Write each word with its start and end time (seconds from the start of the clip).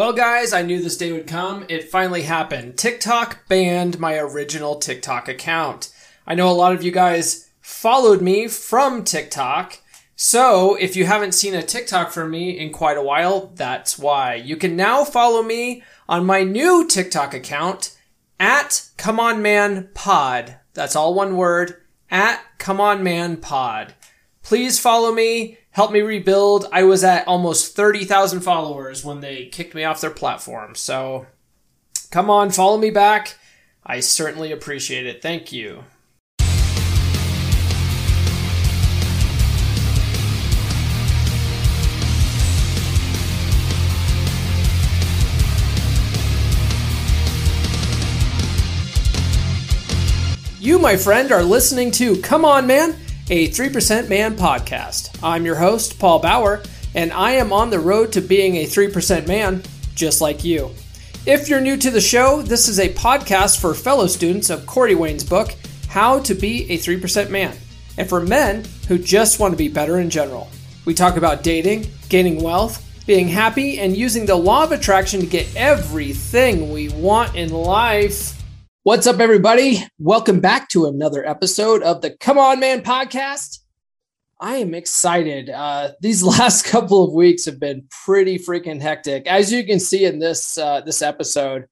Well, 0.00 0.14
guys, 0.14 0.54
I 0.54 0.62
knew 0.62 0.80
this 0.80 0.96
day 0.96 1.12
would 1.12 1.26
come. 1.26 1.66
It 1.68 1.90
finally 1.90 2.22
happened. 2.22 2.78
TikTok 2.78 3.46
banned 3.48 4.00
my 4.00 4.16
original 4.16 4.76
TikTok 4.76 5.28
account. 5.28 5.92
I 6.26 6.34
know 6.34 6.50
a 6.50 6.56
lot 6.56 6.72
of 6.72 6.82
you 6.82 6.90
guys 6.90 7.50
followed 7.60 8.22
me 8.22 8.48
from 8.48 9.04
TikTok. 9.04 9.78
So 10.16 10.74
if 10.76 10.96
you 10.96 11.04
haven't 11.04 11.34
seen 11.34 11.54
a 11.54 11.62
TikTok 11.62 12.12
from 12.12 12.30
me 12.30 12.58
in 12.58 12.72
quite 12.72 12.96
a 12.96 13.02
while, 13.02 13.52
that's 13.54 13.98
why. 13.98 14.36
You 14.36 14.56
can 14.56 14.74
now 14.74 15.04
follow 15.04 15.42
me 15.42 15.82
on 16.08 16.24
my 16.24 16.44
new 16.44 16.88
TikTok 16.88 17.34
account 17.34 17.94
at 18.38 18.88
Come 18.96 19.20
On 19.20 19.42
Man 19.42 19.90
Pod. 19.92 20.56
That's 20.72 20.96
all 20.96 21.12
one 21.12 21.36
word 21.36 21.76
at 22.10 22.42
Come 22.56 22.80
On 22.80 23.04
Man 23.04 23.36
Pod. 23.36 23.92
Please 24.42 24.78
follow 24.78 25.12
me 25.12 25.58
help 25.70 25.92
me 25.92 26.00
rebuild. 26.00 26.66
I 26.72 26.82
was 26.84 27.04
at 27.04 27.26
almost 27.26 27.76
30,000 27.76 28.40
followers 28.40 29.04
when 29.04 29.20
they 29.20 29.46
kicked 29.46 29.74
me 29.74 29.84
off 29.84 30.00
their 30.00 30.10
platform. 30.10 30.74
So 30.74 31.26
come 32.10 32.30
on, 32.30 32.50
follow 32.50 32.78
me 32.78 32.90
back. 32.90 33.38
I 33.84 34.00
certainly 34.00 34.52
appreciate 34.52 35.06
it. 35.06 35.22
Thank 35.22 35.52
you. 35.52 35.84
You, 50.62 50.78
my 50.78 50.98
friend, 50.98 51.32
are 51.32 51.42
listening 51.42 51.90
to 51.92 52.20
Come 52.20 52.44
On 52.44 52.66
Man 52.66 52.94
a 53.30 53.46
3% 53.46 54.08
Man 54.08 54.36
podcast. 54.36 55.16
I'm 55.22 55.44
your 55.44 55.54
host, 55.54 56.00
Paul 56.00 56.18
Bauer, 56.18 56.64
and 56.96 57.12
I 57.12 57.32
am 57.32 57.52
on 57.52 57.70
the 57.70 57.78
road 57.78 58.12
to 58.12 58.20
being 58.20 58.56
a 58.56 58.64
3% 58.64 59.28
man, 59.28 59.62
just 59.94 60.20
like 60.20 60.42
you. 60.42 60.72
If 61.26 61.48
you're 61.48 61.60
new 61.60 61.76
to 61.76 61.92
the 61.92 62.00
show, 62.00 62.42
this 62.42 62.66
is 62.66 62.80
a 62.80 62.92
podcast 62.92 63.60
for 63.60 63.72
fellow 63.72 64.08
students 64.08 64.50
of 64.50 64.66
Corey 64.66 64.96
Wayne's 64.96 65.22
book, 65.22 65.54
How 65.88 66.18
to 66.18 66.34
Be 66.34 66.68
a 66.72 66.76
3% 66.76 67.30
Man, 67.30 67.56
and 67.96 68.08
for 68.08 68.20
men 68.20 68.64
who 68.88 68.98
just 68.98 69.38
want 69.38 69.52
to 69.52 69.58
be 69.58 69.68
better 69.68 70.00
in 70.00 70.10
general. 70.10 70.50
We 70.84 70.92
talk 70.92 71.16
about 71.16 71.44
dating, 71.44 71.86
gaining 72.08 72.42
wealth, 72.42 72.84
being 73.06 73.28
happy, 73.28 73.78
and 73.78 73.96
using 73.96 74.26
the 74.26 74.34
law 74.34 74.64
of 74.64 74.72
attraction 74.72 75.20
to 75.20 75.26
get 75.26 75.54
everything 75.54 76.72
we 76.72 76.88
want 76.88 77.36
in 77.36 77.52
life. 77.52 78.39
What's 78.82 79.06
up, 79.06 79.20
everybody? 79.20 79.86
Welcome 79.98 80.40
back 80.40 80.70
to 80.70 80.86
another 80.86 81.22
episode 81.28 81.82
of 81.82 82.00
the 82.00 82.12
Come 82.12 82.38
On 82.38 82.58
Man 82.58 82.80
podcast. 82.80 83.58
I 84.40 84.56
am 84.56 84.74
excited. 84.74 85.50
Uh, 85.50 85.90
these 86.00 86.22
last 86.38 86.64
couple 86.64 87.04
of 87.04 87.12
weeks 87.12 87.44
have 87.44 87.60
been 87.60 87.86
pretty 88.06 88.38
freaking 88.38 88.80
hectic. 88.80 89.26
As 89.26 89.52
you 89.52 89.66
can 89.66 89.80
see 89.80 90.06
in 90.06 90.18
this 90.18 90.56
uh, 90.56 90.80
this 90.80 91.02
episode, 91.02 91.66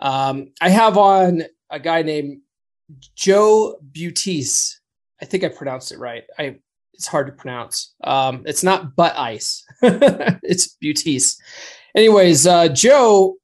um, 0.00 0.52
I 0.58 0.70
have 0.70 0.96
on 0.96 1.42
a 1.68 1.78
guy 1.78 2.00
named 2.00 2.40
Joe 3.14 3.78
Buttice. 3.92 4.76
I 5.20 5.26
think 5.26 5.44
I 5.44 5.48
pronounced 5.48 5.92
it 5.92 5.98
right. 5.98 6.24
I 6.38 6.56
it's 6.94 7.06
hard 7.06 7.26
to 7.26 7.32
pronounce. 7.34 7.92
Um, 8.02 8.44
it's 8.46 8.64
not 8.64 8.96
butt 8.96 9.18
ice. 9.18 9.66
it's 9.82 10.78
Buttice. 10.82 11.38
Anyways, 11.94 12.46
uh, 12.46 12.68
Joe 12.68 13.36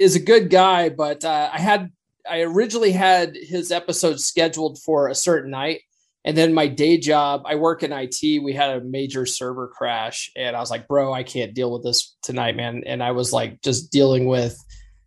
is 0.00 0.16
a 0.16 0.20
good 0.20 0.50
guy, 0.50 0.88
but 0.88 1.24
uh, 1.24 1.50
I 1.52 1.60
had 1.60 1.92
I 2.28 2.40
originally 2.40 2.92
had 2.92 3.36
his 3.36 3.70
episode 3.70 4.20
scheduled 4.20 4.78
for 4.80 5.08
a 5.08 5.14
certain 5.14 5.50
night. 5.50 5.82
And 6.24 6.36
then 6.36 6.54
my 6.54 6.68
day 6.68 6.96
job, 6.96 7.42
I 7.44 7.56
work 7.56 7.82
in 7.82 7.92
IT. 7.92 8.42
We 8.42 8.54
had 8.54 8.76
a 8.76 8.84
major 8.84 9.26
server 9.26 9.68
crash, 9.68 10.32
and 10.34 10.56
I 10.56 10.60
was 10.60 10.70
like, 10.70 10.88
bro, 10.88 11.12
I 11.12 11.22
can't 11.22 11.54
deal 11.54 11.70
with 11.70 11.82
this 11.82 12.16
tonight, 12.22 12.56
man. 12.56 12.82
And 12.86 13.02
I 13.02 13.10
was 13.10 13.32
like, 13.32 13.60
just 13.60 13.92
dealing 13.92 14.26
with 14.26 14.58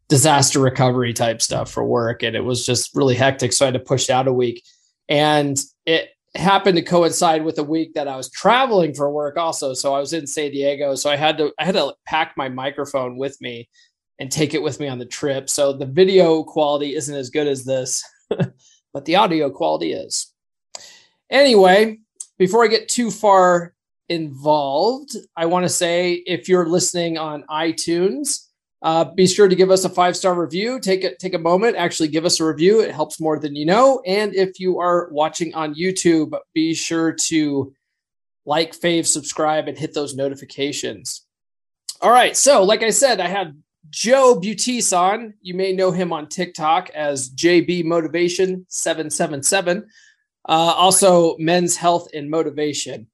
disaster 0.10 0.60
recovery 0.60 1.14
type 1.14 1.42
stuff 1.42 1.72
for 1.72 1.84
work. 1.84 2.22
And 2.22 2.36
it 2.36 2.44
was 2.44 2.66
just 2.66 2.96
really 2.96 3.16
hectic. 3.16 3.52
So 3.52 3.66
I 3.66 3.68
had 3.68 3.74
to 3.74 3.80
push 3.80 4.10
out 4.10 4.28
a 4.28 4.34
week. 4.34 4.64
And 5.10 5.60
it 5.86 6.10
happened 6.36 6.76
to 6.78 6.84
coincide 6.84 7.44
with 7.44 7.58
a 7.58 7.64
week 7.64 7.94
that 7.96 8.08
I 8.08 8.16
was 8.16 8.30
traveling 8.30 8.94
for 8.94 9.12
work 9.12 9.38
also. 9.38 9.74
So 9.74 9.94
I 9.94 10.00
was 10.00 10.14
in 10.14 10.28
San 10.28 10.52
Diego. 10.52 10.96
So 10.96 11.10
I 11.10 11.16
had 11.16 11.38
to 11.40 11.52
I 11.60 11.66
had 11.66 11.76
to 11.76 11.94
pack 12.06 12.36
my 12.38 12.50
microphone 12.50 13.18
with 13.18 13.40
me 13.42 13.70
and 14.20 14.32
take 14.32 14.54
it 14.54 14.62
with 14.62 14.80
me 14.80 14.88
on 14.88 15.00
the 15.00 15.06
trip. 15.06 15.50
So 15.50 15.74
the 15.74 15.86
video 15.86 16.44
quality 16.44 16.96
isn't 16.96 17.16
as 17.16 17.30
good 17.30 17.48
as 17.48 17.64
this, 17.64 18.04
but 18.94 19.06
the 19.06 19.16
audio 19.16 19.50
quality 19.50 19.94
is. 19.94 20.34
Anyway, 21.30 22.00
before 22.38 22.64
I 22.64 22.68
get 22.68 22.90
too 22.90 23.12
far 23.12 23.74
involved, 24.10 25.16
I 25.36 25.46
want 25.46 25.66
to 25.66 25.70
say 25.70 26.14
if 26.14 26.48
you're 26.48 26.68
listening 26.68 27.18
on 27.18 27.44
iTunes, 27.50 28.46
uh, 28.82 29.06
be 29.06 29.28
sure 29.28 29.48
to 29.48 29.56
give 29.56 29.72
us 29.72 29.86
a 29.86 29.90
five 29.90 30.16
star 30.16 30.40
review. 30.40 30.80
Take 30.80 31.04
a 31.04 31.16
take 31.16 31.34
a 31.34 31.40
moment, 31.40 31.76
actually 31.76 32.10
give 32.10 32.26
us 32.26 32.40
a 32.40 32.46
review. 32.46 32.82
It 32.82 32.94
helps 32.94 33.20
more 33.20 33.40
than 33.40 33.56
you 33.56 33.66
know. 33.66 34.02
And 34.06 34.36
if 34.36 34.60
you 34.60 34.80
are 34.80 35.10
watching 35.12 35.54
on 35.56 35.74
YouTube, 35.74 36.38
be 36.54 36.74
sure 36.74 37.12
to 37.26 37.74
like, 38.46 38.74
fave, 38.74 39.06
subscribe, 39.06 39.68
and 39.68 39.78
hit 39.78 39.94
those 39.94 40.16
notifications. 40.16 41.26
All 42.02 42.12
right. 42.12 42.38
So, 42.38 42.64
like 42.64 42.82
I 42.82 42.92
said, 42.92 43.20
I 43.20 43.28
had 43.28 43.62
Joe 43.90 44.40
Butison. 44.40 45.34
You 45.42 45.54
may 45.54 45.74
know 45.74 45.92
him 45.92 46.14
on 46.14 46.28
TikTok 46.28 46.90
as 46.92 47.30
JB 47.32 47.86
Motivation 47.86 48.66
777. 48.70 49.88
Uh, 50.48 50.52
also, 50.52 51.38
Men's 51.38 51.76
Health 51.76 52.08
and 52.14 52.30
Motivation. 52.30 53.08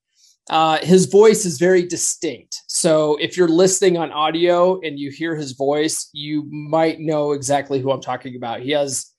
Uh, 0.49 0.77
his 0.79 1.05
voice 1.05 1.45
is 1.45 1.57
very 1.57 1.83
distinct. 1.83 2.61
So 2.67 3.15
if 3.15 3.37
you're 3.37 3.47
listening 3.47 3.97
on 3.97 4.11
audio 4.11 4.79
and 4.81 4.99
you 4.99 5.09
hear 5.09 5.35
his 5.35 5.53
voice, 5.53 6.09
you 6.11 6.43
might 6.51 6.99
know 6.99 7.31
exactly 7.31 7.79
who 7.79 7.91
I'm 7.91 8.01
talking 8.01 8.35
about. 8.35 8.61
He 8.61 8.71
has, 8.71 9.11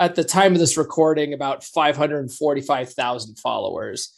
at 0.00 0.16
the 0.16 0.24
time 0.24 0.52
of 0.52 0.58
this 0.58 0.76
recording, 0.76 1.32
about 1.32 1.62
545,000 1.62 3.38
followers. 3.38 4.12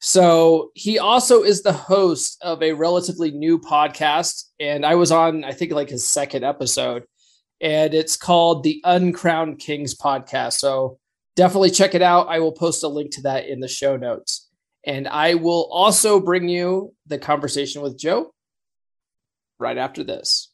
So 0.00 0.70
he 0.74 0.98
also 0.98 1.42
is 1.42 1.62
the 1.62 1.72
host 1.72 2.38
of 2.42 2.62
a 2.62 2.72
relatively 2.72 3.30
new 3.30 3.58
podcast. 3.58 4.44
And 4.60 4.84
I 4.84 4.96
was 4.96 5.10
on, 5.10 5.44
I 5.44 5.52
think, 5.52 5.72
like 5.72 5.88
his 5.88 6.06
second 6.06 6.44
episode. 6.44 7.04
And 7.60 7.94
it's 7.94 8.16
called 8.16 8.62
the 8.62 8.82
Uncrowned 8.84 9.58
Kings 9.58 9.96
podcast. 9.96 10.54
So 10.54 10.98
definitely 11.36 11.70
check 11.70 11.94
it 11.94 12.02
out. 12.02 12.28
I 12.28 12.40
will 12.40 12.52
post 12.52 12.84
a 12.84 12.88
link 12.88 13.12
to 13.12 13.22
that 13.22 13.48
in 13.48 13.60
the 13.60 13.68
show 13.68 13.96
notes. 13.96 14.50
And 14.86 15.08
I 15.08 15.34
will 15.34 15.68
also 15.72 16.20
bring 16.20 16.48
you 16.48 16.92
the 17.06 17.18
conversation 17.18 17.80
with 17.80 17.98
Joe 17.98 18.34
right 19.58 19.78
after 19.78 20.04
this. 20.04 20.53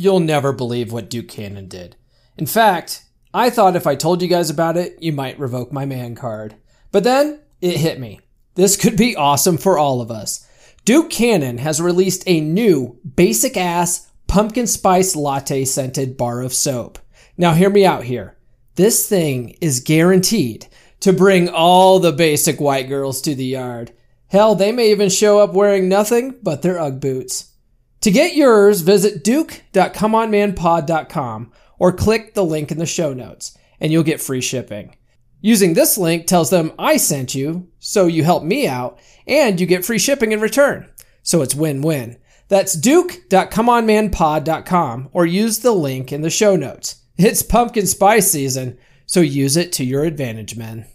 You'll 0.00 0.20
never 0.20 0.52
believe 0.52 0.92
what 0.92 1.10
Duke 1.10 1.26
Cannon 1.26 1.66
did. 1.66 1.96
In 2.36 2.46
fact, 2.46 3.02
I 3.34 3.50
thought 3.50 3.74
if 3.74 3.84
I 3.84 3.96
told 3.96 4.22
you 4.22 4.28
guys 4.28 4.48
about 4.48 4.76
it, 4.76 4.96
you 5.02 5.10
might 5.10 5.40
revoke 5.40 5.72
my 5.72 5.86
man 5.86 6.14
card. 6.14 6.54
But 6.92 7.02
then 7.02 7.40
it 7.60 7.78
hit 7.78 7.98
me. 7.98 8.20
This 8.54 8.76
could 8.76 8.96
be 8.96 9.16
awesome 9.16 9.58
for 9.58 9.76
all 9.76 10.00
of 10.00 10.12
us. 10.12 10.46
Duke 10.84 11.10
Cannon 11.10 11.58
has 11.58 11.80
released 11.82 12.22
a 12.28 12.40
new 12.40 13.00
basic 13.16 13.56
ass 13.56 14.08
pumpkin 14.28 14.68
spice 14.68 15.16
latte 15.16 15.64
scented 15.64 16.16
bar 16.16 16.42
of 16.42 16.54
soap. 16.54 17.00
Now 17.36 17.54
hear 17.54 17.68
me 17.68 17.84
out 17.84 18.04
here. 18.04 18.36
This 18.76 19.08
thing 19.08 19.56
is 19.60 19.80
guaranteed 19.80 20.68
to 21.00 21.12
bring 21.12 21.48
all 21.48 21.98
the 21.98 22.12
basic 22.12 22.60
white 22.60 22.88
girls 22.88 23.20
to 23.22 23.34
the 23.34 23.46
yard. 23.46 23.90
Hell, 24.28 24.54
they 24.54 24.70
may 24.70 24.92
even 24.92 25.08
show 25.08 25.40
up 25.40 25.54
wearing 25.54 25.88
nothing 25.88 26.38
but 26.40 26.62
their 26.62 26.78
Ugg 26.78 27.00
boots. 27.00 27.47
To 28.02 28.10
get 28.10 28.36
yours, 28.36 28.82
visit 28.82 29.24
duke.comeonmanpod.com 29.24 31.52
or 31.78 31.92
click 31.92 32.34
the 32.34 32.44
link 32.44 32.70
in 32.70 32.78
the 32.78 32.86
show 32.86 33.12
notes 33.12 33.58
and 33.80 33.92
you'll 33.92 34.02
get 34.02 34.20
free 34.20 34.40
shipping. 34.40 34.96
Using 35.40 35.74
this 35.74 35.96
link 35.96 36.26
tells 36.26 36.50
them 36.50 36.72
I 36.78 36.96
sent 36.96 37.32
you, 37.34 37.68
so 37.78 38.06
you 38.06 38.24
help 38.24 38.42
me 38.42 38.66
out, 38.66 38.98
and 39.26 39.60
you 39.60 39.66
get 39.66 39.84
free 39.84 39.98
shipping 39.98 40.32
in 40.32 40.40
return. 40.40 40.90
So 41.22 41.42
it's 41.42 41.54
win-win. 41.54 42.16
That's 42.48 42.72
duke.comeonmanpod.com 42.72 45.10
or 45.12 45.26
use 45.26 45.58
the 45.60 45.72
link 45.72 46.12
in 46.12 46.22
the 46.22 46.30
show 46.30 46.56
notes. 46.56 47.04
It's 47.16 47.42
pumpkin 47.42 47.86
spice 47.86 48.28
season, 48.30 48.78
so 49.06 49.20
use 49.20 49.56
it 49.56 49.72
to 49.74 49.84
your 49.84 50.02
advantage, 50.04 50.56
men. 50.56 50.86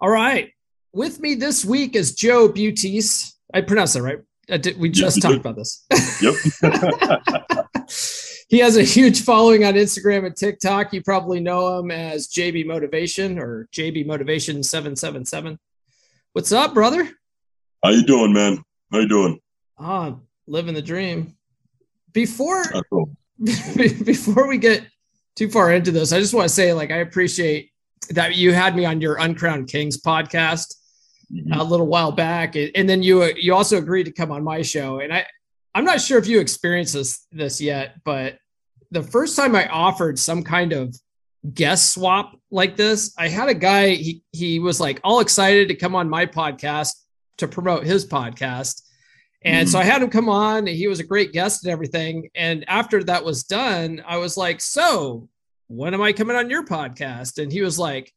All 0.00 0.10
right. 0.10 0.50
With 0.92 1.18
me 1.20 1.34
this 1.34 1.64
week 1.64 1.96
is 1.96 2.14
Joe 2.14 2.48
Buttice. 2.48 3.32
I 3.52 3.62
pronounce 3.62 3.94
that 3.94 4.02
right. 4.02 4.18
Did, 4.58 4.78
we 4.78 4.88
just 4.88 5.22
talked 5.22 5.36
about 5.36 5.56
this. 5.56 5.86
Yep. 6.20 6.34
he 8.48 8.58
has 8.58 8.76
a 8.76 8.82
huge 8.82 9.22
following 9.22 9.64
on 9.64 9.74
Instagram 9.74 10.26
and 10.26 10.36
TikTok. 10.36 10.92
You 10.92 11.02
probably 11.02 11.38
know 11.40 11.78
him 11.78 11.90
as 11.90 12.28
JB 12.28 12.66
Motivation 12.66 13.38
or 13.38 13.68
JB 13.72 14.06
Motivation 14.06 14.62
777. 14.62 15.58
What's 16.32 16.50
up, 16.50 16.74
brother? 16.74 17.08
How 17.82 17.90
you 17.90 18.04
doing, 18.04 18.32
man? 18.32 18.62
How 18.90 18.98
you 18.98 19.08
doing? 19.08 19.40
Ah, 19.78 20.16
living 20.46 20.74
the 20.74 20.82
dream. 20.82 21.36
Before 22.12 22.64
before 23.42 24.48
we 24.48 24.58
get 24.58 24.86
too 25.36 25.48
far 25.48 25.72
into 25.72 25.92
this, 25.92 26.12
I 26.12 26.18
just 26.18 26.34
want 26.34 26.48
to 26.48 26.54
say, 26.54 26.72
like, 26.72 26.90
I 26.90 26.96
appreciate 26.96 27.70
that 28.10 28.34
you 28.34 28.52
had 28.52 28.74
me 28.74 28.84
on 28.84 29.00
your 29.00 29.16
Uncrowned 29.16 29.68
Kings 29.68 30.00
podcast 30.00 30.74
mm-hmm. 31.32 31.52
a 31.52 31.64
little 31.64 31.86
while 31.86 32.12
back, 32.12 32.56
and 32.56 32.88
then 32.88 33.02
you 33.02 33.24
you 33.36 33.54
also 33.54 33.78
agreed 33.78 34.04
to 34.04 34.12
come 34.12 34.32
on 34.32 34.44
my 34.44 34.62
show. 34.62 35.00
And 35.00 35.12
I 35.12 35.26
I'm 35.74 35.84
not 35.84 36.00
sure 36.00 36.18
if 36.18 36.26
you 36.26 36.40
experienced 36.40 36.94
this 36.94 37.26
this 37.32 37.60
yet, 37.60 37.96
but 38.04 38.38
the 38.90 39.02
first 39.02 39.36
time 39.36 39.54
I 39.54 39.68
offered 39.68 40.18
some 40.18 40.42
kind 40.42 40.72
of 40.72 40.94
guest 41.54 41.92
swap 41.92 42.36
like 42.50 42.76
this, 42.76 43.14
I 43.18 43.28
had 43.28 43.48
a 43.48 43.54
guy. 43.54 43.90
He 43.90 44.22
he 44.32 44.58
was 44.58 44.80
like 44.80 45.00
all 45.04 45.20
excited 45.20 45.68
to 45.68 45.74
come 45.74 45.94
on 45.94 46.08
my 46.08 46.26
podcast 46.26 46.94
to 47.38 47.48
promote 47.48 47.84
his 47.84 48.06
podcast. 48.06 48.82
And 49.42 49.66
mm-hmm. 49.66 49.72
so 49.72 49.78
I 49.78 49.84
had 49.84 50.02
him 50.02 50.10
come 50.10 50.28
on, 50.28 50.58
and 50.58 50.68
he 50.68 50.88
was 50.88 51.00
a 51.00 51.04
great 51.04 51.32
guest 51.32 51.64
and 51.64 51.72
everything. 51.72 52.28
And 52.34 52.68
after 52.68 53.02
that 53.04 53.24
was 53.24 53.44
done, 53.44 54.02
I 54.06 54.18
was 54.18 54.36
like, 54.36 54.60
So, 54.60 55.28
when 55.68 55.94
am 55.94 56.02
I 56.02 56.12
coming 56.12 56.36
on 56.36 56.50
your 56.50 56.64
podcast? 56.64 57.42
And 57.42 57.52
he 57.52 57.62
was 57.62 57.78
like, 57.78 58.12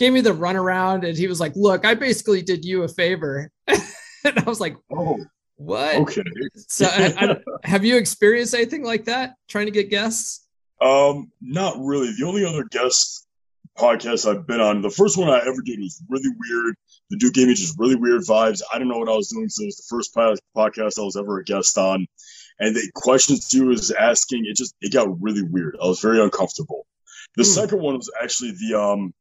gave 0.00 0.14
me 0.14 0.22
the 0.22 0.30
runaround, 0.30 1.06
and 1.06 1.16
he 1.16 1.28
was 1.28 1.38
like, 1.38 1.52
Look, 1.54 1.84
I 1.84 1.94
basically 1.94 2.42
did 2.42 2.64
you 2.64 2.82
a 2.82 2.88
favor. 2.88 3.52
and 3.68 4.38
I 4.38 4.42
was 4.46 4.58
like, 4.58 4.74
Oh, 4.90 5.18
what? 5.56 5.94
Okay. 5.94 6.22
So, 6.56 6.86
I, 6.86 7.14
I, 7.18 7.68
have 7.68 7.84
you 7.84 7.96
experienced 7.96 8.54
anything 8.54 8.82
like 8.82 9.04
that 9.04 9.34
trying 9.46 9.66
to 9.66 9.70
get 9.70 9.90
guests? 9.90 10.48
Um, 10.80 11.30
not 11.42 11.76
really. 11.78 12.12
The 12.18 12.26
only 12.26 12.46
other 12.46 12.64
guest 12.64 13.26
podcast 13.78 14.28
I've 14.28 14.46
been 14.46 14.60
on, 14.60 14.80
the 14.80 14.90
first 14.90 15.18
one 15.18 15.28
I 15.28 15.40
ever 15.46 15.60
did 15.62 15.78
was 15.78 16.02
really 16.08 16.30
weird. 16.38 16.74
The 17.10 17.18
dude 17.18 17.34
gave 17.34 17.48
me 17.48 17.54
just 17.54 17.78
really 17.78 17.96
weird 17.96 18.22
vibes. 18.22 18.62
I 18.72 18.78
don't 18.78 18.88
know 18.88 18.98
what 18.98 19.10
I 19.10 19.16
was 19.16 19.28
doing. 19.28 19.50
So 19.50 19.64
it 19.64 19.66
was 19.66 19.76
the 19.76 19.94
first 19.94 20.14
podcast 20.14 20.98
I 20.98 21.04
was 21.04 21.16
ever 21.16 21.40
a 21.40 21.44
guest 21.44 21.76
on. 21.76 22.06
And 22.58 22.74
the 22.74 22.90
questions 22.94 23.50
he 23.50 23.60
was 23.60 23.90
asking, 23.90 24.46
it 24.46 24.56
just, 24.56 24.74
it 24.80 24.92
got 24.92 25.20
really 25.20 25.42
weird. 25.42 25.76
I 25.82 25.86
was 25.86 26.00
very 26.00 26.22
uncomfortable. 26.22 26.86
The 27.36 27.42
mm. 27.42 27.54
second 27.54 27.80
one 27.80 27.96
was 27.96 28.10
actually 28.22 28.52
the, 28.52 28.80
um, 28.80 29.12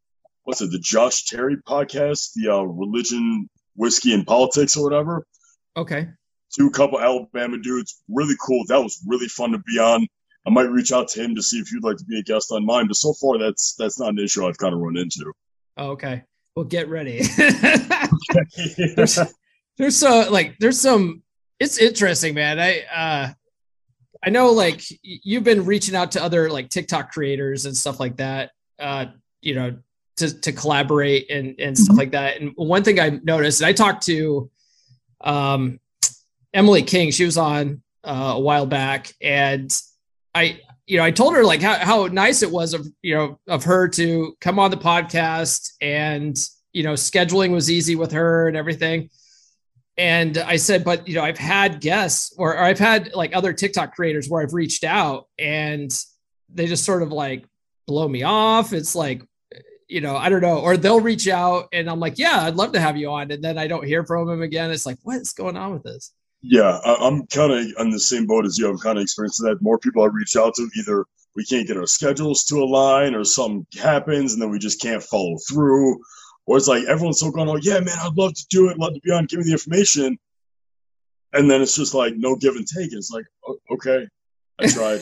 what's 0.50 0.62
it, 0.62 0.72
the 0.72 0.80
Josh 0.80 1.26
Terry 1.26 1.58
podcast, 1.58 2.34
the 2.34 2.52
uh, 2.52 2.62
religion, 2.64 3.48
whiskey, 3.76 4.16
and 4.16 4.26
politics 4.26 4.76
or 4.76 4.84
whatever. 4.84 5.24
Okay. 5.78 6.08
Two 6.56 6.72
couple 6.72 7.00
Alabama 7.00 7.60
dudes, 7.60 8.02
really 8.10 8.34
cool. 8.44 8.64
That 8.68 8.82
was 8.82 9.00
really 9.06 9.28
fun 9.28 9.52
to 9.52 9.60
be 9.60 9.78
on. 9.78 10.08
I 10.48 10.50
might 10.50 10.72
reach 10.72 10.92
out 10.92 11.08
to 11.10 11.24
him 11.24 11.36
to 11.36 11.44
see 11.44 11.60
if 11.60 11.72
you'd 11.72 11.84
like 11.84 11.98
to 11.98 12.06
be 12.06 12.18
a 12.18 12.24
guest 12.24 12.52
on 12.52 12.66
mine. 12.66 12.88
But 12.88 12.96
so 12.96 13.14
far, 13.14 13.38
that's 13.38 13.76
that's 13.78 14.00
not 14.00 14.10
an 14.10 14.18
issue 14.18 14.48
I've 14.48 14.58
kind 14.58 14.74
of 14.74 14.80
run 14.80 14.98
into. 14.98 15.32
Oh, 15.78 15.92
okay. 15.92 16.24
Well, 16.56 16.66
get 16.66 16.90
ready. 16.90 17.22
there's, 18.96 19.20
there's 19.78 19.98
so 19.98 20.32
like 20.32 20.58
there's 20.58 20.82
some. 20.82 21.22
It's 21.60 21.78
interesting, 21.78 22.34
man. 22.34 22.60
I 22.60 22.82
uh, 22.92 23.34
I 24.26 24.30
know 24.32 24.52
like 24.52 24.82
you've 25.04 25.44
been 25.44 25.66
reaching 25.66 25.96
out 25.96 26.14
to 26.14 26.24
other 26.24 26.50
like 26.50 26.70
TikTok 26.70 27.12
creators 27.12 27.68
and 27.68 27.78
stuff 27.78 28.00
like 28.00 28.18
that. 28.18 28.50
Uh, 28.80 29.08
you 29.42 29.54
know, 29.54 29.78
to 30.20 30.40
to 30.42 30.52
collaborate 30.52 31.30
and 31.30 31.60
and 31.60 31.78
stuff 31.78 31.98
like 31.98 32.12
that. 32.12 32.40
And 32.40 32.54
one 32.56 32.84
thing 32.84 33.00
I 33.00 33.20
noticed, 33.24 33.62
and 33.62 33.68
I 33.68 33.74
talked 33.74 34.06
to 34.06 34.50
um 35.22 35.80
Emily 36.54 36.84
King. 36.84 37.12
She 37.12 37.26
was 37.26 37.38
on 37.38 37.82
uh, 38.04 38.34
a 38.36 38.40
while 38.40 38.66
back, 38.66 39.14
and 39.22 39.76
I 40.34 40.62
you 40.88 40.98
know 40.98 41.04
I 41.04 41.12
told 41.12 41.36
her 41.36 41.44
like 41.44 41.62
how, 41.62 41.78
how 41.78 42.08
nice 42.08 42.44
it 42.44 42.52
was 42.52 42.74
of 42.74 42.88
you 43.02 43.16
know 43.16 43.40
of 43.48 43.64
her 43.64 43.88
to 43.90 44.36
come 44.40 44.60
on 44.60 44.72
the 44.72 44.78
podcast 44.78 45.74
and 45.82 46.38
you 46.74 46.84
know 46.84 46.94
scheduling 46.94 47.52
was 47.52 47.70
easy 47.70 47.96
with 47.96 48.12
her 48.12 48.48
and 48.48 48.56
everything 48.56 49.10
and 49.98 50.38
i 50.38 50.56
said 50.56 50.84
but 50.84 51.08
you 51.08 51.16
know 51.16 51.24
i've 51.24 51.38
had 51.38 51.82
guests 51.82 52.34
or, 52.38 52.54
or, 52.54 52.64
i've 52.64 52.80
had 52.80 53.14
like 53.14 53.36
other 53.36 53.54
tiktok 53.54 53.94
creators 53.94 54.30
where 54.30 54.42
i've 54.42 54.54
reached 54.54 54.84
out 54.84 55.28
and 55.38 55.92
they 56.54 56.68
just 56.68 56.86
sort 56.86 57.04
of 57.04 57.12
like 57.12 57.46
blow 57.86 58.08
me 58.08 58.24
off 58.24 58.72
it's 58.72 58.96
like 58.96 59.22
you 59.90 60.00
know 60.00 60.16
i 60.16 60.30
don't 60.30 60.42
know 60.42 60.60
or 60.60 60.78
they'll 60.78 61.02
reach 61.02 61.28
out 61.28 61.68
and 61.74 61.90
i'm 61.90 62.00
like 62.00 62.18
yeah 62.18 62.44
i'd 62.44 62.56
love 62.56 62.72
to 62.72 62.80
have 62.80 62.96
you 62.96 63.10
on 63.10 63.30
and 63.32 63.44
then 63.44 63.58
i 63.58 63.68
don't 63.68 63.86
hear 63.86 64.06
from 64.06 64.28
them 64.28 64.42
again 64.42 64.72
it's 64.72 64.86
like 64.86 64.98
what's 65.04 65.34
going 65.34 65.58
on 65.58 65.74
with 65.74 65.84
this 65.84 66.14
yeah, 66.42 66.80
I, 66.86 67.08
am 67.08 67.28
kind 67.28 67.52
of 67.52 67.66
on 67.80 67.90
the 67.90 68.00
same 68.00 68.26
boat 68.26 68.46
as 68.46 68.58
you. 68.58 68.70
I'm 68.70 68.78
kind 68.78 68.98
of 68.98 69.02
experiencing 69.02 69.46
that. 69.48 69.62
More 69.62 69.78
people 69.78 70.04
I 70.04 70.08
reach 70.08 70.36
out 70.38 70.54
to, 70.56 70.70
either 70.78 71.06
we 71.36 71.44
can't 71.46 71.68
get 71.68 71.78
our 71.78 71.86
schedules 71.86 72.46
to 72.46 72.64
align, 72.64 73.14
or 73.14 73.24
something 73.24 73.66
happens, 73.78 74.34
and 74.34 74.42
then 74.42 74.50
we 74.50 74.60
just 74.60 74.82
can't 74.82 75.04
follow 75.04 75.38
through, 75.50 76.00
or 76.46 76.58
it's 76.58 76.68
like 76.68 76.86
everyone's 76.86 77.20
so 77.20 77.32
going, 77.32 77.50
"Oh 77.50 77.60
yeah, 77.62 77.80
man, 77.80 77.98
I'd 78.02 78.18
love 78.18 78.34
to 78.34 78.46
do 78.50 78.70
it, 78.70 78.80
love 78.80 78.94
to 78.94 79.02
be 79.02 79.12
on, 79.12 79.26
give 79.26 79.40
me 79.40 79.46
the 79.46 79.52
information," 79.52 80.18
and 81.34 81.52
then 81.52 81.62
it's 81.62 81.76
just 81.76 81.94
like 81.94 82.16
no 82.16 82.36
give 82.36 82.56
and 82.56 82.68
take. 82.68 82.94
It's 82.94 83.12
like, 83.12 83.26
okay, 83.72 84.08
I 84.60 84.68
tried. 84.68 85.02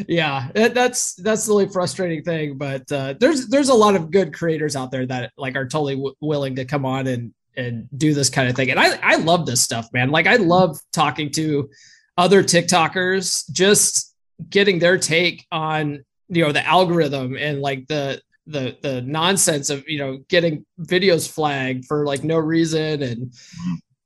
yeah, 0.07 0.49
that's 0.53 1.15
that's 1.15 1.45
the 1.45 1.51
really 1.51 1.67
frustrating 1.67 2.23
thing. 2.23 2.57
But 2.57 2.91
uh, 2.91 3.15
there's 3.19 3.47
there's 3.47 3.69
a 3.69 3.73
lot 3.73 3.95
of 3.95 4.11
good 4.11 4.33
creators 4.33 4.75
out 4.75 4.91
there 4.91 5.05
that 5.05 5.31
like 5.37 5.55
are 5.55 5.67
totally 5.67 5.95
w- 5.95 6.15
willing 6.21 6.55
to 6.55 6.65
come 6.65 6.85
on 6.85 7.07
and 7.07 7.33
and 7.59 7.87
do 7.97 8.13
this 8.13 8.29
kind 8.29 8.49
of 8.49 8.55
thing. 8.55 8.71
And 8.71 8.79
I, 8.79 8.97
I 9.03 9.15
love 9.17 9.45
this 9.45 9.61
stuff, 9.61 9.89
man. 9.93 10.09
Like 10.09 10.27
I 10.27 10.37
love 10.37 10.79
talking 10.93 11.31
to 11.33 11.69
other 12.17 12.43
TikTokers, 12.43 13.51
just 13.51 14.15
getting 14.49 14.79
their 14.79 14.97
take 14.97 15.45
on, 15.51 16.03
you 16.29 16.43
know, 16.43 16.51
the 16.51 16.65
algorithm 16.65 17.35
and 17.37 17.61
like 17.61 17.87
the, 17.87 18.21
the, 18.47 18.77
the 18.81 19.01
nonsense 19.01 19.69
of, 19.69 19.83
you 19.87 19.99
know, 19.99 20.19
getting 20.29 20.65
videos 20.81 21.29
flagged 21.29 21.85
for 21.85 22.05
like 22.05 22.23
no 22.23 22.37
reason 22.37 23.03
and 23.03 23.33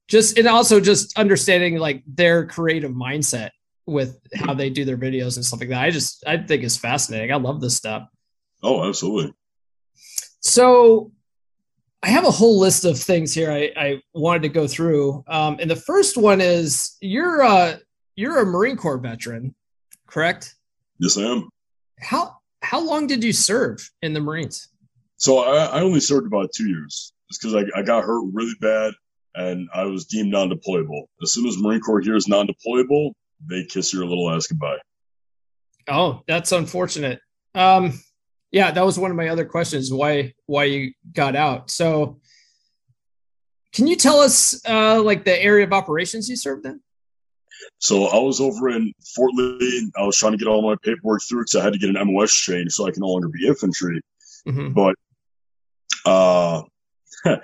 just, 0.07 0.37
and 0.37 0.47
also 0.47 0.79
just 0.79 1.17
understanding 1.17 1.77
like 1.77 2.03
their 2.07 2.45
creative 2.45 2.91
mindset 2.91 3.51
with 3.85 4.19
how 4.35 4.53
they 4.53 4.69
do 4.69 4.85
their 4.85 4.97
videos 4.97 5.35
and 5.35 5.45
stuff 5.45 5.59
like 5.59 5.69
that. 5.69 5.81
I 5.81 5.89
just, 5.89 6.23
I 6.25 6.37
think 6.37 6.63
is 6.63 6.77
fascinating. 6.77 7.31
I 7.31 7.35
love 7.35 7.61
this 7.61 7.75
stuff. 7.75 8.07
Oh, 8.61 8.87
absolutely. 8.87 9.33
So 10.39 11.11
I 12.01 12.07
have 12.09 12.25
a 12.25 12.31
whole 12.31 12.59
list 12.59 12.83
of 12.83 12.99
things 12.99 13.33
here 13.33 13.51
I, 13.51 13.71
I 13.77 14.01
wanted 14.13 14.41
to 14.43 14.49
go 14.49 14.67
through. 14.67 15.23
Um, 15.27 15.57
and 15.59 15.71
the 15.71 15.75
first 15.75 16.17
one 16.17 16.41
is 16.41 16.97
you're 17.01 17.43
uh, 17.43 17.77
you're 18.15 18.39
a 18.39 18.45
Marine 18.45 18.75
Corps 18.75 18.97
veteran, 18.97 19.55
correct? 20.07 20.55
Yes, 20.99 21.17
I 21.17 21.21
am. 21.21 21.49
How 21.99 22.37
how 22.61 22.81
long 22.81 23.07
did 23.07 23.23
you 23.23 23.31
serve 23.31 23.89
in 24.01 24.13
the 24.13 24.19
Marines? 24.19 24.69
So 25.17 25.39
I, 25.39 25.77
I 25.77 25.81
only 25.81 26.01
served 26.01 26.27
about 26.27 26.49
two 26.53 26.67
years, 26.67 27.13
just 27.29 27.41
because 27.41 27.55
I, 27.55 27.79
I 27.79 27.83
got 27.83 28.03
hurt 28.03 28.23
really 28.33 28.55
bad 28.59 28.93
and 29.35 29.69
I 29.73 29.85
was 29.85 30.05
deemed 30.05 30.31
non-deployable. 30.31 31.05
As 31.21 31.33
soon 31.33 31.47
as 31.47 31.57
Marine 31.57 31.79
Corps 31.79 32.01
here 32.01 32.15
is 32.15 32.27
non-deployable, 32.27 33.13
they 33.49 33.65
kiss 33.65 33.93
your 33.93 34.05
little 34.05 34.31
ass 34.31 34.47
goodbye. 34.47 34.77
Oh, 35.87 36.21
that's 36.27 36.51
unfortunate. 36.51 37.19
Um, 37.55 37.99
yeah, 38.51 38.71
that 38.71 38.85
was 38.85 38.99
one 38.99 39.11
of 39.11 39.17
my 39.17 39.29
other 39.29 39.45
questions. 39.45 39.91
Why 39.91 40.33
why 40.45 40.65
you 40.65 40.93
got 41.11 41.35
out? 41.35 41.69
So, 41.71 42.19
can 43.73 43.87
you 43.87 43.95
tell 43.95 44.19
us 44.19 44.61
uh, 44.67 45.01
like 45.01 45.25
the 45.25 45.41
area 45.41 45.65
of 45.65 45.73
operations 45.73 46.29
you 46.29 46.35
served 46.35 46.65
in? 46.65 46.79
So 47.79 48.05
I 48.05 48.19
was 48.19 48.39
over 48.39 48.69
in 48.69 48.93
Fort 49.15 49.33
Lee. 49.33 49.91
I 49.97 50.03
was 50.03 50.17
trying 50.17 50.33
to 50.33 50.37
get 50.37 50.47
all 50.47 50.61
my 50.61 50.75
paperwork 50.83 51.21
through 51.27 51.41
because 51.41 51.55
I 51.55 51.63
had 51.63 51.73
to 51.73 51.79
get 51.79 51.89
an 51.89 52.07
MOS 52.07 52.33
change 52.33 52.71
so 52.71 52.87
I 52.87 52.91
can 52.91 53.01
no 53.01 53.07
longer 53.07 53.29
be 53.29 53.47
infantry. 53.47 54.01
Mm-hmm. 54.47 54.73
But, 54.73 54.95
uh, 56.05 56.61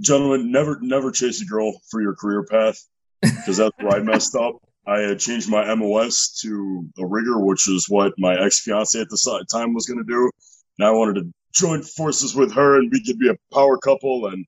gentlemen, 0.00 0.50
never 0.50 0.78
never 0.80 1.10
chase 1.10 1.42
a 1.42 1.44
girl 1.44 1.72
for 1.90 2.00
your 2.00 2.14
career 2.14 2.44
path 2.44 2.82
because 3.20 3.56
that's 3.56 3.76
where 3.78 3.96
I 3.96 4.00
messed 4.00 4.34
up. 4.34 4.56
I 4.86 5.00
had 5.00 5.20
changed 5.20 5.48
my 5.48 5.74
MOS 5.74 6.40
to 6.42 6.88
a 6.98 7.06
rigger, 7.06 7.38
which 7.38 7.68
is 7.68 7.88
what 7.88 8.12
my 8.18 8.38
ex 8.40 8.60
fiance 8.60 9.00
at 9.00 9.08
the 9.08 9.46
time 9.50 9.74
was 9.74 9.86
going 9.86 9.98
to 9.98 10.04
do. 10.04 10.30
And 10.78 10.88
I 10.88 10.90
wanted 10.90 11.14
to 11.20 11.32
join 11.52 11.82
forces 11.82 12.34
with 12.34 12.52
her 12.54 12.78
and 12.78 12.90
we 12.90 13.04
could 13.04 13.18
be 13.18 13.30
a 13.30 13.54
power 13.54 13.78
couple. 13.78 14.26
And 14.26 14.44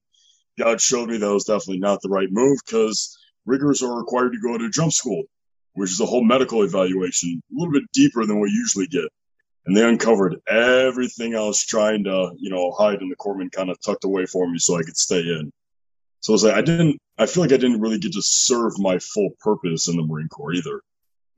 God 0.59 0.81
showed 0.81 1.09
me 1.09 1.19
that 1.19 1.33
was 1.33 1.45
definitely 1.45 1.79
not 1.79 2.01
the 2.03 2.09
right 2.09 2.29
move 2.31 2.59
because 2.65 3.17
riggers 3.47 3.83
are 3.83 3.97
required 3.97 4.33
to 4.33 4.41
go 4.41 4.59
to 4.59 4.71
jump 4.71 4.93
school, 4.93 5.23
which 5.75 5.91
is 5.91 6.01
a 6.01 6.07
whole 6.07 6.25
medical 6.25 6.63
evaluation, 6.63 7.41
a 7.51 7.55
little 7.55 7.73
bit 7.73 7.91
deeper 7.93 8.27
than 8.27 8.41
we 8.41 8.51
usually 8.51 8.87
get. 8.87 9.09
And 9.67 9.77
they 9.77 9.89
uncovered 9.89 10.37
everything 10.49 11.35
I 11.35 11.41
was 11.41 11.65
trying 11.65 12.05
to, 12.05 12.33
you 12.39 12.51
know, 12.51 12.73
hide 12.73 13.01
in 13.01 13.09
the 13.09 13.17
corpsman 13.17 13.53
kind 13.53 13.71
of 13.71 13.81
tucked 13.81 14.05
away 14.05 14.27
for 14.27 14.51
me 14.51 14.59
so 14.59 14.77
I 14.77 14.83
could 14.83 14.97
stay 14.97 15.21
in. 15.21 15.51
So 16.21 16.33
I 16.33 16.35
was 16.35 16.45
like, 16.45 16.55
I 16.55 16.61
didn't, 16.61 16.99
I 17.19 17.27
feel 17.27 17.43
like 17.43 17.53
I 17.53 17.57
didn't 17.57 17.81
really 17.81 17.99
get 17.99 18.13
to 18.15 18.23
serve 18.23 18.79
my 18.79 18.99
full 18.99 19.31
purpose 19.41 19.89
in 19.89 19.97
the 19.97 20.03
Marine 20.03 20.29
Corps 20.29 20.55
either. 20.55 20.81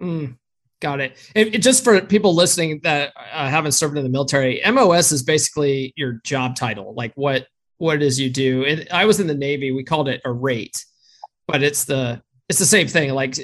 Mm, 0.00 0.36
got 0.80 1.00
it. 1.00 1.16
it. 1.34 1.58
Just 1.60 1.84
for 1.84 2.00
people 2.00 2.34
listening 2.34 2.80
that 2.82 3.12
uh, 3.16 3.48
haven't 3.48 3.72
served 3.72 3.96
in 3.96 4.04
the 4.04 4.10
military, 4.10 4.60
MOS 4.70 5.12
is 5.12 5.22
basically 5.22 5.92
your 5.96 6.20
job 6.24 6.56
title, 6.56 6.94
like 6.94 7.12
what 7.14 7.46
what 7.78 7.96
it 7.96 8.02
is 8.02 8.18
you 8.18 8.30
do. 8.30 8.64
And 8.64 8.88
I 8.90 9.04
was 9.04 9.20
in 9.20 9.26
the 9.26 9.34
Navy, 9.34 9.70
we 9.70 9.84
called 9.84 10.08
it 10.08 10.22
a 10.24 10.32
rate, 10.32 10.82
but 11.46 11.62
it's 11.62 11.84
the 11.84 12.22
it's 12.48 12.58
the 12.58 12.64
same 12.64 12.88
thing. 12.88 13.12
Like 13.12 13.36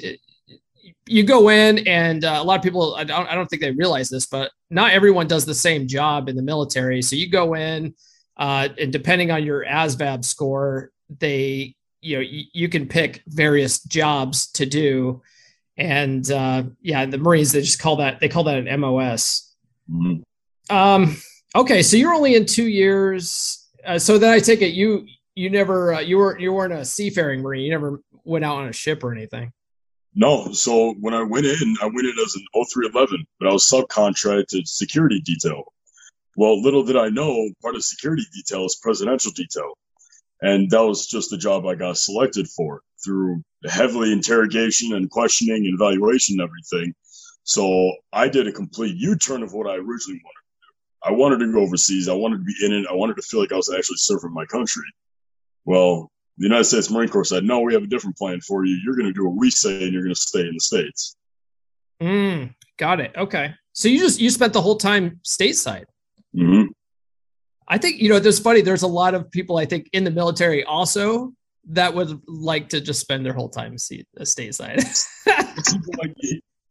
you 1.07 1.23
go 1.23 1.49
in, 1.49 1.87
and 1.87 2.23
uh, 2.23 2.39
a 2.39 2.43
lot 2.43 2.57
of 2.57 2.63
people, 2.63 2.95
I 2.95 3.03
don't, 3.03 3.27
I 3.27 3.35
don't 3.35 3.47
think 3.47 3.61
they 3.61 3.71
realize 3.71 4.09
this, 4.09 4.25
but 4.25 4.51
not 4.69 4.91
everyone 4.91 5.27
does 5.27 5.45
the 5.45 5.53
same 5.53 5.87
job 5.87 6.29
in 6.29 6.35
the 6.35 6.41
military. 6.41 7.01
So 7.01 7.15
you 7.15 7.29
go 7.29 7.55
in, 7.55 7.93
uh, 8.37 8.69
and 8.79 8.91
depending 8.91 9.31
on 9.31 9.43
your 9.43 9.65
ASVAB 9.65 10.23
score, 10.23 10.91
they, 11.19 11.75
you 12.03 12.17
know, 12.17 12.21
you, 12.21 12.43
you 12.53 12.69
can 12.69 12.87
pick 12.87 13.23
various 13.27 13.81
jobs 13.83 14.47
to 14.53 14.65
do. 14.65 15.21
And 15.77 16.29
uh, 16.29 16.63
yeah, 16.81 17.05
the 17.05 17.17
Marines, 17.17 17.51
they 17.51 17.61
just 17.61 17.79
call 17.79 17.95
that, 17.97 18.19
they 18.19 18.29
call 18.29 18.43
that 18.43 18.57
an 18.57 18.79
MOS. 18.79 19.53
Mm-hmm. 19.89 20.75
Um, 20.75 21.17
okay. 21.55 21.81
So 21.81 21.97
you're 21.97 22.13
only 22.13 22.35
in 22.35 22.45
two 22.45 22.67
years. 22.67 23.67
Uh, 23.85 23.99
so 23.99 24.17
then 24.17 24.31
I 24.31 24.39
take 24.39 24.61
it 24.61 24.73
you, 24.73 25.07
you 25.35 25.49
never, 25.49 25.95
uh, 25.95 25.99
you 25.99 26.17
were, 26.17 26.37
you 26.39 26.53
weren't 26.53 26.73
a 26.73 26.85
seafaring 26.85 27.41
Marine. 27.41 27.63
You 27.63 27.71
never 27.71 28.01
went 28.23 28.45
out 28.45 28.57
on 28.57 28.67
a 28.67 28.73
ship 28.73 29.03
or 29.03 29.11
anything. 29.11 29.51
No. 30.15 30.51
So 30.51 30.93
when 30.99 31.13
I 31.13 31.23
went 31.23 31.45
in, 31.45 31.75
I 31.81 31.85
went 31.85 32.05
in 32.05 32.15
as 32.23 32.35
an 32.35 32.45
0311, 32.53 33.25
but 33.39 33.49
I 33.49 33.53
was 33.53 33.63
subcontracted 33.63 34.67
security 34.67 35.21
detail. 35.21 35.63
Well, 36.35 36.61
little 36.61 36.83
did 36.83 36.97
I 36.97 37.09
know, 37.09 37.49
part 37.61 37.75
of 37.75 37.83
security 37.83 38.23
detail 38.33 38.65
is 38.65 38.75
presidential 38.75 39.31
detail. 39.31 39.73
And 40.43 40.69
that 40.71 40.83
was 40.83 41.07
just 41.07 41.29
the 41.29 41.37
job 41.37 41.65
I 41.65 41.75
got 41.75 41.97
selected 41.97 42.49
for 42.49 42.81
through 43.03 43.41
heavily 43.69 44.11
interrogation 44.11 44.93
and 44.93 45.09
questioning 45.09 45.65
and 45.65 45.73
evaluation 45.73 46.39
and 46.39 46.49
everything. 46.49 46.93
So 47.43 47.93
I 48.11 48.27
did 48.27 48.47
a 48.47 48.51
complete 48.51 48.95
U 48.97 49.15
turn 49.15 49.41
of 49.41 49.53
what 49.53 49.67
I 49.67 49.75
originally 49.75 50.21
wanted 50.21 50.43
to 50.43 50.59
do. 50.59 51.05
I 51.05 51.11
wanted 51.11 51.39
to 51.39 51.51
go 51.51 51.61
overseas. 51.61 52.09
I 52.09 52.13
wanted 52.13 52.39
to 52.39 52.43
be 52.43 52.55
in 52.61 52.73
it. 52.73 52.85
I 52.89 52.93
wanted 52.93 53.15
to 53.15 53.21
feel 53.21 53.39
like 53.39 53.53
I 53.53 53.55
was 53.55 53.73
actually 53.73 53.97
serving 53.97 54.33
my 54.33 54.45
country. 54.45 54.83
Well, 55.63 56.11
the 56.37 56.43
United 56.43 56.65
States 56.65 56.91
Marine 56.91 57.07
Corps 57.07 57.23
said, 57.23 57.45
no, 57.45 57.61
we 57.61 57.73
have 57.73 57.83
a 57.83 57.87
different 57.87 58.17
plan 58.17 58.41
for 58.41 58.65
you. 58.65 58.77
You're 58.83 58.95
going 58.95 59.07
to 59.07 59.13
do 59.13 59.25
what 59.25 59.39
we 59.39 59.49
say 59.49 59.81
and 59.81 59.93
you're 59.93 60.03
going 60.03 60.15
to 60.15 60.19
stay 60.19 60.41
in 60.41 60.53
the 60.53 60.59
States. 60.59 61.15
Mm, 62.01 62.53
got 62.75 62.99
it. 62.99 63.13
Okay. 63.15 63.53
So 63.71 63.87
you 63.87 63.97
just, 63.97 64.19
you 64.19 64.29
spent 64.29 64.51
the 64.51 64.61
whole 64.61 64.75
time 64.75 65.21
stateside. 65.23 65.85
Mm-hmm. 66.35 66.72
I 67.67 67.77
think 67.77 68.01
you 68.01 68.09
know. 68.09 68.19
There's 68.19 68.39
funny. 68.39 68.61
There's 68.61 68.83
a 68.83 68.87
lot 68.87 69.13
of 69.13 69.29
people 69.31 69.57
I 69.57 69.65
think 69.65 69.89
in 69.93 70.03
the 70.03 70.11
military 70.11 70.63
also 70.63 71.33
that 71.69 71.93
would 71.93 72.21
like 72.27 72.69
to 72.69 72.81
just 72.81 72.99
spend 72.99 73.25
their 73.25 73.33
whole 73.33 73.49
time 73.49 73.77
see 73.77 74.05
uh, 74.19 74.23
stateside. 74.23 74.83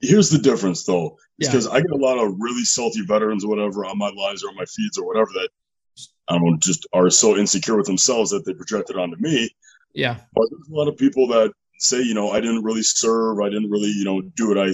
here's 0.03 0.31
the 0.31 0.39
difference, 0.39 0.85
though, 0.85 1.17
because 1.39 1.67
yeah. 1.67 1.73
I 1.73 1.81
get 1.81 1.91
a 1.91 1.97
lot 1.97 2.19
of 2.19 2.35
really 2.39 2.65
salty 2.65 3.03
veterans 3.07 3.45
or 3.45 3.49
whatever 3.49 3.85
on 3.85 3.97
my 3.97 4.11
lives 4.11 4.45
or 4.45 4.49
on 4.49 4.57
my 4.57 4.65
feeds 4.65 4.99
or 4.99 5.07
whatever 5.07 5.31
that 5.35 5.49
I 6.29 6.35
don't 6.35 6.45
know, 6.45 6.57
just 6.59 6.87
are 6.93 7.11
so 7.11 7.37
insecure 7.37 7.77
with 7.77 7.87
themselves 7.87 8.31
that 8.31 8.45
they 8.45 8.55
project 8.55 8.91
it 8.91 8.97
onto 8.97 9.17
me. 9.19 9.51
Yeah, 9.95 10.19
but 10.35 10.45
there's 10.51 10.69
a 10.69 10.75
lot 10.75 10.89
of 10.89 10.97
people 10.97 11.27
that 11.29 11.53
say, 11.79 12.03
you 12.03 12.15
know, 12.15 12.31
I 12.31 12.41
didn't 12.41 12.63
really 12.63 12.83
serve, 12.83 13.41
I 13.41 13.49
didn't 13.49 13.71
really, 13.71 13.91
you 13.91 14.05
know, 14.05 14.21
do 14.21 14.49
what 14.49 14.59
I 14.59 14.73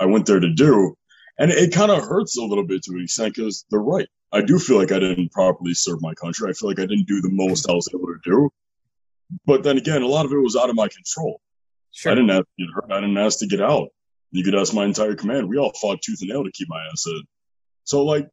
I 0.00 0.06
went 0.06 0.26
there 0.26 0.40
to 0.40 0.52
do, 0.52 0.96
and 1.38 1.50
it, 1.50 1.58
it 1.58 1.72
kind 1.72 1.90
of 1.90 2.02
hurts 2.02 2.36
a 2.36 2.42
little 2.42 2.66
bit 2.66 2.82
to 2.84 2.92
an 2.92 3.02
extent 3.02 3.34
because 3.34 3.64
they're 3.70 3.80
right. 3.80 4.08
I 4.32 4.40
do 4.40 4.58
feel 4.58 4.78
like 4.78 4.92
I 4.92 4.98
didn't 4.98 5.32
properly 5.32 5.74
serve 5.74 6.00
my 6.00 6.14
country. 6.14 6.48
I 6.48 6.54
feel 6.54 6.68
like 6.70 6.78
I 6.78 6.86
didn't 6.86 7.06
do 7.06 7.20
the 7.20 7.30
most 7.30 7.68
I 7.68 7.74
was 7.74 7.88
able 7.94 8.06
to 8.06 8.18
do. 8.24 8.50
But 9.46 9.62
then 9.62 9.76
again, 9.76 10.02
a 10.02 10.06
lot 10.06 10.24
of 10.24 10.32
it 10.32 10.36
was 10.36 10.56
out 10.56 10.70
of 10.70 10.76
my 10.76 10.88
control. 10.88 11.40
Sure. 11.92 12.12
I 12.12 12.14
didn't 12.14 12.30
have 12.30 12.44
to 12.44 12.64
get 12.64 12.72
hurt. 12.74 12.92
I 12.92 13.00
didn't 13.00 13.18
ask 13.18 13.38
to 13.40 13.46
get 13.46 13.60
out. 13.60 13.88
You 14.30 14.42
could 14.42 14.54
ask 14.54 14.72
my 14.72 14.84
entire 14.84 15.14
command. 15.14 15.48
We 15.48 15.58
all 15.58 15.72
fought 15.80 16.00
tooth 16.00 16.20
and 16.22 16.30
nail 16.30 16.44
to 16.44 16.50
keep 16.52 16.68
my 16.68 16.82
ass 16.90 17.04
in. 17.06 17.22
So, 17.84 18.04
like, 18.04 18.28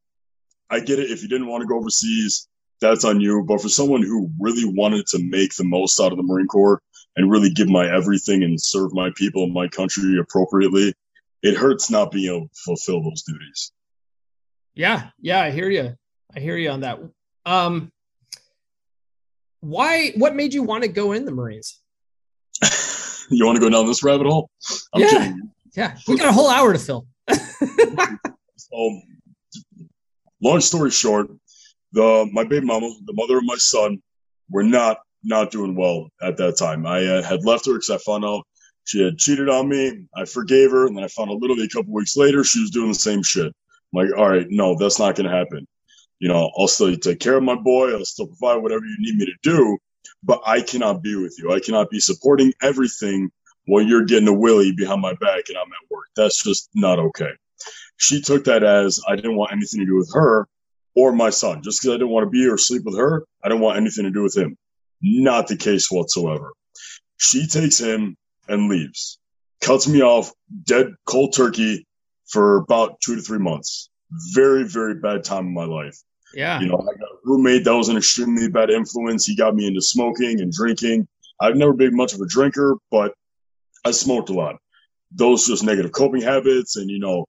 I 0.70 0.80
get 0.80 1.00
it. 1.00 1.12
If 1.12 1.22
you 1.22 1.28
didn't 1.28 1.48
want 1.48 1.62
to 1.62 1.68
go 1.68 1.78
overseas, 1.78 2.48
that's 2.80 3.04
on 3.04 3.20
you. 3.20 3.44
But 3.44 3.62
for 3.62 3.68
someone 3.68 4.02
who 4.02 4.32
really 4.40 4.66
wanted 4.66 5.08
to 5.08 5.20
make 5.22 5.56
the 5.56 5.66
most 5.66 6.00
out 6.00 6.14
of 6.14 6.18
the 6.18 6.24
Marine 6.24 6.48
Corps 6.48 6.82
and 7.18 7.30
really 7.30 7.50
give 7.50 7.68
my 7.68 7.94
everything 7.94 8.44
and 8.44 8.62
serve 8.62 8.94
my 8.94 9.10
people 9.16 9.44
and 9.44 9.54
my 9.54 9.68
country 9.68 10.18
appropriately, 10.18 10.94
it 11.44 11.58
hurts 11.58 11.90
not 11.90 12.12
being 12.12 12.34
able 12.34 12.48
to 12.48 12.56
fulfill 12.64 13.04
those 13.04 13.24
duties. 13.24 13.74
Yeah, 14.80 15.10
yeah, 15.20 15.42
I 15.42 15.52
hear 15.52 15.70
you. 15.70 15.94
I 16.34 16.40
hear 16.40 16.56
you 16.56 16.70
on 16.70 16.80
that. 16.80 17.00
Um, 17.46 17.92
why? 19.60 20.12
What 20.16 20.38
made 20.38 20.54
you 20.54 20.64
want 20.64 20.84
to 20.84 20.88
go 20.88 21.12
in 21.12 21.26
the 21.26 21.34
Marines? 21.34 21.82
you 23.30 23.46
want 23.46 23.58
to 23.58 23.60
go 23.60 23.70
down 23.70 23.88
this 23.88 24.04
rabbit 24.04 24.26
hole? 24.26 24.50
I'm 24.94 25.02
yeah, 25.02 25.10
kidding. 25.10 25.52
yeah. 25.76 25.98
We 26.08 26.16
got 26.16 26.30
a 26.30 26.32
whole 26.32 26.50
hour 26.50 26.72
to 26.72 26.80
fill. 26.80 27.06
so, 28.56 29.02
long 30.42 30.62
story 30.62 30.92
short, 30.92 31.28
the 31.92 32.30
my 32.32 32.46
baby 32.46 32.66
mama, 32.66 32.90
the 33.06 33.14
mother 33.14 33.38
of 33.38 33.44
my 33.44 33.58
son, 33.58 34.02
were 34.50 34.64
not 34.64 35.00
not 35.26 35.52
doing 35.52 35.76
well 35.76 36.08
at 36.22 36.38
that 36.38 36.56
time. 36.56 36.86
I 36.86 37.06
uh, 37.06 37.22
had 37.22 37.44
left 37.44 37.66
her 37.66 37.74
because 37.74 37.90
I 37.90 37.98
found 37.98 38.24
out 38.24 38.48
she 38.86 39.04
had 39.04 39.18
cheated 39.18 39.50
on 39.50 39.68
me. 39.68 40.06
I 40.16 40.24
forgave 40.24 40.72
her, 40.72 40.88
and 40.88 40.96
then 40.96 41.04
I 41.04 41.10
found 41.10 41.32
out 41.32 41.42
literally 41.42 41.66
a 41.66 41.68
couple 41.68 41.92
weeks 41.92 42.16
later 42.16 42.46
she 42.46 42.62
was 42.62 42.72
doing 42.72 42.88
the 42.88 42.96
same 42.96 43.22
shit. 43.22 43.54
I'm 43.94 44.08
like, 44.08 44.18
all 44.18 44.30
right, 44.30 44.48
no, 44.50 44.76
that's 44.76 45.00
not 45.00 45.16
going 45.16 45.30
to 45.30 45.36
happen. 45.36 45.68
You 46.20 46.28
know, 46.28 46.52
I'll 46.58 46.68
still 46.68 46.96
take 46.98 47.20
care 47.20 47.38
of 47.38 47.44
my 47.44 47.56
boy. 47.56 47.94
I'll 47.94 48.06
still 48.06 48.28
provide 48.28 48.62
whatever 48.62 48.86
you 48.86 48.96
need 49.00 49.16
me 49.16 49.26
to 49.26 49.36
do, 49.42 49.78
but 50.24 50.42
I 50.46 50.62
cannot 50.62 51.02
be 51.02 51.16
with 51.16 51.36
you. 51.40 51.54
I 51.54 51.60
cannot 51.60 51.90
be 51.90 52.00
supporting 52.00 52.54
everything 52.62 53.32
while 53.66 53.84
you're 53.84 54.06
getting 54.06 54.28
a 54.28 54.34
willy 54.34 54.72
behind 54.72 55.02
my 55.02 55.14
back 55.14 55.44
and 55.48 55.58
I'm 55.58 55.68
at 55.68 55.92
work. 55.92 56.08
That's 56.16 56.44
just 56.44 56.70
not 56.76 57.00
okay. 57.00 57.32
She 57.98 58.22
took 58.22 58.46
that 58.46 58.64
as 58.64 59.02
I 59.08 59.16
didn't 59.16 59.36
want 59.36 59.52
anything 59.52 59.80
to 59.80 59.86
do 59.86 59.96
with 59.96 60.12
her 60.14 60.48
or 60.96 61.12
my 61.12 61.30
son. 61.30 61.62
Just 61.62 61.82
because 61.82 61.96
I 61.96 61.98
didn't 61.98 62.10
want 62.10 62.26
to 62.26 62.30
be 62.30 62.48
or 62.48 62.58
sleep 62.58 62.84
with 62.86 62.98
her, 62.98 63.26
I 63.44 63.50
didn't 63.50 63.62
want 63.62 63.78
anything 63.78 64.06
to 64.06 64.12
do 64.12 64.24
with 64.24 64.36
him. 64.36 64.58
Not 65.02 65.48
the 65.48 65.58
case 65.58 65.90
whatsoever. 65.90 66.52
She 67.18 67.48
takes 67.48 67.78
him 67.78 68.18
and 68.48 68.70
leaves, 68.70 69.20
cuts 69.62 69.88
me 69.88 70.02
off 70.02 70.32
dead 70.64 70.94
cold 71.06 71.34
turkey 71.36 71.86
for 72.30 72.58
about 72.58 73.00
two 73.02 73.16
to 73.16 73.22
three 73.22 73.40
months. 73.40 73.90
Very, 74.34 74.64
very 74.64 74.96
bad 74.96 75.24
time 75.24 75.48
in 75.48 75.54
my 75.54 75.66
life. 75.66 75.98
Yeah. 76.34 76.60
You 76.60 76.68
know, 76.68 76.78
I 76.80 76.98
got 76.98 77.10
a 77.10 77.18
roommate 77.24 77.64
that 77.64 77.76
was 77.76 77.90
an 77.90 77.98
extremely 77.98 78.50
bad 78.50 78.70
influence. 78.70 79.26
He 79.26 79.36
got 79.36 79.56
me 79.56 79.68
into 79.68 79.82
smoking 79.82 80.42
and 80.42 80.52
drinking. 80.52 81.08
I've 81.42 81.56
never 81.56 81.74
been 81.74 81.96
much 81.96 82.14
of 82.14 82.22
a 82.22 82.28
drinker, 82.28 82.76
but 82.92 83.14
I 83.86 83.92
smoked 83.92 84.30
a 84.30 84.34
lot. 84.34 84.58
Those 85.12 85.48
just 85.48 85.64
negative 85.64 85.92
coping 85.92 86.22
habits 86.22 86.76
and, 86.76 86.90
you 86.90 87.00
know, 87.00 87.26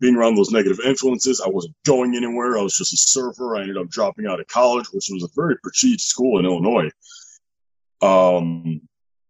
being 0.00 0.16
around 0.16 0.34
those 0.36 0.50
negative 0.50 0.80
influences. 0.84 1.40
I 1.40 1.48
wasn't 1.48 1.74
going 1.86 2.14
anywhere. 2.14 2.58
I 2.58 2.62
was 2.62 2.76
just 2.76 2.92
a 2.92 2.96
surfer. 2.96 3.56
I 3.56 3.62
ended 3.62 3.78
up 3.78 3.88
dropping 3.88 4.26
out 4.26 4.40
of 4.40 4.46
college, 4.48 4.86
which 4.92 5.08
was 5.10 5.22
a 5.22 5.28
very 5.34 5.56
prestigious 5.62 6.04
school 6.04 6.38
in 6.38 6.44
Illinois. 6.44 6.90
Um, 8.02 8.80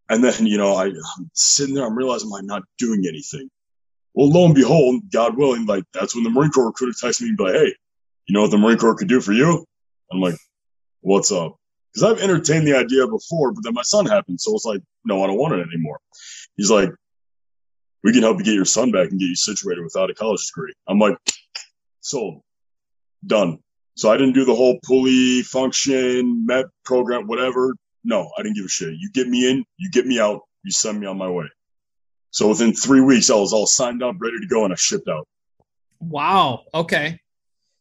and 0.09 0.23
then, 0.23 0.45
you 0.45 0.57
know, 0.57 0.73
I, 0.75 0.85
I'm 0.85 1.31
sitting 1.33 1.75
there, 1.75 1.85
I'm 1.85 1.97
realizing 1.97 2.31
I'm 2.35 2.45
not 2.45 2.63
doing 2.77 3.05
anything. 3.07 3.49
Well, 4.13 4.29
lo 4.29 4.45
and 4.45 4.55
behold, 4.55 5.11
God 5.11 5.37
willing, 5.37 5.65
like 5.65 5.83
that's 5.93 6.15
when 6.15 6.23
the 6.23 6.29
Marine 6.29 6.51
Corps 6.51 6.71
could 6.73 6.87
have 6.87 6.95
texted 6.95 7.21
me 7.21 7.29
and 7.29 7.37
be 7.37 7.43
like, 7.45 7.55
hey, 7.55 7.75
you 8.27 8.33
know 8.33 8.41
what 8.43 8.51
the 8.51 8.57
Marine 8.57 8.77
Corps 8.77 8.95
could 8.95 9.09
do 9.09 9.21
for 9.21 9.33
you? 9.33 9.65
I'm 10.11 10.21
like, 10.21 10.35
what's 11.01 11.31
up? 11.31 11.55
Because 11.93 12.11
I've 12.11 12.23
entertained 12.23 12.67
the 12.67 12.77
idea 12.77 13.07
before, 13.07 13.51
but 13.51 13.63
then 13.63 13.73
my 13.73 13.81
son 13.81 14.05
happened. 14.05 14.39
So 14.39 14.55
it's 14.55 14.65
like, 14.65 14.81
no, 15.05 15.23
I 15.23 15.27
don't 15.27 15.37
want 15.37 15.55
it 15.55 15.67
anymore. 15.67 15.99
He's 16.57 16.71
like, 16.71 16.89
we 18.03 18.11
can 18.11 18.23
help 18.23 18.37
you 18.37 18.43
get 18.43 18.53
your 18.53 18.65
son 18.65 18.91
back 18.91 19.09
and 19.09 19.19
get 19.19 19.27
you 19.27 19.35
situated 19.35 19.83
without 19.83 20.09
a 20.09 20.13
college 20.13 20.45
degree. 20.47 20.73
I'm 20.87 20.99
like, 20.99 21.17
sold, 22.01 22.41
done. 23.25 23.59
So 23.95 24.11
I 24.11 24.17
didn't 24.17 24.33
do 24.33 24.45
the 24.45 24.55
whole 24.55 24.79
poolee 24.85 25.43
function, 25.43 26.45
MET 26.45 26.65
program, 26.83 27.27
whatever. 27.27 27.75
No, 28.03 28.29
I 28.37 28.43
didn't 28.43 28.55
give 28.55 28.65
a 28.65 28.69
shit. 28.69 28.95
You 28.97 29.09
get 29.11 29.27
me 29.27 29.49
in, 29.49 29.63
you 29.77 29.89
get 29.91 30.05
me 30.05 30.19
out, 30.19 30.41
you 30.63 30.71
send 30.71 30.99
me 30.99 31.07
on 31.07 31.17
my 31.17 31.29
way. 31.29 31.45
So 32.33 32.47
within 32.47 32.73
three 32.73 32.99
weeks, 32.99 33.29
I 33.29 33.35
was 33.35 33.53
all 33.53 33.67
signed 33.67 34.01
up, 34.01 34.15
ready 34.17 34.39
to 34.39 34.47
go, 34.47 34.63
and 34.63 34.73
I 34.73 34.75
shipped 34.75 35.07
out. 35.07 35.27
Wow. 35.99 36.63
Okay. 36.73 37.19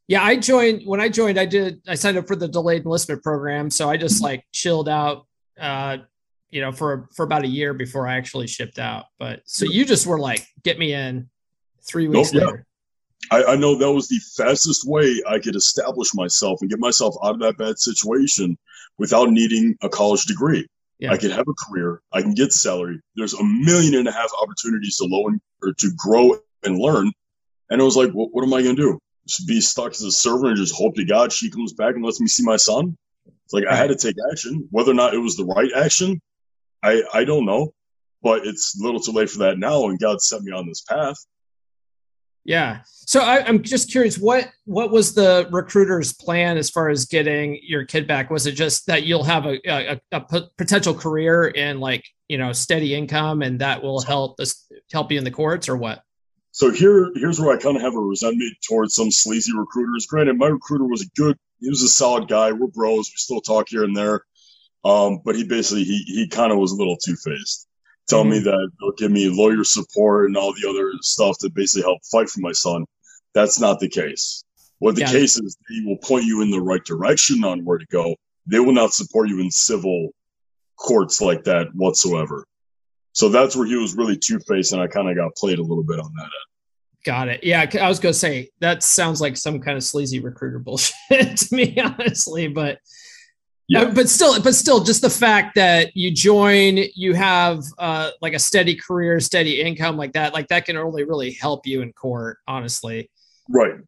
Yeah, 0.08 0.22
I 0.22 0.36
joined 0.36 0.82
when 0.84 1.00
I 1.00 1.08
joined. 1.08 1.40
I 1.40 1.46
did. 1.46 1.80
I 1.88 1.94
signed 1.94 2.18
up 2.18 2.28
for 2.28 2.36
the 2.36 2.48
delayed 2.48 2.84
enlistment 2.84 3.22
program, 3.22 3.70
so 3.70 3.88
I 3.88 3.96
just 3.96 4.22
like 4.22 4.44
chilled 4.52 4.90
out, 4.90 5.26
uh, 5.58 5.98
you 6.50 6.60
know, 6.60 6.70
for 6.70 7.08
for 7.16 7.24
about 7.24 7.44
a 7.44 7.48
year 7.48 7.72
before 7.72 8.06
I 8.06 8.16
actually 8.16 8.46
shipped 8.46 8.78
out. 8.78 9.06
But 9.18 9.40
so 9.46 9.64
you 9.64 9.86
just 9.86 10.06
were 10.06 10.18
like, 10.18 10.46
get 10.62 10.78
me 10.78 10.92
in 10.92 11.30
three 11.88 12.08
weeks 12.08 12.34
nope, 12.34 12.44
later. 12.44 12.66
Yeah. 13.30 13.38
I, 13.38 13.52
I 13.52 13.56
know 13.56 13.74
that 13.76 13.90
was 13.90 14.08
the 14.08 14.20
fastest 14.36 14.86
way 14.86 15.22
I 15.26 15.38
could 15.38 15.56
establish 15.56 16.12
myself 16.14 16.60
and 16.60 16.68
get 16.68 16.78
myself 16.78 17.14
out 17.24 17.34
of 17.34 17.40
that 17.40 17.56
bad 17.56 17.78
situation 17.78 18.58
without 18.98 19.30
needing 19.30 19.78
a 19.80 19.88
college 19.88 20.26
degree. 20.26 20.68
Yeah. 21.02 21.10
I 21.10 21.16
can 21.16 21.32
have 21.32 21.48
a 21.48 21.54
career. 21.54 22.00
I 22.12 22.22
can 22.22 22.32
get 22.32 22.52
salary. 22.52 23.00
There's 23.16 23.34
a 23.34 23.42
million 23.42 23.96
and 23.96 24.06
a 24.06 24.12
half 24.12 24.30
opportunities 24.40 24.98
to 24.98 25.04
loan 25.04 25.40
or 25.60 25.72
to 25.72 25.90
grow 25.96 26.36
and 26.62 26.78
learn. 26.78 27.10
And 27.70 27.82
I 27.82 27.84
was 27.84 27.96
like, 27.96 28.12
what, 28.12 28.28
what 28.30 28.44
am 28.44 28.54
I 28.54 28.62
going 28.62 28.76
to 28.76 28.82
do? 28.82 28.98
Just 29.26 29.48
be 29.48 29.60
stuck 29.60 29.90
as 29.90 30.02
a 30.02 30.12
server 30.12 30.46
and 30.46 30.56
just 30.56 30.76
hope 30.76 30.94
to 30.94 31.04
God 31.04 31.32
she 31.32 31.50
comes 31.50 31.72
back 31.72 31.96
and 31.96 32.04
lets 32.04 32.20
me 32.20 32.28
see 32.28 32.44
my 32.44 32.56
son? 32.56 32.96
It's 33.26 33.52
like 33.52 33.64
I 33.68 33.74
had 33.74 33.88
to 33.88 33.96
take 33.96 34.14
action. 34.30 34.68
Whether 34.70 34.92
or 34.92 34.94
not 34.94 35.12
it 35.12 35.18
was 35.18 35.36
the 35.36 35.44
right 35.44 35.72
action, 35.74 36.20
I, 36.84 37.02
I 37.12 37.24
don't 37.24 37.46
know. 37.46 37.74
But 38.22 38.46
it's 38.46 38.80
a 38.80 38.84
little 38.84 39.00
too 39.00 39.10
late 39.10 39.28
for 39.28 39.38
that 39.38 39.58
now. 39.58 39.86
And 39.86 39.98
God 39.98 40.22
set 40.22 40.42
me 40.42 40.52
on 40.52 40.68
this 40.68 40.82
path. 40.82 41.16
Yeah. 42.44 42.80
So 42.84 43.20
I, 43.20 43.48
am 43.48 43.62
just 43.62 43.90
curious, 43.90 44.18
what 44.18 44.50
what 44.64 44.90
was 44.90 45.14
the 45.14 45.48
recruiter's 45.50 46.12
plan 46.12 46.56
as 46.56 46.70
far 46.70 46.88
as 46.88 47.04
getting 47.04 47.58
your 47.62 47.84
kid 47.84 48.06
back? 48.06 48.30
Was 48.30 48.46
it 48.46 48.52
just 48.52 48.86
that 48.86 49.04
you'll 49.04 49.24
have 49.24 49.46
a, 49.46 49.58
a, 49.68 50.00
a 50.12 50.20
potential 50.56 50.94
career 50.94 51.48
in 51.48 51.78
like 51.78 52.04
you 52.28 52.38
know 52.38 52.52
steady 52.52 52.94
income 52.94 53.42
and 53.42 53.60
that 53.60 53.82
will 53.82 54.00
help 54.00 54.40
us 54.40 54.66
help 54.92 55.12
you 55.12 55.18
in 55.18 55.24
the 55.24 55.30
courts 55.30 55.68
or 55.68 55.76
what? 55.76 56.02
So 56.50 56.70
here 56.70 57.10
here's 57.14 57.40
where 57.40 57.56
i 57.56 57.60
kind 57.60 57.76
of 57.76 57.82
have 57.82 57.94
a 57.94 58.00
resentment 58.00 58.56
towards 58.68 58.94
some 58.94 59.10
sleazy 59.10 59.52
recruiters. 59.56 60.06
Granted 60.06 60.36
my 60.36 60.48
recruiter 60.48 60.86
was 60.86 61.02
a 61.02 61.08
good 61.16 61.38
he 61.60 61.68
was 61.68 61.82
a 61.82 61.88
solid 61.88 62.28
guy. 62.28 62.50
We're 62.50 62.66
bros. 62.66 63.08
We 63.08 63.14
still 63.16 63.40
talk 63.40 63.68
here 63.68 63.84
and 63.84 63.96
there. 63.96 64.24
Um, 64.84 65.20
but 65.24 65.36
he 65.36 65.44
basically 65.44 65.84
he 65.84 66.02
he 66.06 66.28
kind 66.28 66.50
of 66.50 66.58
was 66.58 66.72
a 66.72 66.76
little 66.76 66.96
two-faced 66.96 67.68
tell 68.08 68.22
mm-hmm. 68.22 68.30
me 68.30 68.38
that 68.40 68.70
they'll 68.80 68.92
give 68.92 69.10
me 69.10 69.28
lawyer 69.28 69.64
support 69.64 70.26
and 70.26 70.36
all 70.36 70.52
the 70.52 70.68
other 70.68 70.92
stuff 71.00 71.38
to 71.38 71.50
basically 71.50 71.82
help 71.82 71.98
fight 72.10 72.28
for 72.28 72.40
my 72.40 72.52
son 72.52 72.84
that's 73.34 73.60
not 73.60 73.80
the 73.80 73.88
case 73.88 74.44
what 74.78 74.94
the 74.94 75.02
yeah. 75.02 75.12
case 75.12 75.38
is 75.38 75.56
they 75.68 75.84
will 75.84 75.98
point 75.98 76.24
you 76.24 76.42
in 76.42 76.50
the 76.50 76.60
right 76.60 76.84
direction 76.84 77.44
on 77.44 77.64
where 77.64 77.78
to 77.78 77.86
go 77.86 78.14
they 78.46 78.58
will 78.58 78.72
not 78.72 78.92
support 78.92 79.28
you 79.28 79.40
in 79.40 79.50
civil 79.50 80.10
courts 80.76 81.20
like 81.20 81.44
that 81.44 81.68
whatsoever. 81.74 82.44
So 83.12 83.28
that's 83.28 83.54
where 83.54 83.66
he 83.66 83.76
was 83.76 83.94
really 83.94 84.16
two 84.16 84.38
faced, 84.40 84.72
and 84.72 84.80
I 84.80 84.86
kind 84.86 85.08
of 85.08 85.16
got 85.16 85.34
played 85.36 85.58
a 85.58 85.62
little 85.62 85.84
bit 85.84 86.00
on 86.00 86.12
that 86.16 86.22
end. 86.22 86.30
Got 87.04 87.28
it. 87.28 87.44
Yeah, 87.44 87.66
I 87.80 87.88
was 87.88 87.98
gonna 87.98 88.14
say 88.14 88.50
that 88.60 88.82
sounds 88.82 89.20
like 89.20 89.36
some 89.36 89.60
kind 89.60 89.76
of 89.76 89.84
sleazy 89.84 90.20
recruiter 90.20 90.58
bullshit 90.58 90.94
to 91.36 91.54
me, 91.54 91.78
honestly. 91.84 92.48
But 92.48 92.78
yeah, 93.68 93.82
uh, 93.82 93.90
but 93.94 94.08
still, 94.08 94.40
but 94.42 94.54
still, 94.54 94.82
just 94.82 95.02
the 95.02 95.10
fact 95.10 95.54
that 95.54 95.96
you 95.96 96.10
join, 96.10 96.78
you 96.94 97.14
have 97.14 97.62
uh, 97.78 98.10
like 98.20 98.34
a 98.34 98.38
steady 98.38 98.74
career, 98.74 99.20
steady 99.20 99.60
income, 99.60 99.96
like 99.96 100.12
that, 100.12 100.34
like 100.34 100.48
that 100.48 100.66
can 100.66 100.76
only 100.76 101.04
really 101.04 101.32
help 101.32 101.66
you 101.66 101.82
in 101.82 101.92
court, 101.92 102.38
honestly. 102.46 103.10
Right. 103.48 103.72
right. 103.74 103.82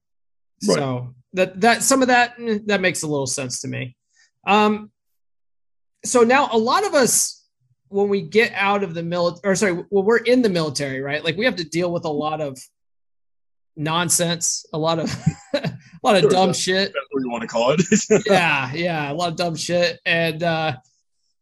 So 0.60 1.14
that 1.34 1.60
that 1.60 1.82
some 1.82 2.02
of 2.02 2.08
that 2.08 2.36
mm, 2.38 2.64
that 2.66 2.80
makes 2.80 3.02
a 3.02 3.06
little 3.06 3.26
sense 3.26 3.60
to 3.60 3.68
me. 3.68 3.96
Um, 4.46 4.90
so 6.04 6.22
now 6.22 6.48
a 6.52 6.58
lot 6.58 6.86
of 6.86 6.94
us 6.94 7.44
when 7.88 8.08
we 8.08 8.22
get 8.22 8.52
out 8.54 8.82
of 8.82 8.94
the 8.94 9.02
military 9.02 9.52
or 9.52 9.54
sorry 9.54 9.72
when 9.72 10.04
we're 10.04 10.18
in 10.18 10.42
the 10.42 10.48
military 10.48 11.00
right 11.00 11.24
like 11.24 11.36
we 11.36 11.44
have 11.44 11.56
to 11.56 11.64
deal 11.64 11.92
with 11.92 12.04
a 12.04 12.10
lot 12.10 12.40
of 12.40 12.58
nonsense 13.76 14.66
a 14.72 14.78
lot 14.78 14.98
of 14.98 15.14
a 15.54 15.70
lot 16.02 16.16
of 16.16 16.22
sure, 16.22 16.30
dumb 16.30 16.52
shit 16.52 16.92
you 17.20 17.30
want 17.30 17.42
to 17.42 17.48
call 17.48 17.72
it 17.72 17.82
yeah 18.26 18.72
yeah 18.74 19.10
a 19.10 19.14
lot 19.14 19.30
of 19.30 19.36
dumb 19.36 19.54
shit 19.54 20.00
and 20.04 20.42
uh 20.42 20.72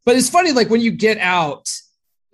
but 0.04 0.16
it's 0.16 0.30
funny 0.30 0.52
like 0.52 0.70
when 0.70 0.80
you 0.80 0.90
get 0.90 1.18
out 1.18 1.70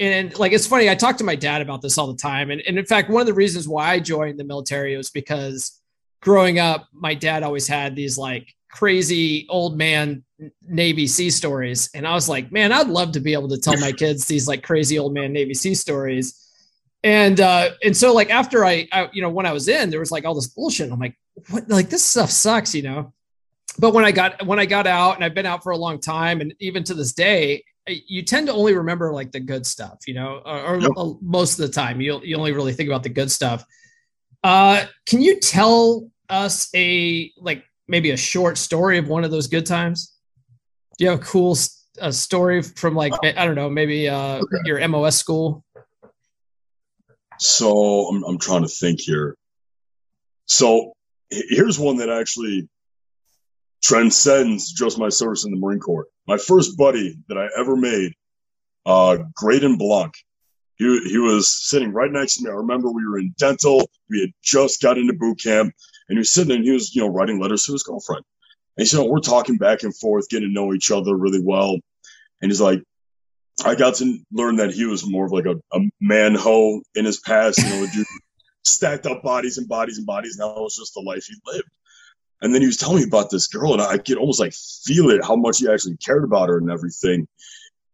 and 0.00 0.36
like 0.38 0.52
it's 0.52 0.66
funny 0.66 0.88
i 0.88 0.94
talk 0.94 1.16
to 1.16 1.24
my 1.24 1.36
dad 1.36 1.62
about 1.62 1.82
this 1.82 1.98
all 1.98 2.06
the 2.06 2.18
time 2.18 2.50
and, 2.50 2.60
and 2.66 2.78
in 2.78 2.84
fact 2.84 3.10
one 3.10 3.20
of 3.20 3.26
the 3.26 3.34
reasons 3.34 3.68
why 3.68 3.90
i 3.90 3.98
joined 3.98 4.38
the 4.38 4.44
military 4.44 4.96
was 4.96 5.10
because 5.10 5.80
growing 6.20 6.58
up 6.58 6.88
my 6.92 7.14
dad 7.14 7.42
always 7.42 7.68
had 7.68 7.94
these 7.94 8.18
like 8.18 8.54
crazy 8.70 9.46
old 9.48 9.76
man 9.76 10.24
Navy 10.62 11.06
Sea 11.06 11.30
stories. 11.30 11.90
And 11.94 12.06
I 12.06 12.14
was 12.14 12.28
like, 12.28 12.52
man, 12.52 12.72
I'd 12.72 12.88
love 12.88 13.12
to 13.12 13.20
be 13.20 13.32
able 13.32 13.48
to 13.48 13.58
tell 13.58 13.78
my 13.78 13.92
kids 13.96 14.26
these 14.26 14.46
like 14.46 14.62
crazy 14.62 14.98
old 14.98 15.14
man 15.14 15.32
Navy 15.32 15.54
Sea 15.54 15.74
stories. 15.74 16.44
And 17.04 17.40
uh, 17.40 17.70
and 17.82 17.96
so 17.96 18.12
like 18.12 18.30
after 18.30 18.64
I, 18.64 18.88
I, 18.92 19.08
you 19.12 19.22
know, 19.22 19.30
when 19.30 19.46
I 19.46 19.52
was 19.52 19.68
in, 19.68 19.90
there 19.90 20.00
was 20.00 20.10
like 20.10 20.24
all 20.24 20.34
this 20.34 20.48
bullshit. 20.48 20.90
I'm 20.90 20.98
like, 20.98 21.16
what 21.50 21.68
like 21.68 21.90
this 21.90 22.04
stuff 22.04 22.30
sucks, 22.30 22.74
you 22.74 22.82
know. 22.82 23.12
But 23.78 23.94
when 23.94 24.04
I 24.04 24.10
got 24.10 24.44
when 24.44 24.58
I 24.58 24.66
got 24.66 24.86
out 24.86 25.14
and 25.14 25.24
I've 25.24 25.34
been 25.34 25.46
out 25.46 25.62
for 25.62 25.70
a 25.70 25.76
long 25.76 26.00
time, 26.00 26.40
and 26.40 26.52
even 26.58 26.82
to 26.84 26.94
this 26.94 27.12
day, 27.12 27.62
you 27.86 28.22
tend 28.22 28.48
to 28.48 28.52
only 28.52 28.74
remember 28.74 29.12
like 29.12 29.32
the 29.32 29.40
good 29.40 29.66
stuff, 29.66 29.98
you 30.06 30.14
know, 30.14 30.42
or, 30.44 30.80
or 30.96 31.18
most 31.22 31.58
of 31.58 31.66
the 31.66 31.72
time 31.72 32.00
you 32.00 32.20
you 32.22 32.36
only 32.36 32.52
really 32.52 32.72
think 32.72 32.88
about 32.88 33.02
the 33.02 33.08
good 33.08 33.30
stuff. 33.30 33.64
Uh, 34.42 34.84
can 35.06 35.20
you 35.20 35.38
tell 35.40 36.10
us 36.28 36.68
a 36.74 37.32
like 37.38 37.64
maybe 37.86 38.10
a 38.10 38.16
short 38.16 38.58
story 38.58 38.98
of 38.98 39.08
one 39.08 39.24
of 39.24 39.30
those 39.30 39.46
good 39.46 39.66
times? 39.66 40.14
Do 40.98 41.04
you 41.04 41.10
have 41.10 41.20
a 41.20 41.24
cool 41.24 41.56
uh, 42.00 42.10
story 42.10 42.62
from 42.62 42.94
like 42.94 43.12
I 43.22 43.46
don't 43.46 43.54
know, 43.54 43.70
maybe 43.70 44.08
uh, 44.08 44.38
okay. 44.38 44.56
your 44.64 44.86
MOS 44.88 45.16
school? 45.16 45.64
So 47.38 48.08
I'm 48.08 48.24
I'm 48.24 48.38
trying 48.38 48.62
to 48.62 48.68
think 48.68 49.00
here. 49.00 49.36
So 50.46 50.92
here's 51.30 51.78
one 51.78 51.96
that 51.98 52.08
actually 52.08 52.68
transcends 53.82 54.72
just 54.72 54.98
my 54.98 55.08
service 55.08 55.44
in 55.44 55.50
the 55.50 55.58
Marine 55.58 55.80
Corps. 55.80 56.06
My 56.26 56.36
first 56.36 56.76
buddy 56.76 57.18
that 57.28 57.38
I 57.38 57.48
ever 57.58 57.76
made, 57.76 58.12
uh, 58.86 59.18
Graydon 59.34 59.76
Blanc. 59.76 60.14
He, 60.76 60.84
he 61.08 61.18
was 61.18 61.48
sitting 61.48 61.92
right 61.92 62.10
next 62.10 62.36
to 62.36 62.44
me. 62.44 62.50
I 62.50 62.54
remember 62.54 62.90
we 62.90 63.06
were 63.06 63.18
in 63.18 63.34
dental. 63.36 63.90
We 64.08 64.20
had 64.20 64.30
just 64.42 64.80
got 64.80 64.96
into 64.96 65.12
boot 65.12 65.40
camp 65.42 65.74
and 66.08 66.16
he 66.16 66.18
was 66.18 66.30
sitting 66.30 66.54
and 66.54 66.64
he 66.64 66.70
was, 66.70 66.94
you 66.94 67.02
know, 67.02 67.08
writing 67.08 67.40
letters 67.40 67.64
to 67.64 67.72
his 67.72 67.82
girlfriend. 67.82 68.24
And 68.76 68.86
so 68.86 69.04
we're 69.04 69.18
talking 69.18 69.56
back 69.56 69.82
and 69.82 69.94
forth, 69.96 70.28
getting 70.28 70.48
to 70.48 70.54
know 70.54 70.72
each 70.72 70.92
other 70.92 71.16
really 71.16 71.42
well. 71.42 71.78
And 72.40 72.50
he's 72.50 72.60
like, 72.60 72.80
I 73.64 73.74
got 73.74 73.96
to 73.96 74.18
learn 74.30 74.56
that 74.56 74.72
he 74.72 74.86
was 74.86 75.08
more 75.08 75.26
of 75.26 75.32
like 75.32 75.46
a, 75.46 75.56
a 75.76 75.80
man 76.00 76.36
ho 76.36 76.80
in 76.94 77.04
his 77.04 77.18
past, 77.18 77.58
you 77.58 77.68
know, 77.68 77.86
dude 77.92 78.06
stacked 78.64 79.06
up 79.06 79.22
bodies 79.22 79.58
and 79.58 79.68
bodies 79.68 79.98
and 79.98 80.06
bodies. 80.06 80.36
Now 80.38 80.54
that 80.54 80.60
was 80.60 80.76
just 80.76 80.94
the 80.94 81.00
life 81.00 81.24
he 81.24 81.34
lived. 81.46 81.68
And 82.40 82.54
then 82.54 82.60
he 82.60 82.66
was 82.66 82.76
telling 82.76 82.98
me 82.98 83.04
about 83.04 83.30
this 83.30 83.46
girl, 83.46 83.72
and 83.72 83.82
I 83.82 83.98
could 83.98 84.16
almost 84.16 84.40
like 84.40 84.54
feel 84.84 85.10
it 85.10 85.24
how 85.24 85.36
much 85.36 85.58
he 85.58 85.68
actually 85.68 85.96
cared 85.96 86.24
about 86.24 86.48
her 86.48 86.58
and 86.58 86.70
everything. 86.70 87.26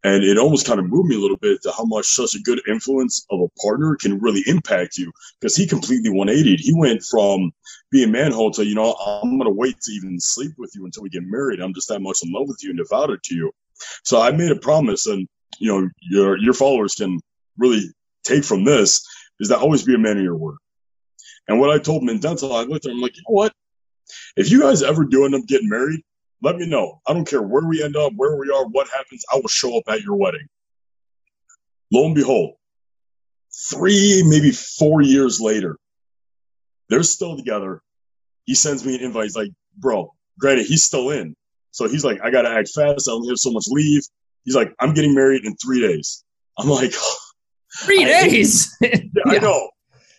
And 0.04 0.22
it 0.22 0.37
almost 0.37 0.66
kind 0.66 0.78
of 0.78 0.87
moved 0.87 1.09
me 1.09 1.16
a 1.16 1.18
little 1.18 1.38
bit 1.38 1.62
to 1.62 1.72
how 1.72 1.85
much 1.85 2.04
such 2.04 2.35
a 2.35 2.42
good 2.42 2.61
influence 2.68 3.24
of 3.30 3.40
a 3.40 3.48
partner 3.61 3.96
can 3.96 4.18
really 4.18 4.42
impact 4.46 4.98
you 4.98 5.11
because 5.40 5.57
he 5.57 5.66
completely 5.66 6.11
180. 6.11 6.57
He 6.57 6.74
went 6.74 7.02
from 7.02 7.50
being 7.90 8.12
manhole 8.12 8.50
to, 8.50 8.66
you 8.66 8.74
know, 8.74 8.92
I'm 8.92 9.38
going 9.38 9.50
to 9.50 9.59
wait 9.59 9.80
to 9.80 9.92
even 9.92 10.20
sleep 10.20 10.52
with 10.59 10.72
you 10.74 10.85
until 10.85 11.04
we 11.04 11.09
get 11.09 11.22
married. 11.24 11.61
I'm 11.61 11.72
just 11.72 11.88
that 11.88 12.00
much 12.00 12.18
in 12.22 12.30
love 12.30 12.48
with 12.48 12.62
you 12.62 12.68
and 12.68 12.78
devoted 12.78 13.22
to 13.22 13.35
you. 13.35 13.50
So 14.02 14.20
I 14.20 14.30
made 14.30 14.50
a 14.50 14.57
promise 14.57 15.07
and, 15.07 15.26
you 15.59 15.72
know, 15.72 15.88
your, 16.02 16.37
your 16.37 16.52
followers 16.52 16.96
can 16.96 17.18
really 17.57 17.85
take 18.24 18.44
from 18.44 18.64
this 18.64 19.07
is 19.40 19.48
that 19.48 19.61
always 19.61 19.85
be 19.85 19.94
a 19.94 19.98
man 19.98 20.18
of 20.18 20.22
your 20.22 20.37
word. 20.37 20.59
And 21.48 21.61
what 21.61 21.70
I 21.70 21.78
told 21.78 22.07
dental, 22.20 22.54
I 22.54 22.64
looked 22.64 22.85
at 22.85 22.92
him 22.92 23.00
like, 23.00 23.16
you 23.16 23.22
know 23.22 23.35
what? 23.35 23.54
If 24.36 24.50
you 24.50 24.60
guys 24.60 24.82
ever 24.82 25.04
do 25.04 25.24
end 25.24 25.34
up 25.34 25.46
getting 25.46 25.68
married, 25.68 26.00
let 26.42 26.56
me 26.56 26.66
know. 26.66 27.00
I 27.06 27.12
don't 27.14 27.26
care 27.26 27.42
where 27.42 27.64
we 27.64 27.82
end 27.82 27.96
up, 27.96 28.12
where 28.16 28.36
we 28.36 28.50
are, 28.50 28.66
what 28.66 28.88
happens. 28.88 29.24
I 29.32 29.36
will 29.36 29.48
show 29.48 29.78
up 29.78 29.84
at 29.88 30.02
your 30.02 30.16
wedding. 30.16 30.46
Lo 31.92 32.06
and 32.06 32.14
behold, 32.14 32.54
three, 33.70 34.22
maybe 34.26 34.50
four 34.50 35.00
years 35.00 35.40
later, 35.40 35.78
they're 36.88 37.02
still 37.02 37.36
together. 37.36 37.80
He 38.44 38.54
sends 38.54 38.84
me 38.84 38.96
an 38.96 39.02
invite. 39.02 39.24
He's 39.24 39.36
like, 39.36 39.50
bro, 39.78 40.12
granted, 40.38 40.66
he's 40.66 40.84
still 40.84 41.10
in. 41.10 41.34
So 41.70 41.88
he's 41.88 42.04
like, 42.04 42.20
I 42.22 42.30
got 42.30 42.42
to 42.42 42.50
act 42.50 42.70
fast. 42.74 43.08
I 43.08 43.12
only 43.12 43.28
have 43.28 43.38
so 43.38 43.50
much 43.50 43.64
leave. 43.68 44.02
He's 44.44 44.54
like, 44.54 44.74
I'm 44.80 44.94
getting 44.94 45.14
married 45.14 45.44
in 45.44 45.56
three 45.56 45.80
days. 45.80 46.24
I'm 46.58 46.68
like, 46.68 46.92
three 47.78 48.04
days? 48.04 48.76
yeah, 48.80 48.88
yeah, 49.16 49.22
I 49.26 49.38
know. 49.38 49.70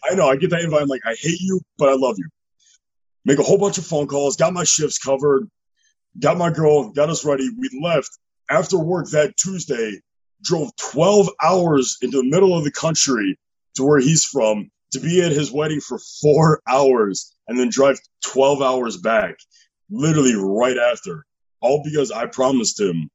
I 0.10 0.15
know. 0.15 0.28
I 0.28 0.36
get 0.38 0.49
that 0.51 0.62
invite. 0.62 0.82
I'm 0.82 0.88
like, 0.88 1.06
I 1.06 1.15
hate 1.19 1.39
you, 1.39 1.62
but 1.78 1.89
I 1.89 1.93
love 1.93 2.15
you. 2.17 2.28
Make 3.26 3.40
a 3.40 3.44
whole 3.44 3.58
bunch 3.58 3.78
of 3.78 3.86
phone 3.86 4.08
calls, 4.08 4.38
got 4.38 4.54
my 4.54 4.64
shifts 4.64 5.00
covered, 5.00 5.50
got 6.20 6.38
my 6.38 6.52
girl, 6.52 6.92
got 6.92 7.10
us 7.10 7.26
ready. 7.26 7.50
We 7.58 7.70
left 7.82 8.10
after 8.50 8.78
work 8.78 9.10
that 9.10 9.36
Tuesday, 9.38 10.00
drove 10.44 10.76
12 10.76 11.30
hours 11.44 11.98
into 12.02 12.18
the 12.18 12.30
middle 12.30 12.56
of 12.58 12.64
the 12.64 12.72
country 12.72 13.38
to 13.76 13.84
where 13.84 14.00
he's 14.00 14.24
from 14.24 14.70
to 14.92 15.00
be 15.00 15.22
at 15.22 15.32
his 15.32 15.52
wedding 15.52 15.82
for 15.82 16.00
four 16.22 16.62
hours 16.68 17.36
and 17.48 17.60
then 17.60 17.70
drive 17.70 18.00
12 18.24 18.62
hours 18.62 18.98
back, 18.98 19.36
literally 19.90 20.36
right 20.36 20.78
after. 20.78 21.26
All 21.62 21.82
because 21.84 22.12
I 22.12 22.28
promised 22.28 22.80
him, 22.80 23.10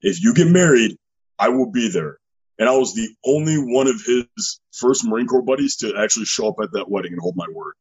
if 0.00 0.22
you 0.22 0.32
get 0.32 0.48
married, 0.48 0.96
I 1.38 1.48
will 1.48 1.70
be 1.70 1.88
there. 1.88 2.18
And 2.58 2.68
I 2.68 2.76
was 2.76 2.94
the 2.94 3.08
only 3.24 3.56
one 3.56 3.86
of 3.86 4.00
his 4.06 4.60
first 4.72 5.04
Marine 5.04 5.26
Corps 5.26 5.42
buddies 5.42 5.76
to 5.78 5.94
actually 5.98 6.24
show 6.24 6.48
up 6.48 6.56
at 6.62 6.72
that 6.72 6.88
wedding 6.88 7.12
and 7.12 7.20
hold 7.20 7.36
my 7.36 7.46
word. 7.52 7.74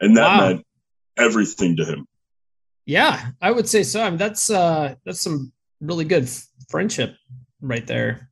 And 0.00 0.16
that 0.16 0.38
wow. 0.38 0.48
meant 0.48 0.66
everything 1.18 1.76
to 1.76 1.84
him. 1.84 2.06
Yeah, 2.86 3.30
I 3.42 3.50
would 3.50 3.68
say 3.68 3.82
so. 3.82 4.02
I 4.02 4.08
mean, 4.08 4.18
that's 4.18 4.48
uh, 4.48 4.94
that's 5.04 5.20
some 5.20 5.52
really 5.80 6.04
good 6.04 6.24
f- 6.24 6.46
friendship 6.70 7.14
right 7.60 7.86
there. 7.86 8.30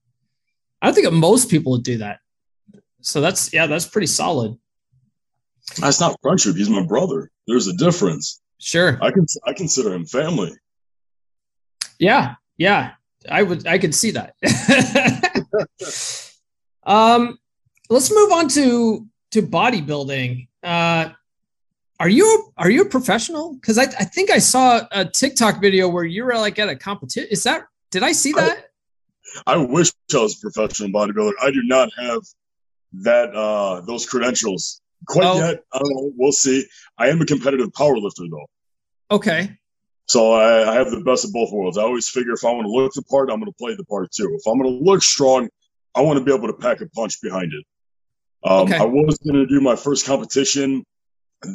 I 0.81 0.87
don't 0.87 0.95
think 0.95 1.13
most 1.13 1.51
people 1.51 1.73
would 1.73 1.83
do 1.83 1.99
that. 1.99 2.21
So 3.03 3.21
that's 3.21 3.53
yeah, 3.53 3.67
that's 3.67 3.87
pretty 3.87 4.07
solid. 4.07 4.57
That's 5.79 6.01
not 6.01 6.17
friendship. 6.23 6.57
He's 6.57 6.71
my 6.71 6.85
brother. 6.85 7.31
There's 7.47 7.67
a 7.67 7.77
difference. 7.77 8.41
Sure. 8.59 8.99
I 9.03 9.11
can 9.11 9.27
I 9.47 9.53
consider 9.53 9.93
him 9.93 10.07
family. 10.07 10.53
Yeah, 11.99 12.37
yeah. 12.57 12.93
I 13.29 13.43
would 13.43 13.67
I 13.67 13.79
could 13.79 13.95
see 13.95 14.13
that. 14.13 14.35
um 16.85 17.39
let's 17.91 18.13
move 18.13 18.33
on 18.33 18.49
to 18.49 19.07
to 19.33 19.43
bodybuilding. 19.43 20.49
Uh 20.63 21.11
are 21.99 22.09
you 22.09 22.53
are 22.57 22.71
you 22.71 22.83
a 22.83 22.89
professional? 22.89 23.55
Because 23.55 23.79
I, 23.79 23.85
I 23.85 24.05
think 24.05 24.31
I 24.31 24.39
saw 24.39 24.83
a 24.93 25.05
TikTok 25.05 25.61
video 25.61 25.89
where 25.89 26.05
you 26.05 26.25
were 26.25 26.35
like 26.35 26.59
at 26.59 26.69
a 26.69 26.77
competition. 26.77 27.29
Is 27.31 27.43
that 27.45 27.67
did 27.91 28.03
I 28.03 28.13
see 28.13 28.33
that? 28.33 28.71
I, 29.47 29.55
I 29.55 29.57
wish 29.57 29.91
I 30.15 30.19
was 30.19 30.37
a 30.37 30.41
professional 30.41 30.91
bodybuilder. 30.91 31.33
I 31.43 31.51
do 31.51 31.63
not 31.65 31.91
have 31.99 32.21
that 32.93 33.35
uh 33.35 33.81
those 33.83 34.07
credentials 34.07 34.81
quite 35.07 35.27
oh. 35.27 35.39
yet. 35.39 35.63
I 35.73 35.79
don't 35.79 35.95
know. 35.95 36.13
We'll 36.17 36.33
see. 36.33 36.67
I 36.99 37.09
am 37.09 37.21
a 37.21 37.27
competitive 37.27 37.71
powerlifter 37.73 38.29
though. 38.31 38.47
Okay. 39.11 39.57
So 40.09 40.35
I, 40.35 40.71
I 40.71 40.75
have 40.75 40.91
the 40.91 41.01
best 41.01 41.25
of 41.25 41.33
both 41.33 41.51
worlds. 41.51 41.79
I 41.79 41.83
always 41.83 42.09
figure 42.09 42.33
if 42.33 42.45
I 42.45 42.53
want 42.53 42.67
to 42.67 42.71
look 42.71 42.93
the 42.93 43.03
part, 43.03 43.29
I'm 43.29 43.41
going 43.41 43.51
to 43.51 43.57
play 43.59 43.75
the 43.75 43.85
part 43.85 44.13
too. 44.13 44.37
If 44.39 44.47
I'm 44.47 44.59
going 44.59 44.79
to 44.79 44.85
look 44.85 45.03
strong, 45.03 45.49
I 45.97 46.03
want 46.03 46.19
to 46.19 46.25
be 46.25 46.33
able 46.33 46.47
to 46.47 46.55
pack 46.55 46.81
a 46.81 46.89
punch 46.91 47.21
behind 47.21 47.53
it. 47.53 47.65
Um, 48.45 48.67
okay. 48.67 48.77
I 48.77 48.85
was 48.85 49.19
going 49.19 49.35
to 49.35 49.47
do 49.47 49.61
my 49.61 49.75
first 49.75 50.07
competition 50.07 50.85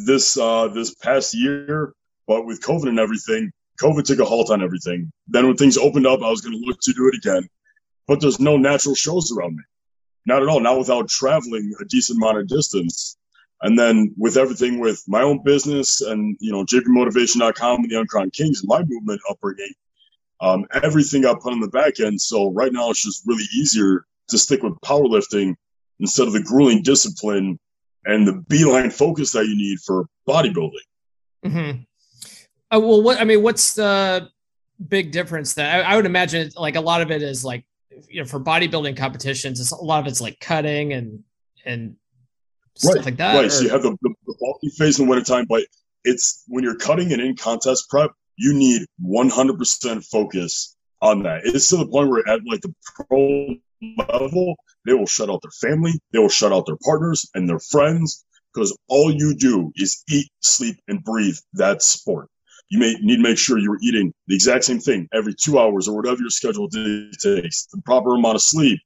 this 0.06 0.38
uh, 0.38 0.68
this 0.70 0.96
past 0.96 1.34
year, 1.34 1.94
but 2.28 2.46
with 2.46 2.62
COVID 2.62 2.90
and 2.90 3.00
everything, 3.00 3.52
COVID 3.82 4.04
took 4.04 4.20
a 4.20 4.26
halt 4.26 4.52
on 4.52 4.64
everything. 4.64 5.12
Then 5.28 5.48
when 5.48 5.58
things 5.58 5.78
opened 5.78 6.08
up, 6.08 6.22
I 6.22 6.30
was 6.30 6.42
going 6.42 6.60
to 6.60 6.66
look 6.66 6.80
to 6.82 6.94
do 6.94 7.08
it 7.08 7.16
again, 7.16 7.48
but 8.08 8.22
there's 8.22 8.40
no 8.40 8.58
natural 8.58 8.96
shows 8.96 9.32
around 9.32 9.56
me, 9.56 9.64
not 10.26 10.42
at 10.42 10.50
all. 10.50 10.60
Not 10.60 10.78
without 10.78 11.10
traveling 11.10 11.74
a 11.80 11.86
decent 11.86 12.18
amount 12.18 12.38
of 12.38 12.48
distance, 12.48 13.18
and 13.62 13.78
then 13.78 14.14
with 14.18 14.38
everything 14.38 14.80
with 14.80 15.04
my 15.08 15.22
own 15.22 15.44
business 15.44 16.02
and 16.02 16.38
you 16.40 16.52
know 16.52 16.66
jbmotivation.com 16.66 17.82
and 17.82 17.92
the 17.92 18.00
Uncrowned 18.00 18.34
Kings 18.34 18.62
and 18.62 18.70
my 18.70 18.84
movement 18.84 19.22
upbringing, 19.30 19.74
um, 20.42 20.66
everything 20.84 21.22
got 21.22 21.42
put 21.42 21.54
on 21.54 21.60
the 21.60 21.68
back 21.68 22.00
end. 22.00 22.20
So 22.20 22.52
right 22.52 22.74
now 22.74 22.90
it's 22.90 23.04
just 23.04 23.24
really 23.26 23.46
easier 23.56 24.06
to 24.30 24.38
stick 24.38 24.64
with 24.64 24.74
powerlifting 24.82 25.56
instead 26.00 26.28
of 26.28 26.34
the 26.34 26.42
grueling 26.42 26.82
discipline 26.82 27.60
and 28.06 28.28
the 28.28 28.34
beeline 28.48 28.90
focus 28.90 29.32
that 29.34 29.46
you 29.46 29.56
need 29.56 29.80
for 29.80 30.08
bodybuilding. 30.28 30.72
Mm-hmm. 31.46 31.82
Uh, 32.74 32.80
well, 32.80 33.02
what 33.02 33.20
I 33.20 33.24
mean, 33.24 33.42
what's 33.42 33.74
the 33.74 34.30
big 34.88 35.12
difference? 35.12 35.54
That 35.56 35.86
I, 35.86 35.94
I, 35.94 35.96
would 35.96 36.06
imagine, 36.06 36.52
like 36.56 36.76
a 36.76 36.82
lot 36.82 37.02
of 37.02 37.12
it 37.12 37.22
is 37.22 37.44
like, 37.44 37.66
you 38.08 38.22
know, 38.22 38.28
for 38.28 38.40
bodybuilding 38.40 38.96
competitions, 38.98 39.60
it's, 39.60 39.72
a 39.72 39.76
lot 39.76 40.00
of 40.00 40.08
it's 40.08 40.22
like 40.22 40.40
cutting 40.40 40.94
and 40.94 41.24
and 41.66 41.96
stuff 42.76 42.96
right, 42.96 43.06
like 43.06 43.18
that. 43.18 43.36
Right. 43.36 43.46
Or... 43.46 43.50
So 43.50 43.64
you 43.64 43.70
have 43.70 43.84
the, 43.84 43.98
the, 44.02 44.14
the 44.26 44.36
bulky 44.40 44.70
phase 44.70 45.00
in 45.00 45.06
the 45.06 45.10
wintertime, 45.10 45.46
but 45.50 45.64
it's 46.04 46.44
when 46.48 46.64
you're 46.64 46.78
cutting 46.78 47.12
and 47.12 47.22
in 47.22 47.36
contest 47.36 47.90
prep, 47.90 48.12
you 48.38 48.54
need 48.54 48.86
100% 49.06 50.06
focus 50.06 50.76
on 51.02 51.24
that. 51.24 51.42
It's 51.44 51.68
to 51.70 51.78
the 51.78 51.88
point 51.88 52.10
where 52.10 52.28
at 52.28 52.42
like 52.46 52.62
the 52.62 52.74
pro 52.96 53.56
level, 54.10 54.56
they 54.86 54.94
will 54.94 55.06
shut 55.06 55.30
out 55.30 55.42
their 55.42 55.70
family, 55.70 55.94
they 56.12 56.20
will 56.20 56.30
shut 56.30 56.52
out 56.52 56.66
their 56.66 56.78
partners 56.84 57.30
and 57.34 57.48
their 57.48 57.60
friends 57.60 58.26
because 58.54 58.76
all 58.88 59.12
you 59.12 59.36
do 59.36 59.72
is 59.76 60.04
eat, 60.10 60.28
sleep, 60.42 60.78
and 60.88 61.04
breathe 61.04 61.38
that 61.54 61.82
sport. 61.82 62.28
You 62.70 62.80
may 62.80 62.94
need 63.02 63.18
to 63.18 63.22
make 63.22 63.38
sure 63.38 63.58
you're 63.58 63.80
eating 63.82 64.14
the 64.28 64.36
exact 64.36 64.64
same 64.64 64.80
thing 64.80 65.08
every 65.14 65.34
two 65.34 65.60
hours 65.60 65.88
or 65.88 65.96
whatever 65.96 66.22
your 66.22 66.30
schedule 66.30 66.68
dictates, 66.68 67.68
the 67.68 67.82
proper 67.86 68.16
amount 68.16 68.36
of 68.36 68.42
sleep, 68.42 68.80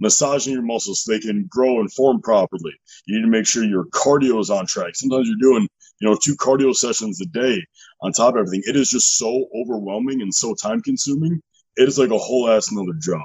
massaging 0.00 0.52
your 0.52 0.62
muscles 0.62 1.04
so 1.04 1.12
they 1.12 1.20
can 1.20 1.46
grow 1.48 1.80
and 1.80 1.92
form 1.92 2.20
properly. 2.20 2.72
You 3.06 3.16
need 3.16 3.22
to 3.22 3.30
make 3.30 3.46
sure 3.46 3.64
your 3.64 3.86
cardio 3.86 4.40
is 4.40 4.50
on 4.50 4.66
track. 4.66 4.94
Sometimes 4.94 5.28
you're 5.28 5.52
doing, 5.52 5.68
you 6.00 6.08
know, 6.08 6.18
two 6.20 6.36
cardio 6.36 6.74
sessions 6.74 7.20
a 7.20 7.26
day 7.26 7.64
on 8.02 8.12
top 8.12 8.34
of 8.34 8.40
everything. 8.40 8.62
It 8.66 8.76
is 8.76 8.90
just 8.90 9.16
so 9.18 9.46
overwhelming 9.54 10.20
and 10.20 10.34
so 10.34 10.54
time 10.54 10.80
consuming. 10.82 11.40
It 11.76 11.88
is 11.88 11.98
like 11.98 12.10
a 12.10 12.18
whole 12.18 12.50
ass 12.50 12.72
another 12.72 12.98
job. 13.00 13.22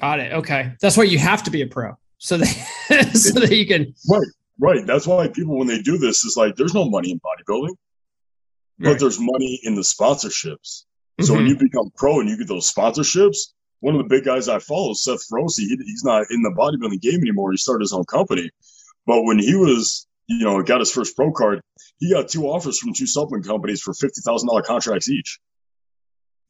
Got 0.00 0.20
it. 0.20 0.32
Okay. 0.32 0.72
That's 0.80 0.96
why 0.96 1.04
you 1.04 1.18
have 1.18 1.42
to 1.44 1.50
be 1.50 1.62
a 1.62 1.66
pro. 1.66 1.92
So 2.18 2.38
that 2.38 2.46
so 3.14 3.40
that 3.40 3.54
you 3.54 3.66
can 3.66 3.94
Right. 4.08 4.26
Right. 4.58 4.86
That's 4.86 5.06
why 5.06 5.28
people 5.28 5.58
when 5.58 5.66
they 5.66 5.82
do 5.82 5.98
this 5.98 6.24
is 6.24 6.36
like 6.36 6.56
there's 6.56 6.74
no 6.74 6.88
money 6.88 7.10
in 7.10 7.20
bodybuilding. 7.20 7.74
Right. 8.78 8.92
But 8.92 9.00
there's 9.00 9.18
money 9.20 9.60
in 9.62 9.74
the 9.74 9.82
sponsorships. 9.82 10.84
So 11.20 11.26
mm-hmm. 11.26 11.36
when 11.36 11.46
you 11.46 11.56
become 11.56 11.90
pro 11.96 12.20
and 12.20 12.28
you 12.28 12.36
get 12.36 12.48
those 12.48 12.72
sponsorships, 12.72 13.52
one 13.80 13.94
of 13.94 13.98
the 13.98 14.08
big 14.08 14.24
guys 14.24 14.48
I 14.48 14.58
follow, 14.58 14.94
Seth 14.94 15.28
Feroce, 15.28 15.58
he, 15.58 15.76
he's 15.84 16.02
not 16.02 16.26
in 16.30 16.42
the 16.42 16.50
bodybuilding 16.50 17.00
game 17.00 17.20
anymore. 17.20 17.52
He 17.52 17.56
started 17.56 17.82
his 17.82 17.92
own 17.92 18.04
company. 18.04 18.50
But 19.06 19.22
when 19.22 19.38
he 19.38 19.54
was, 19.54 20.06
you 20.26 20.44
know, 20.44 20.60
got 20.62 20.80
his 20.80 20.90
first 20.90 21.14
pro 21.14 21.30
card, 21.30 21.60
he 21.98 22.10
got 22.10 22.28
two 22.28 22.46
offers 22.46 22.78
from 22.78 22.94
two 22.94 23.06
supplement 23.06 23.46
companies 23.46 23.82
for 23.82 23.94
fifty 23.94 24.22
thousand 24.22 24.48
dollar 24.48 24.62
contracts 24.62 25.08
each. 25.08 25.38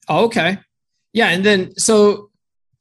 Oh, 0.09 0.25
okay. 0.27 0.59
Yeah, 1.13 1.29
and 1.29 1.45
then 1.45 1.77
so 1.77 2.31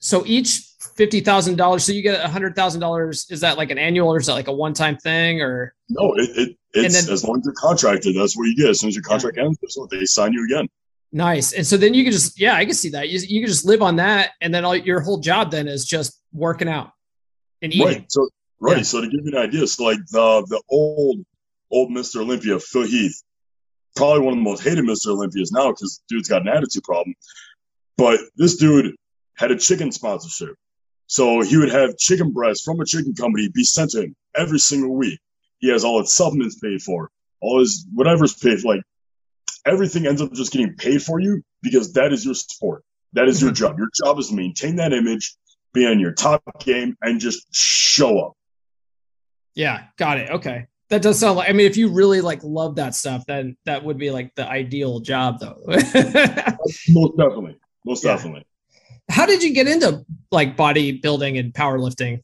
so 0.03 0.21
each 0.25 0.67
fifty 0.95 1.21
thousand 1.21 1.55
dollars. 1.55 1.85
So 1.85 1.93
you 1.93 2.01
get 2.01 2.23
a 2.23 2.27
hundred 2.27 2.57
thousand 2.57 2.81
dollars. 2.81 3.25
Is 3.31 3.39
that 3.39 3.57
like 3.57 3.71
an 3.71 3.77
annual, 3.77 4.13
or 4.13 4.17
is 4.17 4.25
that 4.25 4.33
like 4.33 4.49
a 4.49 4.53
one 4.53 4.73
time 4.73 4.97
thing, 4.97 5.41
or 5.41 5.73
no? 5.87 6.13
It, 6.17 6.29
it 6.37 6.57
it's 6.73 7.05
then, 7.05 7.13
as 7.13 7.23
long 7.23 7.39
as 7.39 7.45
you're 7.45 7.53
contracted, 7.53 8.13
that's 8.13 8.35
what 8.35 8.43
you 8.43 8.55
get. 8.55 8.69
As 8.69 8.81
soon 8.81 8.89
as 8.89 8.95
your 8.95 9.03
contract 9.03 9.37
yeah. 9.37 9.45
ends, 9.45 9.59
so 9.69 9.87
they 9.89 10.03
sign 10.03 10.33
you 10.33 10.43
again. 10.43 10.67
Nice. 11.13 11.53
And 11.53 11.65
so 11.65 11.77
then 11.77 11.93
you 11.93 12.03
can 12.03 12.11
just 12.11 12.37
yeah, 12.37 12.55
I 12.55 12.65
can 12.65 12.73
see 12.73 12.89
that. 12.89 13.07
You 13.07 13.19
you 13.19 13.39
can 13.39 13.47
just 13.47 13.63
live 13.63 13.81
on 13.81 13.95
that, 13.95 14.31
and 14.41 14.53
then 14.53 14.65
all 14.65 14.75
your 14.75 14.99
whole 14.99 15.19
job 15.19 15.51
then 15.51 15.69
is 15.69 15.85
just 15.85 16.21
working 16.33 16.67
out 16.67 16.91
and 17.61 17.73
eating. 17.73 17.87
Right. 17.87 18.11
So 18.11 18.27
right. 18.59 18.77
Yeah. 18.77 18.83
So 18.83 18.99
to 18.99 19.07
give 19.07 19.25
you 19.25 19.31
an 19.31 19.37
idea, 19.37 19.65
so 19.67 19.85
like 19.85 19.99
the 20.11 20.45
the 20.49 20.61
old 20.69 21.23
old 21.71 21.91
Mr. 21.91 22.17
Olympia, 22.17 22.59
Phil 22.59 22.83
Heath, 22.83 23.23
probably 23.95 24.19
one 24.19 24.33
of 24.33 24.39
the 24.39 24.43
most 24.43 24.63
hated 24.63 24.83
Mr. 24.83 25.07
Olympias 25.07 25.53
now 25.53 25.71
because 25.71 26.01
dude's 26.09 26.27
got 26.27 26.41
an 26.41 26.49
attitude 26.49 26.83
problem. 26.83 27.15
But 27.95 28.19
this 28.35 28.57
dude 28.57 28.93
had 29.43 29.51
a 29.51 29.57
chicken 29.57 29.91
sponsorship. 29.91 30.55
So 31.07 31.41
he 31.41 31.57
would 31.57 31.71
have 31.71 31.97
chicken 31.97 32.31
breasts 32.31 32.63
from 32.63 32.79
a 32.79 32.85
chicken 32.85 33.13
company 33.13 33.49
be 33.49 33.63
sent 33.63 33.91
to 33.91 34.03
him 34.03 34.15
every 34.35 34.59
single 34.59 34.95
week. 34.95 35.19
He 35.59 35.69
has 35.69 35.83
all 35.83 36.01
his 36.01 36.13
supplements 36.13 36.59
paid 36.59 36.81
for, 36.81 37.09
all 37.41 37.59
his 37.59 37.85
whatever's 37.93 38.33
paid 38.33 38.59
for. 38.59 38.75
Like 38.75 38.83
everything 39.65 40.07
ends 40.07 40.21
up 40.21 40.31
just 40.33 40.51
getting 40.51 40.75
paid 40.75 41.03
for 41.03 41.19
you 41.19 41.43
because 41.61 41.93
that 41.93 42.13
is 42.13 42.25
your 42.25 42.33
sport. 42.33 42.83
That 43.13 43.27
is 43.27 43.41
your 43.41 43.51
mm-hmm. 43.51 43.55
job. 43.55 43.77
Your 43.77 43.89
job 43.93 44.17
is 44.17 44.29
to 44.29 44.35
maintain 44.35 44.77
that 44.77 44.93
image, 44.93 45.35
be 45.73 45.85
on 45.85 45.99
your 45.99 46.13
top 46.13 46.41
game, 46.59 46.95
and 47.01 47.19
just 47.19 47.45
show 47.53 48.19
up. 48.19 48.33
Yeah, 49.53 49.83
got 49.97 50.17
it. 50.19 50.31
Okay. 50.31 50.65
That 50.89 51.01
does 51.01 51.19
sound 51.19 51.37
like 51.37 51.49
I 51.49 51.53
mean, 51.53 51.65
if 51.65 51.77
you 51.77 51.89
really 51.89 52.21
like 52.21 52.43
love 52.43 52.75
that 52.75 52.95
stuff, 52.95 53.25
then 53.27 53.57
that 53.65 53.83
would 53.83 53.97
be 53.97 54.09
like 54.09 54.33
the 54.35 54.47
ideal 54.47 54.99
job 54.99 55.39
though. 55.39 55.61
Most 55.67 57.17
definitely. 57.17 57.57
Most 57.85 58.03
yeah. 58.03 58.15
definitely. 58.15 58.45
How 59.09 59.25
did 59.25 59.43
you 59.43 59.53
get 59.53 59.67
into 59.67 60.05
like 60.31 60.57
bodybuilding 60.57 61.39
and 61.39 61.53
powerlifting? 61.53 62.21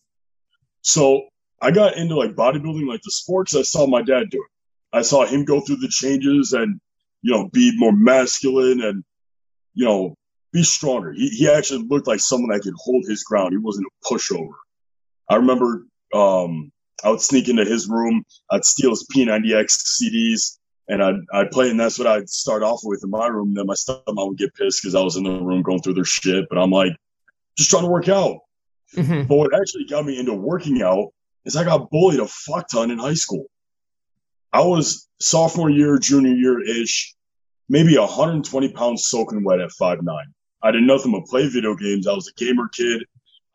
So 0.82 1.28
I 1.62 1.72
got 1.72 1.98
into 1.98 2.16
like 2.16 2.36
bodybuilding, 2.36 2.88
like 2.88 3.02
the 3.04 3.12
sports 3.12 3.56
I 3.56 3.64
saw 3.64 3.86
my 3.88 4.02
dad 4.02 4.30
do 4.30 4.38
it. 4.38 4.98
I 4.98 5.02
saw 5.02 5.26
him 5.26 5.46
go 5.46 5.62
through 5.62 5.78
the 5.78 5.90
changes 5.90 6.54
and, 6.54 6.80
you 7.22 7.32
know, 7.34 7.50
be 7.50 7.72
more 7.78 7.92
masculine 7.92 8.82
and, 8.82 9.04
you 9.74 9.86
know, 9.86 10.16
be 10.52 10.64
stronger. 10.64 11.12
He, 11.12 11.30
he 11.30 11.50
actually 11.50 11.86
looked 11.88 12.08
like 12.08 12.20
someone 12.20 12.50
that 12.52 12.64
could 12.64 12.74
hold 12.78 13.06
his 13.08 13.24
ground. 13.24 13.52
He 13.52 13.58
wasn't 13.58 13.88
a 13.88 14.08
pushover. 14.08 14.54
I 15.30 15.36
remember 15.36 15.86
um, 16.14 16.72
I 17.04 17.12
would 17.12 17.22
sneak 17.22 17.50
into 17.50 17.66
his 17.66 17.88
room. 17.88 18.24
I'd 18.52 18.66
steal 18.66 18.90
his 18.90 19.06
P90X 19.14 20.02
CDs 20.02 20.59
and 20.90 21.04
I'd, 21.04 21.16
I'd 21.32 21.52
play, 21.52 21.70
and 21.70 21.80
that's 21.80 22.00
what 22.00 22.08
I'd 22.08 22.30
start 22.30 22.64
off 22.64 22.82
with 22.84 23.04
in 23.04 23.12
my 23.12 23.28
room. 23.28 23.54
Then 23.54 23.68
my 23.68 23.76
stepmom 23.76 24.28
would 24.28 24.38
get 24.38 24.56
pissed 24.56 24.82
because 24.82 24.96
I 24.96 25.02
was 25.02 25.16
in 25.16 25.24
the 25.24 25.40
room 25.40 25.62
going 25.62 25.82
through 25.82 25.94
their 25.94 26.04
shit. 26.04 26.48
But 26.50 26.58
I'm 26.58 26.72
like, 26.72 26.94
just 27.58 27.70
trying 27.70 27.84
to 27.84 27.90
work 27.90 28.10
out. 28.10 28.40
Mm-hmm. 28.96 29.28
But 29.28 29.36
what 29.36 29.56
actually 29.56 29.86
got 29.86 30.06
me 30.06 30.20
into 30.20 30.34
working 30.34 30.82
out 30.82 31.14
is 31.46 31.56
I 31.56 31.64
got 31.64 31.92
bullied 31.92 32.20
a 32.20 32.28
fuck 32.28 32.68
ton 32.70 32.90
in 32.90 32.98
high 32.98 33.14
school. 33.14 33.46
I 34.52 34.62
was 34.62 35.08
sophomore 35.20 35.70
year, 35.70 36.00
junior 36.00 36.34
year 36.34 36.60
ish, 36.62 37.14
maybe 37.70 37.96
120 37.96 38.70
pounds 38.74 39.06
soaking 39.06 39.44
wet 39.44 39.62
at 39.62 39.72
five 39.72 40.02
nine. 40.02 40.34
I 40.64 40.72
did 40.72 40.84
nothing 40.84 41.12
but 41.12 41.26
play 41.26 41.48
video 41.48 41.76
games. 41.76 42.08
I 42.08 42.14
was 42.14 42.28
a 42.28 42.34
gamer 42.34 42.68
kid. 42.68 43.06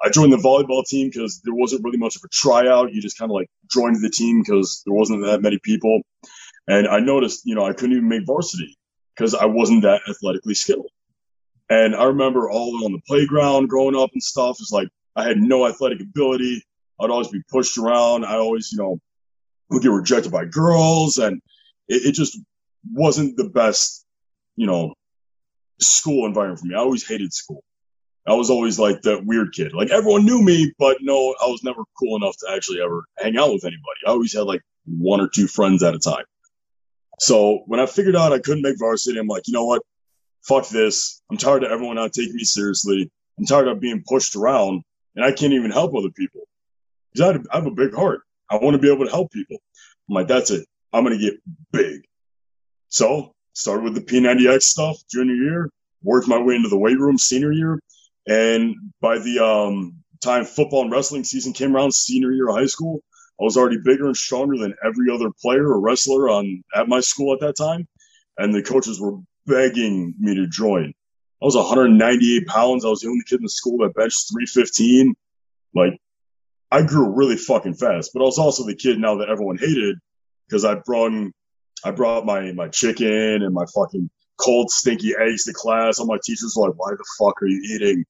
I 0.03 0.09
joined 0.09 0.33
the 0.33 0.37
volleyball 0.37 0.85
team 0.85 1.09
because 1.09 1.41
there 1.45 1.55
wasn't 1.55 1.83
really 1.83 1.99
much 1.99 2.15
of 2.15 2.23
a 2.25 2.29
tryout. 2.29 2.93
You 2.93 3.03
just 3.03 3.19
kind 3.19 3.31
of 3.31 3.35
like 3.35 3.49
joined 3.73 4.03
the 4.03 4.11
team 4.11 4.43
because 4.43 4.83
there 4.87 4.95
wasn't 4.95 5.25
that 5.25 5.43
many 5.43 5.59
people. 5.63 6.01
And 6.67 6.89
I 6.89 7.01
noticed, 7.01 7.43
you 7.45 7.55
know, 7.55 7.65
I 7.65 7.73
couldn't 7.73 7.93
even 7.93 8.09
make 8.09 8.27
varsity 8.27 8.77
because 9.15 9.35
I 9.35 9.45
wasn't 9.45 9.83
that 9.83 10.01
athletically 10.09 10.55
skilled. 10.55 10.91
And 11.71 11.95
I 11.95 12.05
remember 12.05 12.51
all 12.51 12.85
on 12.85 12.93
the 12.93 13.01
playground 13.07 13.69
growing 13.69 13.97
up 13.97 14.11
and 14.13 14.23
stuff 14.23 14.59
is 14.61 14.71
like 14.73 14.89
I 15.17 15.25
had 15.25 15.39
no 15.39 15.67
athletic 15.67 16.01
ability. 16.01 16.63
I'd 17.01 17.11
always 17.11 17.29
be 17.29 17.43
pushed 17.51 17.79
around. 17.79 18.25
I 18.25 18.37
always, 18.37 18.71
you 18.73 18.79
know, 18.79 18.99
would 19.71 19.83
get 19.83 19.91
rejected 19.91 20.31
by 20.31 20.45
girls, 20.45 21.19
and 21.19 21.41
it, 21.89 22.07
it 22.07 22.13
just 22.13 22.39
wasn't 22.93 23.37
the 23.37 23.49
best, 23.49 24.05
you 24.57 24.67
know, 24.67 24.95
school 25.81 26.27
environment 26.27 26.61
for 26.61 26.67
me. 26.67 26.75
I 26.75 26.79
always 26.79 27.07
hated 27.07 27.33
school. 27.33 27.65
I 28.27 28.35
was 28.35 28.51
always 28.51 28.79
like 28.79 29.03
that 29.03 29.27
weird 29.27 29.53
kid. 29.53 29.75
Like 29.75 29.91
everyone 29.91 30.25
knew 30.25 30.43
me, 30.43 30.73
but 30.79 30.99
no, 31.01 31.35
I 31.43 31.47
was 31.47 31.63
never 31.63 31.83
cool 31.99 32.17
enough 32.17 32.37
to 32.39 32.51
actually 32.55 32.81
ever 32.83 33.05
hang 33.19 33.37
out 33.37 33.53
with 33.53 33.65
anybody. 33.65 34.01
I 34.07 34.11
always 34.11 34.33
had 34.33 34.43
like 34.43 34.63
one 34.87 35.21
or 35.21 35.29
two 35.29 35.47
friends 35.47 35.83
at 35.83 35.95
a 35.95 35.99
time. 35.99 36.25
So 37.21 37.63
when 37.67 37.81
I 37.81 37.87
figured 37.87 38.17
out 38.17 38.33
I 38.33 38.39
couldn't 38.39 38.63
make 38.63 38.79
varsity, 38.79 39.19
I'm 39.19 39.27
like, 39.27 39.47
you 39.47 39.55
know 39.55 39.65
what? 39.65 39.83
Fuck 40.43 40.69
this. 40.69 41.23
I'm 41.31 41.37
tired 41.37 41.65
of 41.65 41.71
everyone 41.71 41.97
not 41.97 42.13
taking 42.13 42.35
me 42.35 42.45
seriously. 42.45 43.11
I'm 43.39 43.47
tired 43.47 43.69
of 43.69 43.81
being 43.81 44.03
pushed 44.07 44.37
around 44.37 44.83
and 45.17 45.25
I 45.25 45.33
can't 45.33 45.53
even 45.53 45.71
help 45.71 45.95
other 45.95 46.11
people. 46.11 46.43
Because 47.13 47.41
I, 47.51 47.57
have 47.57 47.67
a 47.67 47.71
big 47.71 47.95
heart. 47.95 48.23
I 48.51 48.57
want 48.57 48.75
to 48.75 48.83
be 48.83 48.93
able 48.93 49.05
to 49.05 49.11
help 49.11 49.31
people. 49.31 49.57
I'm 50.09 50.15
like, 50.15 50.29
that's 50.29 50.51
it. 50.51 50.67
I'm 50.93 51.05
going 51.05 51.19
to 51.19 51.25
get 51.25 51.41
big. 51.73 52.05
So 52.89 53.33
started 53.55 53.85
with 53.85 53.95
the 53.95 54.01
P90X 54.01 54.63
stuff 54.63 54.97
junior 55.11 55.35
year, 55.35 55.71
worked 56.03 56.29
my 56.29 56.39
way 56.39 56.57
into 56.57 56.69
the 56.69 56.79
weight 56.79 56.99
room 56.99 57.17
senior 57.17 57.53
year. 57.53 57.81
And 58.27 58.75
by 59.01 59.19
the 59.19 59.39
um, 59.45 59.97
time 60.23 60.45
football 60.45 60.83
and 60.83 60.91
wrestling 60.91 61.25
season 61.25 61.53
came 61.53 61.75
around, 61.75 61.95
senior 61.95 62.33
year 62.33 62.49
of 62.49 62.57
high 62.57 62.67
school, 62.67 63.01
I 63.41 63.45
was 63.45 63.57
already 63.57 63.79
bigger 63.85 64.07
and 64.07 64.17
stronger 64.17 64.57
than 64.57 64.75
every 64.85 65.13
other 65.13 65.31
player 65.43 65.67
or 65.67 65.81
wrestler 65.81 66.29
on 66.29 66.63
at 66.75 66.89
my 66.89 67.01
school 67.01 67.33
at 67.35 67.41
that 67.41 67.57
time, 67.57 67.89
and 68.39 68.55
the 68.55 68.63
coaches 68.63 69.01
were 69.01 69.19
begging 69.47 70.15
me 70.19 70.35
to 70.37 70.47
join. 70.47 70.95
I 71.43 71.45
was 71.45 71.57
198 71.57 72.47
pounds. 72.47 72.85
I 72.85 72.89
was 72.89 73.01
the 73.01 73.09
only 73.09 73.25
kid 73.27 73.41
in 73.41 73.43
the 73.43 73.49
school 73.49 73.79
that 73.79 73.95
benched 73.95 74.31
315. 74.31 75.15
Like 75.75 75.99
I 76.71 76.83
grew 76.83 77.15
really 77.15 77.37
fucking 77.37 77.75
fast, 77.75 78.13
but 78.15 78.21
I 78.21 78.25
was 78.25 78.39
also 78.39 78.65
the 78.65 78.77
kid 78.77 78.99
now 78.99 79.17
that 79.17 79.29
everyone 79.29 79.59
hated 79.59 79.99
because 80.49 80.65
I 80.65 80.77
brought 80.77 81.13
I 81.85 81.91
brought 81.91 82.25
my 82.25 82.53
my 82.53 82.69
chicken 82.69 83.43
and 83.43 83.53
my 83.53 83.65
fucking 83.75 84.09
cold 84.39 84.71
stinky 84.71 85.15
eggs 85.19 85.45
to 85.45 85.53
class. 85.53 85.99
All 85.99 86.07
my 86.07 86.19
teachers 86.25 86.55
were 86.57 86.69
like, 86.69 86.79
"Why 86.79 86.93
the 86.93 87.05
fuck 87.19 87.43
are 87.43 87.47
you 87.47 87.61
eating?" 87.75 88.05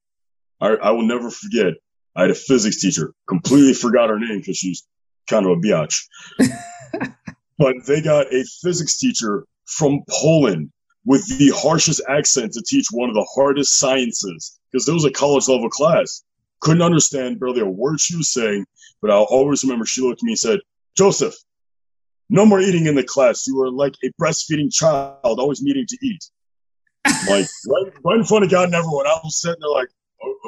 I, 0.60 0.68
I 0.76 0.90
will 0.92 1.06
never 1.06 1.30
forget. 1.30 1.74
I 2.14 2.22
had 2.22 2.30
a 2.30 2.34
physics 2.34 2.80
teacher. 2.80 3.12
Completely 3.26 3.74
forgot 3.74 4.10
her 4.10 4.18
name 4.18 4.38
because 4.38 4.56
she's 4.56 4.86
kind 5.28 5.46
of 5.46 5.52
a 5.52 5.60
biatch. 5.60 6.04
but 7.58 7.74
they 7.86 8.00
got 8.00 8.32
a 8.32 8.44
physics 8.62 8.98
teacher 8.98 9.46
from 9.66 10.02
Poland 10.08 10.70
with 11.04 11.26
the 11.38 11.50
harshest 11.56 12.00
accent 12.08 12.52
to 12.52 12.62
teach 12.66 12.86
one 12.90 13.08
of 13.08 13.14
the 13.14 13.26
hardest 13.34 13.78
sciences 13.78 14.58
because 14.70 14.88
it 14.88 14.92
was 14.92 15.04
a 15.04 15.10
college 15.10 15.48
level 15.48 15.68
class. 15.68 16.24
Couldn't 16.60 16.82
understand 16.82 17.40
barely 17.40 17.60
a 17.60 17.66
word 17.66 18.00
she 18.00 18.16
was 18.16 18.28
saying, 18.28 18.64
but 19.02 19.10
I'll 19.10 19.24
always 19.24 19.62
remember 19.62 19.84
she 19.84 20.00
looked 20.00 20.22
at 20.22 20.24
me 20.24 20.32
and 20.32 20.38
said, 20.38 20.60
Joseph, 20.96 21.34
no 22.30 22.46
more 22.46 22.60
eating 22.60 22.86
in 22.86 22.94
the 22.94 23.04
class. 23.04 23.46
You 23.46 23.60
are 23.60 23.70
like 23.70 23.94
a 24.02 24.10
breastfeeding 24.20 24.72
child, 24.72 25.18
always 25.22 25.62
needing 25.62 25.86
to 25.86 25.98
eat. 26.02 26.24
like 27.28 27.46
right, 27.66 27.92
right 28.04 28.16
in 28.16 28.24
front 28.24 28.44
of 28.44 28.50
God 28.50 28.64
and 28.64 28.74
everyone. 28.74 29.06
I 29.06 29.18
was 29.22 29.40
sitting 29.40 29.60
there 29.60 29.70
like, 29.70 29.88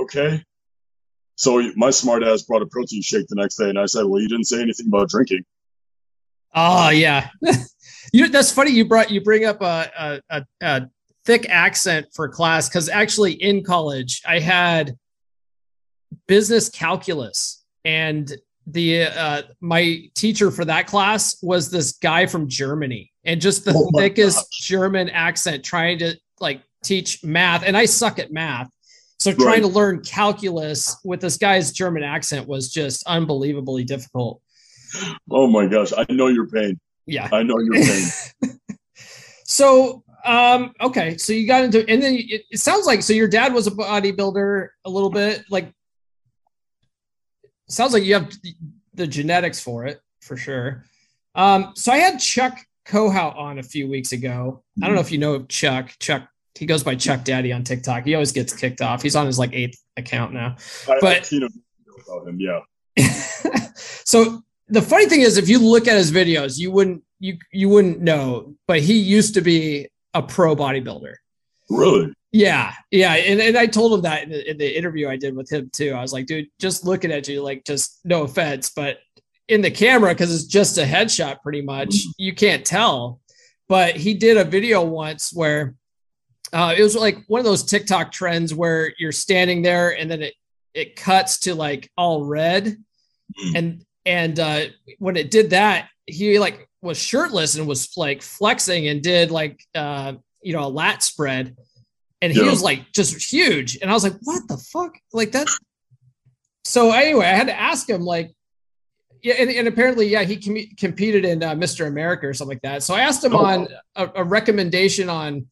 okay. 0.02 0.42
So 1.36 1.62
my 1.76 1.90
smart 1.90 2.22
ass 2.22 2.42
brought 2.42 2.62
a 2.62 2.66
protein 2.66 3.02
shake 3.02 3.26
the 3.28 3.36
next 3.36 3.56
day, 3.56 3.68
and 3.68 3.78
I 3.78 3.86
said, 3.86 4.04
"Well, 4.04 4.20
you 4.20 4.28
didn't 4.28 4.46
say 4.46 4.60
anything 4.60 4.86
about 4.88 5.08
drinking." 5.08 5.44
Oh 6.54 6.88
yeah, 6.88 7.28
you. 8.12 8.28
That's 8.28 8.50
funny. 8.50 8.72
You 8.72 8.86
brought 8.86 9.10
you 9.10 9.20
bring 9.20 9.44
up 9.44 9.60
a 9.60 9.90
a, 9.98 10.20
a, 10.30 10.46
a 10.62 10.90
thick 11.26 11.46
accent 11.50 12.06
for 12.14 12.28
class 12.28 12.68
because 12.68 12.88
actually 12.88 13.32
in 13.32 13.62
college 13.62 14.22
I 14.26 14.38
had 14.38 14.96
business 16.26 16.68
calculus 16.68 17.64
and 17.84 18.32
the 18.66 19.04
uh, 19.04 19.42
my 19.60 20.08
teacher 20.14 20.50
for 20.50 20.64
that 20.64 20.86
class 20.86 21.36
was 21.42 21.70
this 21.70 21.92
guy 21.92 22.26
from 22.26 22.48
Germany 22.48 23.12
and 23.24 23.40
just 23.40 23.64
the 23.64 23.74
oh 23.74 23.90
thickest 23.96 24.38
gosh. 24.38 24.60
German 24.66 25.10
accent 25.10 25.64
trying 25.64 25.98
to 25.98 26.16
like 26.40 26.62
teach 26.82 27.22
math 27.22 27.62
and 27.64 27.76
I 27.76 27.84
suck 27.84 28.18
at 28.18 28.32
math 28.32 28.70
so 29.26 29.32
right. 29.32 29.38
trying 29.40 29.60
to 29.62 29.66
learn 29.66 30.02
calculus 30.02 30.96
with 31.04 31.20
this 31.20 31.36
guy's 31.36 31.72
German 31.72 32.04
accent 32.04 32.46
was 32.46 32.72
just 32.72 33.04
unbelievably 33.08 33.82
difficult. 33.82 34.40
Oh 35.28 35.48
my 35.48 35.66
gosh, 35.66 35.92
I 35.96 36.06
know 36.12 36.28
your 36.28 36.46
pain. 36.46 36.78
Yeah. 37.06 37.28
I 37.32 37.42
know 37.42 37.58
your 37.58 37.74
pain. 37.74 38.08
so 39.44 40.04
um 40.24 40.72
okay, 40.80 41.16
so 41.16 41.32
you 41.32 41.44
got 41.48 41.64
into 41.64 41.80
and 41.88 42.00
then 42.00 42.14
it, 42.14 42.42
it 42.50 42.58
sounds 42.60 42.86
like 42.86 43.02
so 43.02 43.12
your 43.12 43.26
dad 43.26 43.52
was 43.52 43.66
a 43.66 43.72
bodybuilder 43.72 44.68
a 44.84 44.90
little 44.90 45.10
bit 45.10 45.42
like 45.50 45.72
sounds 47.68 47.92
like 47.92 48.04
you 48.04 48.14
have 48.14 48.32
the 48.94 49.08
genetics 49.08 49.58
for 49.58 49.86
it 49.86 50.00
for 50.20 50.36
sure. 50.36 50.84
Um, 51.34 51.72
so 51.74 51.90
I 51.90 51.98
had 51.98 52.18
Chuck 52.18 52.58
Kohout 52.86 53.36
on 53.36 53.58
a 53.58 53.62
few 53.62 53.88
weeks 53.88 54.12
ago. 54.12 54.62
I 54.80 54.86
don't 54.86 54.94
know 54.94 55.00
if 55.00 55.10
you 55.10 55.18
know 55.18 55.42
Chuck. 55.42 55.90
Chuck, 55.98 56.28
he 56.56 56.66
goes 56.66 56.82
by 56.82 56.94
Chuck 56.94 57.24
Daddy 57.24 57.52
on 57.52 57.64
TikTok. 57.64 58.04
He 58.04 58.14
always 58.14 58.32
gets 58.32 58.54
kicked 58.54 58.80
off. 58.80 59.02
He's 59.02 59.16
on 59.16 59.26
his 59.26 59.38
like 59.38 59.52
eighth 59.52 59.82
account 59.96 60.32
now. 60.32 60.56
I, 60.88 60.98
but 61.00 61.16
I've 61.18 61.26
seen 61.26 61.42
about 62.06 62.26
him, 62.26 62.40
yeah. 62.40 62.60
so 63.74 64.42
the 64.68 64.82
funny 64.82 65.06
thing 65.06 65.20
is, 65.20 65.36
if 65.36 65.48
you 65.48 65.58
look 65.58 65.86
at 65.86 65.96
his 65.96 66.10
videos, 66.10 66.58
you 66.58 66.70
wouldn't 66.70 67.02
you 67.18 67.38
you 67.52 67.68
wouldn't 67.68 68.00
know, 68.00 68.54
but 68.66 68.80
he 68.80 68.98
used 68.98 69.34
to 69.34 69.40
be 69.40 69.88
a 70.14 70.22
pro 70.22 70.56
bodybuilder. 70.56 71.14
Really? 71.68 72.12
Yeah, 72.32 72.74
yeah, 72.90 73.14
and, 73.14 73.40
and 73.40 73.56
I 73.56 73.66
told 73.66 73.94
him 73.94 74.02
that 74.02 74.24
in 74.24 74.30
the, 74.30 74.50
in 74.50 74.58
the 74.58 74.76
interview 74.76 75.08
I 75.08 75.16
did 75.16 75.34
with 75.34 75.50
him 75.50 75.70
too. 75.72 75.92
I 75.92 76.02
was 76.02 76.12
like, 76.12 76.26
dude, 76.26 76.48
just 76.60 76.84
looking 76.84 77.10
at 77.10 77.26
you, 77.28 77.42
like, 77.42 77.64
just 77.64 78.00
no 78.04 78.24
offense, 78.24 78.70
but 78.76 78.98
in 79.48 79.62
the 79.62 79.70
camera 79.70 80.12
because 80.12 80.34
it's 80.34 80.44
just 80.44 80.76
a 80.76 80.82
headshot, 80.82 81.40
pretty 81.42 81.62
much, 81.62 81.88
mm-hmm. 81.88 82.10
you 82.18 82.34
can't 82.34 82.64
tell. 82.64 83.20
But 83.68 83.96
he 83.96 84.14
did 84.14 84.36
a 84.36 84.44
video 84.44 84.84
once 84.84 85.32
where 85.32 85.76
uh, 86.56 86.74
it 86.76 86.82
was 86.82 86.96
like 86.96 87.18
one 87.26 87.38
of 87.38 87.44
those 87.44 87.62
TikTok 87.62 88.10
trends 88.10 88.54
where 88.54 88.92
you're 88.98 89.12
standing 89.12 89.62
there 89.62 89.96
and 89.96 90.10
then 90.10 90.22
it 90.22 90.34
it 90.72 90.96
cuts 90.96 91.38
to 91.40 91.54
like 91.54 91.90
all 91.96 92.24
red, 92.24 92.66
mm-hmm. 92.66 93.56
and 93.56 93.84
and 94.04 94.40
uh, 94.40 94.64
when 94.98 95.16
it 95.16 95.30
did 95.30 95.50
that, 95.50 95.88
he 96.06 96.38
like 96.38 96.68
was 96.82 96.98
shirtless 96.98 97.56
and 97.56 97.66
was 97.66 97.96
like 97.96 98.22
flexing 98.22 98.88
and 98.88 99.02
did 99.02 99.30
like 99.30 99.60
uh, 99.74 100.14
you 100.42 100.52
know 100.52 100.64
a 100.64 100.68
lat 100.68 101.02
spread 101.02 101.56
and 102.22 102.32
he 102.32 102.40
yeah. 102.40 102.50
was 102.50 102.62
like 102.62 102.92
just 102.92 103.32
huge 103.32 103.78
and 103.82 103.90
i 103.90 103.94
was 103.94 104.04
like 104.04 104.14
what 104.22 104.46
the 104.48 104.56
fuck 104.56 104.96
like 105.12 105.32
that 105.32 105.46
so 106.64 106.92
anyway 106.92 107.26
i 107.26 107.34
had 107.34 107.48
to 107.48 107.60
ask 107.60 107.88
him 107.88 108.02
like 108.02 108.32
yeah 109.22 109.34
and, 109.38 109.50
and 109.50 109.68
apparently 109.68 110.06
yeah 110.06 110.22
he 110.22 110.36
com- 110.36 110.76
competed 110.78 111.24
in 111.24 111.42
uh, 111.42 111.54
mr 111.54 111.86
america 111.86 112.26
or 112.26 112.32
something 112.32 112.54
like 112.54 112.62
that 112.62 112.82
so 112.82 112.94
i 112.94 113.00
asked 113.00 113.24
him 113.24 113.34
oh. 113.34 113.44
on 113.44 113.68
a, 113.96 114.08
a, 114.16 114.24
recommendation 114.24 115.08
on 115.08 115.46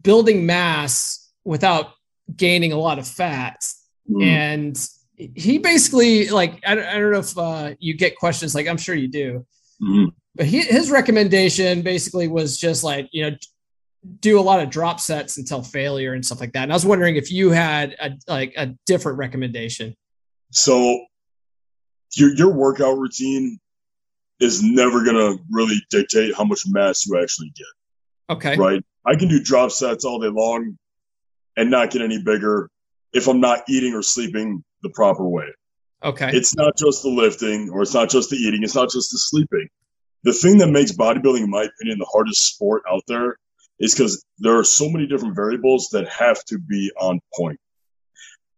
building 0.00 0.46
mass 0.46 1.30
without 1.44 1.92
gaining 2.34 2.72
a 2.72 2.78
lot 2.78 2.98
of 2.98 3.06
fat 3.06 3.64
mm. 4.10 4.22
and 4.24 4.88
he 5.16 5.58
basically 5.58 6.28
like 6.28 6.60
i 6.66 6.74
don't, 6.74 6.84
I 6.84 6.98
don't 6.98 7.12
know 7.12 7.18
if 7.18 7.38
uh, 7.38 7.74
you 7.78 7.94
get 7.94 8.16
questions 8.16 8.54
like 8.54 8.66
i'm 8.66 8.78
sure 8.78 8.94
you 8.94 9.08
do 9.08 9.46
mm. 9.82 10.12
but 10.34 10.46
he, 10.46 10.62
his 10.62 10.90
recommendation 10.90 11.82
basically 11.82 12.28
was 12.28 12.58
just 12.58 12.82
like 12.84 13.08
you 13.12 13.30
know 13.30 13.36
do 14.20 14.38
a 14.38 14.42
lot 14.42 14.60
of 14.60 14.70
drop 14.70 15.00
sets 15.00 15.38
until 15.38 15.62
failure 15.62 16.14
and 16.14 16.24
stuff 16.24 16.40
like 16.40 16.52
that. 16.52 16.64
And 16.64 16.72
I 16.72 16.74
was 16.74 16.84
wondering 16.84 17.16
if 17.16 17.30
you 17.30 17.50
had 17.50 17.94
a 18.00 18.12
like 18.26 18.52
a 18.56 18.74
different 18.86 19.18
recommendation. 19.18 19.94
So 20.50 21.04
your 22.16 22.34
your 22.34 22.52
workout 22.52 22.98
routine 22.98 23.58
is 24.40 24.62
never 24.62 25.04
gonna 25.04 25.36
really 25.50 25.80
dictate 25.90 26.34
how 26.34 26.44
much 26.44 26.62
mass 26.66 27.06
you 27.06 27.20
actually 27.20 27.52
get. 27.54 27.66
Okay. 28.30 28.56
Right. 28.56 28.84
I 29.04 29.16
can 29.16 29.28
do 29.28 29.42
drop 29.42 29.70
sets 29.70 30.04
all 30.04 30.20
day 30.20 30.28
long 30.28 30.78
and 31.56 31.70
not 31.70 31.90
get 31.90 32.02
any 32.02 32.22
bigger 32.22 32.70
if 33.12 33.28
I'm 33.28 33.40
not 33.40 33.62
eating 33.68 33.94
or 33.94 34.02
sleeping 34.02 34.64
the 34.82 34.90
proper 34.90 35.28
way. 35.28 35.46
Okay. 36.04 36.30
It's 36.32 36.54
not 36.56 36.76
just 36.76 37.02
the 37.02 37.10
lifting 37.10 37.70
or 37.70 37.82
it's 37.82 37.94
not 37.94 38.10
just 38.10 38.30
the 38.30 38.36
eating, 38.36 38.62
it's 38.62 38.74
not 38.74 38.90
just 38.90 39.12
the 39.12 39.18
sleeping. 39.18 39.68
The 40.24 40.32
thing 40.32 40.58
that 40.58 40.68
makes 40.68 40.92
bodybuilding, 40.92 41.44
in 41.44 41.50
my 41.50 41.64
opinion, 41.64 41.98
the 41.98 42.08
hardest 42.12 42.54
sport 42.54 42.82
out 42.88 43.02
there 43.08 43.38
is 43.80 43.94
because 43.94 44.24
there 44.38 44.56
are 44.56 44.64
so 44.64 44.88
many 44.88 45.06
different 45.06 45.34
variables 45.34 45.88
that 45.92 46.08
have 46.08 46.44
to 46.44 46.58
be 46.58 46.90
on 47.00 47.20
point. 47.36 47.58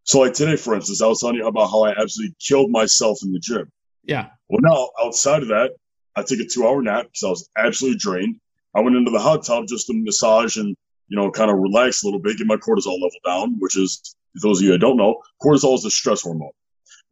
So, 0.05 0.21
like 0.21 0.35
today, 0.35 0.57
for 0.57 0.75
instance, 0.75 1.01
I 1.01 1.07
was 1.07 1.21
telling 1.21 1.37
you 1.37 1.47
about 1.47 1.71
how 1.71 1.85
I 1.85 1.93
absolutely 1.99 2.37
killed 2.47 2.71
myself 2.71 3.19
in 3.23 3.33
the 3.33 3.39
gym. 3.39 3.71
Yeah. 4.03 4.29
Well, 4.49 4.61
now 4.63 4.91
outside 5.03 5.43
of 5.43 5.49
that, 5.49 5.71
I 6.15 6.23
took 6.23 6.41
a 6.41 6.45
two 6.45 6.67
hour 6.67 6.83
nap 6.83 7.07
because 7.07 7.23
I 7.25 7.31
was 7.31 7.49
absolutely 7.57 7.99
drained. 7.99 8.37
I 8.75 8.81
went 8.81 8.97
into 8.97 9.11
the 9.11 9.21
hot 9.21 9.45
tub 9.45 9.67
just 9.69 9.87
to 9.87 9.95
massage 9.95 10.57
and, 10.57 10.77
you 11.09 11.17
know, 11.17 11.31
kind 11.31 11.51
of 11.51 11.59
relax 11.59 12.03
a 12.03 12.07
little 12.07 12.21
bit, 12.21 12.39
get 12.39 12.47
my 12.47 12.57
cortisol 12.57 12.95
level 12.95 13.11
down, 13.25 13.57
which 13.59 13.77
is, 13.77 14.17
those 14.43 14.61
of 14.61 14.65
you 14.65 14.73
that 14.73 14.79
don't 14.79 14.97
know, 14.97 15.23
cortisol 15.43 15.75
is 15.75 15.85
a 15.85 15.91
stress 15.91 16.23
hormone, 16.23 16.51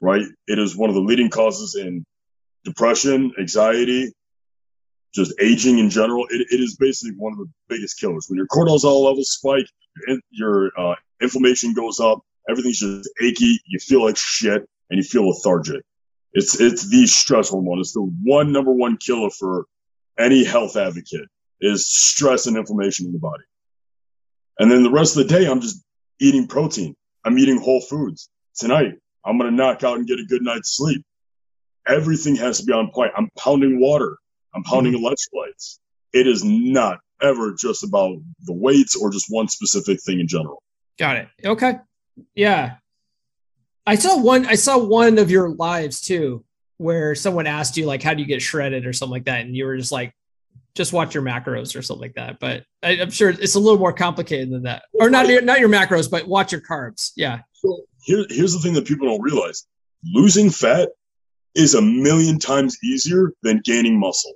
right? 0.01 0.25
It 0.49 0.59
is 0.59 0.77
one 0.77 0.91
of 0.91 0.95
the 0.95 1.03
leading 1.03 1.31
causes 1.31 1.77
in 1.77 2.05
depression, 2.65 3.33
anxiety, 3.39 4.13
just 5.15 5.35
aging 5.41 5.79
in 5.79 5.91
general, 5.91 6.27
it, 6.31 6.47
it 6.51 6.61
is 6.61 6.77
basically 6.77 7.15
one 7.17 7.33
of 7.33 7.39
the 7.39 7.49
biggest 7.69 8.01
killers. 8.01 8.27
When 8.29 8.39
your 8.39 8.47
cortisol 8.47 9.05
levels 9.05 9.31
spike, 9.31 9.67
your, 10.31 10.73
uh, 10.79 10.95
inflammation 11.21 11.75
goes 11.75 12.01
up, 12.01 12.21
everything's 12.49 12.81
just 12.81 13.11
achy, 13.23 13.61
you 13.67 13.79
feel 13.79 14.03
like 14.05 14.17
shit, 14.17 14.67
and 14.91 14.97
you 14.97 15.03
feel 15.03 15.29
lethargic. 15.29 15.83
It's 16.33 16.59
it's 16.61 16.89
the 16.89 17.07
stress 17.07 17.51
hormone. 17.51 17.79
It's 17.79 17.93
the 17.93 18.11
one 18.23 18.53
number 18.53 18.73
one 18.73 18.97
killer 18.97 19.29
for 19.29 19.67
any 20.19 20.45
health 20.45 20.77
advocate 20.77 21.29
is 21.63 21.87
stress 21.87 22.47
and 22.47 22.57
inflammation 22.57 23.07
in 23.07 23.13
the 23.13 23.19
body. 23.19 23.45
And 24.59 24.71
then 24.71 24.83
the 24.83 24.91
rest 24.91 25.17
of 25.17 25.27
the 25.27 25.35
day, 25.35 25.47
I'm 25.49 25.61
just 25.61 25.83
eating 26.21 26.47
protein. 26.47 26.95
I'm 27.25 27.39
eating 27.39 27.59
whole 27.59 27.81
foods. 27.81 28.29
Tonight, 28.57 28.95
I'm 29.25 29.39
going 29.39 29.51
to 29.51 29.57
knock 29.57 29.83
out 29.85 29.97
and 29.97 30.07
get 30.07 30.19
a 30.19 30.25
good 30.25 30.43
night's 30.43 30.77
sleep. 30.77 31.03
Everything 31.89 32.37
has 32.37 32.59
to 32.59 32.65
be 32.65 32.73
on 32.73 32.91
point. 32.91 33.13
I'm 33.17 33.31
pounding 33.39 33.81
water. 33.81 34.19
I'm 34.55 34.63
pounding 34.65 34.93
mm-hmm. 34.93 35.07
electrolytes. 35.07 35.79
It 36.13 36.27
is 36.27 36.45
not 36.45 36.99
ever 37.23 37.55
just 37.59 37.85
about 37.85 38.19
the 38.45 38.53
weights 38.53 38.97
or 38.97 39.11
just 39.11 39.27
one 39.29 39.49
specific 39.49 40.03
thing 40.03 40.21
in 40.21 40.29
general. 40.29 40.63
Got 40.99 41.17
it. 41.17 41.29
Okay. 41.45 41.79
Yeah. 42.35 42.77
I 43.87 43.95
saw 43.95 44.21
one 44.21 44.47
I 44.47 44.55
saw 44.55 44.79
one 44.79 45.19
of 45.19 45.31
your 45.31 45.49
lives 45.49 46.01
too 46.01 46.45
where 46.79 47.15
someone 47.15 47.47
asked 47.47 47.77
you 47.77 47.87
like 47.87 48.03
how 48.03 48.15
do 48.15 48.21
you 48.21 48.29
get 48.29 48.43
shredded 48.43 48.87
or 48.87 48.93
something 48.93 49.13
like 49.13 49.25
that 49.25 49.41
and 49.41 49.57
you 49.57 49.65
were 49.65 49.77
just 49.77 49.93
like 49.93 50.13
just 50.75 50.93
watch 50.93 51.15
your 51.15 51.23
macros 51.23 51.77
or 51.77 51.83
something 51.83 52.03
like 52.03 52.15
that. 52.15 52.39
But 52.41 52.65
I, 52.83 52.93
am 52.97 53.11
sure 53.11 53.31
it's 53.31 53.55
a 53.55 53.61
little 53.61 53.79
more 53.79 53.93
complicated 53.93 54.51
than 54.51 54.63
that. 54.63 54.85
Or 54.95 55.11
not 55.11 55.29
your, 55.29 55.43
not 55.43 55.61
your 55.61 55.69
macros, 55.69 56.11
but 56.11 56.27
watch 56.27 56.53
your 56.53 56.63
carbs. 56.63 57.13
Yeah. 57.17 57.41
So 57.53 57.83
here, 58.03 58.25
here's 58.31 58.53
the 58.53 58.59
thing 58.59 58.75
that 58.75 58.87
people 58.87 59.07
don't 59.09 59.23
realize: 59.23 59.67
losing 60.05 60.51
fat 60.51 60.91
is 61.55 61.75
a 61.75 61.83
million 61.83 62.39
times 62.39 62.79
easier 62.83 63.33
than 63.43 63.61
gaining 63.65 63.99
muscle. 63.99 64.33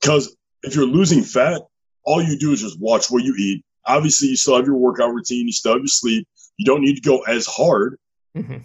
Because 0.00 0.34
if 0.62 0.74
you're 0.74 0.86
losing 0.86 1.22
fat, 1.22 1.60
all 2.04 2.22
you 2.22 2.38
do 2.38 2.52
is 2.52 2.62
just 2.62 2.80
watch 2.80 3.10
what 3.10 3.24
you 3.24 3.34
eat. 3.38 3.64
Obviously, 3.84 4.28
you 4.28 4.36
still 4.36 4.56
have 4.56 4.66
your 4.66 4.76
workout 4.76 5.12
routine, 5.12 5.46
you 5.46 5.52
still 5.52 5.72
have 5.72 5.80
your 5.80 5.88
sleep. 5.88 6.26
You 6.56 6.64
don't 6.64 6.82
need 6.82 6.96
to 6.96 7.02
go 7.02 7.20
as 7.22 7.46
hard. 7.46 7.98
Mm-hmm. 8.36 8.58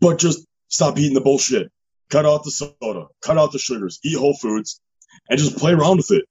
but 0.00 0.18
just 0.18 0.46
stop 0.68 0.98
eating 0.98 1.14
the 1.14 1.20
bullshit. 1.20 1.72
Cut 2.10 2.26
out 2.26 2.44
the 2.44 2.50
soda, 2.50 3.06
cut 3.22 3.38
out 3.38 3.52
the 3.52 3.58
sugars, 3.58 3.98
eat 4.04 4.16
whole 4.16 4.36
foods, 4.36 4.80
and 5.28 5.38
just 5.38 5.56
play 5.56 5.72
around 5.72 5.98
with 5.98 6.10
it. 6.10 6.24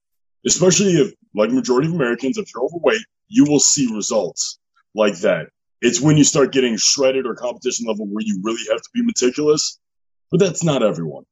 Especially 0.46 0.93
if, 0.93 1.13
like 1.36 1.52
majority 1.52 1.88
of 1.88 1.93
Americans, 1.93 2.38
if 2.38 2.48
you're 2.54 2.63
overweight, 2.63 3.02
you 3.28 3.46
will 3.46 3.60
see 3.60 3.93
results 3.93 4.60
like 4.93 5.17
that. 5.19 5.48
It's 5.82 6.02
when 6.02 6.17
you 6.17 6.24
start 6.24 6.52
getting 6.52 6.78
shredded 6.78 7.26
or 7.26 7.36
competition 7.36 7.86
level 7.88 8.08
where 8.08 8.24
you 8.26 8.39
really 8.43 8.63
have 8.72 8.82
to 8.82 8.89
be 8.93 9.04
meticulous. 9.04 9.80
But 10.32 10.39
that's 10.39 10.63
not 10.63 10.84
everyone. 10.84 11.24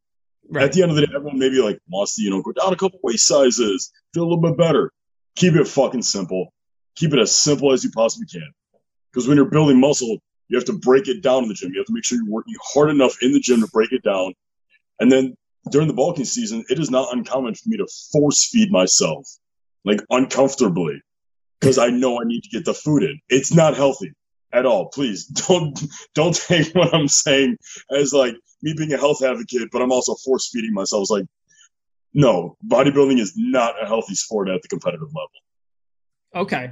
Right. 0.49 0.65
At 0.65 0.73
the 0.73 0.81
end 0.81 0.91
of 0.91 0.97
the 0.97 1.05
day, 1.05 1.13
everyone 1.15 1.39
maybe 1.39 1.59
like 1.59 1.79
wants 1.87 2.15
to, 2.15 2.21
you 2.21 2.29
know, 2.29 2.41
go 2.41 2.51
down 2.51 2.73
a 2.73 2.75
couple 2.75 2.99
waist 3.03 3.25
sizes, 3.25 3.91
feel 4.13 4.23
a 4.23 4.25
little 4.25 4.41
bit 4.41 4.57
better. 4.57 4.91
Keep 5.35 5.55
it 5.55 5.67
fucking 5.67 6.01
simple. 6.01 6.51
Keep 6.95 7.13
it 7.13 7.19
as 7.19 7.35
simple 7.35 7.71
as 7.71 7.83
you 7.83 7.91
possibly 7.91 8.27
can. 8.27 8.51
Because 9.11 9.27
when 9.27 9.37
you're 9.37 9.45
building 9.45 9.79
muscle, 9.79 10.17
you 10.49 10.57
have 10.57 10.65
to 10.65 10.73
break 10.73 11.07
it 11.07 11.21
down 11.21 11.43
in 11.43 11.49
the 11.49 11.55
gym. 11.55 11.71
You 11.71 11.79
have 11.79 11.87
to 11.87 11.93
make 11.93 12.03
sure 12.03 12.17
you're 12.17 12.33
working 12.33 12.55
hard 12.61 12.89
enough 12.89 13.15
in 13.21 13.31
the 13.31 13.39
gym 13.39 13.61
to 13.61 13.67
break 13.67 13.93
it 13.93 14.03
down. 14.03 14.33
And 14.99 15.09
then 15.09 15.35
during 15.69 15.87
the 15.87 15.93
bulking 15.93 16.25
season, 16.25 16.63
it 16.69 16.79
is 16.79 16.89
not 16.89 17.13
uncommon 17.13 17.53
for 17.55 17.69
me 17.69 17.77
to 17.77 17.87
force 18.11 18.45
feed 18.45 18.71
myself, 18.71 19.27
like 19.85 20.01
uncomfortably, 20.09 21.01
because 21.59 21.77
I 21.77 21.89
know 21.89 22.19
I 22.19 22.23
need 22.25 22.43
to 22.43 22.49
get 22.49 22.65
the 22.65 22.73
food 22.73 23.03
in. 23.03 23.19
It's 23.29 23.53
not 23.53 23.75
healthy 23.75 24.13
at 24.53 24.65
all. 24.65 24.87
Please 24.87 25.25
don't 25.47 25.79
don't 26.15 26.35
take 26.35 26.73
what 26.73 26.93
I'm 26.93 27.07
saying 27.07 27.57
as 27.91 28.13
like 28.13 28.35
me 28.61 28.73
being 28.75 28.93
a 28.93 28.97
health 28.97 29.21
advocate, 29.23 29.69
but 29.71 29.81
I'm 29.81 29.91
also 29.91 30.15
force 30.15 30.49
feeding 30.51 30.73
myself. 30.73 31.03
It's 31.03 31.11
like, 31.11 31.25
no, 32.13 32.57
bodybuilding 32.67 33.19
is 33.19 33.33
not 33.37 33.81
a 33.81 33.85
healthy 33.85 34.15
sport 34.15 34.49
at 34.49 34.61
the 34.61 34.67
competitive 34.67 35.07
level. 35.07 35.29
Okay. 36.35 36.71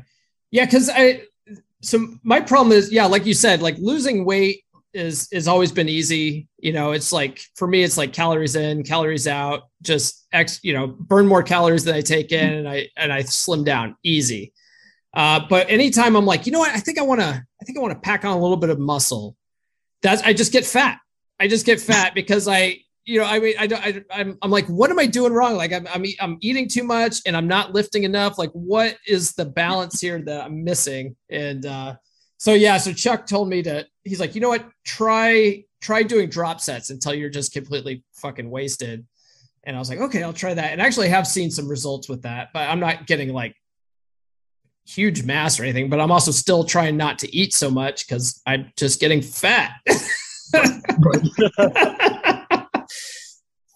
Yeah, 0.52 0.66
because 0.66 0.90
I 0.90 1.24
so 1.82 2.08
my 2.24 2.42
problem 2.42 2.76
is, 2.76 2.92
yeah, 2.92 3.06
like 3.06 3.26
you 3.26 3.34
said, 3.34 3.62
like 3.62 3.78
losing 3.78 4.26
weight 4.26 4.64
is 4.94 5.28
is 5.32 5.48
always 5.48 5.72
been 5.72 5.90
easy. 5.90 6.48
You 6.58 6.74
know, 6.74 6.92
it's 6.92 7.12
like 7.12 7.42
for 7.56 7.68
me, 7.68 7.84
it's 7.84 7.98
like 7.98 8.14
calories 8.14 8.56
in, 8.56 8.84
calories 8.84 9.28
out, 9.28 9.64
just 9.82 10.28
X, 10.32 10.60
you 10.64 10.74
know, 10.74 10.88
burn 10.88 11.28
more 11.28 11.44
calories 11.44 11.84
than 11.84 11.96
I 11.96 12.02
take 12.02 12.32
in 12.32 12.54
and 12.54 12.70
I 12.70 12.88
and 12.98 13.12
I 13.12 13.22
slim 13.24 13.64
down 13.64 13.96
easy. 14.04 14.54
Uh, 15.14 15.42
but 15.50 15.70
anytime 15.70 16.16
I'm 16.16 16.26
like, 16.26 16.46
you 16.46 16.52
know 16.52 16.60
what, 16.60 16.72
I 16.72 16.80
think 16.80 17.00
I 17.00 17.02
want 17.02 17.22
to, 17.22 17.28
I 17.28 17.66
think 17.66 17.78
I 17.78 17.82
want 17.82 17.94
to 17.94 18.00
pack 18.00 18.26
on 18.26 18.38
a 18.38 18.40
little 18.40 18.58
bit 18.58 18.70
of 18.70 18.80
muscle. 18.80 19.36
That's 20.02 20.22
I 20.22 20.34
just 20.34 20.52
get 20.52 20.66
fat. 20.66 21.00
I 21.40 21.48
just 21.48 21.66
get 21.66 21.80
fat 21.82 22.14
because 22.14 22.48
I, 22.48 22.78
you 23.06 23.20
know, 23.20 23.26
I 23.26 23.40
mean, 23.40 23.56
I 23.58 23.66
don't, 23.66 23.84
I, 23.84 24.04
I'm, 24.12 24.38
I'm 24.42 24.52
like, 24.52 24.68
what 24.68 24.92
am 24.92 25.00
I 25.00 25.08
doing 25.08 25.34
wrong? 25.34 25.56
Like 25.56 25.74
I'm, 25.74 25.88
I'm, 25.88 26.06
I'm 26.20 26.38
eating 26.42 26.68
too 26.68 26.84
much 26.84 27.22
and 27.26 27.36
I'm 27.36 27.48
not 27.48 27.74
lifting 27.74 28.04
enough. 28.04 28.38
Like, 28.38 28.52
what 28.52 28.98
is 29.08 29.34
the 29.34 29.46
balance 29.46 30.00
here 30.00 30.22
that 30.22 30.46
I'm 30.46 30.64
missing? 30.64 31.16
And 31.30 31.66
uh, 31.66 31.96
so 32.40 32.54
yeah, 32.54 32.78
so 32.78 32.94
Chuck 32.94 33.28
told 33.28 33.50
me 33.50 33.62
to. 33.64 33.86
He's 34.06 34.20
like, 34.20 34.34
you 34.34 34.40
know 34.42 34.50
what? 34.50 34.66
Try, 34.86 35.66
try 35.82 36.04
doing 36.04 36.30
drop 36.30 36.62
sets 36.62 36.90
until 36.90 37.14
you're 37.14 37.30
just 37.30 37.52
completely 37.52 38.04
fucking 38.14 38.50
wasted. 38.50 39.06
And 39.66 39.76
I 39.76 39.80
was 39.80 39.90
like, 39.90 40.00
okay, 40.00 40.24
I'll 40.24 40.32
try 40.32 40.54
that. 40.54 40.72
And 40.72 40.82
actually, 40.82 41.10
have 41.10 41.28
seen 41.28 41.52
some 41.52 41.68
results 41.68 42.08
with 42.08 42.22
that, 42.22 42.50
but 42.54 42.62
I'm 42.70 42.80
not 42.80 43.08
getting 43.08 43.34
like 43.34 43.56
huge 44.88 45.24
mass 45.24 45.60
or 45.60 45.64
anything, 45.64 45.90
but 45.90 46.00
I'm 46.00 46.12
also 46.12 46.32
still 46.32 46.64
trying 46.64 46.96
not 46.96 47.20
to 47.20 47.36
eat 47.36 47.54
so 47.54 47.70
much 47.70 48.08
because 48.08 48.42
I'm 48.48 48.72
just 48.78 49.02
getting 49.02 49.22
fat. 49.22 49.74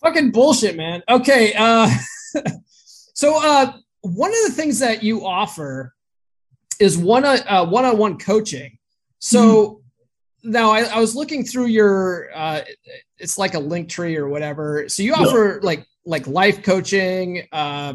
Fucking 0.03 0.31
bullshit, 0.31 0.77
man. 0.77 1.03
Okay. 1.09 1.53
Uh, 1.53 1.89
so 3.13 3.37
uh, 3.43 3.73
one 4.01 4.31
of 4.31 4.37
the 4.47 4.53
things 4.53 4.79
that 4.79 5.03
you 5.03 5.25
offer 5.25 5.93
is 6.79 6.97
one 6.97 7.25
uh, 7.25 7.65
one-on-one 7.65 8.17
coaching. 8.17 8.77
So 9.19 9.81
mm. 10.43 10.51
now 10.51 10.71
I, 10.71 10.81
I, 10.81 10.99
was 10.99 11.15
looking 11.15 11.45
through 11.45 11.67
your 11.67 12.29
uh, 12.35 12.61
it's 13.17 13.37
like 13.37 13.53
a 13.53 13.59
link 13.59 13.89
tree 13.89 14.17
or 14.17 14.27
whatever. 14.27 14.87
So 14.89 15.03
you 15.03 15.13
offer 15.13 15.59
yeah. 15.61 15.65
like 15.65 15.85
like 16.05 16.27
life 16.27 16.63
coaching, 16.63 17.47
uh, 17.51 17.93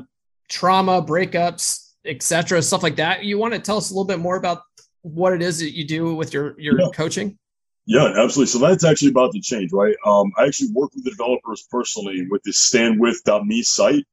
trauma 0.48 1.02
breakups, 1.02 1.92
etc., 2.04 2.62
stuff 2.62 2.82
like 2.82 2.96
that. 2.96 3.24
You 3.24 3.38
want 3.38 3.54
to 3.54 3.60
tell 3.60 3.76
us 3.76 3.90
a 3.90 3.94
little 3.94 4.06
bit 4.06 4.18
more 4.18 4.36
about 4.36 4.62
what 5.02 5.32
it 5.32 5.42
is 5.42 5.58
that 5.60 5.76
you 5.76 5.86
do 5.86 6.14
with 6.14 6.32
your 6.32 6.58
your 6.58 6.80
yeah. 6.80 6.88
coaching? 6.94 7.38
Yeah, 7.88 8.12
absolutely. 8.18 8.46
So 8.46 8.58
that's 8.58 8.84
actually 8.84 9.08
about 9.08 9.32
to 9.32 9.40
change, 9.40 9.72
right? 9.72 9.96
Um, 10.04 10.30
I 10.36 10.44
actually 10.44 10.72
work 10.72 10.90
with 10.94 11.04
the 11.04 11.10
developers 11.10 11.66
personally 11.70 12.26
with 12.30 12.42
this 12.42 12.70
standwith.me 12.70 13.62
site, 13.62 14.04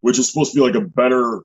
which 0.00 0.18
is 0.18 0.28
supposed 0.28 0.52
to 0.52 0.56
be 0.58 0.66
like 0.66 0.74
a 0.74 0.80
better, 0.80 1.44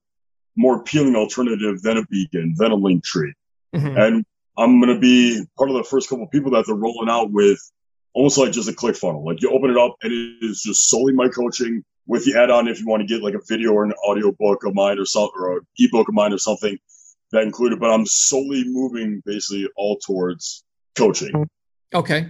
more 0.56 0.78
appealing 0.78 1.16
alternative 1.16 1.82
than 1.82 1.98
a 1.98 2.06
beacon, 2.06 2.56
than 2.58 2.72
a 2.72 2.76
link 2.76 3.04
tree. 3.04 3.34
Mm-hmm. 3.74 3.98
And 3.98 4.26
I'm 4.58 4.80
going 4.80 4.94
to 4.94 5.00
be 5.00 5.44
part 5.58 5.70
of 5.70 5.76
the 5.76 5.84
first 5.84 6.10
couple 6.10 6.26
of 6.26 6.32
people 6.32 6.52
that 6.52 6.66
they're 6.66 6.76
rolling 6.76 7.10
out 7.10 7.32
with 7.32 7.60
almost 8.14 8.38
like 8.38 8.52
just 8.52 8.70
a 8.70 8.74
click 8.74 8.96
funnel. 8.96 9.26
Like 9.26 9.42
you 9.42 9.52
open 9.52 9.70
it 9.70 9.78
up 9.78 9.96
and 10.02 10.12
it 10.14 10.46
is 10.46 10.62
just 10.62 10.88
solely 10.88 11.14
my 11.14 11.28
coaching 11.28 11.84
with 12.08 12.26
the 12.26 12.40
add-on 12.40 12.68
if 12.68 12.80
you 12.80 12.88
want 12.88 13.02
to 13.02 13.08
get 13.08 13.24
like 13.24 13.34
a 13.34 13.42
video 13.48 13.72
or 13.72 13.84
an 13.84 13.94
audio 14.06 14.32
book 14.32 14.64
of 14.64 14.74
mine 14.74 15.00
or 15.00 15.06
something 15.06 15.40
or 15.40 15.58
an 15.58 15.68
ebook 15.80 16.08
of 16.08 16.14
mine 16.14 16.34
or 16.34 16.38
something 16.38 16.78
that 17.32 17.44
included 17.44 17.80
but 17.80 17.92
i'm 17.92 18.06
solely 18.06 18.64
moving 18.66 19.22
basically 19.26 19.68
all 19.76 19.98
towards 19.98 20.64
coaching 20.96 21.48
okay 21.94 22.30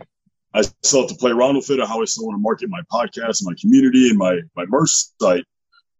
i 0.53 0.61
still 0.61 1.01
have 1.01 1.09
to 1.09 1.15
play 1.15 1.31
around 1.31 1.55
with 1.55 1.69
it 1.69 1.79
or 1.79 1.85
how 1.85 2.01
i 2.01 2.05
still 2.05 2.25
want 2.25 2.35
to 2.35 2.41
market 2.41 2.69
my 2.69 2.81
podcast 2.91 3.41
and 3.41 3.47
my 3.47 3.55
community 3.59 4.09
and 4.09 4.17
my 4.17 4.39
my 4.55 4.65
merch 4.67 4.91
site 5.19 5.43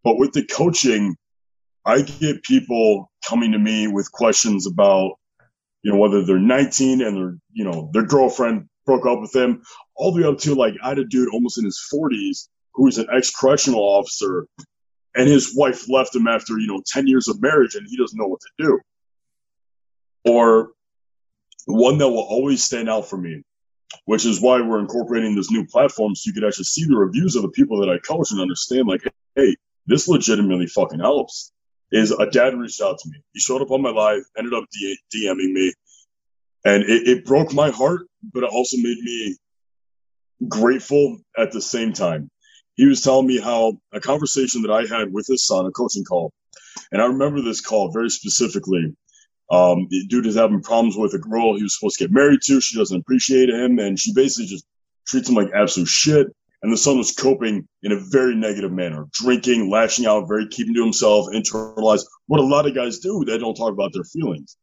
but 0.03 0.17
with 0.17 0.31
the 0.33 0.45
coaching 0.45 1.15
i 1.85 2.01
get 2.01 2.43
people 2.43 3.11
coming 3.27 3.51
to 3.51 3.59
me 3.59 3.87
with 3.87 4.11
questions 4.11 4.67
about 4.67 5.13
you 5.83 5.91
know 5.91 5.97
whether 5.97 6.23
they're 6.23 6.39
19 6.39 7.01
and 7.01 7.17
their 7.17 7.37
you 7.53 7.63
know 7.63 7.89
their 7.93 8.05
girlfriend 8.05 8.67
broke 8.85 9.05
up 9.05 9.19
with 9.19 9.31
them 9.31 9.61
all 9.95 10.11
the 10.11 10.21
way 10.21 10.27
up 10.27 10.37
to 10.37 10.55
like 10.55 10.73
i 10.83 10.89
had 10.89 10.99
a 10.99 11.05
dude 11.05 11.29
almost 11.33 11.57
in 11.57 11.65
his 11.65 11.81
40s 11.93 12.47
who's 12.75 12.97
an 12.97 13.07
ex 13.11 13.31
correctional 13.31 13.81
officer, 13.81 14.47
and 15.15 15.27
his 15.27 15.55
wife 15.55 15.89
left 15.89 16.15
him 16.15 16.27
after 16.27 16.59
you 16.59 16.67
know 16.67 16.81
ten 16.85 17.07
years 17.07 17.27
of 17.27 17.41
marriage, 17.41 17.75
and 17.75 17.87
he 17.89 17.97
doesn't 17.97 18.19
know 18.19 18.27
what 18.27 18.41
to 18.41 18.63
do. 18.63 18.79
Or 20.25 20.71
one 21.65 21.97
that 21.97 22.09
will 22.09 22.19
always 22.19 22.63
stand 22.63 22.89
out 22.89 23.09
for 23.09 23.17
me, 23.17 23.41
which 24.05 24.25
is 24.25 24.41
why 24.41 24.61
we're 24.61 24.79
incorporating 24.79 25.35
this 25.35 25.51
new 25.51 25.65
platform 25.65 26.15
so 26.15 26.27
you 26.27 26.33
could 26.33 26.43
actually 26.43 26.65
see 26.65 26.85
the 26.85 26.95
reviews 26.95 27.35
of 27.35 27.41
the 27.41 27.49
people 27.49 27.79
that 27.79 27.89
I 27.89 27.97
coach 27.99 28.31
and 28.31 28.41
understand, 28.41 28.87
like, 28.87 29.01
hey, 29.35 29.55
this 29.87 30.07
legitimately 30.07 30.67
fucking 30.67 30.99
helps. 30.99 31.51
Is 31.95 32.11
a 32.11 32.25
dad 32.25 32.55
reached 32.55 32.81
out 32.81 32.97
to 32.99 33.09
me. 33.09 33.17
He 33.33 33.39
showed 33.39 33.61
up 33.61 33.71
on 33.71 33.81
my 33.81 33.89
live, 33.89 34.23
ended 34.37 34.53
up 34.53 34.65
DMing 35.15 35.53
me, 35.53 35.73
and 36.65 36.83
it, 36.83 37.07
it 37.07 37.25
broke 37.25 37.53
my 37.53 37.69
heart, 37.69 38.07
but 38.33 38.43
it 38.43 38.49
also 38.49 38.77
made 38.77 38.97
me 38.99 39.37
grateful 40.49 41.19
at 41.37 41.51
the 41.51 41.61
same 41.61 41.93
time 41.93 42.29
he 42.75 42.85
was 42.85 43.01
telling 43.01 43.27
me 43.27 43.39
how 43.39 43.77
a 43.93 43.99
conversation 43.99 44.61
that 44.61 44.71
I 44.71 44.85
had 44.85 45.11
with 45.11 45.27
his 45.27 45.45
son, 45.45 45.65
a 45.65 45.71
coaching 45.71 46.03
call, 46.03 46.33
and 46.91 47.01
I 47.01 47.05
remember 47.05 47.41
this 47.41 47.61
call 47.61 47.91
very 47.91 48.09
specifically. 48.09 48.95
Um, 49.51 49.87
dude 50.09 50.25
is 50.25 50.35
having 50.35 50.61
problems 50.61 50.97
with 50.97 51.13
a 51.13 51.19
girl 51.19 51.55
he 51.55 51.63
was 51.63 51.77
supposed 51.77 51.97
to 51.99 52.05
get 52.05 52.11
married 52.11 52.41
to. 52.45 52.59
She 52.59 52.77
doesn't 52.77 52.99
appreciate 52.99 53.49
him, 53.49 53.79
and 53.79 53.99
she 53.99 54.13
basically 54.13 54.47
just 54.47 54.65
treats 55.07 55.29
him 55.29 55.35
like 55.35 55.51
absolute 55.53 55.87
shit. 55.87 56.27
And 56.65 56.73
the 56.73 56.77
son 56.77 56.97
was 56.97 57.11
coping 57.11 57.67
in 57.83 57.91
a 57.91 57.99
very 57.99 58.33
negative 58.33 58.71
manner, 58.71 59.05
drinking, 59.11 59.69
lashing 59.69 60.07
out, 60.07 60.27
very 60.27 60.47
keeping 60.47 60.73
to 60.73 60.81
himself, 60.81 61.27
internalized 61.27 62.05
what 62.25 62.39
a 62.39 62.43
lot 62.43 62.65
of 62.65 62.73
guys 62.73 62.97
do. 62.97 63.23
They 63.23 63.37
don't 63.37 63.53
talk 63.53 63.71
about 63.71 63.93
their 63.93 64.03
feelings. 64.03 64.57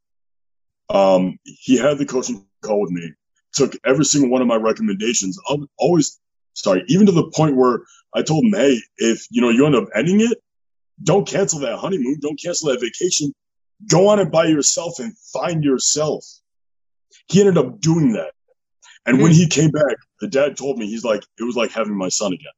Um, 0.90 1.38
he 1.44 1.78
had 1.78 1.98
the 1.98 2.04
coaching 2.04 2.44
call 2.60 2.80
with 2.80 2.90
me, 2.90 3.12
took 3.52 3.76
every 3.84 4.04
single 4.04 4.30
one 4.30 4.42
of 4.42 4.48
my 4.48 4.56
recommendations, 4.56 5.38
I'm 5.48 5.68
always 5.78 6.18
sorry, 6.54 6.82
even 6.88 7.06
to 7.06 7.12
the 7.12 7.30
point 7.36 7.54
where 7.54 7.82
I 8.12 8.22
told 8.22 8.46
him, 8.46 8.54
hey, 8.54 8.82
if 8.96 9.24
you 9.30 9.40
know 9.40 9.50
you 9.50 9.64
end 9.64 9.76
up 9.76 9.86
ending 9.94 10.22
it, 10.22 10.42
don't 11.04 11.24
cancel 11.24 11.60
that 11.60 11.78
honeymoon, 11.78 12.18
don't 12.20 12.42
cancel 12.42 12.72
that 12.72 12.80
vacation. 12.80 13.32
Go 13.88 14.08
on 14.08 14.18
it 14.18 14.32
by 14.32 14.46
yourself 14.46 14.98
and 14.98 15.16
find 15.32 15.62
yourself. 15.62 16.24
He 17.28 17.38
ended 17.38 17.58
up 17.58 17.80
doing 17.80 18.14
that. 18.14 18.32
And 19.06 19.16
mm-hmm. 19.16 19.22
when 19.22 19.32
he 19.32 19.46
came 19.46 19.70
back, 19.70 19.96
the 20.20 20.28
dad 20.28 20.56
told 20.56 20.78
me, 20.78 20.86
he's 20.86 21.04
like, 21.04 21.22
it 21.38 21.44
was 21.44 21.56
like 21.56 21.72
having 21.72 21.96
my 21.96 22.08
son 22.08 22.32
again. 22.32 22.52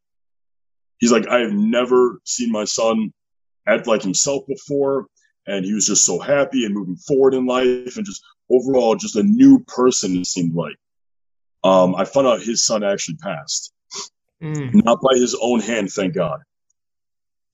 He's 0.98 1.12
like, 1.12 1.26
I 1.28 1.40
have 1.40 1.52
never 1.52 2.20
seen 2.24 2.52
my 2.52 2.64
son 2.64 3.12
act 3.66 3.86
like 3.86 4.02
himself 4.02 4.46
before. 4.46 5.06
And 5.46 5.64
he 5.64 5.74
was 5.74 5.86
just 5.86 6.04
so 6.04 6.18
happy 6.18 6.64
and 6.64 6.74
moving 6.74 6.96
forward 6.96 7.34
in 7.34 7.46
life 7.46 7.96
and 7.96 8.06
just 8.06 8.22
overall 8.50 8.94
just 8.94 9.16
a 9.16 9.22
new 9.22 9.60
person, 9.66 10.16
it 10.16 10.26
seemed 10.26 10.54
like. 10.54 10.76
Um, 11.62 11.94
I 11.94 12.04
found 12.04 12.26
out 12.26 12.42
his 12.42 12.64
son 12.64 12.84
actually 12.84 13.16
passed 13.16 13.74
mm. 14.44 14.84
not 14.84 15.00
by 15.00 15.16
his 15.16 15.36
own 15.40 15.60
hand, 15.60 15.90
thank 15.90 16.14
God. 16.14 16.40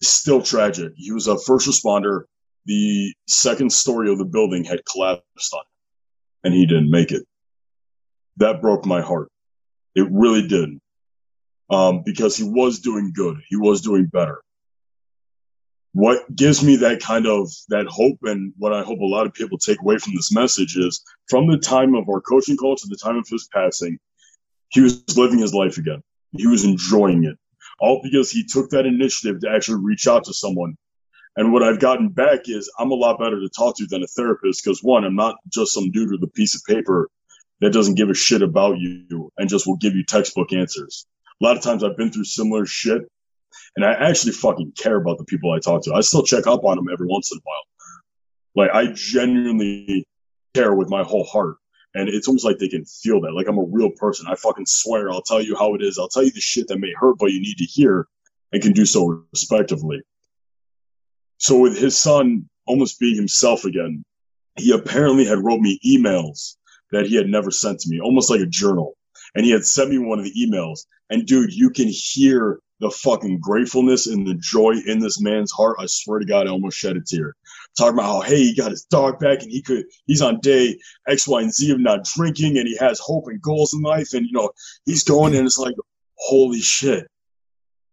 Still 0.03 0.43
tragic. 0.43 0.93
He 0.97 1.13
was 1.13 1.27
a 1.27 1.39
first 1.39 1.69
responder. 1.69 2.25
The 2.67 3.15
second 3.27 3.73
story 3.73 4.11
of 4.11 4.19
the 4.19 4.25
building 4.25 4.65
had 4.65 4.85
collapsed 4.85 5.55
on 5.55 5.61
him, 5.61 6.45
and 6.45 6.55
he 6.55 6.67
didn't 6.67 6.91
make 6.91 7.11
it. 7.13 7.27
That 8.37 8.61
broke 8.61 8.87
my 8.87 9.01
heart. 9.01 9.31
It 9.95 10.09
really 10.11 10.47
did. 10.47 10.81
Um, 11.69 12.03
because 12.05 12.37
he 12.37 12.45
was 12.45 12.81
doing 12.81 13.13
good. 13.15 13.39
He 13.49 13.57
was 13.57 13.81
doing 13.81 14.07
better. 14.07 14.43
What 15.93 16.35
gives 16.35 16.63
me 16.63 16.77
that 16.77 17.01
kind 17.01 17.27
of 17.27 17.49
that 17.69 17.87
hope 17.87 18.19
and 18.23 18.53
what 18.59 18.73
I 18.73 18.83
hope 18.83 19.01
a 19.01 19.05
lot 19.05 19.27
of 19.27 19.35
people 19.35 19.59
take 19.59 19.81
away 19.81 19.99
from 19.99 20.15
this 20.15 20.33
message 20.33 20.77
is 20.77 21.03
from 21.29 21.49
the 21.49 21.59
time 21.59 21.95
of 21.95 22.09
our 22.09 22.21
coaching 22.21 22.57
call 22.57 22.77
to 22.77 22.89
the 22.89 22.97
time 22.97 23.17
of 23.17 23.27
his 23.29 23.49
passing, 23.53 23.99
he 24.69 24.81
was 24.81 25.17
living 25.17 25.41
his 25.41 25.53
life 25.53 25.79
again. 25.79 26.03
He 26.33 26.47
was 26.47 26.65
enjoying 26.65 27.25
it. 27.25 27.37
All 27.81 28.01
because 28.03 28.31
he 28.31 28.45
took 28.45 28.71
that 28.71 28.87
initiative 28.87 29.41
to 29.41 29.51
actually 29.51 29.83
reach 29.83 30.07
out 30.07 30.25
to 30.25 30.35
someone. 30.35 30.77
And 31.37 31.53
what 31.53 31.63
I've 31.63 31.81
gotten 31.81 32.09
back 32.09 32.41
is 32.47 32.71
I'm 32.79 32.91
a 32.91 32.95
lot 32.95 33.19
better 33.19 33.41
to 33.41 33.49
talk 33.49 33.77
to 33.79 33.87
than 33.87 34.03
a 34.03 34.07
therapist 34.07 34.63
because 34.65 34.83
one, 34.83 35.05
I'm 35.05 35.17
not 35.17 35.37
just 35.49 35.73
some 35.73 35.91
dude 35.91 36.11
with 36.11 36.23
a 36.23 36.33
piece 36.33 36.55
of 36.55 36.63
paper 36.65 37.09
that 37.61 37.73
doesn't 37.73 37.95
give 37.95 38.11
a 38.11 38.15
shit 38.15 38.43
about 38.43 38.79
you 38.79 39.31
and 39.39 39.49
just 39.49 39.67
will 39.67 39.77
give 39.77 39.95
you 39.95 40.05
textbook 40.05 40.53
answers. 40.53 41.07
A 41.41 41.45
lot 41.45 41.57
of 41.57 41.63
times 41.63 41.85
I've 41.85 41.97
been 41.97 42.11
through 42.11 42.25
similar 42.25 42.67
shit 42.67 43.03
and 43.77 43.85
I 43.85 43.93
actually 43.93 44.33
fucking 44.33 44.73
care 44.79 44.97
about 44.97 45.19
the 45.19 45.25
people 45.25 45.53
I 45.53 45.59
talk 45.59 45.83
to. 45.85 45.95
I 45.95 46.01
still 46.01 46.23
check 46.23 46.47
up 46.47 46.65
on 46.65 46.77
them 46.77 46.89
every 46.93 47.07
once 47.07 47.31
in 47.33 47.39
a 47.39 47.41
while. 47.45 48.67
Like 48.67 48.75
I 48.75 48.93
genuinely 48.93 50.07
care 50.55 50.75
with 50.75 50.91
my 50.91 51.03
whole 51.03 51.25
heart. 51.25 51.57
And 51.95 52.09
it's 52.09 52.29
almost 52.29 52.45
like 52.45 52.59
they 52.59 52.69
can 52.69 52.85
feel 52.85 53.21
that. 53.23 53.33
Like 53.33 53.49
I'm 53.49 53.59
a 53.59 53.65
real 53.65 53.91
person. 53.91 54.27
I 54.29 54.37
fucking 54.37 54.67
swear 54.67 55.11
I'll 55.11 55.23
tell 55.23 55.43
you 55.43 55.57
how 55.57 55.75
it 55.75 55.83
is. 55.83 55.99
I'll 55.99 56.09
tell 56.09 56.23
you 56.23 56.31
the 56.31 56.41
shit 56.41 56.69
that 56.69 56.79
may 56.79 56.93
hurt, 56.97 57.19
but 57.19 57.33
you 57.33 57.41
need 57.41 57.59
to 57.59 57.65
hear 57.65 58.07
and 58.53 58.63
can 58.63 58.73
do 58.73 58.87
so 58.87 59.25
respectively. 59.33 60.01
So 61.39 61.59
with 61.59 61.77
his 61.77 61.97
son 61.97 62.49
almost 62.67 63.01
being 63.01 63.17
himself 63.17 63.65
again, 63.65 64.05
he 64.57 64.73
apparently 64.73 65.25
had 65.25 65.39
wrote 65.39 65.61
me 65.61 65.81
emails 65.85 66.57
that 66.93 67.07
he 67.07 67.17
had 67.17 67.27
never 67.27 67.51
sent 67.51 67.81
to 67.81 67.89
me, 67.89 68.01
almost 68.01 68.31
like 68.31 68.41
a 68.41 68.47
journal. 68.47 68.97
And 69.35 69.45
he 69.45 69.53
had 69.53 69.65
sent 69.65 69.91
me 69.91 69.99
one 69.99 70.19
of 70.19 70.25
the 70.25 70.35
emails. 70.35 70.81
And 71.09 71.27
dude, 71.27 71.53
you 71.53 71.71
can 71.71 71.89
hear 71.89 72.61
the 72.81 72.91
fucking 72.91 73.39
gratefulness 73.41 74.07
and 74.07 74.27
the 74.27 74.35
joy 74.35 74.75
in 74.87 74.99
this 74.99 75.21
man's 75.21 75.53
heart. 75.53 75.77
I 75.79 75.87
swear 75.87 76.19
to 76.19 76.25
God, 76.25 76.47
I 76.47 76.51
almost 76.51 76.79
shed 76.79 76.97
a 76.97 77.01
tear. 77.01 77.37
Talking 77.77 77.95
about 77.95 78.07
how, 78.07 78.21
hey, 78.23 78.39
he 78.39 78.57
got 78.57 78.71
his 78.71 78.85
dog 78.85 79.21
back 79.21 79.43
and 79.43 79.51
he 79.51 79.63
could, 79.63 79.85
he's 80.07 80.23
on 80.23 80.41
day 80.41 80.79
X, 81.07 81.29
Y, 81.29 81.43
and 81.43 81.53
Z 81.53 81.71
of 81.71 81.81
not 81.81 82.05
drinking 82.05 82.59
and 82.59 82.67
he 82.67 82.77
has 82.79 82.99
hope 82.99 83.25
and 83.27 83.41
goals 83.41 83.75
in 83.75 83.83
life. 83.83 84.15
And, 84.15 84.27
you 84.27 84.33
know, 84.33 84.51
he's 84.87 85.05
going 85.05 85.37
and 85.37 85.47
it's 85.47 85.59
like, 85.59 85.75
holy 86.17 86.61
shit. 86.61 87.07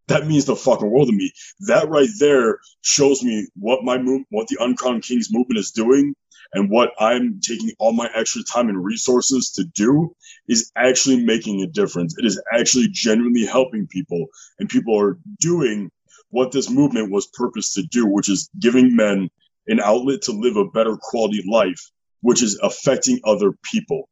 That 0.08 0.26
means 0.26 0.46
the 0.46 0.56
fucking 0.56 0.90
world 0.90 1.10
to 1.10 1.14
me. 1.14 1.32
That 1.68 1.90
right 1.90 2.10
there 2.18 2.60
shows 2.82 3.24
me 3.24 3.48
what 3.56 3.84
my 3.84 3.98
move, 3.98 4.24
what 4.30 4.48
the 4.48 4.58
Uncrowned 4.62 5.04
Kings 5.04 5.28
movement 5.32 5.60
is 5.60 5.72
doing 5.72 6.16
and 6.54 6.70
what 6.70 6.92
I'm 7.00 7.40
taking 7.42 7.72
all 7.80 7.94
my 7.94 8.10
extra 8.16 8.44
time 8.44 8.70
and 8.70 8.84
resources 8.84 9.52
to 9.52 9.64
do 9.64 10.16
is 10.48 10.72
actually 10.76 11.24
making 11.24 11.62
a 11.62 11.68
difference. 11.68 12.16
It 12.18 12.26
is 12.26 12.42
actually 12.54 12.88
genuinely 12.92 13.46
helping 13.46 13.88
people, 13.88 14.26
and 14.60 14.70
people 14.70 15.00
are 15.00 15.20
doing 15.40 15.92
what 16.30 16.52
this 16.52 16.70
movement 16.70 17.12
was 17.12 17.28
purposed 17.34 17.74
to 17.76 17.84
do, 17.84 18.06
which 18.06 18.30
is 18.30 18.50
giving 18.60 18.96
men 18.96 19.30
an 19.68 19.80
outlet 19.80 20.22
to 20.24 20.32
live 20.32 20.58
a 20.58 20.70
better 20.72 20.98
quality 20.98 21.44
life, 21.50 21.92
which 22.22 22.42
is 22.42 22.60
affecting 22.64 23.20
other 23.24 23.52
people, 23.64 24.10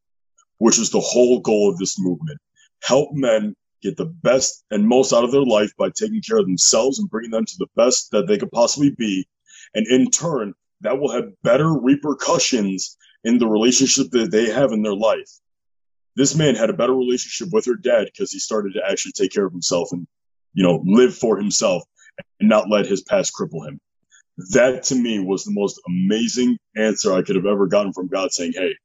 which 0.58 0.80
is 0.80 0.90
the 0.90 1.00
whole 1.00 1.40
goal 1.40 1.70
of 1.70 1.78
this 1.78 2.00
movement. 2.00 2.40
Help 2.84 3.10
men 3.14 3.56
get 3.82 3.98
the 3.98 4.06
best 4.06 4.64
and 4.72 4.88
most 4.88 5.14
out 5.14 5.24
of 5.24 5.32
their 5.32 5.44
life 5.44 5.72
by 5.78 5.90
taking 5.90 6.22
care 6.22 6.38
of 6.38 6.46
themselves 6.46 7.00
and 7.00 7.10
bringing 7.10 7.32
them 7.32 7.46
to 7.46 7.56
the 7.60 7.68
best 7.76 8.12
that 8.12 8.28
they 8.28 8.38
could 8.38 8.52
possibly 8.52 8.92
be. 8.92 9.28
And 9.74 9.88
in 9.88 10.10
turn, 10.10 10.54
that 10.82 11.00
will 11.00 11.12
have 11.12 11.32
better 11.44 11.72
repercussions 11.74 12.98
in 13.24 13.40
the 13.40 13.48
relationship 13.48 14.12
that 14.12 14.32
they 14.32 14.50
have 14.50 14.72
in 14.72 14.84
their 14.84 14.96
life. 14.96 15.30
This 16.16 16.36
man 16.36 16.56
had 16.56 16.70
a 16.70 16.74
better 16.74 16.94
relationship 16.94 17.50
with 17.52 17.66
her 17.66 17.76
dad 17.76 18.06
because 18.06 18.32
he 18.32 18.40
started 18.40 18.74
to 18.74 18.82
actually 18.90 19.12
take 19.14 19.34
care 19.34 19.46
of 19.46 19.52
himself 19.52 19.90
and, 19.92 20.08
you 20.54 20.64
know, 20.64 20.82
live 20.86 21.16
for 21.16 21.38
himself 21.38 21.84
and 22.40 22.48
not 22.48 22.70
let 22.70 22.86
his 22.86 23.02
past 23.02 23.34
cripple 23.38 23.68
him. 23.68 23.80
That 24.52 24.84
to 24.84 24.96
me 24.96 25.20
was 25.20 25.44
the 25.44 25.52
most 25.52 25.80
amazing 25.88 26.58
answer 26.76 27.14
I 27.14 27.22
could 27.22 27.36
have 27.36 27.46
ever 27.46 27.68
gotten 27.68 27.94
from 27.94 28.08
God 28.08 28.32
saying, 28.32 28.54
Hey, 28.56 28.76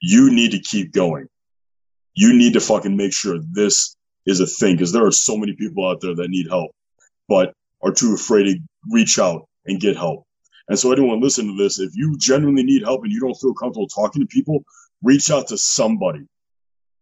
you 0.00 0.30
need 0.30 0.52
to 0.52 0.60
keep 0.60 0.92
going. 0.92 1.28
You 2.14 2.36
need 2.36 2.54
to 2.54 2.60
fucking 2.60 2.96
make 2.96 3.12
sure 3.12 3.38
this 3.52 3.96
is 4.26 4.40
a 4.40 4.46
thing 4.46 4.74
because 4.74 4.92
there 4.92 5.06
are 5.06 5.12
so 5.12 5.36
many 5.36 5.54
people 5.54 5.88
out 5.88 6.00
there 6.00 6.14
that 6.14 6.30
need 6.30 6.48
help, 6.48 6.72
but 7.28 7.52
are 7.82 7.92
too 7.92 8.14
afraid 8.14 8.44
to 8.44 8.58
reach 8.90 9.18
out 9.18 9.46
and 9.66 9.80
get 9.80 9.96
help. 9.96 10.26
And 10.68 10.78
so 10.78 10.92
anyone 10.92 11.20
listening 11.20 11.56
to 11.56 11.62
this, 11.62 11.78
if 11.78 11.92
you 11.94 12.16
genuinely 12.18 12.64
need 12.64 12.82
help 12.82 13.04
and 13.04 13.12
you 13.12 13.20
don't 13.20 13.34
feel 13.34 13.54
comfortable 13.54 13.86
talking 13.88 14.22
to 14.22 14.26
people, 14.26 14.64
reach 15.02 15.30
out 15.30 15.48
to 15.48 15.58
somebody. 15.58 16.26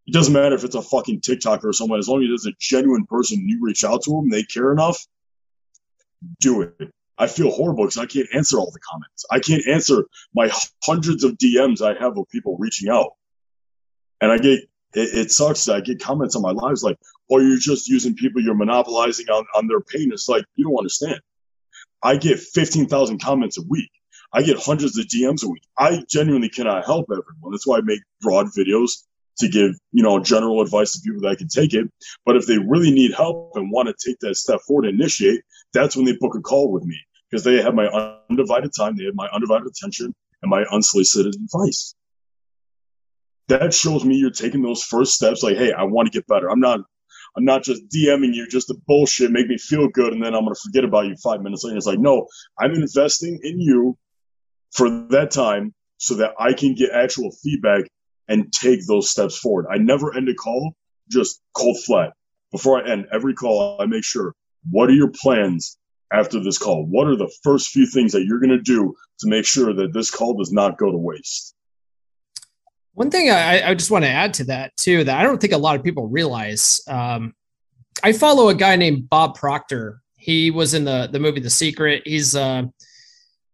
It 0.07 0.13
doesn't 0.13 0.33
matter 0.33 0.53
if 0.53 0.63
it's 0.63 0.75
a 0.75 0.81
fucking 0.81 1.21
TikToker 1.21 1.65
or 1.65 1.73
someone, 1.73 1.97
as 1.97 2.07
long 2.07 2.23
as 2.23 2.29
it's 2.29 2.45
a 2.45 2.53
genuine 2.59 3.05
person 3.05 3.49
you 3.49 3.59
reach 3.61 3.83
out 3.83 4.03
to 4.03 4.11
them, 4.11 4.29
they 4.29 4.43
care 4.43 4.71
enough, 4.71 5.03
do 6.39 6.61
it. 6.61 6.91
I 7.17 7.27
feel 7.27 7.49
horrible 7.49 7.85
because 7.85 7.97
I 7.97 8.05
can't 8.05 8.27
answer 8.33 8.59
all 8.59 8.71
the 8.71 8.79
comments. 8.79 9.25
I 9.31 9.39
can't 9.39 9.65
answer 9.67 10.05
my 10.35 10.51
hundreds 10.83 11.23
of 11.23 11.31
DMs 11.37 11.81
I 11.81 11.97
have 11.99 12.17
of 12.17 12.29
people 12.29 12.57
reaching 12.59 12.89
out. 12.89 13.11
And 14.21 14.31
I 14.31 14.37
get, 14.37 14.59
it, 14.59 14.69
it 14.93 15.31
sucks 15.31 15.67
I 15.69 15.79
get 15.79 16.01
comments 16.01 16.35
on 16.35 16.41
my 16.41 16.51
lives 16.51 16.83
like, 16.83 16.97
oh, 17.31 17.39
you're 17.39 17.57
just 17.57 17.87
using 17.87 18.15
people, 18.15 18.41
you're 18.41 18.53
monopolizing 18.53 19.27
on, 19.29 19.45
on 19.55 19.67
their 19.67 19.81
pain. 19.81 20.11
It's 20.11 20.29
like, 20.29 20.45
you 20.55 20.65
don't 20.65 20.77
understand. 20.77 21.19
I 22.05 22.17
get 22.17 22.39
15,000 22.39 23.19
comments 23.19 23.57
a 23.57 23.63
week. 23.67 23.89
I 24.31 24.43
get 24.43 24.59
hundreds 24.59 24.95
of 24.99 25.07
DMs 25.07 25.43
a 25.43 25.49
week. 25.49 25.63
I 25.75 26.03
genuinely 26.07 26.49
cannot 26.49 26.85
help 26.85 27.07
everyone. 27.11 27.51
That's 27.51 27.65
why 27.65 27.79
I 27.79 27.81
make 27.81 27.99
broad 28.21 28.45
videos 28.55 28.91
to 29.39 29.47
give, 29.47 29.71
you 29.91 30.03
know, 30.03 30.19
general 30.19 30.61
advice 30.61 30.91
to 30.93 30.99
people 30.99 31.21
that 31.21 31.39
can 31.39 31.47
take 31.47 31.73
it. 31.73 31.91
But 32.23 32.35
if 32.35 32.45
they 32.45 32.59
really 32.59 32.91
need 32.91 33.15
help 33.15 33.53
and 33.55 33.71
want 33.71 33.87
to 33.87 33.95
take 34.07 34.19
that 34.19 34.35
step 34.35 34.61
forward 34.67 34.85
and 34.85 35.01
initiate, 35.01 35.41
that's 35.73 35.95
when 35.95 36.05
they 36.05 36.15
book 36.19 36.35
a 36.35 36.41
call 36.41 36.71
with 36.71 36.83
me 36.83 36.95
because 37.31 37.43
they 37.43 37.59
have 37.59 37.73
my 37.73 37.87
undivided 38.29 38.71
time, 38.77 38.95
they 38.95 39.05
have 39.05 39.15
my 39.15 39.27
undivided 39.33 39.65
attention 39.67 40.13
and 40.43 40.49
my 40.51 40.63
unsolicited 40.71 41.33
advice. 41.33 41.95
That 43.47 43.73
shows 43.73 44.05
me 44.05 44.17
you're 44.17 44.29
taking 44.29 44.61
those 44.61 44.83
first 44.83 45.15
steps 45.15 45.41
like, 45.41 45.57
hey, 45.57 45.73
I 45.73 45.83
want 45.83 46.11
to 46.11 46.15
get 46.15 46.27
better. 46.27 46.51
I'm 46.51 46.59
not 46.59 46.81
I'm 47.37 47.45
not 47.45 47.63
just 47.63 47.89
DMing 47.89 48.33
you 48.33 48.47
just 48.47 48.67
to 48.67 48.75
bullshit, 48.87 49.31
make 49.31 49.47
me 49.47 49.57
feel 49.57 49.87
good, 49.89 50.13
and 50.13 50.23
then 50.23 50.33
I'm 50.33 50.43
going 50.43 50.55
to 50.55 50.61
forget 50.61 50.83
about 50.83 51.05
you 51.05 51.15
five 51.17 51.41
minutes 51.41 51.63
later. 51.63 51.77
It's 51.77 51.85
like, 51.85 51.99
no, 51.99 52.27
I'm 52.59 52.73
investing 52.73 53.39
in 53.43 53.59
you 53.59 53.97
for 54.71 54.89
that 55.09 55.31
time 55.31 55.73
so 55.97 56.15
that 56.15 56.33
I 56.39 56.53
can 56.53 56.75
get 56.75 56.91
actual 56.91 57.31
feedback 57.43 57.85
and 58.27 58.51
take 58.51 58.85
those 58.87 59.09
steps 59.09 59.37
forward. 59.37 59.67
I 59.69 59.77
never 59.77 60.15
end 60.15 60.29
a 60.29 60.33
call 60.33 60.75
just 61.09 61.41
cold 61.53 61.77
flat. 61.85 62.13
Before 62.51 62.81
I 62.81 62.89
end 62.89 63.07
every 63.11 63.33
call, 63.33 63.77
I 63.81 63.85
make 63.85 64.03
sure 64.03 64.33
what 64.71 64.89
are 64.89 64.93
your 64.93 65.11
plans 65.11 65.77
after 66.11 66.41
this 66.41 66.57
call? 66.57 66.85
What 66.85 67.07
are 67.07 67.15
the 67.15 67.31
first 67.43 67.69
few 67.69 67.85
things 67.85 68.11
that 68.13 68.25
you're 68.25 68.39
going 68.39 68.49
to 68.49 68.61
do 68.61 68.95
to 69.19 69.29
make 69.29 69.45
sure 69.45 69.73
that 69.73 69.93
this 69.93 70.11
call 70.11 70.35
does 70.35 70.51
not 70.51 70.77
go 70.77 70.91
to 70.91 70.97
waste? 70.97 71.54
One 72.95 73.11
thing 73.11 73.29
I, 73.29 73.69
I, 73.69 73.73
just 73.73 73.91
want 73.91 74.05
to 74.05 74.09
add 74.09 74.33
to 74.35 74.45
that 74.45 74.75
too 74.77 75.03
that 75.03 75.19
I 75.19 75.23
don't 75.23 75.39
think 75.39 75.51
a 75.51 75.57
lot 75.57 75.75
of 75.75 75.83
people 75.83 76.07
realize. 76.07 76.81
Um, 76.87 77.35
I 78.03 78.13
follow 78.13 78.47
a 78.47 78.55
guy 78.55 78.77
named 78.77 79.09
Bob 79.09 79.35
Proctor. 79.35 80.01
He 80.15 80.49
was 80.49 80.73
in 80.73 80.85
the 80.85 81.09
the 81.11 81.19
movie 81.19 81.41
The 81.41 81.49
Secret. 81.49 82.03
He's 82.05 82.35
a 82.35 82.71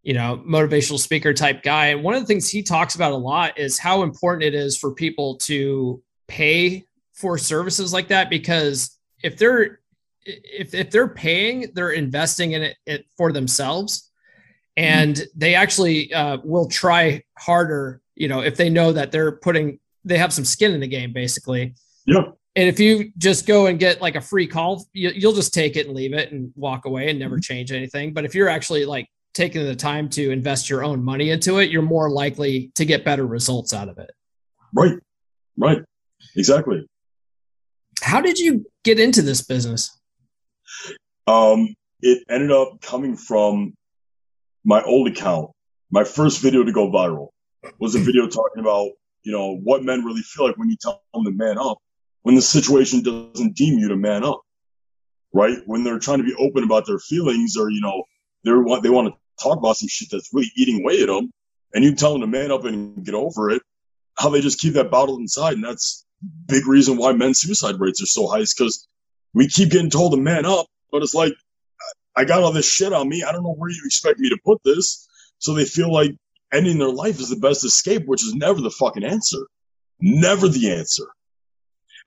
you 0.03 0.13
know 0.13 0.43
motivational 0.47 0.99
speaker 0.99 1.33
type 1.33 1.63
guy. 1.63 1.87
And 1.87 2.03
one 2.03 2.13
of 2.13 2.21
the 2.21 2.27
things 2.27 2.49
he 2.49 2.61
talks 2.61 2.93
about 2.93 3.13
a 3.13 3.17
lot 3.17 3.57
is 3.57 3.79
how 3.79 4.03
important 4.03 4.43
it 4.43 4.53
is 4.53 4.77
for 4.77 4.93
people 4.93 5.37
to 5.37 6.01
pay 6.27 6.85
for 7.13 7.37
services 7.37 7.91
like 7.91 8.07
that 8.07 8.29
because 8.29 8.97
if 9.23 9.37
they're 9.37 9.79
if 10.23 10.75
if 10.75 10.91
they're 10.91 11.07
paying, 11.07 11.71
they're 11.73 11.91
investing 11.91 12.51
in 12.51 12.61
it, 12.61 12.77
it 12.85 13.05
for 13.17 13.31
themselves, 13.31 14.11
and 14.77 15.15
mm-hmm. 15.15 15.39
they 15.39 15.55
actually 15.55 16.13
uh, 16.13 16.37
will 16.43 16.67
try 16.67 17.23
harder 17.37 18.00
you 18.15 18.27
know, 18.27 18.41
if 18.41 18.55
they 18.55 18.69
know 18.69 18.91
that 18.91 19.11
they're 19.11 19.31
putting, 19.31 19.79
they 20.03 20.17
have 20.17 20.33
some 20.33 20.45
skin 20.45 20.71
in 20.73 20.79
the 20.79 20.87
game, 20.87 21.13
basically. 21.13 21.75
Yeah. 22.05 22.23
And 22.55 22.67
if 22.67 22.79
you 22.79 23.11
just 23.17 23.47
go 23.47 23.67
and 23.67 23.79
get 23.79 24.01
like 24.01 24.15
a 24.15 24.21
free 24.21 24.47
call, 24.47 24.85
you, 24.93 25.27
will 25.27 25.35
just 25.35 25.53
take 25.53 25.77
it 25.77 25.87
and 25.87 25.95
leave 25.95 26.13
it 26.13 26.31
and 26.31 26.51
walk 26.55 26.85
away 26.85 27.09
and 27.09 27.17
never 27.17 27.35
mm-hmm. 27.35 27.41
change 27.41 27.71
anything. 27.71 28.13
But 28.13 28.25
if 28.25 28.35
you're 28.35 28.49
actually 28.49 28.85
like 28.85 29.07
taking 29.33 29.63
the 29.65 29.75
time 29.75 30.09
to 30.09 30.31
invest 30.31 30.69
your 30.69 30.83
own 30.83 31.03
money 31.03 31.29
into 31.29 31.59
it, 31.59 31.69
you're 31.69 31.81
more 31.81 32.09
likely 32.09 32.71
to 32.75 32.83
get 32.83 33.05
better 33.05 33.25
results 33.25 33.73
out 33.73 33.87
of 33.87 33.97
it. 33.97 34.11
Right. 34.73 34.97
Right. 35.57 35.79
Exactly. 36.35 36.85
How 38.01 38.19
did 38.19 38.37
you 38.37 38.65
get 38.83 38.99
into 38.99 39.21
this 39.21 39.41
business? 39.41 39.97
Um, 41.27 41.75
it 42.01 42.23
ended 42.29 42.51
up 42.51 42.81
coming 42.81 43.15
from 43.15 43.73
my 44.65 44.81
old 44.81 45.07
account, 45.07 45.51
my 45.91 46.03
first 46.03 46.41
video 46.41 46.63
to 46.63 46.71
go 46.71 46.89
viral 46.89 47.29
was 47.79 47.95
a 47.95 47.99
video 47.99 48.27
talking 48.27 48.59
about, 48.59 48.89
you 49.23 49.31
know, 49.31 49.57
what 49.63 49.83
men 49.83 50.03
really 50.03 50.21
feel 50.21 50.47
like 50.47 50.57
when 50.57 50.69
you 50.69 50.77
tell 50.79 51.01
them 51.13 51.25
to 51.25 51.31
man 51.31 51.57
up, 51.57 51.77
when 52.23 52.35
the 52.35 52.41
situation 52.41 53.03
doesn't 53.03 53.55
deem 53.55 53.79
you 53.79 53.87
to 53.89 53.95
man 53.95 54.23
up, 54.23 54.41
right? 55.33 55.57
When 55.65 55.83
they're 55.83 55.99
trying 55.99 56.19
to 56.19 56.23
be 56.23 56.35
open 56.35 56.63
about 56.63 56.85
their 56.85 56.99
feelings 56.99 57.57
or, 57.57 57.69
you 57.69 57.81
know, 57.81 58.03
they 58.43 58.51
want, 58.51 58.83
they 58.83 58.89
want 58.89 59.13
to 59.13 59.43
talk 59.43 59.57
about 59.57 59.77
some 59.77 59.87
shit 59.87 60.09
that's 60.11 60.29
really 60.33 60.51
eating 60.55 60.81
away 60.81 61.01
at 61.01 61.07
them 61.07 61.31
and 61.73 61.83
you 61.83 61.95
tell 61.95 62.13
them 62.13 62.21
to 62.21 62.27
man 62.27 62.51
up 62.51 62.65
and 62.65 63.05
get 63.05 63.15
over 63.15 63.49
it, 63.49 63.61
how 64.17 64.29
they 64.29 64.41
just 64.41 64.59
keep 64.59 64.73
that 64.73 64.91
bottled 64.91 65.19
inside. 65.19 65.53
And 65.53 65.63
that's 65.63 66.05
big 66.47 66.67
reason 66.67 66.97
why 66.97 67.13
men's 67.13 67.39
suicide 67.39 67.79
rates 67.79 68.01
are 68.01 68.07
so 68.07 68.27
high 68.27 68.39
is 68.39 68.53
because 68.53 68.87
we 69.33 69.47
keep 69.47 69.69
getting 69.69 69.89
told 69.89 70.13
to 70.13 70.17
man 70.17 70.45
up, 70.45 70.67
but 70.91 71.01
it's 71.01 71.13
like, 71.13 71.33
I 72.15 72.25
got 72.25 72.43
all 72.43 72.51
this 72.51 72.69
shit 72.69 72.91
on 72.91 73.07
me. 73.07 73.23
I 73.23 73.31
don't 73.31 73.43
know 73.43 73.53
where 73.53 73.69
you 73.69 73.81
expect 73.85 74.19
me 74.19 74.29
to 74.29 74.37
put 74.43 74.61
this. 74.63 75.07
So 75.39 75.53
they 75.53 75.65
feel 75.65 75.91
like 75.91 76.11
ending 76.53 76.77
their 76.77 76.89
life 76.89 77.19
is 77.19 77.29
the 77.29 77.35
best 77.35 77.65
escape, 77.65 78.05
which 78.05 78.23
is 78.23 78.35
never 78.35 78.61
the 78.61 78.71
fucking 78.71 79.03
answer. 79.03 79.47
Never 79.99 80.47
the 80.47 80.71
answer. 80.71 81.05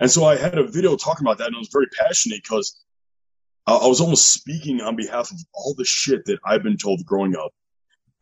And 0.00 0.10
so 0.10 0.24
I 0.24 0.36
had 0.36 0.58
a 0.58 0.66
video 0.66 0.96
talking 0.96 1.24
about 1.26 1.38
that, 1.38 1.48
and 1.48 1.56
I 1.56 1.58
was 1.58 1.70
very 1.72 1.86
passionate 1.98 2.42
because 2.42 2.84
I, 3.66 3.86
was 3.86 4.00
almost 4.00 4.32
speaking 4.32 4.80
on 4.80 4.96
behalf 4.96 5.30
of 5.30 5.38
all 5.54 5.74
the 5.74 5.84
shit 5.84 6.24
that 6.26 6.38
I've 6.44 6.62
been 6.62 6.76
told 6.76 7.04
growing 7.06 7.36
up 7.36 7.52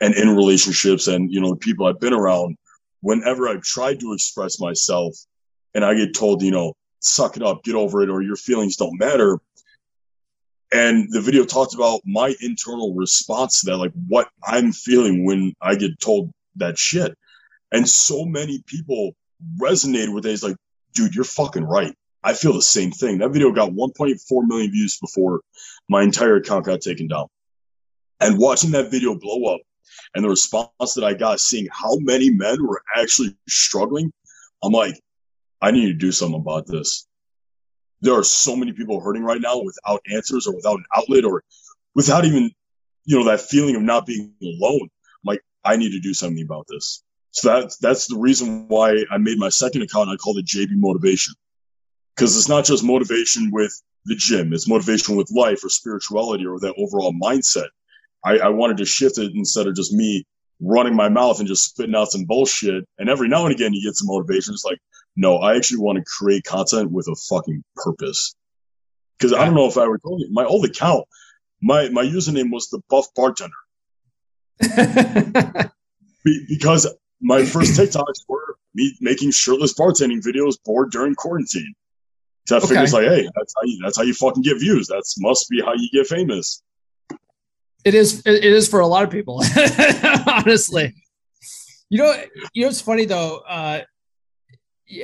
and 0.01 0.15
in 0.15 0.37
relationships 0.37 1.09
and, 1.09 1.33
you 1.33 1.41
know, 1.41 1.51
the 1.51 1.57
people 1.57 1.87
I've 1.87 2.01
been 2.01 2.13
around. 2.13 2.57
Whenever 3.01 3.49
I've 3.49 3.63
tried 3.63 3.99
to 4.01 4.13
express 4.13 4.61
myself 4.61 5.17
and 5.75 5.85
I 5.85 5.95
get 5.95 6.15
told, 6.15 6.43
you 6.43 6.53
know, 6.53 6.75
suck 7.01 7.37
it 7.37 7.43
up, 7.43 7.65
get 7.65 7.75
over 7.75 8.03
it, 8.03 8.11
or 8.11 8.23
your 8.23 8.37
feelings 8.37 8.77
don't 8.77 8.99
matter. 8.99 9.41
And 10.73 11.09
the 11.11 11.21
video 11.21 11.45
talked 11.45 11.75
about 11.75 12.01
my 12.07 12.35
internal 12.41 12.95
response 12.95 13.61
to 13.61 13.67
that, 13.67 13.77
like 13.77 13.93
what 14.09 14.29
I'm 14.45 14.73
feeling 14.73 15.25
when 15.25 15.53
I 15.61 15.75
get 15.75 16.01
told 16.01 16.31
that 16.57 16.79
shit. 16.79 17.15
And 17.73 17.89
so 17.89 18.25
many 18.25 18.63
people 18.67 19.15
resonated 19.61 20.15
with 20.15 20.25
it. 20.27 20.31
It's 20.31 20.43
like, 20.43 20.57
dude, 20.95 21.15
you're 21.15 21.25
fucking 21.25 21.65
right. 21.65 21.95
I 22.25 22.35
feel 22.35 22.53
the 22.53 22.63
same 22.63 22.91
thing. 22.91 23.19
That 23.19 23.31
video 23.31 23.51
got 23.51 23.73
1.4 23.73 24.47
million 24.47 24.71
views 24.71 24.99
before 24.99 25.41
my 25.89 26.03
entire 26.03 26.37
account 26.37 26.65
got 26.65 26.81
taken 26.81 27.09
down. 27.09 27.27
And 28.21 28.39
watching 28.39 28.71
that 28.71 28.91
video 28.91 29.15
blow 29.19 29.55
up 29.55 29.61
and 30.15 30.25
the 30.25 30.29
response 30.29 30.95
that 30.95 31.05
I 31.05 31.15
got, 31.15 31.41
seeing 31.41 31.67
how 31.71 31.97
many 31.97 32.31
men 32.31 32.65
were 32.65 32.83
actually 32.97 33.37
struggling, 33.49 34.13
I'm 34.63 34.73
like, 34.73 34.99
I 35.61 35.71
need 35.71 35.87
to 35.87 35.95
do 35.95 36.13
something 36.13 36.41
about 36.41 36.67
this. 36.67 37.07
There 38.03 38.15
are 38.15 38.25
so 38.25 38.55
many 38.55 38.73
people 38.73 39.01
hurting 39.01 39.23
right 39.23 39.41
now 39.41 39.63
without 39.63 40.01
answers 40.13 40.47
or 40.47 40.55
without 40.55 40.77
an 40.77 40.85
outlet 40.97 41.25
or 41.25 41.43
without 41.95 42.25
even, 42.25 42.51
you 43.05 43.19
know, 43.19 43.25
that 43.25 43.41
feeling 43.41 43.77
of 43.77 43.83
not 43.83 44.07
being 44.07 44.35
alone. 44.43 44.83
I'm 44.83 45.25
like, 45.25 45.41
I 45.65 45.77
need 45.77 45.93
to 45.93 46.01
do 46.01 46.13
something 46.13 46.43
about 46.43 46.67
this. 46.69 47.03
So 47.31 47.49
that's 47.49 47.79
that's 47.79 48.07
the 48.09 48.19
reason 48.19 48.69
why 48.69 49.05
I 49.11 49.17
made 49.19 49.39
my 49.39 49.49
second 49.49 49.83
account. 49.83 50.11
I 50.11 50.17
called 50.17 50.39
it 50.39 50.47
JB 50.47 50.73
Motivation 50.73 51.33
because 52.15 52.37
it's 52.37 52.49
not 52.49 52.67
just 52.67 52.85
motivation 52.85 53.51
with 53.51 53.73
the 54.05 54.15
gym; 54.17 54.53
it's 54.53 54.69
motivation 54.69 55.17
with 55.17 55.31
life 55.31 55.65
or 55.65 55.71
spirituality 55.71 56.45
or 56.45 56.61
that 56.61 56.75
overall 56.77 57.15
mindset. 57.23 57.69
I, 58.25 58.39
I 58.39 58.49
wanted 58.51 58.77
to 58.79 58.85
shift 58.85 59.17
it 59.17 59.33
instead 59.35 59.67
of 59.67 59.75
just 59.75 59.95
me 59.95 60.27
running 60.61 60.95
my 60.95 61.09
mouth 61.09 61.39
and 61.39 61.49
just 61.49 61.71
spitting 61.71 61.95
out 61.95 62.11
some 62.11 62.25
bullshit. 62.25 62.85
And 62.99 63.09
every 63.09 63.29
now 63.29 63.45
and 63.45 63.55
again, 63.55 63.73
you 63.73 63.83
get 63.83 63.97
some 63.97 64.07
motivation. 64.07 64.55
It's 64.55 64.65
like, 64.65 64.79
no, 65.17 65.39
I 65.39 65.57
actually 65.57 65.81
want 65.81 65.99
to 65.99 66.05
create 66.05 66.45
content 66.45 66.91
with 66.91 67.09
a 67.09 67.17
fucking 67.29 67.63
purpose. 67.77 68.35
Because 69.19 69.33
I 69.33 69.45
don't 69.45 69.55
know 69.55 69.67
if 69.67 69.77
I 69.77 69.85
told 69.85 70.21
you, 70.21 70.29
my 70.31 70.45
old 70.45 70.65
account, 70.65 71.05
my 71.61 71.89
my 71.91 72.03
username 72.03 72.51
was 72.51 72.69
the 72.69 72.81
Buff 72.89 73.07
Bartender. 73.15 73.55
Be, 76.25 76.47
because 76.49 76.87
my 77.21 77.45
first 77.45 77.79
TikToks 77.79 78.25
were 78.29 78.57
me 78.75 78.97
making 79.01 79.31
shirtless 79.31 79.75
bartending 79.75 80.23
videos 80.23 80.57
bored 80.65 80.91
during 80.91 81.15
quarantine. 81.15 81.75
So 82.47 82.57
I 82.57 82.59
okay. 82.59 82.67
figured 82.69 82.85
it's 82.85 82.93
like, 82.93 83.07
hey, 83.07 83.29
that's 83.35 83.55
how 83.57 83.63
you 83.65 83.79
that's 83.83 83.97
how 83.97 84.03
you 84.03 84.15
fucking 84.15 84.43
get 84.43 84.59
views. 84.59 84.89
That's 84.89 85.21
must 85.21 85.49
be 85.49 85.61
how 85.61 85.75
you 85.75 85.89
get 85.93 86.07
famous. 86.07 86.63
It 87.85 87.95
is 87.95 88.23
it 88.27 88.45
is 88.45 88.69
for 88.69 88.81
a 88.81 88.87
lot 88.87 89.05
of 89.05 89.11
people, 89.11 89.43
honestly. 90.27 90.95
You 91.89 91.99
know, 91.99 92.23
you 92.55 92.63
know 92.63 92.69
it's 92.69 92.81
funny 92.81 93.05
though, 93.05 93.43
uh, 93.49 93.83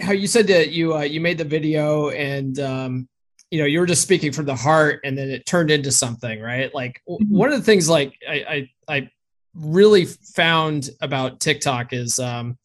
how 0.00 0.12
you 0.12 0.26
said 0.26 0.46
that 0.48 0.70
you 0.70 0.96
uh, 0.96 1.02
you 1.02 1.20
made 1.20 1.38
the 1.38 1.44
video 1.44 2.10
and 2.10 2.58
um, 2.60 3.08
you 3.50 3.58
know 3.58 3.64
you 3.64 3.80
were 3.80 3.86
just 3.86 4.02
speaking 4.02 4.32
from 4.32 4.46
the 4.46 4.54
heart 4.54 5.00
and 5.04 5.16
then 5.16 5.30
it 5.30 5.46
turned 5.46 5.70
into 5.70 5.92
something, 5.92 6.40
right? 6.40 6.74
Like 6.74 7.00
mm-hmm. 7.08 7.24
one 7.34 7.52
of 7.52 7.58
the 7.58 7.64
things 7.64 7.88
like 7.88 8.14
I 8.28 8.68
I, 8.88 8.96
I 8.96 9.10
really 9.54 10.04
found 10.04 10.90
about 11.00 11.40
TikTok 11.40 11.92
is 11.92 12.18
um, 12.18 12.58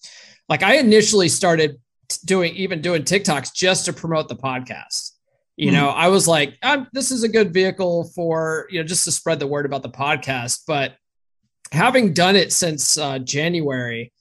like 0.50 0.64
I 0.64 0.78
initially 0.78 1.30
started 1.30 1.80
doing 2.26 2.54
even 2.56 2.82
doing 2.82 3.04
TikToks 3.04 3.54
just 3.54 3.86
to 3.86 3.94
promote 3.94 4.28
the 4.28 4.36
podcast. 4.36 5.12
You 5.56 5.68
mm-hmm. 5.68 5.76
know, 5.76 5.90
I 5.90 6.08
was 6.08 6.28
like, 6.28 6.58
this 6.94 7.12
is 7.12 7.24
a 7.24 7.30
good 7.30 7.54
vehicle 7.54 8.06
for 8.16 8.68
you 8.70 8.80
know 8.80 8.88
just 8.88 9.06
to 9.06 9.12
spread 9.12 9.40
the 9.40 9.48
word 9.48 9.66
about 9.66 9.84
the 9.84 9.90
podcast. 9.90 10.64
But 10.68 10.96
having 11.72 12.14
done 12.14 12.36
it 12.36 12.52
since 12.52 12.98
uh, 12.98 13.20
January, 13.20 14.12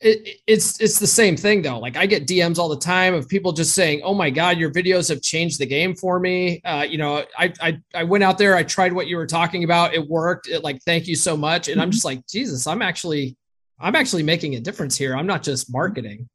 it, 0.00 0.40
it's 0.46 0.80
it's 0.80 0.98
the 0.98 1.06
same 1.06 1.36
thing 1.36 1.60
though. 1.60 1.78
Like 1.78 1.96
I 1.96 2.06
get 2.06 2.26
DMs 2.26 2.58
all 2.58 2.70
the 2.70 2.78
time 2.78 3.12
of 3.12 3.28
people 3.28 3.52
just 3.52 3.74
saying, 3.74 4.00
"Oh 4.02 4.14
my 4.14 4.30
God, 4.30 4.56
your 4.56 4.70
videos 4.70 5.08
have 5.10 5.20
changed 5.20 5.58
the 5.58 5.66
game 5.66 5.94
for 5.94 6.18
me." 6.18 6.62
Uh, 6.64 6.86
you 6.88 6.96
know, 6.96 7.24
I, 7.38 7.52
I 7.60 7.80
I 7.94 8.04
went 8.04 8.24
out 8.24 8.38
there, 8.38 8.56
I 8.56 8.62
tried 8.62 8.94
what 8.94 9.08
you 9.08 9.16
were 9.16 9.26
talking 9.26 9.62
about, 9.64 9.94
it 9.94 10.08
worked. 10.08 10.48
It 10.48 10.64
like, 10.64 10.82
thank 10.82 11.06
you 11.06 11.16
so 11.16 11.36
much. 11.36 11.68
And 11.68 11.82
I'm 11.82 11.90
just 11.90 12.04
like, 12.04 12.26
Jesus, 12.26 12.66
I'm 12.66 12.80
actually 12.80 13.36
I'm 13.78 13.94
actually 13.94 14.22
making 14.22 14.54
a 14.54 14.60
difference 14.60 14.96
here. 14.96 15.14
I'm 15.14 15.26
not 15.26 15.42
just 15.42 15.70
marketing. 15.70 16.28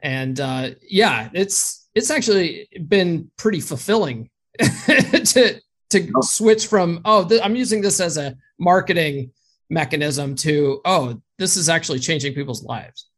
And 0.00 0.38
uh, 0.38 0.70
yeah, 0.86 1.30
it's 1.32 1.88
it's 1.94 2.10
actually 2.10 2.68
been 2.88 3.30
pretty 3.38 3.60
fulfilling 3.60 4.28
to 4.60 5.60
to 5.90 6.12
switch 6.20 6.66
from 6.66 7.00
oh, 7.06 7.26
th- 7.26 7.40
I'm 7.42 7.56
using 7.56 7.80
this 7.80 8.00
as 8.00 8.18
a 8.18 8.36
marketing 8.58 9.30
mechanism 9.72 10.34
to 10.36 10.80
oh 10.84 11.20
this 11.38 11.56
is 11.56 11.68
actually 11.68 11.98
changing 11.98 12.34
people's 12.34 12.62
lives. 12.62 13.08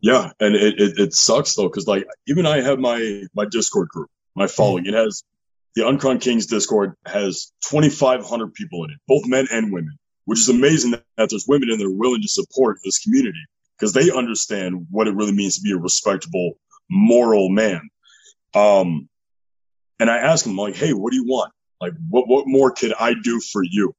Yeah 0.00 0.30
and 0.38 0.54
it, 0.54 0.80
it, 0.80 0.98
it 0.98 1.14
sucks 1.14 1.54
though 1.54 1.68
because 1.68 1.86
like 1.86 2.06
even 2.26 2.46
i 2.46 2.60
have 2.60 2.78
my 2.78 3.24
my 3.34 3.44
discord 3.50 3.88
group 3.88 4.08
my 4.36 4.46
following. 4.46 4.86
It 4.86 4.94
has 4.94 5.24
the 5.74 5.86
uncrowned 5.86 6.20
kings 6.20 6.46
discord 6.46 6.94
has 7.06 7.52
2500 7.68 8.54
people 8.54 8.84
in 8.84 8.90
it 8.92 8.98
both 9.08 9.26
men 9.26 9.46
and 9.52 9.72
women 9.72 9.98
which 10.24 10.38
is 10.38 10.48
amazing 10.48 10.92
that, 10.92 11.02
that 11.16 11.30
there's 11.30 11.46
women 11.48 11.70
in 11.70 11.78
there 11.78 11.90
willing 11.90 12.22
to 12.22 12.28
support 12.28 12.78
this 12.84 13.00
community 13.00 13.44
because 13.76 13.92
they 13.92 14.10
understand 14.10 14.86
what 14.90 15.08
it 15.08 15.14
really 15.14 15.32
means 15.32 15.56
to 15.56 15.62
be 15.62 15.72
a 15.72 15.76
respectable 15.76 16.52
moral 16.88 17.48
man. 17.48 17.80
Um 18.54 19.08
and 19.98 20.08
i 20.08 20.18
ask 20.18 20.44
them 20.44 20.56
like 20.56 20.76
hey 20.76 20.92
what 20.92 21.10
do 21.10 21.16
you 21.16 21.24
want? 21.24 21.52
Like 21.80 21.94
what, 22.08 22.28
what 22.28 22.44
more 22.46 22.70
could 22.70 22.94
i 22.98 23.12
do 23.12 23.40
for 23.40 23.62
you 23.64 23.92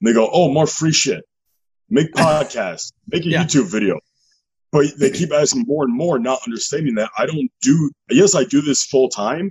and 0.00 0.08
they 0.08 0.12
go, 0.12 0.28
oh, 0.32 0.52
more 0.52 0.66
free 0.66 0.92
shit. 0.92 1.24
Make 1.88 2.12
podcasts, 2.14 2.92
make 3.08 3.24
a 3.24 3.30
yeah. 3.30 3.44
YouTube 3.44 3.70
video. 3.70 4.00
But 4.72 4.86
they 4.98 5.10
keep 5.10 5.32
asking 5.32 5.64
more 5.66 5.84
and 5.84 5.94
more, 5.94 6.18
not 6.18 6.40
understanding 6.46 6.94
that 6.94 7.10
I 7.18 7.26
don't 7.26 7.50
do, 7.60 7.90
yes, 8.08 8.36
I 8.36 8.44
do 8.44 8.60
this 8.60 8.84
full 8.84 9.08
time, 9.08 9.50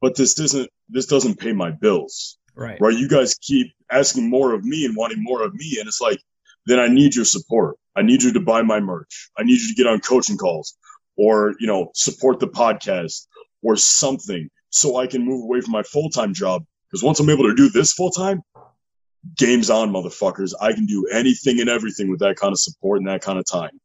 but 0.00 0.16
this 0.16 0.38
isn't, 0.38 0.70
this 0.88 1.06
doesn't 1.06 1.40
pay 1.40 1.52
my 1.52 1.72
bills. 1.72 2.38
Right. 2.54 2.80
Right. 2.80 2.96
You 2.96 3.08
guys 3.08 3.34
keep 3.34 3.72
asking 3.90 4.30
more 4.30 4.54
of 4.54 4.64
me 4.64 4.84
and 4.84 4.94
wanting 4.96 5.22
more 5.22 5.42
of 5.42 5.54
me. 5.54 5.76
And 5.78 5.88
it's 5.88 6.00
like, 6.00 6.20
then 6.66 6.78
I 6.78 6.88
need 6.88 7.16
your 7.16 7.24
support. 7.24 7.76
I 7.96 8.02
need 8.02 8.22
you 8.22 8.32
to 8.32 8.40
buy 8.40 8.62
my 8.62 8.80
merch. 8.80 9.30
I 9.36 9.42
need 9.42 9.60
you 9.60 9.68
to 9.68 9.74
get 9.74 9.86
on 9.86 10.00
coaching 10.00 10.36
calls 10.36 10.76
or, 11.16 11.54
you 11.58 11.66
know, 11.66 11.90
support 11.94 12.38
the 12.38 12.48
podcast 12.48 13.26
or 13.62 13.76
something 13.76 14.48
so 14.70 14.96
I 14.96 15.06
can 15.06 15.24
move 15.24 15.42
away 15.42 15.60
from 15.60 15.72
my 15.72 15.82
full 15.82 16.10
time 16.10 16.32
job. 16.32 16.64
Because 16.90 17.02
once 17.02 17.20
I'm 17.20 17.30
able 17.30 17.44
to 17.44 17.54
do 17.54 17.68
this 17.70 17.92
full 17.92 18.10
time, 18.10 18.42
games 19.36 19.70
on, 19.70 19.90
motherfuckers. 19.90 20.52
I 20.60 20.72
can 20.72 20.86
do 20.86 21.06
anything 21.12 21.60
and 21.60 21.68
everything 21.68 22.10
with 22.10 22.20
that 22.20 22.36
kind 22.36 22.52
of 22.52 22.58
support 22.58 22.98
and 22.98 23.08
that 23.08 23.22
kind 23.22 23.38
of 23.38 23.46
time. 23.46 23.80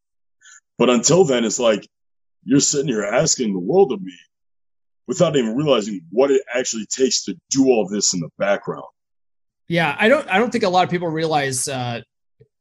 But 0.77 0.89
until 0.89 1.23
then, 1.23 1.45
it's 1.45 1.59
like 1.59 1.87
you're 2.43 2.59
sitting 2.59 2.87
here 2.87 3.03
asking 3.03 3.53
the 3.53 3.59
world 3.59 3.91
of 3.91 4.01
me 4.01 4.17
without 5.07 5.35
even 5.35 5.55
realizing 5.55 6.01
what 6.11 6.31
it 6.31 6.41
actually 6.53 6.85
takes 6.87 7.23
to 7.25 7.35
do 7.49 7.65
all 7.65 7.87
this 7.87 8.13
in 8.13 8.19
the 8.19 8.29
background. 8.37 8.85
Yeah, 9.67 9.95
I 9.97 10.07
don't. 10.07 10.27
I 10.29 10.37
don't 10.37 10.51
think 10.51 10.63
a 10.63 10.69
lot 10.69 10.83
of 10.83 10.91
people 10.91 11.07
realize 11.07 11.67
uh, 11.67 12.01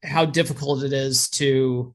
how 0.03 0.25
difficult 0.25 0.85
it 0.85 0.93
is 0.93 1.29
to 1.31 1.95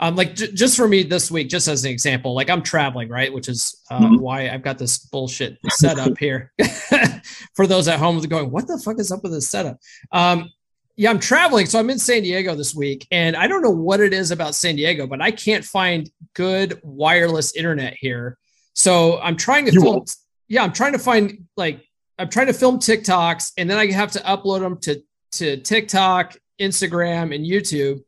um, 0.00 0.16
like 0.16 0.34
j- 0.34 0.50
just 0.52 0.76
for 0.76 0.88
me 0.88 1.02
this 1.02 1.30
week, 1.30 1.48
just 1.48 1.68
as 1.68 1.84
an 1.84 1.90
example, 1.90 2.34
like 2.34 2.48
I'm 2.48 2.62
traveling, 2.62 3.10
right? 3.10 3.32
Which 3.32 3.48
is 3.48 3.78
uh, 3.90 4.00
mm-hmm. 4.00 4.16
why 4.16 4.48
I've 4.48 4.62
got 4.62 4.78
this 4.78 4.98
bullshit 4.98 5.58
setup 5.68 6.16
here. 6.18 6.52
for 7.54 7.66
those 7.66 7.88
at 7.88 7.98
home 7.98 8.20
going, 8.22 8.50
what 8.50 8.66
the 8.66 8.78
fuck 8.78 8.98
is 8.98 9.12
up 9.12 9.22
with 9.22 9.32
this 9.32 9.48
setup? 9.48 9.78
Um, 10.12 10.50
yeah, 10.96 11.10
I'm 11.10 11.18
traveling. 11.18 11.66
So 11.66 11.78
I'm 11.78 11.88
in 11.90 11.98
San 11.98 12.22
Diego 12.22 12.54
this 12.54 12.74
week, 12.74 13.06
and 13.10 13.36
I 13.36 13.46
don't 13.46 13.62
know 13.62 13.70
what 13.70 14.00
it 14.00 14.12
is 14.12 14.30
about 14.30 14.54
San 14.54 14.76
Diego, 14.76 15.06
but 15.06 15.22
I 15.22 15.30
can't 15.30 15.64
find 15.64 16.10
good 16.34 16.78
wireless 16.82 17.56
internet 17.56 17.94
here. 17.98 18.36
So 18.74 19.18
I'm 19.20 19.36
trying 19.36 19.66
to 19.66 19.72
you 19.72 19.80
film. 19.80 19.96
Won't. 19.96 20.16
Yeah, 20.48 20.62
I'm 20.62 20.72
trying 20.72 20.92
to 20.92 20.98
find 20.98 21.46
like 21.56 21.84
I'm 22.18 22.28
trying 22.28 22.48
to 22.48 22.52
film 22.52 22.78
TikToks, 22.78 23.52
and 23.56 23.70
then 23.70 23.78
I 23.78 23.90
have 23.92 24.12
to 24.12 24.18
upload 24.20 24.60
them 24.60 24.78
to 24.80 25.02
to 25.32 25.56
TikTok, 25.58 26.36
Instagram, 26.60 27.34
and 27.34 27.46
YouTube 27.46 28.02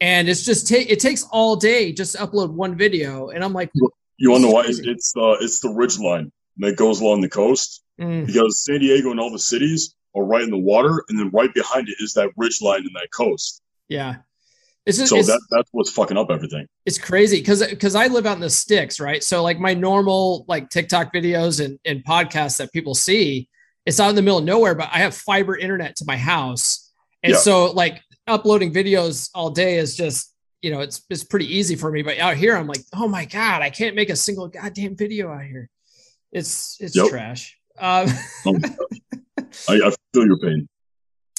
and 0.00 0.28
it's 0.28 0.44
just 0.44 0.66
take 0.66 0.90
it 0.90 1.00
takes 1.00 1.24
all 1.30 1.56
day 1.56 1.92
just 1.92 2.16
to 2.16 2.18
upload 2.18 2.52
one 2.52 2.76
video 2.76 3.28
and 3.30 3.42
i'm 3.42 3.52
like 3.52 3.70
you 4.18 4.30
want 4.30 4.42
to 4.42 4.48
know 4.48 4.54
why 4.54 4.64
it's 4.66 5.12
the 5.12 5.20
uh, 5.20 5.36
it's 5.40 5.60
the 5.60 5.68
ridge 5.70 5.98
line 5.98 6.30
that 6.58 6.76
goes 6.76 7.00
along 7.00 7.20
the 7.20 7.28
coast. 7.28 7.82
Mm. 8.00 8.26
because 8.26 8.62
san 8.62 8.78
diego 8.78 9.10
and 9.10 9.18
all 9.18 9.32
the 9.32 9.40
cities 9.40 9.96
are 10.14 10.24
right 10.24 10.42
in 10.42 10.50
the 10.50 10.58
water 10.58 11.04
and 11.08 11.18
then 11.18 11.30
right 11.30 11.52
behind 11.52 11.88
it 11.88 11.96
is 12.00 12.14
that 12.14 12.30
ridge 12.36 12.60
line 12.62 12.80
and 12.80 12.94
that 12.94 13.08
coast. 13.12 13.62
Yeah. 13.88 14.16
It's 14.86 15.06
so 15.08 15.18
it's, 15.18 15.26
that 15.26 15.40
that's 15.50 15.68
what's 15.72 15.90
fucking 15.90 16.16
up 16.16 16.30
everything. 16.30 16.66
It's 16.86 16.96
crazy 16.96 17.38
because 17.40 17.66
because 17.66 17.94
i 17.94 18.06
live 18.06 18.24
out 18.24 18.36
in 18.36 18.40
the 18.40 18.48
sticks 18.48 19.00
right? 19.00 19.22
So 19.22 19.42
like 19.42 19.58
my 19.58 19.74
normal 19.74 20.44
like 20.48 20.70
tiktok 20.70 21.12
videos 21.12 21.62
and, 21.62 21.78
and 21.84 22.04
podcasts 22.04 22.58
that 22.58 22.72
people 22.72 22.94
see 22.94 23.48
it's 23.84 24.00
out 24.00 24.10
in 24.10 24.14
the 24.14 24.22
middle 24.22 24.38
of 24.38 24.44
nowhere 24.44 24.74
but 24.74 24.88
i 24.92 24.98
have 24.98 25.14
fiber 25.14 25.56
internet 25.56 25.96
to 25.96 26.04
my 26.06 26.16
house. 26.16 26.90
And 27.22 27.32
yeah. 27.32 27.38
so 27.38 27.72
like 27.72 28.00
uploading 28.26 28.72
videos 28.72 29.30
all 29.34 29.50
day 29.50 29.76
is 29.76 29.96
just 29.96 30.34
you 30.62 30.70
know 30.70 30.80
it's 30.80 31.02
it's 31.10 31.24
pretty 31.24 31.54
easy 31.54 31.76
for 31.76 31.90
me. 31.90 32.02
But 32.02 32.18
out 32.18 32.36
here 32.36 32.56
i'm 32.56 32.66
like 32.66 32.82
oh 32.94 33.08
my 33.08 33.26
god 33.26 33.60
i 33.60 33.70
can't 33.70 33.94
make 33.94 34.08
a 34.08 34.16
single 34.16 34.48
goddamn 34.48 34.96
video 34.96 35.30
out 35.30 35.44
here 35.44 35.68
It's 36.32 36.76
it's 36.80 36.96
yep. 36.96 37.08
trash. 37.08 37.58
Um, 37.78 38.08
oh 38.46 38.58
I, 39.68 39.74
I 39.74 39.92
feel 40.12 40.26
your 40.26 40.38
pain. 40.38 40.68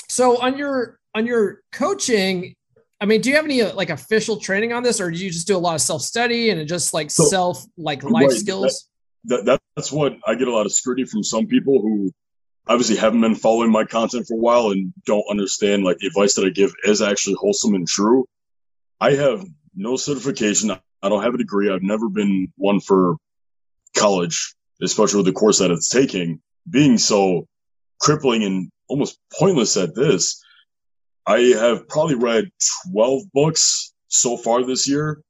So 0.08 0.42
on 0.42 0.58
your 0.58 1.00
on 1.14 1.26
your 1.26 1.62
coaching, 1.72 2.56
I 3.02 3.06
mean, 3.06 3.22
do 3.22 3.30
you 3.30 3.36
have 3.36 3.46
any 3.46 3.62
uh, 3.62 3.74
like 3.76 3.90
official 3.90 4.38
training 4.38 4.74
on 4.74 4.84
this, 4.84 5.00
or 5.00 5.10
do 5.10 5.18
you 5.18 5.30
just 5.32 5.48
do 5.48 5.56
a 5.56 5.60
lot 5.60 5.76
of 5.76 5.82
self 5.82 6.02
study 6.02 6.50
and 6.50 6.68
just 6.68 6.94
like 6.94 7.12
so, 7.12 7.26
self 7.26 7.66
like 7.78 8.04
life 8.04 8.30
right, 8.30 8.32
skills? 8.32 8.90
That, 9.26 9.46
that, 9.46 9.60
that's 9.76 9.92
what 9.92 10.18
I 10.26 10.36
get 10.36 10.48
a 10.48 10.52
lot 10.52 10.66
of 10.66 10.72
scrutiny 10.72 11.06
from 11.06 11.24
some 11.24 11.46
people 11.46 11.82
who 11.82 12.12
obviously 12.68 12.96
haven't 12.96 13.22
been 13.22 13.36
following 13.36 13.72
my 13.72 13.84
content 13.84 14.28
for 14.28 14.36
a 14.36 14.38
while 14.38 14.72
and 14.72 14.94
don't 15.06 15.26
understand 15.30 15.84
like 15.84 15.98
the 15.98 16.08
advice 16.08 16.36
that 16.36 16.46
I 16.46 16.50
give 16.50 16.74
is 16.84 17.02
actually 17.02 17.36
wholesome 17.40 17.74
and 17.74 17.88
true. 17.88 18.26
I 19.00 19.12
have 19.12 19.46
no 19.76 19.96
certification. 19.96 20.72
I 20.72 21.10
don't 21.10 21.24
have 21.24 21.34
a 21.34 21.38
degree. 21.38 21.72
I've 21.72 21.82
never 21.82 22.10
been 22.10 22.52
one 22.58 22.80
for 22.80 23.16
college, 23.96 24.56
especially 24.82 25.18
with 25.18 25.26
the 25.26 25.34
course 25.34 25.60
that 25.60 25.72
it's 25.72 25.90
taking. 25.90 26.42
Being 26.70 26.98
so 26.98 27.48
crippling 28.00 28.44
and 28.44 28.72
almost 28.88 29.20
pointless 29.38 29.78
at 29.78 29.96
this, 29.96 30.44
I 31.26 31.40
have 31.58 31.88
probably 31.88 32.16
read 32.16 32.50
12 32.92 33.32
books 33.34 33.94
so 34.08 34.38
far 34.38 34.64
this 34.64 34.88
year, 34.88 35.22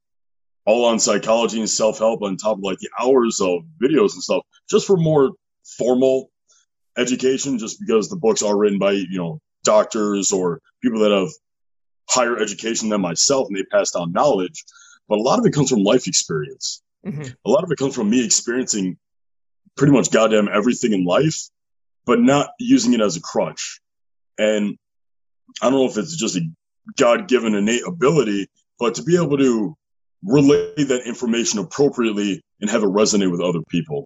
all 0.65 0.85
on 0.85 0.99
psychology 0.99 1.59
and 1.59 1.69
self 1.69 1.99
help, 1.99 2.21
on 2.21 2.37
top 2.37 2.57
of 2.57 2.63
like 2.63 2.79
the 2.79 2.89
hours 2.99 3.41
of 3.41 3.63
videos 3.81 4.13
and 4.13 4.23
stuff, 4.23 4.43
just 4.69 4.87
for 4.87 4.97
more 4.97 5.33
formal 5.77 6.31
education, 6.97 7.57
just 7.57 7.79
because 7.79 8.09
the 8.09 8.15
books 8.15 8.41
are 8.41 8.57
written 8.57 8.79
by, 8.79 8.91
you 8.91 9.17
know, 9.17 9.41
doctors 9.63 10.31
or 10.31 10.61
people 10.81 10.99
that 10.99 11.11
have 11.11 11.29
higher 12.09 12.37
education 12.37 12.89
than 12.89 13.01
myself 13.01 13.47
and 13.47 13.57
they 13.57 13.63
pass 13.63 13.91
down 13.91 14.11
knowledge. 14.11 14.63
But 15.07 15.19
a 15.19 15.21
lot 15.21 15.39
of 15.39 15.45
it 15.45 15.53
comes 15.53 15.69
from 15.69 15.83
life 15.83 16.07
experience. 16.07 16.81
Mm-hmm. 17.05 17.23
A 17.45 17.49
lot 17.49 17.63
of 17.63 17.71
it 17.71 17.77
comes 17.77 17.95
from 17.95 18.09
me 18.09 18.23
experiencing 18.23 18.97
pretty 19.79 19.93
much 19.93 20.11
goddamn 20.11 20.49
everything 20.53 20.91
in 20.91 21.05
life, 21.05 21.47
but 22.05 22.19
not 22.19 22.49
using 22.59 22.93
it 22.93 22.99
as 22.99 23.15
a 23.15 23.21
crutch. 23.21 23.79
And 24.37 24.77
I 25.61 25.69
don't 25.69 25.79
know 25.79 25.85
if 25.85 25.97
it's 25.97 26.17
just 26.17 26.35
a 26.35 26.41
God 26.97 27.29
given 27.29 27.55
innate 27.55 27.87
ability, 27.87 28.49
but 28.77 28.95
to 28.95 29.03
be 29.03 29.15
able 29.15 29.37
to 29.37 29.77
relay 30.21 30.73
that 30.75 31.03
information 31.07 31.59
appropriately 31.59 32.43
and 32.59 32.69
have 32.69 32.83
it 32.83 32.89
resonate 32.89 33.31
with 33.31 33.39
other 33.39 33.61
people. 33.69 34.05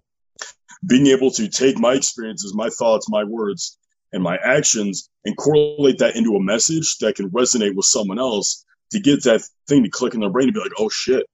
Being 0.86 1.08
able 1.08 1.32
to 1.32 1.48
take 1.48 1.76
my 1.76 1.94
experiences, 1.94 2.54
my 2.54 2.68
thoughts, 2.68 3.10
my 3.10 3.24
words, 3.24 3.76
and 4.12 4.22
my 4.22 4.36
actions 4.44 5.10
and 5.24 5.36
correlate 5.36 5.98
that 5.98 6.14
into 6.14 6.36
a 6.36 6.40
message 6.40 6.98
that 6.98 7.16
can 7.16 7.30
resonate 7.30 7.74
with 7.74 7.86
someone 7.86 8.20
else 8.20 8.64
to 8.92 9.00
get 9.00 9.24
that 9.24 9.42
thing 9.66 9.82
to 9.82 9.90
click 9.90 10.14
in 10.14 10.20
their 10.20 10.30
brain 10.30 10.46
and 10.46 10.54
be 10.54 10.60
like, 10.60 10.78
oh 10.78 10.88
shit, 10.88 11.26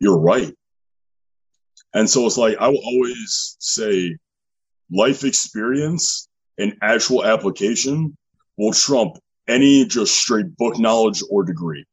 you're 0.00 0.18
right. 0.18 0.52
And 1.94 2.08
so 2.08 2.26
it's 2.26 2.38
like, 2.38 2.56
I 2.58 2.68
will 2.68 2.82
always 2.84 3.56
say 3.58 4.16
life 4.90 5.24
experience 5.24 6.28
and 6.58 6.74
actual 6.82 7.24
application 7.24 8.16
will 8.56 8.72
trump 8.72 9.18
any 9.48 9.84
just 9.86 10.16
straight 10.16 10.56
book 10.56 10.78
knowledge 10.78 11.22
or 11.30 11.44
degree. 11.44 11.84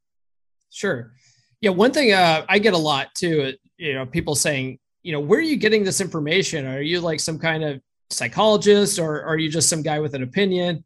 Sure. 0.69 1.13
Yeah. 1.61 1.71
One 1.71 1.91
thing 1.91 2.13
uh, 2.13 2.45
I 2.47 2.59
get 2.59 2.73
a 2.73 2.77
lot 2.77 3.13
too, 3.15 3.53
you 3.77 3.93
know, 3.93 4.05
people 4.05 4.35
saying, 4.35 4.79
you 5.03 5.11
know, 5.11 5.19
where 5.19 5.39
are 5.39 5.43
you 5.43 5.57
getting 5.57 5.83
this 5.83 6.01
information? 6.01 6.65
Are 6.67 6.81
you 6.81 7.01
like 7.01 7.19
some 7.19 7.39
kind 7.39 7.63
of 7.63 7.81
psychologist 8.09 8.99
or, 8.99 9.15
or 9.15 9.25
are 9.25 9.37
you 9.37 9.49
just 9.49 9.69
some 9.69 9.81
guy 9.81 9.99
with 9.99 10.13
an 10.13 10.23
opinion? 10.23 10.83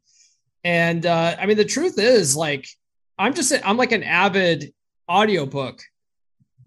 And 0.64 1.04
uh, 1.04 1.36
I 1.38 1.46
mean, 1.46 1.56
the 1.56 1.64
truth 1.64 1.98
is 1.98 2.34
like, 2.34 2.66
I'm 3.18 3.34
just, 3.34 3.52
I'm 3.64 3.76
like 3.76 3.92
an 3.92 4.02
avid 4.02 4.72
audiobook 5.08 5.80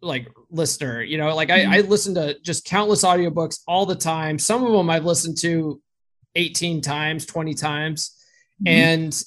like 0.01 0.27
listener, 0.49 1.01
you 1.01 1.17
know, 1.17 1.35
like 1.35 1.49
mm-hmm. 1.49 1.71
I, 1.71 1.77
I 1.77 1.81
listen 1.81 2.15
to 2.15 2.37
just 2.41 2.65
countless 2.65 3.03
audiobooks 3.03 3.61
all 3.67 3.85
the 3.85 3.95
time. 3.95 4.39
Some 4.39 4.63
of 4.63 4.71
them 4.71 4.89
I've 4.89 5.05
listened 5.05 5.37
to 5.39 5.81
18 6.35 6.81
times, 6.81 7.25
20 7.25 7.53
times. 7.53 8.15
Mm-hmm. 8.61 8.67
And 8.67 9.23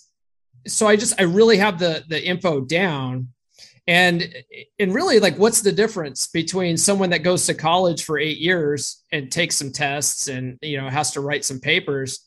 so 0.67 0.87
I 0.87 0.97
just, 0.97 1.21
I 1.21 1.25
really 1.25 1.59
have 1.59 1.79
the, 1.79 2.05
the 2.09 2.23
info 2.23 2.61
down 2.61 3.29
and 3.87 4.33
and 4.79 4.95
really 4.95 5.19
like 5.19 5.37
what's 5.37 5.63
the 5.63 5.73
difference 5.73 6.29
between 6.29 6.77
someone 6.77 7.11
that 7.11 7.25
goes 7.25 7.47
to 7.47 7.55
college 7.55 8.05
for 8.05 8.19
eight 8.19 8.39
years 8.39 9.03
and 9.11 9.33
takes 9.33 9.57
some 9.57 9.73
tests 9.73 10.29
and 10.29 10.59
you 10.63 10.81
know 10.81 10.89
has 10.89 11.11
to 11.11 11.21
write 11.21 11.45
some 11.45 11.59
papers 11.59 12.27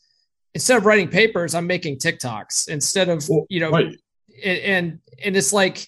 instead 0.53 0.77
of 0.77 0.85
writing 0.85 1.07
papers 1.07 1.55
i'm 1.55 1.67
making 1.67 1.97
tiktoks 1.97 2.67
instead 2.67 3.07
of 3.07 3.23
well, 3.29 3.45
you 3.49 3.59
know 3.59 3.69
right. 3.69 3.95
and 4.43 4.99
and 5.23 5.37
it's 5.37 5.53
like 5.53 5.87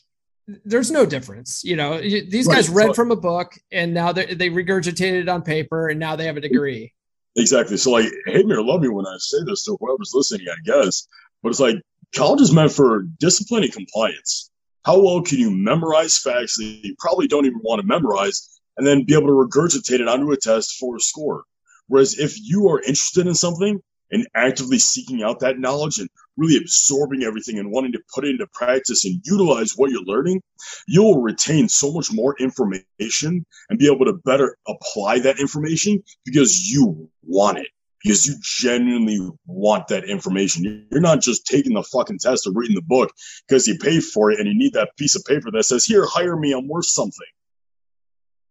there's 0.63 0.91
no 0.91 1.05
difference 1.05 1.63
you 1.63 1.75
know 1.75 1.99
these 1.99 2.45
right. 2.47 2.55
guys 2.55 2.69
read 2.69 2.87
so, 2.87 2.93
from 2.93 3.11
a 3.11 3.15
book 3.15 3.53
and 3.71 3.93
now 3.93 4.11
they, 4.11 4.33
they 4.35 4.49
regurgitated 4.49 5.21
it 5.21 5.29
on 5.29 5.41
paper 5.41 5.89
and 5.89 5.99
now 5.99 6.15
they 6.15 6.25
have 6.25 6.37
a 6.37 6.41
degree 6.41 6.93
exactly 7.35 7.77
so 7.77 7.91
like 7.91 8.05
hate 8.27 8.45
me 8.45 8.53
or 8.53 8.63
love 8.63 8.81
me 8.81 8.87
when 8.87 9.07
i 9.07 9.15
say 9.17 9.37
this 9.45 9.63
to 9.63 9.75
whoever's 9.79 10.11
listening 10.13 10.47
i 10.49 10.55
guess 10.63 11.07
but 11.41 11.49
it's 11.49 11.59
like 11.59 11.75
college 12.15 12.41
is 12.41 12.53
meant 12.53 12.71
for 12.71 13.03
discipline 13.19 13.63
and 13.63 13.73
compliance 13.73 14.51
how 14.85 15.01
well 15.01 15.21
can 15.23 15.39
you 15.39 15.49
memorize 15.49 16.17
facts 16.19 16.57
that 16.57 16.63
you 16.63 16.95
probably 16.99 17.27
don't 17.27 17.47
even 17.47 17.59
want 17.63 17.81
to 17.81 17.87
memorize 17.87 18.59
and 18.77 18.85
then 18.85 19.03
be 19.03 19.15
able 19.15 19.27
to 19.27 19.33
regurgitate 19.33 19.99
it 19.99 20.07
onto 20.07 20.31
a 20.31 20.37
test 20.37 20.77
for 20.79 20.95
a 20.95 20.99
score? 20.99 21.43
Whereas 21.87 22.19
if 22.19 22.35
you 22.39 22.69
are 22.69 22.79
interested 22.81 23.25
in 23.25 23.33
something 23.33 23.81
and 24.15 24.27
actively 24.33 24.79
seeking 24.79 25.21
out 25.23 25.41
that 25.41 25.59
knowledge 25.59 25.99
and 25.99 26.09
really 26.37 26.57
absorbing 26.57 27.23
everything 27.23 27.59
and 27.59 27.69
wanting 27.69 27.91
to 27.91 28.01
put 28.13 28.25
it 28.25 28.29
into 28.29 28.47
practice 28.47 29.03
and 29.03 29.21
utilize 29.25 29.73
what 29.75 29.91
you're 29.91 30.03
learning, 30.03 30.41
you'll 30.87 31.21
retain 31.21 31.67
so 31.67 31.91
much 31.91 32.11
more 32.13 32.35
information 32.39 33.45
and 33.69 33.79
be 33.79 33.91
able 33.91 34.05
to 34.05 34.13
better 34.25 34.57
apply 34.67 35.19
that 35.19 35.39
information 35.39 36.01
because 36.23 36.71
you 36.71 37.09
want 37.23 37.57
it 37.57 37.67
because 38.01 38.25
you 38.25 38.35
genuinely 38.41 39.19
want 39.47 39.87
that 39.87 40.05
information. 40.05 40.87
You're 40.91 41.01
not 41.01 41.21
just 41.21 41.45
taking 41.45 41.73
the 41.73 41.83
fucking 41.83 42.19
test 42.19 42.47
or 42.47 42.53
reading 42.53 42.75
the 42.75 42.83
book 42.83 43.11
because 43.47 43.67
you 43.67 43.77
paid 43.79 44.03
for 44.03 44.31
it 44.31 44.39
and 44.39 44.47
you 44.47 44.55
need 44.55 44.73
that 44.73 44.95
piece 44.95 45.15
of 45.15 45.25
paper 45.25 45.49
that 45.51 45.63
says, 45.63 45.85
here, 45.85 46.05
hire 46.05 46.37
me, 46.37 46.53
I'm 46.53 46.67
worth 46.67 46.85
something. 46.85 47.27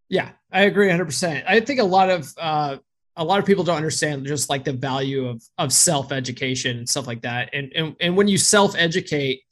Yeah, 0.08 0.30
I 0.50 0.62
agree 0.62 0.88
100%. 0.88 1.44
I 1.46 1.60
think 1.60 1.78
a 1.78 1.84
lot 1.84 2.10
of, 2.10 2.34
uh, 2.36 2.76
a 3.16 3.24
lot 3.24 3.38
of 3.38 3.46
people 3.46 3.64
don't 3.64 3.76
understand 3.76 4.26
just 4.26 4.50
like 4.50 4.64
the 4.64 4.72
value 4.72 5.28
of, 5.28 5.42
of 5.58 5.72
self-education 5.72 6.78
and 6.78 6.88
stuff 6.88 7.06
like 7.06 7.22
that. 7.22 7.50
And, 7.52 7.72
and, 7.74 7.96
and 8.00 8.16
when 8.16 8.28
you 8.28 8.38
self-educate, 8.38 9.42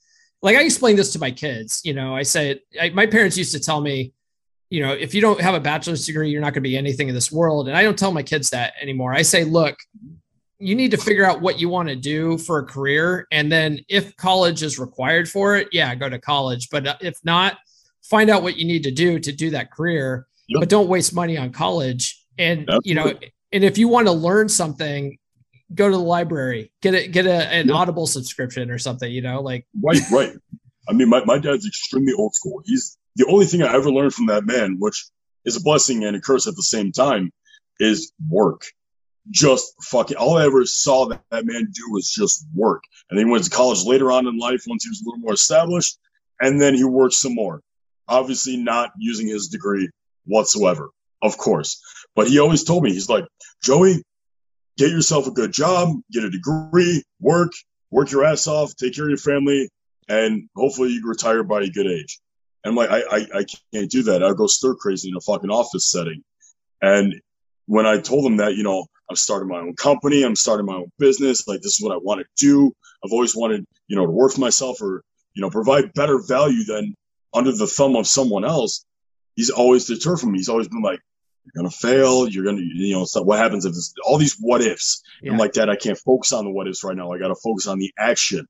like 0.43 0.57
I 0.57 0.63
explain 0.63 0.97
this 0.97 1.13
to 1.13 1.19
my 1.21 1.31
kids, 1.31 1.81
you 1.85 1.95
know, 1.95 2.17
I 2.17 2.25
say 2.25 2.61
I, 2.81 2.91
my 2.91 3.07
parents 3.07 3.37
used 3.37 3.53
to 3.53 3.61
tell 3.61 3.81
me, 3.81 4.13
you 4.71 4.81
know, 4.81 4.93
if 4.93 5.15
you 5.15 5.21
don't 5.21 5.41
have 5.41 5.55
a 5.55 5.61
bachelor's 5.61 6.07
degree, 6.07 6.31
you're 6.31 6.41
not 6.41 6.55
going 6.55 6.63
to 6.65 6.69
be 6.69 6.77
anything 6.77 7.09
in 7.09 7.15
this 7.15 7.31
world. 7.31 7.69
And 7.69 7.77
I 7.77 7.83
don't 7.83 7.99
tell 7.99 8.11
my 8.11 8.23
kids 8.23 8.51
that 8.51 8.73
anymore. 8.81 9.13
I 9.13 9.23
say, 9.23 9.45
look, 9.45 9.77
you 10.59 10.75
need 10.75 10.91
to 10.93 10.97
figure 10.97 11.25
out 11.25 11.41
what 11.41 11.61
you 11.61 11.69
want 11.69 11.89
to 11.89 11.97
do 11.97 12.39
for 12.39 12.59
a 12.59 12.65
career. 12.65 13.27
And 13.31 13.53
then 13.53 13.81
if 13.89 14.17
college 14.17 14.63
is 14.63 14.79
required 14.79 15.29
for 15.29 15.57
it, 15.57 15.69
yeah, 15.73 15.95
go 15.95 16.09
to 16.09 16.19
college. 16.19 16.71
But 16.71 16.87
uh, 16.87 16.97
if 17.01 17.19
not, 17.23 17.59
find 18.03 18.31
out 18.31 18.43
what 18.43 18.57
you 18.57 18.65
need 18.65 18.83
to 18.85 18.91
do 18.91 19.19
to 19.19 19.33
do 19.33 19.51
that 19.51 19.71
career, 19.71 20.27
yep. 20.49 20.61
but 20.61 20.69
don't 20.69 20.89
waste 20.89 21.15
money 21.15 21.37
on 21.37 21.53
college. 21.53 22.25
And, 22.39 22.61
Absolutely. 22.63 22.89
you 22.89 22.95
know, 22.95 23.13
and 23.53 23.65
if 23.65 23.79
you 23.79 23.89
want 23.89 24.07
to 24.07 24.13
learn 24.13 24.49
something, 24.49 25.19
go 25.75 25.91
to 25.91 25.97
the 25.97 26.03
library, 26.03 26.73
get 26.81 26.95
it, 26.95 27.13
get 27.13 27.27
a, 27.27 27.49
an 27.53 27.69
yep. 27.69 27.77
audible 27.77 28.07
subscription 28.07 28.71
or 28.71 28.79
something, 28.79 29.11
you 29.11 29.23
know, 29.23 29.41
like. 29.41 29.67
Right, 29.83 30.01
right. 30.11 30.33
I 30.89 30.93
mean, 30.93 31.09
my, 31.09 31.25
my 31.25 31.39
dad's 31.39 31.67
extremely 31.67 32.13
old 32.13 32.35
school. 32.35 32.63
He's 32.65 32.99
the 33.17 33.27
only 33.27 33.47
thing 33.47 33.63
I 33.63 33.75
ever 33.75 33.91
learned 33.91 34.15
from 34.15 34.27
that 34.27 34.45
man, 34.45 34.77
which 34.79 35.07
is 35.45 35.57
a 35.57 35.61
blessing 35.61 36.05
and 36.05 36.17
a 36.17 36.21
curse 36.21 36.47
at 36.47 36.57
the 36.57 36.63
same 36.63 36.93
time, 36.93 37.33
is 37.79 38.13
work. 38.29 38.63
Just 39.31 39.75
fucking 39.85 40.17
all 40.17 40.37
I 40.37 40.45
ever 40.45 40.65
saw 40.67 41.07
that, 41.07 41.23
that 41.31 41.47
man 41.47 41.69
do 41.73 41.93
was 41.93 42.11
just 42.11 42.47
work. 42.55 42.83
And 43.09 43.19
then 43.19 43.27
he 43.27 43.33
went 43.33 43.45
to 43.45 43.51
college 43.51 43.85
later 43.85 44.11
on 44.11 44.27
in 44.27 44.37
life 44.39 44.65
once 44.67 44.85
he 44.85 44.91
was 44.91 45.01
a 45.01 45.05
little 45.05 45.21
more 45.21 45.35
established, 45.35 45.99
and 46.41 46.61
then 46.61 46.75
he 46.75 46.85
worked 46.85 47.15
some 47.15 47.35
more. 47.35 47.63
Obviously, 48.09 48.57
not 48.57 48.91
using 48.99 49.29
his 49.29 49.49
degree 49.49 49.89
whatsoever, 50.25 50.91
of 51.23 51.39
course. 51.39 51.81
But 52.15 52.29
he 52.29 52.39
always 52.39 52.65
told 52.65 52.83
me, 52.83 52.93
he's 52.93 53.09
like, 53.09 53.25
Joey, 53.63 54.03
get 54.77 54.91
yourself 54.91 55.27
a 55.27 55.31
good 55.31 55.53
job, 55.53 55.89
get 56.11 56.25
a 56.25 56.31
degree, 56.31 57.03
work, 57.21 57.53
work 57.91 58.11
your 58.11 58.25
ass 58.25 58.47
off, 58.47 58.75
take 58.77 58.95
care 58.95 59.05
of 59.05 59.11
your 59.11 59.19
family, 59.19 59.71
and 60.09 60.49
hopefully 60.57 60.91
you 60.91 61.03
retire 61.07 61.43
by 61.43 61.63
a 61.63 61.69
good 61.69 61.87
age. 61.87 62.21
And 62.65 62.73
I'm 62.73 62.77
like, 62.77 62.91
I, 62.91 63.03
I, 63.17 63.27
I 63.41 63.45
can't 63.73 63.91
do 63.91 64.03
that. 64.05 64.23
I'll 64.23 64.35
go 64.35 64.47
stir 64.47 64.75
crazy 64.75 65.09
in 65.09 65.17
a 65.17 65.21
fucking 65.21 65.51
office 65.51 65.91
setting. 65.91 66.23
And 66.81 67.15
when 67.67 67.87
I 67.87 67.99
told 67.99 68.27
him 68.27 68.39
that, 68.39 68.57
you 68.57 68.63
know, 68.63 68.87
I'm 69.09 69.17
starting 69.17 69.49
my 69.49 69.59
own 69.59 69.75
company, 69.77 70.23
I'm 70.23 70.37
starting 70.37 70.67
my 70.67 70.75
own 70.75 70.91
business, 70.99 71.47
like 71.47 71.61
this 71.61 71.79
is 71.79 71.83
what 71.83 71.93
I 71.93 71.99
want 71.99 72.21
to 72.21 72.27
do. 72.39 72.73
I've 73.05 73.13
always 73.13 73.37
wanted, 73.37 73.67
you 73.89 73.97
know, 73.97 74.07
to 74.07 74.13
work 74.13 74.33
for 74.33 74.41
myself 74.41 74.81
or, 74.81 75.03
you 75.35 75.43
know, 75.43 75.51
provide 75.51 75.93
better 75.95 76.21
value 76.27 76.65
than 76.65 76.95
under 77.35 77.53
the 77.53 77.67
thumb 77.67 77.97
of 77.97 78.07
someone 78.07 78.45
else. 78.45 78.85
He's 79.37 79.51
always 79.51 79.87
deterred 79.87 80.21
from 80.21 80.33
me. 80.33 80.39
He's 80.39 80.49
always 80.49 80.69
been 80.69 80.83
like, 80.83 81.01
you're 81.45 81.63
gonna 81.63 81.71
fail. 81.71 82.29
You're 82.29 82.45
gonna, 82.45 82.63
you 82.63 82.95
know, 82.95 83.05
so 83.05 83.23
what 83.23 83.39
happens 83.39 83.65
if 83.65 83.73
this, 83.73 83.95
all 84.05 84.19
these 84.19 84.37
what 84.41 84.61
ifs? 84.61 85.03
Yeah. 85.23 85.33
I'm 85.33 85.39
like, 85.39 85.53
Dad, 85.53 85.69
I 85.69 85.77
can't 85.77 85.99
focus 85.99 86.33
on 86.33 86.45
the 86.45 86.51
what 86.51 86.69
ifs 86.69 86.85
right 86.85 86.97
now. 86.97 87.13
I 87.13 87.19
got 87.19 87.29
to 87.29 87.37
focus 87.37 87.67
on 87.67 87.79
the 87.79 87.93
action. 87.99 88.47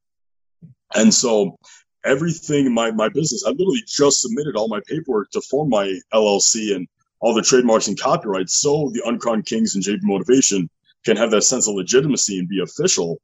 And 0.95 1.13
so 1.13 1.57
everything 2.05 2.67
in 2.67 2.75
my, 2.75 2.91
my 2.91 3.09
business. 3.09 3.45
I 3.47 3.51
literally 3.51 3.83
just 3.87 4.21
submitted 4.21 4.57
all 4.57 4.69
my 4.69 4.81
paperwork 4.87 5.31
to 5.31 5.41
form 5.41 5.71
my 5.71 5.99
LLC 6.13 6.75
and 6.75 6.87
all 7.21 7.35
the 7.35 7.43
trademarks 7.43 7.89
and 7.89 7.99
copyrights 7.99 8.61
so 8.61 8.91
the 8.93 9.03
Uncrowned 9.07 9.47
Kings 9.47 9.75
and 9.75 9.85
JB 9.85 10.01
Motivation 10.03 10.69
can 11.05 11.17
have 11.17 11.31
that 11.31 11.43
sense 11.43 11.69
of 11.69 11.75
legitimacy 11.75 12.39
and 12.39 12.49
be 12.49 12.61
official. 12.61 13.21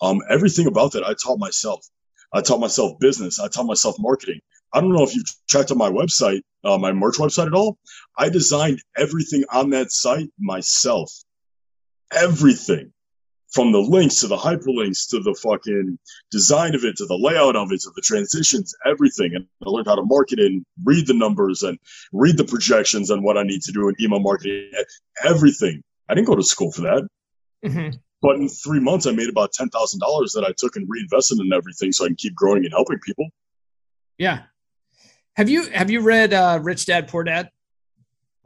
Um, 0.00 0.20
everything 0.30 0.66
about 0.66 0.92
that 0.92 1.04
I 1.04 1.14
taught 1.14 1.38
myself. 1.38 1.86
I 2.32 2.40
taught 2.40 2.60
myself 2.60 2.98
business. 2.98 3.38
I 3.40 3.48
taught 3.48 3.66
myself 3.66 3.96
marketing. 3.98 4.40
I 4.72 4.80
don't 4.80 4.92
know 4.92 5.04
if 5.04 5.14
you've 5.14 5.26
checked 5.46 5.70
on 5.70 5.78
my 5.78 5.90
website, 5.90 6.40
uh, 6.64 6.78
my 6.78 6.92
merch 6.92 7.16
website 7.16 7.46
at 7.46 7.54
all. 7.54 7.78
I 8.18 8.28
designed 8.28 8.80
everything 8.96 9.44
on 9.52 9.70
that 9.70 9.90
site 9.90 10.28
myself. 10.38 11.10
Everything 12.12 12.92
from 13.56 13.72
the 13.72 13.78
links 13.78 14.20
to 14.20 14.26
the 14.26 14.36
hyperlinks 14.36 15.08
to 15.08 15.18
the 15.20 15.34
fucking 15.42 15.98
design 16.30 16.74
of 16.74 16.84
it 16.84 16.96
to 16.96 17.06
the 17.06 17.16
layout 17.16 17.56
of 17.56 17.72
it 17.72 17.80
to 17.80 17.90
the 17.94 18.02
transitions, 18.02 18.74
everything. 18.84 19.34
And 19.34 19.46
I 19.64 19.70
learned 19.70 19.86
how 19.86 19.94
to 19.94 20.04
market 20.04 20.38
and 20.40 20.64
read 20.84 21.06
the 21.06 21.14
numbers 21.14 21.62
and 21.62 21.78
read 22.12 22.36
the 22.36 22.44
projections 22.44 23.10
and 23.10 23.24
what 23.24 23.38
I 23.38 23.44
need 23.44 23.62
to 23.62 23.72
do 23.72 23.88
in 23.88 23.94
email 24.00 24.20
marketing, 24.20 24.70
everything. 25.24 25.82
I 26.08 26.14
didn't 26.14 26.26
go 26.26 26.36
to 26.36 26.42
school 26.42 26.70
for 26.70 26.82
that. 26.82 27.08
Mm-hmm. 27.64 27.96
But 28.20 28.36
in 28.36 28.48
three 28.48 28.80
months, 28.80 29.06
I 29.06 29.12
made 29.12 29.28
about 29.28 29.52
$10,000 29.52 29.70
that 29.70 30.44
I 30.46 30.52
took 30.56 30.76
and 30.76 30.86
reinvested 30.88 31.38
in 31.40 31.52
everything 31.52 31.92
so 31.92 32.04
I 32.04 32.08
can 32.08 32.16
keep 32.16 32.34
growing 32.34 32.64
and 32.64 32.72
helping 32.72 32.98
people. 32.98 33.28
Yeah. 34.18 34.42
Have 35.36 35.48
you, 35.48 35.68
have 35.70 35.90
you 35.90 36.00
read 36.00 36.32
uh, 36.32 36.58
Rich 36.62 36.86
Dad, 36.86 37.08
Poor 37.08 37.24
Dad? 37.24 37.50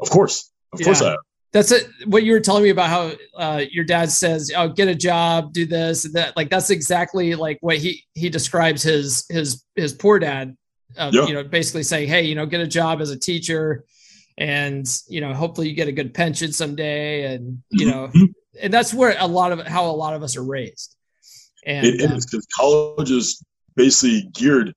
Of 0.00 0.10
course. 0.10 0.50
Of 0.72 0.80
yeah. 0.80 0.84
course 0.84 1.02
I 1.02 1.10
have 1.10 1.18
that's 1.52 1.72
it. 1.72 1.88
What 2.06 2.22
you 2.22 2.32
were 2.32 2.40
telling 2.40 2.62
me 2.62 2.70
about 2.70 2.88
how 2.88 3.12
uh, 3.36 3.64
your 3.70 3.84
dad 3.84 4.10
says, 4.10 4.52
"Oh, 4.56 4.68
get 4.68 4.88
a 4.88 4.94
job, 4.94 5.52
do 5.52 5.66
this, 5.66 6.04
and 6.04 6.14
that." 6.14 6.36
Like 6.36 6.48
that's 6.48 6.70
exactly 6.70 7.34
like 7.34 7.58
what 7.60 7.78
he 7.78 8.04
he 8.14 8.28
describes 8.28 8.82
his 8.82 9.24
his 9.28 9.64
his 9.74 9.92
poor 9.92 10.18
dad. 10.18 10.56
Uh, 10.96 11.10
yeah. 11.12 11.26
You 11.26 11.34
know, 11.34 11.44
basically 11.44 11.82
saying, 11.82 12.08
"Hey, 12.08 12.22
you 12.22 12.36
know, 12.36 12.46
get 12.46 12.60
a 12.60 12.66
job 12.66 13.00
as 13.00 13.10
a 13.10 13.18
teacher, 13.18 13.84
and 14.38 14.86
you 15.08 15.20
know, 15.20 15.34
hopefully 15.34 15.68
you 15.68 15.74
get 15.74 15.88
a 15.88 15.92
good 15.92 16.14
pension 16.14 16.52
someday." 16.52 17.34
And 17.34 17.62
you 17.70 17.86
know, 17.86 18.08
mm-hmm. 18.08 18.26
and 18.60 18.72
that's 18.72 18.94
where 18.94 19.16
a 19.18 19.26
lot 19.26 19.50
of 19.50 19.66
how 19.66 19.86
a 19.86 19.92
lot 19.92 20.14
of 20.14 20.22
us 20.22 20.36
are 20.36 20.44
raised. 20.44 20.94
And 21.66 21.84
it 21.84 22.00
is 22.00 22.26
because 22.26 22.46
college 22.56 23.10
is 23.10 23.42
basically 23.74 24.30
geared 24.32 24.72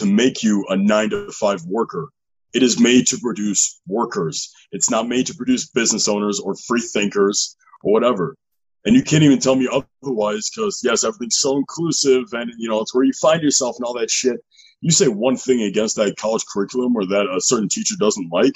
to 0.00 0.06
make 0.06 0.42
you 0.42 0.66
a 0.68 0.76
nine 0.76 1.10
to 1.10 1.30
five 1.32 1.64
worker 1.64 2.10
it 2.52 2.62
is 2.62 2.80
made 2.80 3.06
to 3.08 3.18
produce 3.18 3.80
workers. 3.86 4.52
It's 4.72 4.90
not 4.90 5.08
made 5.08 5.26
to 5.26 5.34
produce 5.34 5.68
business 5.68 6.08
owners 6.08 6.40
or 6.40 6.54
free 6.56 6.80
thinkers 6.80 7.56
or 7.82 7.92
whatever. 7.92 8.36
And 8.84 8.96
you 8.96 9.02
can't 9.02 9.22
even 9.22 9.38
tell 9.38 9.56
me 9.56 9.68
otherwise 10.02 10.50
because 10.50 10.80
yes, 10.82 11.04
everything's 11.04 11.38
so 11.38 11.56
inclusive 11.56 12.24
and 12.32 12.50
you 12.58 12.68
know, 12.68 12.80
it's 12.80 12.94
where 12.94 13.04
you 13.04 13.12
find 13.12 13.42
yourself 13.42 13.76
and 13.76 13.84
all 13.84 13.98
that 13.98 14.10
shit. 14.10 14.40
You 14.80 14.90
say 14.90 15.08
one 15.08 15.36
thing 15.36 15.62
against 15.62 15.96
that 15.96 16.16
college 16.16 16.44
curriculum 16.52 16.96
or 16.96 17.06
that 17.06 17.26
a 17.30 17.40
certain 17.40 17.68
teacher 17.68 17.94
doesn't 18.00 18.32
like, 18.32 18.54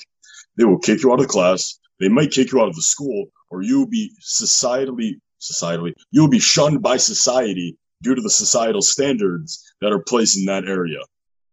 they 0.57 0.64
will 0.64 0.78
kick 0.78 1.03
you 1.03 1.12
out 1.12 1.20
of 1.20 1.28
class. 1.28 1.78
They 2.01 2.09
might 2.09 2.32
kick 2.32 2.53
you 2.53 2.61
out 2.61 2.68
of 2.68 2.74
the 2.74 2.82
school 2.82 3.26
or 3.51 3.62
you 3.62 3.78
will 3.78 3.86
be 3.86 4.12
societally, 4.20 5.20
societally, 5.40 5.95
you 6.11 6.22
will 6.22 6.28
be 6.28 6.40
shunned 6.40 6.82
by 6.82 6.97
society 6.97 7.76
due 8.03 8.14
to 8.14 8.22
the 8.22 8.30
societal 8.30 8.82
standards 8.82 9.62
that 9.80 9.92
are 9.92 10.01
placed 10.01 10.38
in 10.38 10.47
that 10.47 10.64
area. 10.64 10.99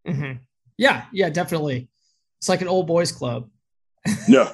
Mm-hmm. 0.06 0.38
Yeah, 0.76 1.04
yeah, 1.12 1.30
definitely. 1.30 1.88
It's 2.40 2.48
like 2.48 2.62
an 2.62 2.68
old 2.68 2.86
boys 2.86 3.12
club. 3.12 3.48
Yeah. 4.26 4.52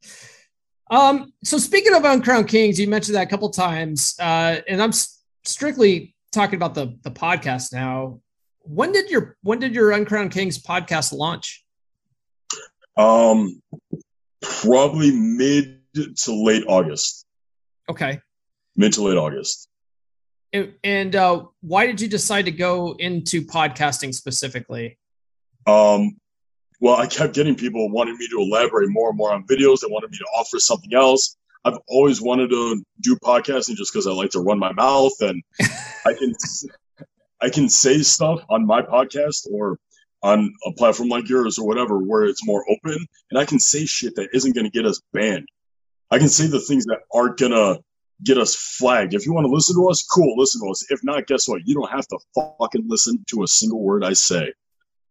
um. 0.90 1.32
So 1.42 1.58
speaking 1.58 1.94
of 1.94 2.04
Uncrowned 2.04 2.48
Kings, 2.48 2.78
you 2.78 2.88
mentioned 2.88 3.16
that 3.16 3.26
a 3.26 3.30
couple 3.30 3.50
times, 3.50 4.14
uh, 4.20 4.60
and 4.68 4.80
I'm 4.82 4.92
strictly 5.44 6.14
talking 6.32 6.56
about 6.56 6.74
the 6.74 6.96
the 7.02 7.10
podcast 7.10 7.72
now. 7.72 8.20
When 8.62 8.92
did 8.92 9.10
your 9.10 9.36
when 9.42 9.58
did 9.58 9.74
your 9.74 9.92
Uncrowned 9.92 10.30
Kings 10.30 10.62
podcast 10.62 11.12
launch? 11.12 11.64
Um, 12.96 13.60
probably 14.40 15.10
mid 15.10 15.80
to 15.94 16.34
late 16.34 16.64
August. 16.68 17.26
Okay. 17.88 18.20
Mid 18.76 18.92
to 18.94 19.02
late 19.02 19.16
August. 19.16 19.68
And, 20.54 20.72
and 20.84 21.16
uh, 21.16 21.46
why 21.62 21.86
did 21.86 22.00
you 22.00 22.08
decide 22.08 22.44
to 22.44 22.52
go 22.52 22.94
into 23.00 23.42
podcasting 23.42 24.14
specifically? 24.14 24.98
Um, 25.66 26.16
well, 26.80 26.96
I 26.96 27.08
kept 27.08 27.34
getting 27.34 27.56
people 27.56 27.90
wanting 27.90 28.16
me 28.16 28.28
to 28.28 28.38
elaborate 28.38 28.88
more 28.88 29.08
and 29.08 29.18
more 29.18 29.32
on 29.32 29.44
videos. 29.46 29.80
They 29.80 29.88
wanted 29.88 30.12
me 30.12 30.18
to 30.18 30.26
offer 30.36 30.60
something 30.60 30.94
else. 30.94 31.36
I've 31.64 31.78
always 31.88 32.22
wanted 32.22 32.50
to 32.50 32.84
do 33.00 33.16
podcasting 33.16 33.74
just 33.74 33.92
because 33.92 34.06
I 34.06 34.12
like 34.12 34.30
to 34.30 34.40
run 34.40 34.58
my 34.58 34.72
mouth 34.72 35.12
and 35.20 35.42
I 36.06 36.14
can 36.14 36.34
I 37.40 37.48
can 37.48 37.68
say 37.68 38.02
stuff 38.02 38.44
on 38.48 38.66
my 38.66 38.82
podcast 38.82 39.46
or 39.50 39.78
on 40.22 40.52
a 40.66 40.72
platform 40.72 41.08
like 41.08 41.28
yours 41.28 41.58
or 41.58 41.66
whatever 41.66 41.98
where 41.98 42.24
it's 42.24 42.46
more 42.46 42.64
open 42.70 43.06
and 43.30 43.38
I 43.38 43.44
can 43.44 43.58
say 43.58 43.86
shit 43.86 44.14
that 44.16 44.28
isn't 44.32 44.54
going 44.54 44.66
to 44.66 44.70
get 44.70 44.86
us 44.86 45.00
banned. 45.12 45.48
I 46.10 46.18
can 46.18 46.28
say 46.28 46.46
the 46.46 46.60
things 46.60 46.84
that 46.86 47.00
aren't 47.12 47.38
going 47.38 47.52
to 47.52 47.82
get 48.24 48.38
us 48.38 48.54
flagged. 48.56 49.14
If 49.14 49.26
you 49.26 49.32
want 49.32 49.46
to 49.46 49.52
listen 49.52 49.76
to 49.76 49.88
us, 49.88 50.02
cool, 50.02 50.36
listen 50.36 50.60
to 50.62 50.70
us. 50.70 50.86
If 50.90 51.00
not, 51.04 51.26
guess 51.26 51.48
what? 51.48 51.62
You 51.66 51.74
don't 51.74 51.90
have 51.90 52.06
to 52.08 52.18
fucking 52.34 52.86
listen 52.88 53.24
to 53.28 53.42
a 53.42 53.48
single 53.48 53.82
word 53.82 54.04
I 54.04 54.14
say. 54.14 54.52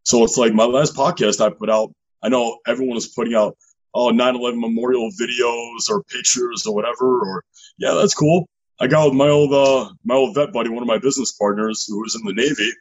So 0.03 0.23
it's 0.23 0.37
like 0.37 0.53
my 0.53 0.65
last 0.65 0.95
podcast 0.95 1.39
I 1.39 1.49
put 1.49 1.69
out. 1.69 1.93
I 2.23 2.29
know 2.29 2.59
everyone 2.67 2.97
is 2.97 3.07
putting 3.07 3.35
out 3.35 3.57
oh 3.93 4.11
9/11 4.11 4.59
memorial 4.59 5.09
videos 5.11 5.89
or 5.89 6.03
pictures 6.03 6.65
or 6.65 6.73
whatever. 6.73 7.19
Or 7.19 7.43
yeah, 7.77 7.93
that's 7.93 8.13
cool. 8.13 8.47
I 8.79 8.87
got 8.87 9.05
with 9.05 9.13
my 9.13 9.29
old 9.29 9.53
uh, 9.53 9.91
my 10.03 10.15
old 10.15 10.35
vet 10.35 10.51
buddy, 10.51 10.69
one 10.69 10.83
of 10.83 10.87
my 10.87 10.97
business 10.97 11.31
partners 11.33 11.85
who 11.87 12.01
was 12.01 12.15
in 12.15 12.25
the 12.25 12.33
Navy. 12.33 12.71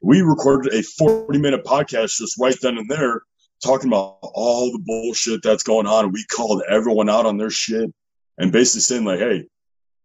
We 0.00 0.20
recorded 0.22 0.74
a 0.74 0.82
40 0.82 1.38
minute 1.38 1.64
podcast 1.64 2.18
just 2.18 2.38
right 2.38 2.56
then 2.60 2.76
and 2.76 2.88
there, 2.88 3.22
talking 3.62 3.88
about 3.88 4.18
all 4.22 4.72
the 4.72 4.82
bullshit 4.84 5.42
that's 5.42 5.62
going 5.62 5.86
on. 5.86 6.12
We 6.12 6.24
called 6.24 6.62
everyone 6.68 7.08
out 7.08 7.26
on 7.26 7.38
their 7.38 7.50
shit 7.50 7.90
and 8.38 8.52
basically 8.52 8.80
saying 8.80 9.04
like, 9.04 9.20
hey, 9.20 9.46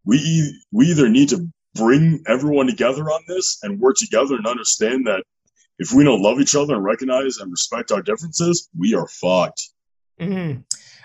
we 0.09 0.59
we 0.71 0.87
either 0.87 1.07
need 1.07 1.29
to 1.29 1.47
bring 1.75 2.21
everyone 2.27 2.65
together 2.65 3.03
on 3.03 3.21
this 3.27 3.59
and 3.61 3.79
work 3.79 3.95
together 3.95 4.35
and 4.35 4.47
understand 4.47 5.05
that 5.05 5.23
if 5.77 5.93
we 5.93 6.03
don't 6.03 6.21
love 6.21 6.39
each 6.39 6.55
other 6.55 6.75
and 6.75 6.83
recognize 6.83 7.37
and 7.37 7.51
respect 7.51 7.91
our 7.91 8.01
differences, 8.01 8.69
we 8.77 8.95
are 8.95 9.07
fucked. 9.07 9.69
Mm-hmm. 10.19 10.61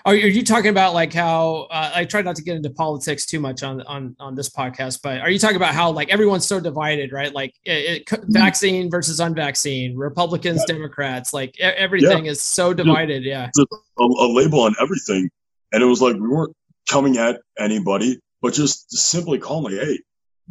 Are, 0.06 0.14
you 0.14 0.44
talking 0.44 0.70
about 0.70 0.92
like 0.92 1.12
how 1.12 1.66
uh, 1.70 1.92
I 1.94 2.04
try 2.04 2.20
not 2.20 2.36
to 2.36 2.42
get 2.42 2.56
into 2.56 2.68
politics 2.70 3.24
too 3.24 3.40
much 3.40 3.62
on 3.62 3.80
on 3.82 4.16
on 4.18 4.34
this 4.34 4.50
podcast, 4.50 5.00
but 5.02 5.20
are 5.20 5.30
you 5.30 5.38
talking 5.38 5.56
about 5.56 5.74
how 5.74 5.90
like 5.92 6.10
everyone's 6.10 6.46
so 6.46 6.60
divided, 6.60 7.12
right? 7.12 7.32
Like 7.32 7.54
it, 7.64 7.70
it, 7.70 8.06
mm-hmm. 8.06 8.32
vaccine 8.32 8.90
versus 8.90 9.20
unvaccine, 9.20 9.94
Republicans, 9.96 10.62
yeah. 10.66 10.74
Democrats, 10.74 11.32
like 11.32 11.58
everything 11.60 12.26
yeah. 12.26 12.32
is 12.32 12.42
so 12.42 12.74
divided. 12.74 13.24
Yeah, 13.24 13.48
a, 13.58 14.02
a 14.02 14.28
label 14.28 14.60
on 14.60 14.74
everything, 14.80 15.30
and 15.72 15.82
it 15.82 15.86
was 15.86 16.02
like 16.02 16.16
we 16.16 16.28
weren't 16.28 16.54
coming 16.88 17.16
at 17.16 17.40
anybody, 17.58 18.18
but 18.44 18.52
just 18.52 18.92
simply 18.92 19.38
calling, 19.38 19.74
hey, 19.74 19.98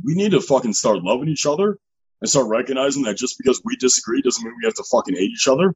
we 0.04 0.16
need 0.16 0.32
to 0.32 0.42
fucking 0.42 0.74
start 0.74 1.04
loving 1.04 1.30
each 1.30 1.46
other 1.46 1.78
and 2.22 2.28
start 2.28 2.48
recognizing 2.48 3.04
that 3.04 3.16
just 3.16 3.38
because 3.38 3.62
we 3.64 3.76
disagree 3.76 4.20
doesn't 4.20 4.44
mean 4.44 4.56
we 4.60 4.66
have 4.66 4.74
to 4.74 4.84
fucking 4.92 5.14
hate 5.14 5.30
each 5.30 5.48
other. 5.48 5.76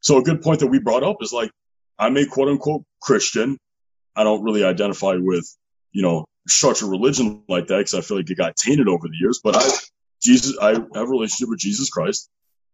So 0.00 0.16
a 0.16 0.22
good 0.22 0.40
point 0.40 0.60
that 0.60 0.68
we 0.68 0.78
brought 0.78 1.02
up 1.02 1.18
is 1.20 1.30
like, 1.30 1.50
I'm 1.98 2.16
a 2.16 2.24
quote 2.24 2.48
unquote 2.48 2.84
Christian. 3.02 3.58
I 4.16 4.24
don't 4.24 4.42
really 4.42 4.64
identify 4.64 5.16
with, 5.18 5.46
you 5.92 6.00
know, 6.00 6.24
such 6.46 6.80
a 6.80 6.86
religion 6.86 7.42
like 7.50 7.66
that 7.66 7.76
because 7.76 7.92
I 7.92 8.00
feel 8.00 8.16
like 8.16 8.30
it 8.30 8.38
got 8.38 8.56
tainted 8.56 8.88
over 8.88 9.06
the 9.06 9.18
years. 9.20 9.42
But 9.44 9.56
I, 9.58 9.68
Jesus, 10.22 10.56
I 10.62 10.70
have 10.70 10.88
a 10.94 11.04
relationship 11.04 11.50
with 11.50 11.58
Jesus 11.58 11.90
Christ. 11.90 12.30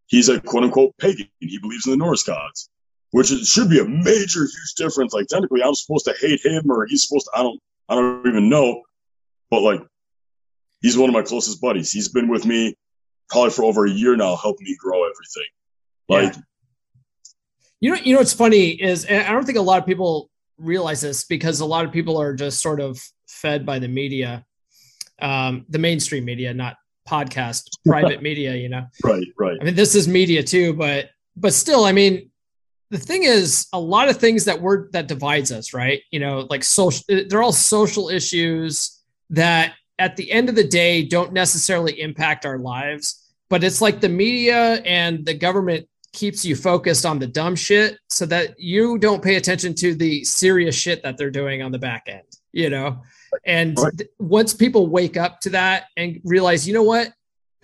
He's 0.06 0.28
a 0.28 0.40
quote 0.40 0.62
unquote 0.62 0.96
pagan. 0.98 1.26
He 1.40 1.58
believes 1.58 1.84
in 1.84 1.90
the 1.90 1.96
Norse 1.96 2.22
gods, 2.22 2.70
which 3.10 3.32
is, 3.32 3.48
should 3.48 3.70
be 3.70 3.80
a 3.80 3.84
major, 3.84 4.42
huge 4.42 4.74
difference. 4.76 5.12
Like 5.12 5.26
technically, 5.26 5.64
I'm 5.64 5.74
supposed 5.74 6.04
to 6.04 6.14
hate 6.20 6.46
him, 6.46 6.70
or 6.70 6.86
he's 6.86 7.08
supposed 7.08 7.26
to. 7.32 7.40
I 7.40 7.42
don't. 7.42 7.60
I 7.88 7.94
don't 7.94 8.26
even 8.26 8.48
know. 8.48 8.82
But 9.50 9.62
like, 9.62 9.80
he's 10.80 10.96
one 10.96 11.08
of 11.08 11.14
my 11.14 11.22
closest 11.22 11.60
buddies. 11.60 11.92
He's 11.92 12.08
been 12.08 12.28
with 12.28 12.44
me 12.46 12.76
probably 13.28 13.50
for 13.50 13.64
over 13.64 13.86
a 13.86 13.90
year 13.90 14.16
now, 14.16 14.36
helping 14.36 14.64
me 14.64 14.76
grow 14.78 15.02
everything. 15.04 15.48
Like, 16.08 16.34
yeah. 16.34 16.42
you 17.80 17.90
know, 17.90 18.00
you 18.02 18.12
know 18.12 18.18
what's 18.20 18.32
funny 18.32 18.70
is 18.70 19.06
I 19.06 19.32
don't 19.32 19.44
think 19.44 19.58
a 19.58 19.62
lot 19.62 19.78
of 19.78 19.86
people 19.86 20.30
realize 20.58 21.00
this 21.00 21.24
because 21.24 21.60
a 21.60 21.66
lot 21.66 21.84
of 21.84 21.92
people 21.92 22.16
are 22.16 22.34
just 22.34 22.60
sort 22.60 22.80
of 22.80 23.00
fed 23.26 23.64
by 23.64 23.78
the 23.78 23.88
media, 23.88 24.44
um, 25.20 25.64
the 25.68 25.78
mainstream 25.78 26.24
media, 26.24 26.52
not 26.52 26.76
podcast, 27.08 27.64
private 27.86 28.22
media. 28.22 28.54
You 28.54 28.68
know, 28.68 28.86
right, 29.02 29.26
right. 29.38 29.56
I 29.60 29.64
mean, 29.64 29.74
this 29.74 29.94
is 29.94 30.06
media 30.06 30.42
too, 30.42 30.74
but 30.74 31.10
but 31.36 31.52
still, 31.52 31.84
I 31.84 31.92
mean, 31.92 32.30
the 32.94 33.00
thing 33.00 33.24
is, 33.24 33.66
a 33.72 33.80
lot 33.80 34.08
of 34.08 34.18
things 34.18 34.44
that 34.44 34.60
were 34.60 34.88
that 34.92 35.08
divides 35.08 35.50
us, 35.50 35.74
right? 35.74 36.00
You 36.12 36.20
know, 36.20 36.46
like 36.48 36.62
social, 36.62 37.04
eh, 37.08 37.24
they're 37.28 37.42
all 37.42 37.52
social 37.52 38.08
issues 38.08 39.00
that 39.30 39.74
at 39.98 40.16
the 40.16 40.30
end 40.30 40.48
of 40.48 40.54
the 40.54 40.66
day 40.66 41.04
don't 41.04 41.32
necessarily 41.32 42.00
impact 42.00 42.46
our 42.46 42.58
lives, 42.58 43.32
but 43.50 43.64
it's 43.64 43.80
like 43.80 44.00
the 44.00 44.08
media 44.08 44.74
and 44.84 45.26
the 45.26 45.34
government 45.34 45.88
keeps 46.12 46.44
you 46.44 46.54
focused 46.54 47.04
on 47.04 47.18
the 47.18 47.26
dumb 47.26 47.56
shit 47.56 47.98
so 48.08 48.26
that 48.26 48.54
you 48.58 48.96
don't 48.98 49.22
pay 49.22 49.34
attention 49.34 49.74
to 49.74 49.96
the 49.96 50.22
serious 50.22 50.76
shit 50.76 51.02
that 51.02 51.18
they're 51.18 51.32
doing 51.32 51.62
on 51.62 51.72
the 51.72 51.78
back 51.78 52.04
end, 52.06 52.22
you 52.52 52.70
know? 52.70 53.02
And 53.44 53.76
th- 53.76 54.08
once 54.20 54.54
people 54.54 54.86
wake 54.86 55.16
up 55.16 55.40
to 55.40 55.50
that 55.50 55.86
and 55.96 56.20
realize, 56.22 56.68
you 56.68 56.74
know 56.74 56.84
what? 56.84 57.12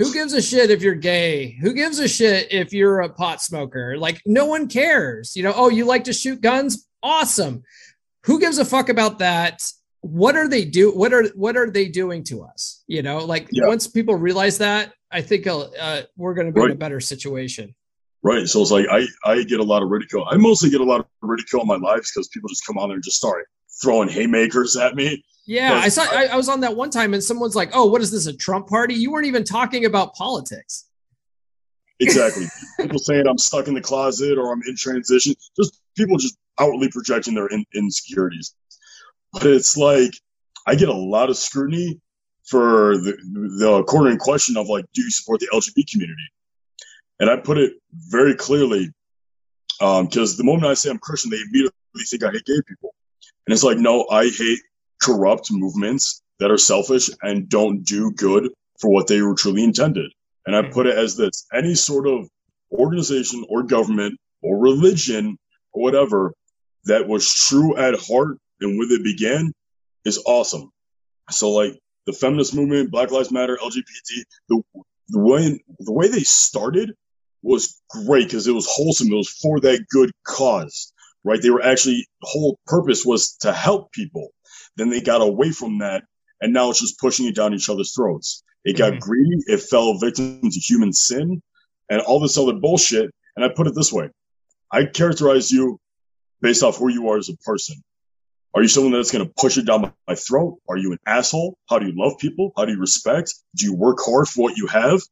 Who 0.01 0.12
gives 0.12 0.32
a 0.32 0.42
shit 0.42 0.70
if 0.70 0.82
you're 0.82 0.94
gay? 0.96 1.57
Who 1.61 1.72
gives 1.72 2.01
a 2.01 2.09
shit 2.09 2.53
if 2.53 2.72
you're 2.72 3.01
a 3.01 3.09
pot 3.09 3.40
smoker? 3.40 3.96
Like, 3.96 4.20
no 4.26 4.46
one 4.46 4.66
cares. 4.66 5.36
You 5.36 5.44
know, 5.44 5.53
oh, 5.55 5.68
you 5.68 5.84
like 5.84 6.05
to 6.05 6.12
shoot 6.12 6.40
guns? 6.40 6.86
awesome. 7.03 7.62
Who 8.24 8.40
gives 8.40 8.59
a 8.59 8.64
fuck 8.64 8.88
about 8.88 9.18
that? 9.20 9.62
What 10.01 10.36
are 10.36 10.48
they 10.48 10.64
do? 10.64 10.90
What 10.92 11.12
are 11.12 11.26
what 11.34 11.57
are 11.57 11.70
they 11.70 11.88
doing 11.88 12.24
to 12.24 12.42
us? 12.42 12.82
You 12.86 13.03
know, 13.03 13.18
like 13.18 13.48
yeah. 13.53 13.66
once 13.66 13.86
people 13.86 14.14
realize 14.14 14.59
that, 14.59 14.94
I 15.11 15.20
think 15.20 15.46
uh, 15.46 16.03
we're 16.16 16.34
going 16.34 16.46
to 16.46 16.53
be 16.53 16.61
right. 16.61 16.70
in 16.70 16.76
a 16.76 16.78
better 16.78 17.01
situation. 17.01 17.74
Right. 18.22 18.46
So 18.46 18.62
it's 18.62 18.70
like 18.70 18.86
I 18.90 19.07
I 19.24 19.42
get 19.44 19.61
a 19.61 19.64
lot 19.64 19.82
of 19.82 19.90
ridicule. 19.90 20.26
I 20.30 20.36
mostly 20.36 20.70
get 20.70 20.80
a 20.80 20.84
lot 20.84 21.01
of 21.01 21.07
ridicule 21.20 21.62
in 21.62 21.68
my 21.68 21.76
lives 21.76 22.12
because 22.12 22.28
people 22.28 22.48
just 22.48 22.66
come 22.66 22.78
on 22.78 22.88
there 22.88 22.96
and 22.96 23.05
just 23.05 23.16
start 23.16 23.46
throwing 23.82 24.09
haymakers 24.09 24.76
at 24.76 24.94
me. 24.94 25.22
Yeah, 25.51 25.80
I 25.82 25.88
saw. 25.88 26.05
I, 26.05 26.26
I, 26.26 26.36
was 26.36 26.48
on 26.48 26.61
that 26.61 26.76
one 26.76 26.90
time, 26.90 27.12
and 27.12 27.20
someone's 27.20 27.57
like, 27.57 27.70
"Oh, 27.72 27.86
what 27.86 28.01
is 28.01 28.12
this? 28.12 28.26
A 28.26 28.32
Trump 28.32 28.68
party?" 28.68 28.94
You 28.94 29.11
weren't 29.11 29.26
even 29.26 29.42
talking 29.42 29.84
about 29.84 30.14
politics. 30.14 30.84
Exactly. 31.98 32.46
people 32.80 33.01
saying 33.01 33.26
I'm 33.26 33.36
stuck 33.36 33.66
in 33.66 33.74
the 33.74 33.80
closet 33.80 34.38
or 34.38 34.53
I'm 34.53 34.62
in 34.68 34.76
transition. 34.76 35.34
Just 35.61 35.80
people 35.96 36.18
just 36.18 36.38
outwardly 36.61 36.88
projecting 36.88 37.34
their 37.34 37.48
in- 37.48 37.66
insecurities. 37.74 38.55
But 39.32 39.44
it's 39.44 39.76
like 39.76 40.12
I 40.68 40.76
get 40.76 40.88
a 40.88 40.94
lot 40.94 41.30
of 41.30 41.36
scrutiny 41.36 42.01
for 42.44 42.98
the 42.98 43.16
the 43.59 43.82
corner 43.88 44.11
in 44.12 44.18
question 44.18 44.57
of 44.57 44.68
like, 44.68 44.84
do 44.94 45.03
you 45.03 45.11
support 45.11 45.40
the 45.40 45.48
LGBT 45.53 45.90
community? 45.90 46.28
And 47.18 47.28
I 47.28 47.34
put 47.34 47.59
it 47.59 47.72
very 47.92 48.36
clearly 48.36 48.92
because 49.80 50.30
um, 50.30 50.36
the 50.36 50.44
moment 50.44 50.66
I 50.66 50.74
say 50.74 50.90
I'm 50.90 50.98
Christian, 50.98 51.32
they 51.32 51.40
immediately 51.40 51.72
think 52.09 52.22
I 52.22 52.30
hate 52.30 52.44
gay 52.44 52.61
people. 52.68 52.94
And 53.46 53.53
it's 53.53 53.64
like, 53.64 53.78
no, 53.78 54.07
I 54.12 54.28
hate 54.28 54.61
corrupt 55.01 55.48
movements 55.51 56.22
that 56.38 56.51
are 56.51 56.59
selfish 56.59 57.11
and 57.22 57.48
don't 57.48 57.84
do 57.84 58.12
good 58.12 58.51
for 58.80 58.90
what 58.90 59.07
they 59.07 59.20
were 59.20 59.34
truly 59.34 59.64
intended. 59.64 60.11
And 60.46 60.57
I 60.57 60.62
put 60.62 60.86
it 60.86 60.96
as 60.96 61.16
this 61.16 61.46
any 61.53 61.74
sort 61.74 62.07
of 62.07 62.28
organization 62.72 63.44
or 63.48 63.62
government 63.62 64.18
or 64.42 64.59
religion 64.59 65.36
or 65.72 65.82
whatever 65.82 66.32
that 66.84 67.07
was 67.07 67.32
true 67.32 67.76
at 67.76 67.98
heart 68.01 68.38
and 68.61 68.78
with 68.78 68.90
it 68.90 69.05
began 69.05 69.53
is 70.05 70.22
awesome. 70.26 70.70
So 71.30 71.51
like 71.51 71.78
the 72.07 72.12
feminist 72.12 72.55
movement, 72.55 72.90
Black 72.90 73.11
Lives 73.11 73.30
Matter, 73.30 73.59
LGBT, 73.62 74.22
the 74.48 74.62
the 75.09 75.18
way 75.18 75.61
the 75.80 75.92
way 75.92 76.09
they 76.09 76.22
started 76.22 76.94
was 77.42 77.80
great 77.90 78.24
because 78.28 78.46
it 78.46 78.55
was 78.55 78.66
wholesome. 78.68 79.12
It 79.12 79.16
was 79.16 79.30
for 79.30 79.61
that 79.61 79.86
good 79.90 80.11
cause, 80.24 80.92
right? 81.24 81.40
They 81.40 81.51
were 81.51 81.62
actually 81.62 82.07
whole 82.22 82.59
purpose 82.66 83.05
was 83.05 83.36
to 83.40 83.53
help 83.53 83.92
people. 83.92 84.30
Then 84.80 84.88
they 84.88 85.02
got 85.02 85.20
away 85.20 85.50
from 85.50 85.80
that, 85.80 86.04
and 86.40 86.54
now 86.54 86.70
it's 86.70 86.80
just 86.80 86.98
pushing 86.98 87.26
it 87.26 87.34
down 87.34 87.52
each 87.52 87.68
other's 87.68 87.94
throats. 87.94 88.42
It 88.64 88.78
got 88.78 88.94
mm-hmm. 88.94 89.00
greedy. 89.00 89.44
It 89.46 89.60
fell 89.60 89.98
victim 89.98 90.40
to 90.40 90.58
human 90.58 90.94
sin 90.94 91.42
and 91.90 92.00
all 92.00 92.18
this 92.18 92.38
other 92.38 92.54
bullshit. 92.54 93.10
And 93.36 93.44
I 93.44 93.48
put 93.48 93.66
it 93.66 93.74
this 93.74 93.92
way 93.92 94.08
I 94.72 94.86
characterize 94.86 95.50
you 95.50 95.78
based 96.40 96.62
off 96.62 96.78
who 96.78 96.88
you 96.88 97.10
are 97.10 97.18
as 97.18 97.28
a 97.28 97.36
person. 97.44 97.76
Are 98.54 98.62
you 98.62 98.68
someone 98.68 98.92
that's 98.92 99.10
going 99.10 99.26
to 99.26 99.32
push 99.36 99.58
it 99.58 99.66
down 99.66 99.92
my 100.08 100.14
throat? 100.14 100.58
Are 100.66 100.78
you 100.78 100.92
an 100.92 100.98
asshole? 101.06 101.58
How 101.68 101.78
do 101.78 101.86
you 101.86 101.92
love 101.94 102.16
people? 102.18 102.52
How 102.56 102.64
do 102.64 102.72
you 102.72 102.80
respect? 102.80 103.34
Do 103.56 103.66
you 103.66 103.74
work 103.74 103.98
hard 104.00 104.28
for 104.28 104.44
what 104.44 104.56
you 104.56 104.66
have? 104.68 105.02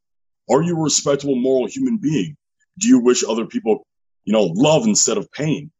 Are 0.50 0.62
you 0.62 0.78
a 0.78 0.82
respectable, 0.82 1.36
moral 1.36 1.66
human 1.66 1.98
being? 1.98 2.38
Do 2.78 2.88
you 2.88 3.00
wish 3.00 3.22
other 3.22 3.44
people, 3.44 3.86
you 4.24 4.32
know, 4.32 4.44
love 4.44 4.86
instead 4.86 5.18
of 5.18 5.30
pain? 5.30 5.70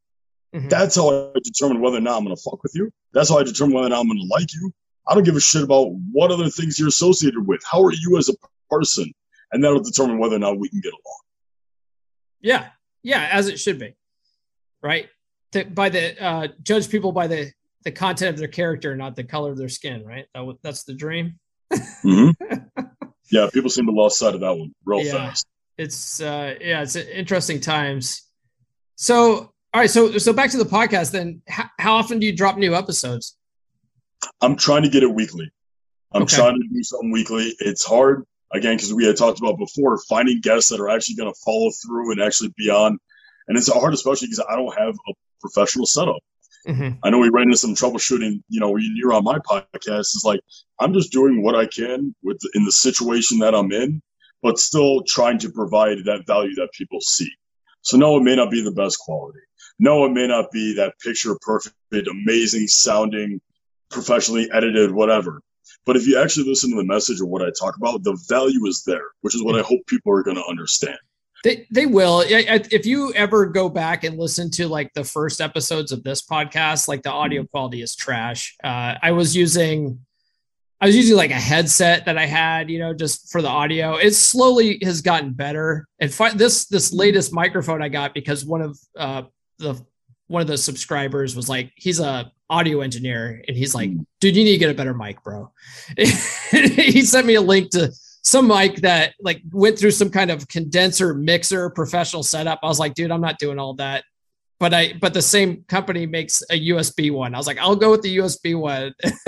Mm-hmm. 0.54 0.68
That's 0.68 0.96
how 0.96 1.10
I 1.10 1.38
determine 1.42 1.80
whether 1.80 1.98
or 1.98 2.00
not 2.00 2.16
I'm 2.16 2.24
going 2.24 2.34
to 2.34 2.42
fuck 2.42 2.62
with 2.62 2.72
you. 2.74 2.90
That's 3.12 3.28
how 3.28 3.38
I 3.38 3.42
determine 3.42 3.74
whether 3.74 3.86
or 3.86 3.90
not 3.90 4.00
I'm 4.00 4.06
going 4.06 4.18
to 4.18 4.26
like 4.34 4.52
you. 4.54 4.72
I 5.06 5.14
don't 5.14 5.24
give 5.24 5.36
a 5.36 5.40
shit 5.40 5.62
about 5.62 5.88
what 6.12 6.30
other 6.30 6.48
things 6.48 6.78
you're 6.78 6.88
associated 6.88 7.46
with. 7.46 7.60
How 7.70 7.82
are 7.82 7.92
you 7.92 8.16
as 8.18 8.28
a 8.28 8.34
person? 8.70 9.12
And 9.52 9.62
that'll 9.64 9.80
determine 9.80 10.18
whether 10.18 10.36
or 10.36 10.38
not 10.38 10.58
we 10.58 10.68
can 10.68 10.80
get 10.80 10.92
along. 10.92 11.20
Yeah. 12.40 12.68
Yeah. 13.02 13.28
As 13.30 13.48
it 13.48 13.58
should 13.58 13.78
be. 13.78 13.94
Right. 14.82 15.08
To, 15.52 15.64
by 15.64 15.88
the 15.88 16.22
uh, 16.22 16.48
judge 16.62 16.90
people 16.90 17.12
by 17.12 17.26
the, 17.26 17.50
the 17.84 17.90
content 17.92 18.34
of 18.34 18.38
their 18.38 18.48
character, 18.48 18.94
not 18.96 19.16
the 19.16 19.24
color 19.24 19.50
of 19.50 19.58
their 19.58 19.70
skin. 19.70 20.04
Right. 20.04 20.26
That, 20.34 20.58
that's 20.62 20.84
the 20.84 20.94
dream. 20.94 21.38
mm-hmm. 21.72 22.30
Yeah. 23.30 23.46
People 23.52 23.68
seem 23.68 23.84
to 23.84 23.92
lost 23.92 24.18
sight 24.18 24.34
of 24.34 24.40
that 24.40 24.54
one 24.54 24.74
real 24.86 25.04
yeah. 25.04 25.12
fast. 25.12 25.46
It's, 25.76 26.20
uh, 26.20 26.54
yeah, 26.62 26.80
it's 26.80 26.96
interesting 26.96 27.60
times. 27.60 28.22
So, 28.96 29.52
all 29.74 29.80
right. 29.80 29.90
So, 29.90 30.16
so 30.18 30.32
back 30.32 30.50
to 30.50 30.56
the 30.58 30.64
podcast 30.64 31.12
then. 31.12 31.42
How, 31.48 31.64
how 31.78 31.94
often 31.96 32.18
do 32.18 32.26
you 32.26 32.34
drop 32.34 32.56
new 32.56 32.74
episodes? 32.74 33.36
I'm 34.40 34.56
trying 34.56 34.82
to 34.82 34.88
get 34.88 35.02
it 35.02 35.14
weekly. 35.14 35.50
I'm 36.12 36.22
okay. 36.22 36.36
trying 36.36 36.54
to 36.54 36.68
do 36.72 36.82
something 36.82 37.10
weekly. 37.10 37.54
It's 37.60 37.84
hard 37.84 38.24
again 38.52 38.76
because 38.76 38.94
we 38.94 39.04
had 39.04 39.16
talked 39.16 39.40
about 39.40 39.58
before 39.58 39.98
finding 40.08 40.40
guests 40.40 40.70
that 40.70 40.80
are 40.80 40.88
actually 40.88 41.16
going 41.16 41.32
to 41.32 41.40
follow 41.44 41.70
through 41.82 42.12
and 42.12 42.20
actually 42.20 42.52
be 42.56 42.70
on. 42.70 42.98
And 43.46 43.58
it's 43.58 43.72
hard, 43.72 43.94
especially 43.94 44.28
because 44.28 44.44
I 44.48 44.56
don't 44.56 44.76
have 44.78 44.94
a 44.94 45.12
professional 45.40 45.86
setup. 45.86 46.20
Mm-hmm. 46.66 46.98
I 47.02 47.10
know 47.10 47.18
we 47.18 47.28
ran 47.28 47.44
into 47.44 47.58
some 47.58 47.74
troubleshooting. 47.74 48.42
You 48.48 48.60
know, 48.60 48.70
when 48.70 48.94
you're 48.96 49.12
on 49.12 49.24
my 49.24 49.38
podcast, 49.38 50.14
it's 50.14 50.24
like 50.24 50.40
I'm 50.80 50.94
just 50.94 51.12
doing 51.12 51.42
what 51.42 51.54
I 51.54 51.66
can 51.66 52.14
with 52.22 52.40
in 52.54 52.64
the 52.64 52.72
situation 52.72 53.38
that 53.40 53.54
I'm 53.54 53.70
in, 53.72 54.02
but 54.42 54.58
still 54.58 55.02
trying 55.04 55.38
to 55.40 55.50
provide 55.50 55.98
that 56.06 56.26
value 56.26 56.54
that 56.54 56.70
people 56.72 57.00
see. 57.00 57.30
So 57.82 57.96
no, 57.96 58.16
it 58.16 58.22
may 58.22 58.34
not 58.34 58.50
be 58.50 58.62
the 58.62 58.72
best 58.72 58.98
quality. 58.98 59.40
No, 59.78 60.04
it 60.04 60.10
may 60.10 60.26
not 60.26 60.50
be 60.50 60.74
that 60.74 60.98
picture 61.00 61.36
perfect, 61.40 61.76
amazing 61.92 62.66
sounding 62.66 63.40
professionally 63.90 64.50
edited, 64.52 64.90
whatever. 64.90 65.40
But 65.86 65.96
if 65.96 66.06
you 66.06 66.20
actually 66.20 66.48
listen 66.48 66.70
to 66.70 66.76
the 66.76 66.84
message 66.84 67.20
of 67.20 67.28
what 67.28 67.42
I 67.42 67.50
talk 67.58 67.76
about, 67.76 68.02
the 68.02 68.18
value 68.28 68.66
is 68.66 68.82
there, 68.84 69.06
which 69.20 69.34
is 69.34 69.42
what 69.42 69.58
I 69.58 69.62
hope 69.62 69.86
people 69.86 70.12
are 70.12 70.22
going 70.22 70.36
to 70.36 70.44
understand. 70.44 70.98
They, 71.44 71.66
they 71.70 71.86
will. 71.86 72.24
If 72.26 72.84
you 72.84 73.12
ever 73.14 73.46
go 73.46 73.68
back 73.68 74.02
and 74.02 74.18
listen 74.18 74.50
to 74.52 74.66
like 74.66 74.92
the 74.94 75.04
first 75.04 75.40
episodes 75.40 75.92
of 75.92 76.02
this 76.02 76.20
podcast, 76.20 76.88
like 76.88 77.02
the 77.02 77.12
audio 77.12 77.42
mm-hmm. 77.42 77.50
quality 77.50 77.80
is 77.80 77.94
trash. 77.94 78.56
Uh, 78.62 78.96
I 79.00 79.12
was 79.12 79.36
using, 79.36 80.04
I 80.80 80.86
was 80.86 80.96
using 80.96 81.16
like 81.16 81.30
a 81.30 81.34
headset 81.34 82.06
that 82.06 82.18
I 82.18 82.26
had, 82.26 82.68
you 82.68 82.80
know, 82.80 82.92
just 82.92 83.30
for 83.30 83.40
the 83.40 83.48
audio. 83.48 83.94
It 83.94 84.14
slowly 84.14 84.80
has 84.82 85.00
gotten 85.00 85.32
better. 85.32 85.86
And 86.00 86.12
fi- 86.12 86.34
this 86.34 86.66
this 86.66 86.92
latest 86.92 87.32
microphone 87.32 87.82
I 87.82 87.88
got 87.88 88.14
because 88.14 88.44
one 88.44 88.62
of 88.62 88.78
uh, 88.96 89.22
the 89.58 89.84
one 90.28 90.42
of 90.42 90.48
the 90.48 90.58
subscribers 90.58 91.34
was 91.34 91.48
like, 91.48 91.72
he's 91.74 92.00
a 92.00 92.30
audio 92.50 92.80
engineer 92.80 93.42
and 93.48 93.56
he's 93.56 93.74
like, 93.74 93.90
hmm. 93.90 94.02
dude, 94.20 94.36
you 94.36 94.44
need 94.44 94.52
to 94.52 94.58
get 94.58 94.70
a 94.70 94.74
better 94.74 94.94
mic, 94.94 95.22
bro. 95.22 95.50
he 95.96 97.02
sent 97.02 97.26
me 97.26 97.34
a 97.34 97.40
link 97.40 97.70
to 97.70 97.90
some 98.22 98.46
mic 98.46 98.76
that 98.76 99.14
like 99.20 99.42
went 99.52 99.78
through 99.78 99.90
some 99.90 100.10
kind 100.10 100.30
of 100.30 100.46
condenser 100.48 101.14
mixer 101.14 101.70
professional 101.70 102.22
setup. 102.22 102.60
I 102.62 102.66
was 102.66 102.78
like, 102.78 102.94
dude, 102.94 103.10
I'm 103.10 103.20
not 103.20 103.38
doing 103.38 103.58
all 103.58 103.74
that. 103.74 104.04
But 104.60 104.74
I 104.74 104.94
but 104.94 105.14
the 105.14 105.22
same 105.22 105.62
company 105.68 106.04
makes 106.04 106.42
a 106.50 106.68
USB 106.70 107.12
one. 107.12 107.32
I 107.32 107.38
was 107.38 107.46
like, 107.46 107.58
I'll 107.58 107.76
go 107.76 107.92
with 107.92 108.02
the 108.02 108.16
USB 108.16 108.58
one. 108.58 108.92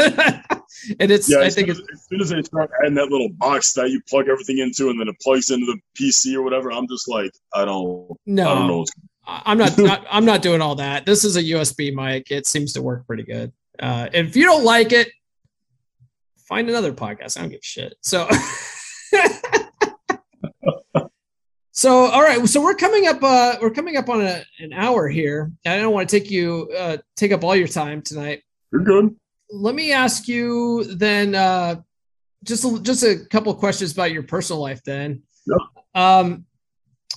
and 0.98 1.10
it's 1.10 1.30
yeah, 1.30 1.38
I 1.38 1.50
think 1.50 1.68
as, 1.68 1.78
as 1.78 2.06
soon 2.08 2.20
as 2.20 2.30
they 2.30 2.42
start 2.42 2.68
adding 2.80 2.94
that 2.94 3.10
little 3.10 3.28
box 3.28 3.72
that 3.74 3.90
you 3.90 4.02
plug 4.08 4.28
everything 4.28 4.58
into 4.58 4.90
and 4.90 4.98
then 5.00 5.06
it 5.06 5.14
plugs 5.20 5.52
into 5.52 5.66
the 5.66 5.78
PC 5.94 6.34
or 6.34 6.42
whatever, 6.42 6.72
I'm 6.72 6.88
just 6.88 7.08
like, 7.08 7.30
I 7.54 7.64
don't 7.64 8.10
no 8.26 8.50
I 8.50 8.54
don't 8.56 8.66
know 8.66 8.84
I'm 9.30 9.58
not, 9.58 9.78
not 9.78 10.06
I'm 10.10 10.24
not 10.24 10.42
doing 10.42 10.60
all 10.60 10.74
that. 10.76 11.06
This 11.06 11.24
is 11.24 11.36
a 11.36 11.42
USB 11.42 11.94
mic. 11.94 12.30
It 12.30 12.46
seems 12.46 12.72
to 12.72 12.82
work 12.82 13.06
pretty 13.06 13.22
good. 13.22 13.52
Uh, 13.78 14.08
if 14.12 14.36
you 14.36 14.44
don't 14.44 14.64
like 14.64 14.92
it, 14.92 15.08
find 16.38 16.68
another 16.68 16.92
podcast. 16.92 17.38
I 17.38 17.42
don't 17.42 17.50
give 17.50 17.60
a 17.60 17.64
shit. 17.64 17.94
So, 18.00 18.28
so 21.70 22.06
all 22.06 22.22
right. 22.22 22.44
So 22.48 22.60
we're 22.60 22.74
coming 22.74 23.06
up. 23.06 23.22
Uh, 23.22 23.56
we're 23.62 23.70
coming 23.70 23.96
up 23.96 24.08
on 24.08 24.20
a, 24.20 24.42
an 24.58 24.72
hour 24.72 25.08
here. 25.08 25.52
I 25.64 25.78
don't 25.78 25.94
want 25.94 26.08
to 26.08 26.20
take 26.20 26.30
you 26.30 26.70
uh, 26.76 26.96
take 27.16 27.32
up 27.32 27.44
all 27.44 27.54
your 27.54 27.68
time 27.68 28.02
tonight. 28.02 28.42
You're 28.72 28.82
good. 28.82 29.14
Let 29.50 29.74
me 29.74 29.92
ask 29.92 30.26
you 30.28 30.84
then. 30.96 31.34
Uh, 31.34 31.82
just 32.42 32.64
a, 32.64 32.80
just 32.80 33.02
a 33.02 33.16
couple 33.30 33.54
questions 33.54 33.92
about 33.92 34.12
your 34.12 34.22
personal 34.22 34.60
life. 34.60 34.82
Then. 34.82 35.22
Yeah. 35.46 35.56
Um, 35.94 36.46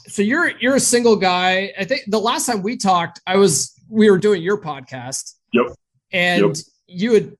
so 0.08 0.22
you're 0.22 0.51
you're 0.60 0.76
a 0.76 0.80
single 0.80 1.16
guy. 1.16 1.74
I 1.78 1.86
think 1.86 2.04
the 2.08 2.20
last 2.20 2.45
time 2.45 2.62
we 2.62 2.78
talked, 2.78 3.22
I 3.26 3.38
was 3.38 3.74
we 3.89 4.10
were 4.10 4.18
doing 4.18 4.41
your 4.41 4.60
podcast. 4.60 5.36
Yep. 5.54 5.68
And 6.12 6.41
yep. 6.41 6.66
you 6.88 7.14
had 7.14 7.38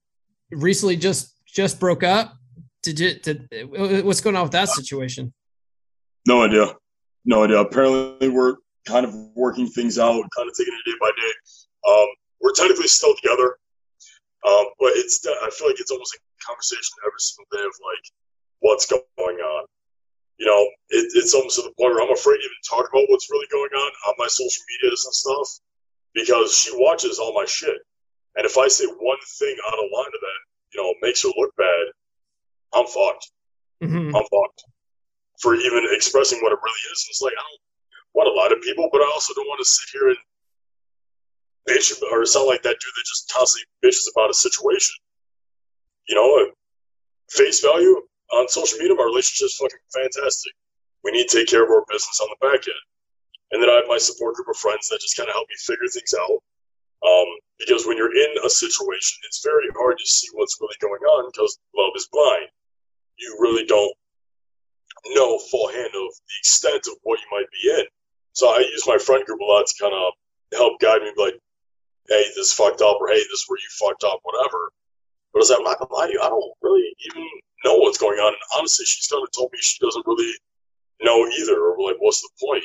recently 0.52 0.96
just 0.96 1.34
just 1.46 1.80
broke 1.80 2.04
up. 2.04 2.36
Did 2.82 3.00
you? 3.00 3.14
Did, 3.20 3.50
what's 4.04 4.22
going 4.22 4.36
on 4.36 4.44
with 4.44 4.52
that 4.54 4.70
situation? 4.70 5.34
No 6.28 6.44
idea. 6.44 6.74
No 7.26 7.44
idea. 7.44 7.60
Apparently, 7.60 8.30
we're 8.30 8.56
kind 8.86 9.06
of 9.06 9.14
working 9.36 9.68
things 9.68 9.98
out, 9.98 10.24
kind 10.36 10.50
of 10.50 10.56
taking 10.58 10.74
it 10.74 10.90
day 10.90 10.98
by 11.00 11.12
day. 11.16 11.32
Um, 11.88 12.08
we're 12.42 12.54
technically 12.54 12.88
still 12.88 13.16
together, 13.22 13.58
um, 14.48 14.66
but 14.80 14.92
it's. 14.96 15.26
I 15.26 15.50
feel 15.52 15.68
like 15.68 15.80
it's 15.80 15.92
almost 15.92 16.16
a 16.16 16.20
conversation 16.46 16.92
every 17.06 17.20
single 17.20 17.48
day 17.52 17.64
of 17.66 17.74
like, 17.82 18.04
what's 18.60 18.86
going 18.86 19.38
on 19.38 19.66
you 20.38 20.46
know, 20.46 20.62
it, 20.90 21.12
it's 21.16 21.34
almost 21.34 21.56
to 21.58 21.62
the 21.64 21.74
point 21.78 21.94
where 21.94 22.04
I'm 22.04 22.14
afraid 22.14 22.38
to 22.38 22.46
even 22.46 22.62
talk 22.68 22.90
about 22.90 23.06
what's 23.10 23.30
really 23.30 23.48
going 23.52 23.72
on 23.72 23.92
on 24.08 24.14
my 24.18 24.28
social 24.28 24.64
medias 24.70 25.06
and 25.06 25.14
stuff 25.14 25.60
because 26.14 26.58
she 26.58 26.72
watches 26.74 27.20
all 27.20 27.34
my 27.34 27.46
shit. 27.46 27.78
And 28.36 28.46
if 28.46 28.58
I 28.58 28.68
say 28.68 28.86
one 28.86 29.18
thing 29.40 29.56
out 29.68 29.78
of 29.78 29.94
line 29.94 30.12
to 30.12 30.20
that, 30.22 30.42
you 30.74 30.82
know, 30.82 30.94
makes 31.02 31.22
her 31.24 31.30
look 31.38 31.56
bad, 31.56 31.86
I'm 32.74 32.88
fucked. 32.88 33.30
Mm-hmm. 33.84 34.16
I'm 34.16 34.26
fucked 34.26 34.64
for 35.40 35.56
even 35.56 35.86
expressing 35.92 36.40
what 36.42 36.52
it 36.52 36.60
really 36.64 36.84
is. 36.94 37.06
And 37.06 37.12
it's 37.12 37.22
like, 37.22 37.34
I 37.34 37.44
don't 37.44 37.62
want 38.14 38.34
a 38.34 38.40
lot 38.40 38.52
of 38.52 38.64
people, 38.64 38.90
but 38.92 39.02
I 39.02 39.10
also 39.14 39.34
don't 39.36 39.48
want 39.48 39.60
to 39.60 39.70
sit 39.70 39.90
here 39.94 40.10
and 40.10 40.18
bitch 41.70 41.94
or 42.12 42.26
sound 42.26 42.48
like 42.48 42.64
that 42.64 42.78
dude 42.80 42.94
that 42.96 43.06
just 43.06 43.32
constantly 43.32 43.68
bitches 43.84 44.10
about 44.16 44.30
a 44.30 44.34
situation. 44.34 44.96
You 46.08 46.16
know, 46.16 46.52
face 47.30 47.62
value 47.62 48.02
on 48.32 48.48
social 48.48 48.80
media, 48.80 48.96
my 48.96 49.04
relationship's 49.04 49.58
fucking 49.58 49.84
fantastic. 49.94 50.54
We 51.04 51.12
need 51.12 51.28
to 51.28 51.38
take 51.38 51.48
care 51.48 51.64
of 51.64 51.70
our 51.70 51.84
business 51.90 52.20
on 52.22 52.30
the 52.32 52.40
back 52.40 52.64
end. 52.64 52.86
And 53.52 53.62
then 53.62 53.70
I 53.70 53.84
have 53.84 53.92
my 53.92 54.00
support 54.00 54.36
group 54.36 54.50
of 54.50 54.58
friends 54.58 54.90
that 54.90 55.02
just 55.02 55.18
kind 55.18 55.30
of 55.30 55.36
help 55.36 55.48
me 55.50 55.56
figure 55.60 55.88
things 55.88 56.14
out. 56.18 56.42
Um, 57.04 57.28
because 57.60 57.86
when 57.86 57.98
you're 57.98 58.16
in 58.16 58.34
a 58.44 58.50
situation, 58.50 59.20
it's 59.28 59.44
very 59.44 59.68
hard 59.76 60.00
to 60.00 60.08
see 60.08 60.28
what's 60.34 60.58
really 60.60 60.80
going 60.82 61.04
on 61.04 61.30
because 61.30 61.60
love 61.76 61.92
is 61.96 62.08
blind. 62.12 62.48
You 63.20 63.38
really 63.40 63.66
don't 63.66 63.94
know 65.12 65.38
full 65.52 65.68
hand 65.68 65.92
of 65.94 66.10
the 66.16 66.36
extent 66.40 66.88
of 66.88 66.96
what 67.04 67.20
you 67.20 67.28
might 67.32 67.52
be 67.52 67.70
in. 67.70 67.86
So 68.32 68.50
I 68.50 68.60
use 68.60 68.88
my 68.88 68.98
friend 68.98 69.26
group 69.26 69.42
a 69.42 69.44
lot 69.44 69.68
to 69.68 69.76
kind 69.80 69.94
of 69.94 70.14
help 70.58 70.80
guide 70.80 71.02
me, 71.02 71.12
like, 71.18 71.38
hey, 72.10 72.26
this 72.36 72.54
fucked 72.54 72.82
up, 72.82 72.98
or 73.00 73.08
hey, 73.10 73.20
this 73.20 73.44
is 73.44 73.46
where 73.48 73.60
you 73.60 73.70
fucked 73.78 74.04
up, 74.04 74.20
whatever. 74.24 74.72
But 75.34 75.44
as 75.44 75.52
I'm 75.52 75.64
not 75.64 75.78
gonna 75.78 75.94
lie 75.94 76.08
to 76.08 76.14
you, 76.14 76.22
I 76.22 76.30
don't 76.30 76.54
really 76.62 76.96
even 77.06 77.28
know 77.64 77.76
what's 77.76 77.98
going 77.98 78.20
on. 78.20 78.34
And 78.34 78.44
honestly, 78.58 78.86
she's 78.86 79.08
kind 79.08 79.24
of 79.24 79.32
told 79.32 79.52
me 79.52 79.60
she 79.62 79.80
doesn't 79.84 80.06
really 80.06 80.32
know 81.02 81.28
either, 81.28 81.60
or 81.60 81.82
like, 81.82 81.98
what's 82.00 82.22
the 82.22 82.30
point? 82.40 82.64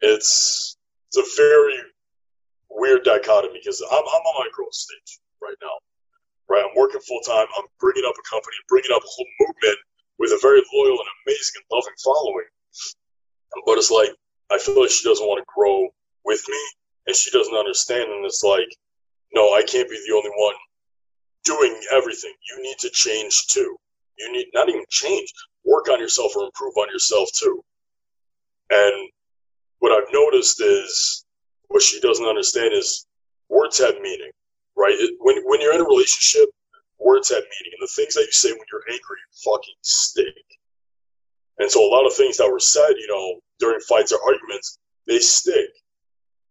It's 0.00 0.76
it's 1.08 1.18
a 1.18 1.36
very 1.36 1.76
weird 2.70 3.04
dichotomy 3.04 3.60
because 3.60 3.82
I'm, 3.82 4.02
I'm 4.02 4.24
on 4.26 4.44
my 4.44 4.48
growth 4.52 4.74
stage 4.74 5.20
right 5.42 5.56
now. 5.62 5.76
Right, 6.48 6.64
I'm 6.64 6.76
working 6.76 7.00
full 7.00 7.20
time. 7.20 7.46
I'm 7.56 7.68
bringing 7.80 8.04
up 8.04 8.14
a 8.18 8.24
company, 8.28 8.56
bringing 8.68 8.92
up 8.92 9.02
a 9.02 9.08
whole 9.08 9.26
movement 9.40 9.78
with 10.18 10.32
a 10.32 10.38
very 10.42 10.60
loyal 10.74 10.98
and 10.98 11.10
amazing 11.26 11.62
and 11.62 11.68
loving 11.70 11.96
following. 12.02 12.48
But 13.64 13.78
it's 13.78 13.90
like 13.90 14.10
I 14.50 14.58
feel 14.58 14.80
like 14.80 14.90
she 14.90 15.08
doesn't 15.08 15.26
want 15.26 15.40
to 15.40 15.48
grow 15.48 15.88
with 16.24 16.42
me, 16.48 16.60
and 17.06 17.16
she 17.16 17.30
doesn't 17.30 17.54
understand. 17.54 18.10
And 18.10 18.26
it's 18.26 18.42
like, 18.42 18.68
no, 19.32 19.54
I 19.54 19.62
can't 19.62 19.88
be 19.88 20.02
the 20.06 20.14
only 20.14 20.30
one 20.34 20.54
doing 21.44 21.78
everything. 21.92 22.32
You 22.50 22.62
need 22.62 22.76
to 22.80 22.90
change 22.90 23.46
too. 23.48 23.76
You 24.18 24.32
need 24.32 24.46
not 24.54 24.68
even 24.68 24.84
change, 24.88 25.32
work 25.64 25.88
on 25.88 25.98
yourself 25.98 26.32
or 26.36 26.44
improve 26.44 26.74
on 26.76 26.88
yourself 26.88 27.28
too. 27.34 27.62
And 28.70 29.08
what 29.78 29.92
I've 29.92 30.12
noticed 30.12 30.60
is 30.60 31.24
what 31.68 31.82
she 31.82 32.00
doesn't 32.00 32.26
understand 32.26 32.72
is 32.74 33.06
words 33.48 33.78
have 33.78 34.00
meaning, 34.00 34.30
right? 34.76 34.94
It, 34.94 35.14
when 35.20 35.42
when 35.44 35.60
you're 35.60 35.74
in 35.74 35.80
a 35.80 35.84
relationship, 35.84 36.48
words 36.98 37.28
have 37.30 37.42
meaning, 37.42 37.72
and 37.78 37.82
the 37.82 37.92
things 37.94 38.14
that 38.14 38.26
you 38.26 38.32
say 38.32 38.52
when 38.52 38.66
you're 38.70 38.84
angry 38.90 39.18
fucking 39.44 39.74
stick. 39.82 40.44
And 41.58 41.70
so 41.70 41.84
a 41.84 41.90
lot 41.90 42.06
of 42.06 42.14
things 42.14 42.38
that 42.38 42.50
were 42.50 42.60
said, 42.60 42.92
you 42.98 43.08
know, 43.08 43.40
during 43.58 43.80
fights 43.80 44.12
or 44.12 44.18
arguments, 44.24 44.78
they 45.06 45.18
stick. 45.18 45.70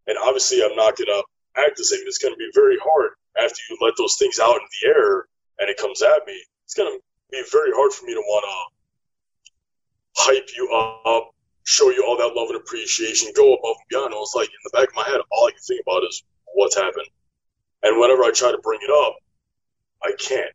And 0.06 0.16
obviously, 0.18 0.62
I'm 0.62 0.76
not 0.76 0.96
gonna 0.96 1.22
act 1.56 1.76
the 1.76 1.84
same. 1.84 2.00
It's 2.06 2.18
gonna 2.18 2.36
be 2.36 2.50
very 2.54 2.76
hard 2.82 3.12
after 3.38 3.60
you 3.70 3.78
let 3.80 3.94
those 3.96 4.16
things 4.16 4.38
out 4.38 4.56
in 4.56 4.62
the 4.62 4.88
air 4.88 5.26
and 5.58 5.68
it 5.68 5.76
comes 5.76 6.02
at 6.02 6.26
me. 6.26 6.38
It's 6.64 6.74
gonna 6.74 6.96
be 7.30 7.42
very 7.50 7.70
hard 7.74 7.92
for 7.92 8.06
me 8.06 8.14
to 8.14 8.20
want 8.20 8.44
to 8.44 10.22
hype 10.22 10.48
you 10.56 10.68
up, 10.72 11.30
show 11.64 11.90
you 11.90 12.04
all 12.06 12.16
that 12.18 12.34
love 12.36 12.48
and 12.50 12.58
appreciation, 12.58 13.32
go 13.34 13.54
above 13.54 13.76
and 13.78 13.88
beyond. 13.88 14.14
I 14.14 14.18
was 14.18 14.34
like, 14.36 14.48
in 14.48 14.62
the 14.64 14.78
back 14.78 14.88
of 14.88 14.94
my 14.94 15.04
head, 15.04 15.20
all 15.30 15.48
I 15.48 15.52
can 15.52 15.60
think 15.60 15.80
about 15.86 16.04
is 16.04 16.22
what's 16.54 16.76
happened. 16.76 17.08
And 17.82 17.98
whenever 18.00 18.22
I 18.22 18.30
try 18.30 18.50
to 18.50 18.58
bring 18.62 18.80
it 18.82 18.90
up, 18.90 19.16
I 20.02 20.12
can't. 20.18 20.54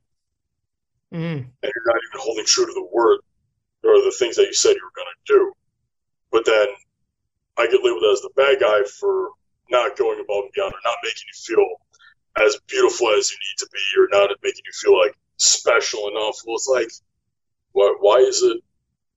Mm. 1.13 1.47
And 1.63 1.71
you're 1.73 1.87
not 1.87 2.01
even 2.11 2.21
holding 2.21 2.45
true 2.45 2.65
to 2.65 2.73
the 2.73 2.87
word 2.91 3.19
or 3.83 4.01
the 4.01 4.15
things 4.19 4.35
that 4.35 4.45
you 4.45 4.53
said 4.53 4.75
you 4.75 4.83
were 4.83 4.95
going 4.95 5.07
to 5.07 5.33
do. 5.33 5.53
But 6.31 6.45
then 6.45 6.67
I 7.57 7.67
get 7.67 7.83
labeled 7.83 8.03
as 8.11 8.21
the 8.21 8.29
bad 8.35 8.59
guy 8.59 8.83
for 8.99 9.29
not 9.71 9.97
going 9.97 10.19
above 10.19 10.43
and 10.43 10.53
beyond 10.53 10.73
or 10.73 10.83
not 10.83 10.97
making 11.03 11.23
you 11.27 11.55
feel 11.55 11.65
as 12.45 12.57
beautiful 12.67 13.09
as 13.17 13.31
you 13.31 13.37
need 13.37 13.57
to 13.59 13.69
be 13.71 14.01
or 14.01 14.07
not 14.11 14.35
making 14.43 14.63
you 14.65 14.73
feel 14.73 14.97
like 14.97 15.15
special 15.37 16.07
enough. 16.09 16.37
Well, 16.45 16.55
it's 16.55 16.67
like, 16.67 16.89
why, 17.71 17.95
why 17.99 18.17
is 18.17 18.41
it 18.43 18.57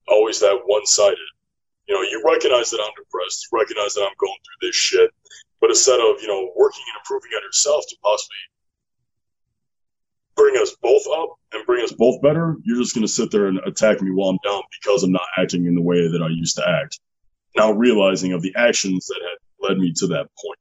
always 0.08 0.40
that 0.40 0.60
one 0.66 0.86
sided? 0.86 1.18
You 1.88 1.94
know, 1.94 2.02
you 2.02 2.22
recognize 2.24 2.70
that 2.70 2.80
I'm 2.80 2.92
depressed, 2.96 3.48
you 3.50 3.58
recognize 3.58 3.94
that 3.94 4.02
I'm 4.02 4.16
going 4.18 4.38
through 4.44 4.68
this 4.68 4.76
shit, 4.76 5.10
but 5.60 5.70
instead 5.70 5.98
of, 5.98 6.22
you 6.22 6.28
know, 6.28 6.52
working 6.56 6.84
and 6.86 7.00
improving 7.00 7.32
on 7.36 7.42
yourself 7.42 7.84
to 7.88 7.96
possibly 8.02 8.36
bring 10.36 10.56
us 10.56 10.74
both 10.80 11.02
up 11.12 11.34
and 11.52 11.66
bring 11.66 11.84
us 11.84 11.92
both 11.92 12.22
better, 12.22 12.56
you're 12.64 12.78
just 12.78 12.94
going 12.94 13.06
to 13.06 13.12
sit 13.12 13.30
there 13.30 13.46
and 13.46 13.58
attack 13.66 14.00
me 14.00 14.10
while 14.10 14.30
I'm 14.30 14.38
down 14.44 14.62
because 14.80 15.02
I'm 15.02 15.12
not 15.12 15.26
acting 15.36 15.66
in 15.66 15.74
the 15.74 15.82
way 15.82 16.08
that 16.08 16.22
I 16.22 16.28
used 16.28 16.56
to 16.56 16.68
act. 16.68 17.00
Now 17.56 17.72
realizing 17.72 18.32
of 18.32 18.42
the 18.42 18.54
actions 18.56 19.06
that 19.06 19.20
had 19.20 19.68
led 19.68 19.78
me 19.78 19.92
to 19.96 20.06
that 20.08 20.28
point. 20.42 20.58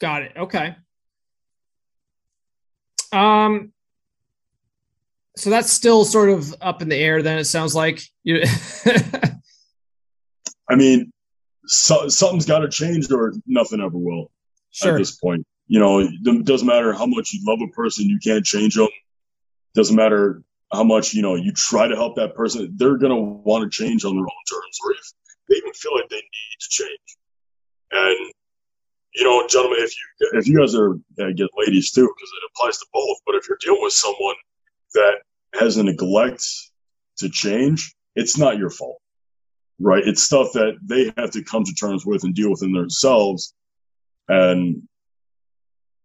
Got 0.00 0.22
it. 0.22 0.32
Okay. 0.36 0.74
Um, 3.12 3.72
so 5.36 5.50
that's 5.50 5.70
still 5.72 6.04
sort 6.04 6.30
of 6.30 6.54
up 6.60 6.82
in 6.82 6.88
the 6.88 6.96
air. 6.96 7.22
Then 7.22 7.38
it 7.38 7.44
sounds 7.44 7.74
like 7.74 8.02
you. 8.22 8.42
I 10.68 10.76
mean, 10.76 11.12
so, 11.66 12.08
something's 12.08 12.46
got 12.46 12.60
to 12.60 12.68
change, 12.68 13.10
or 13.10 13.34
nothing 13.46 13.80
ever 13.80 13.98
will. 13.98 14.30
Sure. 14.70 14.94
At 14.94 14.98
this 14.98 15.16
point, 15.16 15.46
you 15.66 15.78
know, 15.78 16.00
it 16.00 16.44
doesn't 16.44 16.66
matter 16.66 16.92
how 16.92 17.06
much 17.06 17.32
you 17.32 17.40
love 17.46 17.60
a 17.60 17.68
person, 17.72 18.08
you 18.08 18.18
can't 18.18 18.44
change 18.44 18.74
them. 18.74 18.88
Doesn't 19.74 19.96
matter 19.96 20.42
how 20.72 20.84
much 20.84 21.12
you 21.12 21.22
know 21.22 21.34
you 21.34 21.52
try 21.52 21.88
to 21.88 21.96
help 21.96 22.16
that 22.16 22.34
person; 22.34 22.72
they're 22.76 22.96
gonna 22.96 23.20
want 23.20 23.70
to 23.70 23.70
change 23.70 24.04
on 24.04 24.14
their 24.14 24.24
own 24.24 24.44
terms, 24.48 24.78
or 24.84 24.92
if 24.92 25.12
they 25.48 25.56
even 25.56 25.72
feel 25.72 25.94
like 25.94 26.08
they 26.08 26.16
need 26.16 26.58
to 26.60 26.68
change. 26.70 27.16
And 27.92 28.32
you 29.14 29.24
know, 29.24 29.46
gentlemen, 29.48 29.78
if 29.80 29.92
you 29.96 30.30
if 30.38 30.46
you 30.46 30.58
guys 30.58 30.74
are 30.74 30.94
get 31.32 31.48
ladies 31.56 31.90
too, 31.90 32.02
because 32.02 32.30
it 32.36 32.50
applies 32.52 32.78
to 32.78 32.86
both. 32.92 33.18
But 33.26 33.34
if 33.36 33.48
you're 33.48 33.58
dealing 33.60 33.82
with 33.82 33.92
someone 33.92 34.34
that 34.94 35.18
has 35.54 35.76
a 35.76 35.82
neglect 35.82 36.44
to 37.18 37.28
change, 37.28 37.94
it's 38.14 38.38
not 38.38 38.58
your 38.58 38.70
fault, 38.70 39.00
right? 39.80 40.06
It's 40.06 40.22
stuff 40.22 40.52
that 40.52 40.78
they 40.82 41.12
have 41.16 41.30
to 41.32 41.44
come 41.44 41.64
to 41.64 41.74
terms 41.74 42.06
with 42.06 42.24
and 42.24 42.34
deal 42.34 42.50
with 42.50 42.62
in 42.62 42.72
themselves, 42.72 43.54
and 44.28 44.82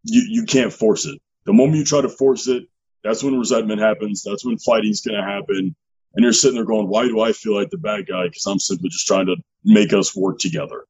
you 0.03 0.21
you 0.27 0.45
can't 0.45 0.73
force 0.73 1.05
it. 1.05 1.19
The 1.45 1.53
moment 1.53 1.77
you 1.77 1.85
try 1.85 2.01
to 2.01 2.09
force 2.09 2.47
it, 2.47 2.63
that's 3.03 3.23
when 3.23 3.37
resentment 3.37 3.79
happens. 3.79 4.23
That's 4.23 4.43
when 4.43 4.57
fighting's 4.57 5.01
going 5.01 5.21
to 5.21 5.23
happen. 5.23 5.75
And 6.15 6.23
you're 6.23 6.33
sitting 6.33 6.55
there 6.55 6.65
going, 6.65 6.87
why 6.87 7.07
do 7.07 7.19
I 7.19 7.33
feel 7.33 7.53
like 7.53 7.69
the 7.69 7.77
bad 7.77 8.07
guy? 8.07 8.23
Because 8.23 8.45
I'm 8.47 8.57
simply 8.57 8.89
just 8.89 9.05
trying 9.05 9.27
to 9.27 9.35
make 9.63 9.93
us 9.93 10.15
work 10.15 10.39
together. 10.39 10.85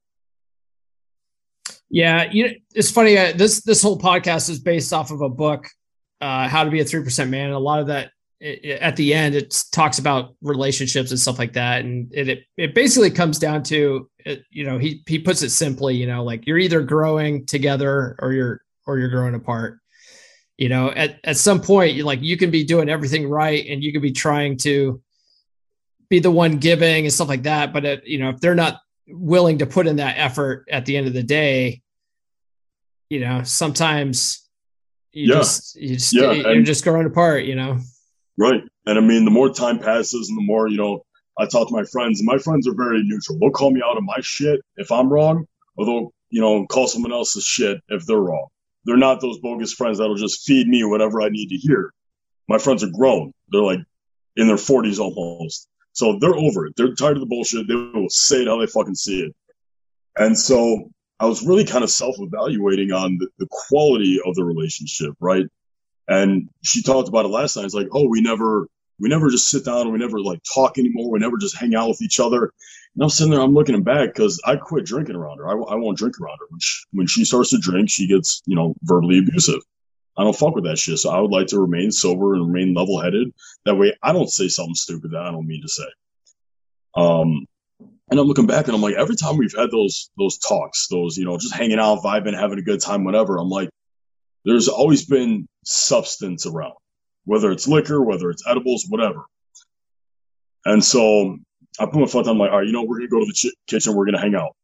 Yeah, 1.89 2.29
you 2.31 2.47
know, 2.47 2.53
it's 2.73 2.91
funny. 2.91 3.17
Uh, 3.17 3.33
this 3.35 3.61
this 3.61 3.81
whole 3.81 3.99
podcast 3.99 4.49
is 4.49 4.59
based 4.59 4.91
off 4.91 5.11
of 5.11 5.21
a 5.21 5.29
book, 5.29 5.67
uh, 6.21 6.47
"How 6.47 6.63
to 6.63 6.71
Be 6.71 6.81
a 6.81 6.85
Three 6.85 7.03
Percent 7.03 7.29
Man." 7.29 7.45
And 7.45 7.53
a 7.53 7.59
lot 7.59 7.79
of 7.79 7.87
that, 7.87 8.11
it, 8.39 8.79
at 8.81 8.95
the 8.95 9.13
end, 9.13 9.35
it 9.35 9.55
talks 9.71 9.99
about 9.99 10.35
relationships 10.41 11.11
and 11.11 11.19
stuff 11.19 11.37
like 11.39 11.53
that. 11.53 11.85
And 11.85 12.11
it 12.13 12.29
it, 12.29 12.43
it 12.57 12.75
basically 12.75 13.11
comes 13.11 13.37
down 13.39 13.63
to, 13.63 14.09
it, 14.19 14.43
you 14.49 14.65
know, 14.65 14.77
he 14.79 15.03
he 15.07 15.19
puts 15.19 15.43
it 15.43 15.51
simply, 15.51 15.95
you 15.95 16.07
know, 16.07 16.23
like 16.23 16.47
you're 16.47 16.57
either 16.57 16.81
growing 16.81 17.45
together 17.45 18.15
or 18.19 18.33
you're 18.33 18.61
or 18.87 18.97
you're 18.97 19.09
growing 19.09 19.35
apart. 19.35 19.79
You 20.57 20.69
know, 20.69 20.89
at 20.89 21.19
at 21.23 21.37
some 21.37 21.61
point, 21.61 21.93
you 21.93 22.03
like 22.03 22.21
you 22.21 22.35
can 22.37 22.49
be 22.49 22.63
doing 22.63 22.89
everything 22.89 23.29
right, 23.29 23.65
and 23.67 23.83
you 23.83 23.91
can 23.91 24.01
be 24.01 24.11
trying 24.11 24.57
to 24.59 25.01
be 26.09 26.19
the 26.19 26.31
one 26.31 26.57
giving 26.57 27.05
and 27.05 27.13
stuff 27.13 27.27
like 27.27 27.43
that. 27.43 27.73
But 27.73 27.85
it, 27.85 28.07
you 28.07 28.19
know, 28.19 28.29
if 28.29 28.39
they're 28.39 28.55
not 28.55 28.79
willing 29.07 29.59
to 29.59 29.65
put 29.65 29.87
in 29.87 29.97
that 29.97 30.17
effort 30.17 30.67
at 30.69 30.85
the 30.85 30.97
end 30.97 31.07
of 31.07 31.13
the 31.13 31.23
day, 31.23 31.81
you 33.09 33.19
know, 33.19 33.43
sometimes 33.43 34.47
you 35.11 35.27
yeah. 35.27 35.35
just 35.35 35.75
you 35.75 35.95
just 35.95 36.13
yeah. 36.13 36.31
you're 36.31 36.51
and, 36.51 36.65
just 36.65 36.83
growing 36.83 37.05
apart, 37.05 37.45
you 37.45 37.55
know. 37.55 37.79
Right. 38.37 38.61
And 38.85 38.97
I 38.97 39.01
mean 39.01 39.25
the 39.25 39.31
more 39.31 39.49
time 39.49 39.79
passes 39.79 40.29
and 40.29 40.37
the 40.37 40.43
more, 40.43 40.67
you 40.67 40.77
know, 40.77 41.05
I 41.37 41.45
talk 41.45 41.67
to 41.67 41.73
my 41.73 41.83
friends 41.83 42.19
and 42.19 42.27
my 42.27 42.37
friends 42.37 42.67
are 42.67 42.75
very 42.75 43.03
neutral. 43.03 43.37
They'll 43.39 43.51
call 43.51 43.71
me 43.71 43.81
out 43.83 43.97
on 43.97 44.05
my 44.05 44.19
shit 44.21 44.61
if 44.77 44.91
I'm 44.91 45.09
wrong, 45.09 45.45
or 45.77 45.85
they'll, 45.85 46.13
you 46.29 46.41
know, 46.41 46.65
call 46.67 46.87
someone 46.87 47.11
else's 47.11 47.45
shit 47.45 47.81
if 47.89 48.05
they're 48.05 48.17
wrong. 48.17 48.47
They're 48.85 48.97
not 48.97 49.19
those 49.19 49.39
bogus 49.39 49.73
friends 49.73 49.97
that'll 49.97 50.15
just 50.15 50.45
feed 50.45 50.67
me 50.67 50.83
whatever 50.83 51.21
I 51.21 51.29
need 51.29 51.49
to 51.49 51.57
hear. 51.57 51.91
My 52.47 52.57
friends 52.57 52.83
are 52.83 52.89
grown. 52.89 53.33
They're 53.49 53.61
like 53.61 53.79
in 54.35 54.47
their 54.47 54.57
forties 54.57 54.99
almost. 54.99 55.67
So 55.95 56.17
they're 56.19 56.35
over 56.35 56.65
it. 56.65 56.75
They're 56.75 56.93
tired 56.93 57.15
of 57.15 57.21
the 57.21 57.25
bullshit. 57.25 57.69
They 57.69 57.75
will 57.75 58.09
say 58.09 58.41
it 58.41 58.47
how 58.47 58.59
they 58.59 58.67
fucking 58.67 58.95
see 58.95 59.21
it. 59.21 59.35
And 60.17 60.37
so 60.37 60.91
I 61.21 61.25
was 61.25 61.41
really 61.41 61.63
kind 61.63 61.85
of 61.85 61.89
self 61.89 62.17
evaluating 62.19 62.91
on 62.91 63.17
the, 63.17 63.29
the, 63.39 63.47
quality 63.49 64.19
of 64.25 64.35
the 64.35 64.43
relationship, 64.43 65.13
right? 65.21 65.45
And 66.09 66.49
she 66.63 66.83
talked 66.83 67.07
about 67.07 67.23
it 67.23 67.29
last 67.29 67.55
night. 67.55 67.63
It's 67.63 67.73
like, 67.73 67.87
oh, 67.93 68.09
we 68.09 68.19
never, 68.19 68.67
we 68.99 69.07
never 69.07 69.29
just 69.29 69.49
sit 69.49 69.63
down. 69.63 69.81
and 69.81 69.93
We 69.93 69.97
never 69.97 70.19
like 70.19 70.41
talk 70.53 70.77
anymore. 70.77 71.09
We 71.09 71.19
never 71.19 71.37
just 71.37 71.55
hang 71.55 71.75
out 71.75 71.87
with 71.87 72.01
each 72.01 72.19
other. 72.19 72.43
And 72.95 73.03
I'm 73.03 73.09
sitting 73.09 73.31
there, 73.31 73.41
I'm 73.41 73.53
looking 73.53 73.81
back 73.81 74.09
because 74.09 74.41
I 74.45 74.57
quit 74.57 74.85
drinking 74.85 75.15
around 75.15 75.37
her. 75.37 75.47
I, 75.47 75.53
I 75.53 75.75
won't 75.75 75.97
drink 75.97 76.19
around 76.19 76.39
her. 76.41 76.47
When 76.49 76.59
she, 76.59 76.85
when 76.91 77.07
she 77.07 77.23
starts 77.23 77.51
to 77.51 77.57
drink, 77.57 77.89
she 77.89 78.05
gets, 78.05 78.41
you 78.45 78.55
know, 78.57 78.75
verbally 78.83 79.19
abusive. 79.19 79.61
I 80.17 80.23
don't 80.23 80.35
fuck 80.35 80.55
with 80.55 80.63
that 80.65 80.77
shit. 80.77 80.97
So 80.99 81.09
I 81.09 81.19
would 81.19 81.31
like 81.31 81.47
to 81.47 81.59
remain 81.59 81.91
sober 81.91 82.35
and 82.35 82.47
remain 82.53 82.73
level 82.73 83.01
headed. 83.01 83.33
That 83.65 83.75
way 83.75 83.93
I 84.01 84.13
don't 84.13 84.29
say 84.29 84.47
something 84.47 84.75
stupid 84.75 85.11
that 85.11 85.21
I 85.21 85.31
don't 85.31 85.47
mean 85.47 85.61
to 85.61 85.67
say. 85.67 85.87
Um, 86.95 87.45
And 88.09 88.19
I'm 88.19 88.27
looking 88.27 88.45
back 88.45 88.67
and 88.67 88.75
I'm 88.75 88.81
like, 88.81 88.95
every 88.95 89.15
time 89.15 89.35
we've 89.35 89.55
had 89.57 89.71
those 89.71 90.11
those 90.17 90.37
talks, 90.37 90.87
those, 90.87 91.17
you 91.17 91.25
know, 91.25 91.37
just 91.37 91.55
hanging 91.55 91.79
out, 91.79 92.03
vibing, 92.03 92.39
having 92.39 92.59
a 92.59 92.61
good 92.61 92.79
time, 92.79 93.03
whatever, 93.03 93.37
I'm 93.37 93.49
like, 93.49 93.69
there's 94.45 94.67
always 94.67 95.05
been 95.05 95.47
substance 95.65 96.45
around, 96.45 96.75
whether 97.25 97.51
it's 97.51 97.67
liquor, 97.67 98.01
whether 98.03 98.29
it's 98.29 98.43
edibles, 98.47 98.85
whatever. 98.87 99.25
And 100.65 100.83
so 100.83 101.37
I 101.79 101.85
put 101.85 101.95
my 101.95 102.05
foot 102.05 102.25
down, 102.25 102.35
I'm 102.35 102.39
like, 102.39 102.51
all 102.51 102.59
right, 102.59 102.67
you 102.67 102.73
know, 102.73 102.83
we're 102.83 102.99
gonna 102.99 103.09
go 103.09 103.19
to 103.19 103.25
the 103.25 103.33
ch- 103.33 103.55
kitchen, 103.67 103.95
we're 103.95 104.05
gonna 104.05 104.21
hang 104.21 104.35
out. 104.35 104.55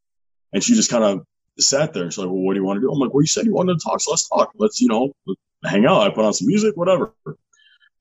And 0.54 0.64
she 0.64 0.76
just 0.76 0.92
kind 0.92 1.04
of 1.04 1.26
sat 1.60 1.94
there 1.94 2.04
and 2.04 2.12
she's 2.12 2.18
like, 2.18 2.28
Well, 2.28 2.42
what 2.42 2.54
do 2.54 2.60
you 2.60 2.66
want 2.66 2.78
to 2.78 2.82
do? 2.82 2.92
I'm 2.92 3.00
like, 3.00 3.14
Well, 3.14 3.22
you 3.22 3.28
said 3.28 3.46
you 3.46 3.54
wanted 3.54 3.80
to 3.80 3.84
talk, 3.84 4.02
so 4.02 4.12
let's 4.12 4.28
talk. 4.28 4.52
Let's, 4.56 4.82
you 4.82 4.88
know, 4.88 5.12
hang 5.64 5.86
out. 5.86 6.02
I 6.02 6.10
put 6.10 6.26
on 6.26 6.34
some 6.34 6.48
music, 6.48 6.76
whatever. 6.76 7.14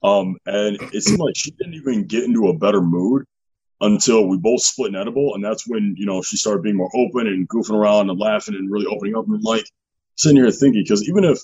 Um, 0.03 0.37
and 0.47 0.79
it 0.93 1.03
seemed 1.03 1.19
like 1.21 1.37
she 1.37 1.51
didn't 1.53 1.75
even 1.75 2.07
get 2.07 2.25
into 2.25 2.49
a 2.49 2.57
better 2.57 2.81
mood 2.81 3.25
until 3.83 4.27
we 4.27 4.37
both 4.39 4.63
split 4.63 4.91
an 4.91 5.01
edible. 5.01 5.35
And 5.35 5.45
that's 5.45 5.67
when, 5.67 5.95
you 5.97 6.07
know, 6.07 6.23
she 6.23 6.37
started 6.37 6.63
being 6.63 6.77
more 6.77 6.91
open 6.95 7.27
and 7.27 7.49
goofing 7.49 7.75
around 7.77 8.11
and 8.11 8.19
laughing 8.19 8.55
and 8.55 8.71
really 8.71 8.87
opening 8.87 9.17
up. 9.17 9.27
And 9.27 9.43
like 9.43 9.65
sitting 10.17 10.37
here 10.37 10.51
thinking, 10.51 10.83
because 10.83 11.09
even 11.09 11.25
if 11.25 11.39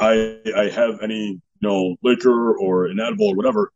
I 0.00 0.38
I 0.56 0.70
have 0.70 1.00
any, 1.02 1.26
you 1.26 1.40
know, 1.60 1.96
liquor 2.02 2.56
or 2.56 2.86
an 2.86 3.00
edible 3.00 3.28
or 3.28 3.36
whatever, 3.36 3.72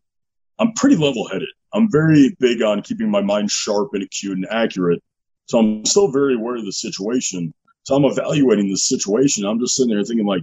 I'm 0.59 0.73
pretty 0.73 0.97
level 0.97 1.29
headed. 1.29 1.49
I'm 1.73 1.91
very 1.91 2.35
big 2.41 2.63
on 2.63 2.83
keeping 2.83 3.11
my 3.11 3.21
mind 3.21 3.51
sharp 3.51 3.91
and 3.93 4.03
acute 4.03 4.37
and 4.37 4.47
accurate. 4.51 5.03
So 5.47 5.59
I'm 5.59 5.85
still 5.85 6.11
very 6.11 6.35
aware 6.35 6.57
of 6.57 6.65
the 6.65 6.73
situation. 6.73 7.53
So 7.85 7.95
I'm 7.95 8.05
evaluating 8.05 8.71
the 8.71 8.77
situation. 8.77 9.45
I'm 9.45 9.61
just 9.61 9.77
sitting 9.77 9.95
there 9.95 10.05
thinking 10.05 10.27
like, 10.27 10.43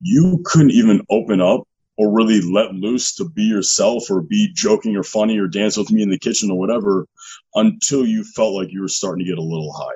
you 0.00 0.40
couldn't 0.44 0.70
even 0.70 1.02
open 1.10 1.40
up 1.40 1.66
or 1.96 2.12
really 2.12 2.40
let 2.40 2.74
loose 2.74 3.14
to 3.16 3.28
be 3.28 3.42
yourself 3.42 4.10
or 4.10 4.20
be 4.20 4.50
joking 4.54 4.96
or 4.96 5.02
funny 5.02 5.38
or 5.38 5.46
dance 5.46 5.76
with 5.76 5.90
me 5.90 6.02
in 6.02 6.10
the 6.10 6.18
kitchen 6.18 6.50
or 6.50 6.58
whatever 6.58 7.06
until 7.54 8.04
you 8.04 8.24
felt 8.24 8.54
like 8.54 8.72
you 8.72 8.80
were 8.80 8.88
starting 8.88 9.24
to 9.24 9.30
get 9.30 9.38
a 9.38 9.42
little 9.42 9.72
high. 9.72 9.94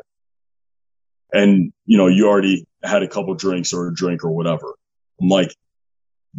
And, 1.33 1.73
you 1.87 1.99
know, 1.99 2.07
you 2.07 2.29
already 2.29 2.67
had 2.85 3.03
a 3.03 3.09
couple 3.09 3.35
drinks 3.35 3.73
or 3.73 3.89
a 3.89 3.95
drink 3.95 4.25
or 4.25 4.31
whatever. 4.31 4.75
I'm 5.21 5.29
like, 5.29 5.55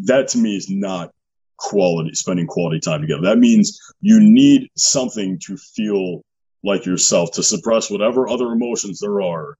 that 0.05 0.29
to 0.29 0.37
me 0.37 0.55
is 0.55 0.69
not 0.69 1.11
quality, 1.57 2.13
spending 2.13 2.47
quality 2.47 2.79
time 2.79 3.01
together. 3.01 3.23
That 3.23 3.37
means 3.37 3.79
you 4.01 4.19
need 4.19 4.69
something 4.77 5.37
to 5.45 5.57
feel 5.57 6.21
like 6.63 6.85
yourself, 6.85 7.31
to 7.33 7.43
suppress 7.43 7.89
whatever 7.89 8.27
other 8.27 8.51
emotions 8.51 8.99
there 8.99 9.21
are, 9.21 9.55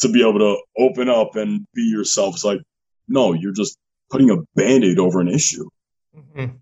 to 0.00 0.08
be 0.08 0.22
able 0.22 0.38
to 0.38 0.56
open 0.78 1.08
up 1.08 1.36
and 1.36 1.66
be 1.74 1.82
yourself. 1.82 2.34
It's 2.34 2.44
like, 2.44 2.60
no, 3.08 3.32
you're 3.32 3.52
just 3.52 3.76
putting 4.10 4.30
a 4.30 4.36
band 4.54 4.84
aid 4.84 4.98
over 4.98 5.20
an 5.20 5.28
issue. 5.28 5.68
Mm-hmm. 6.16 6.56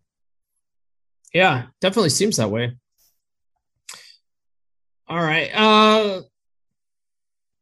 Yeah, 1.32 1.66
definitely 1.80 2.10
seems 2.10 2.36
that 2.36 2.50
way. 2.50 2.76
All 5.08 5.22
right. 5.22 5.50
Uh 5.54 6.22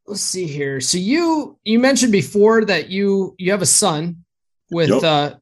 let's 0.06 0.20
see 0.20 0.46
here. 0.46 0.80
So 0.80 0.98
you 0.98 1.58
you 1.64 1.78
mentioned 1.78 2.12
before 2.12 2.64
that 2.64 2.88
you 2.88 3.34
you 3.38 3.52
have 3.52 3.62
a 3.62 3.66
son 3.66 4.24
with 4.70 4.90
yep. 4.90 5.02
uh 5.02 5.34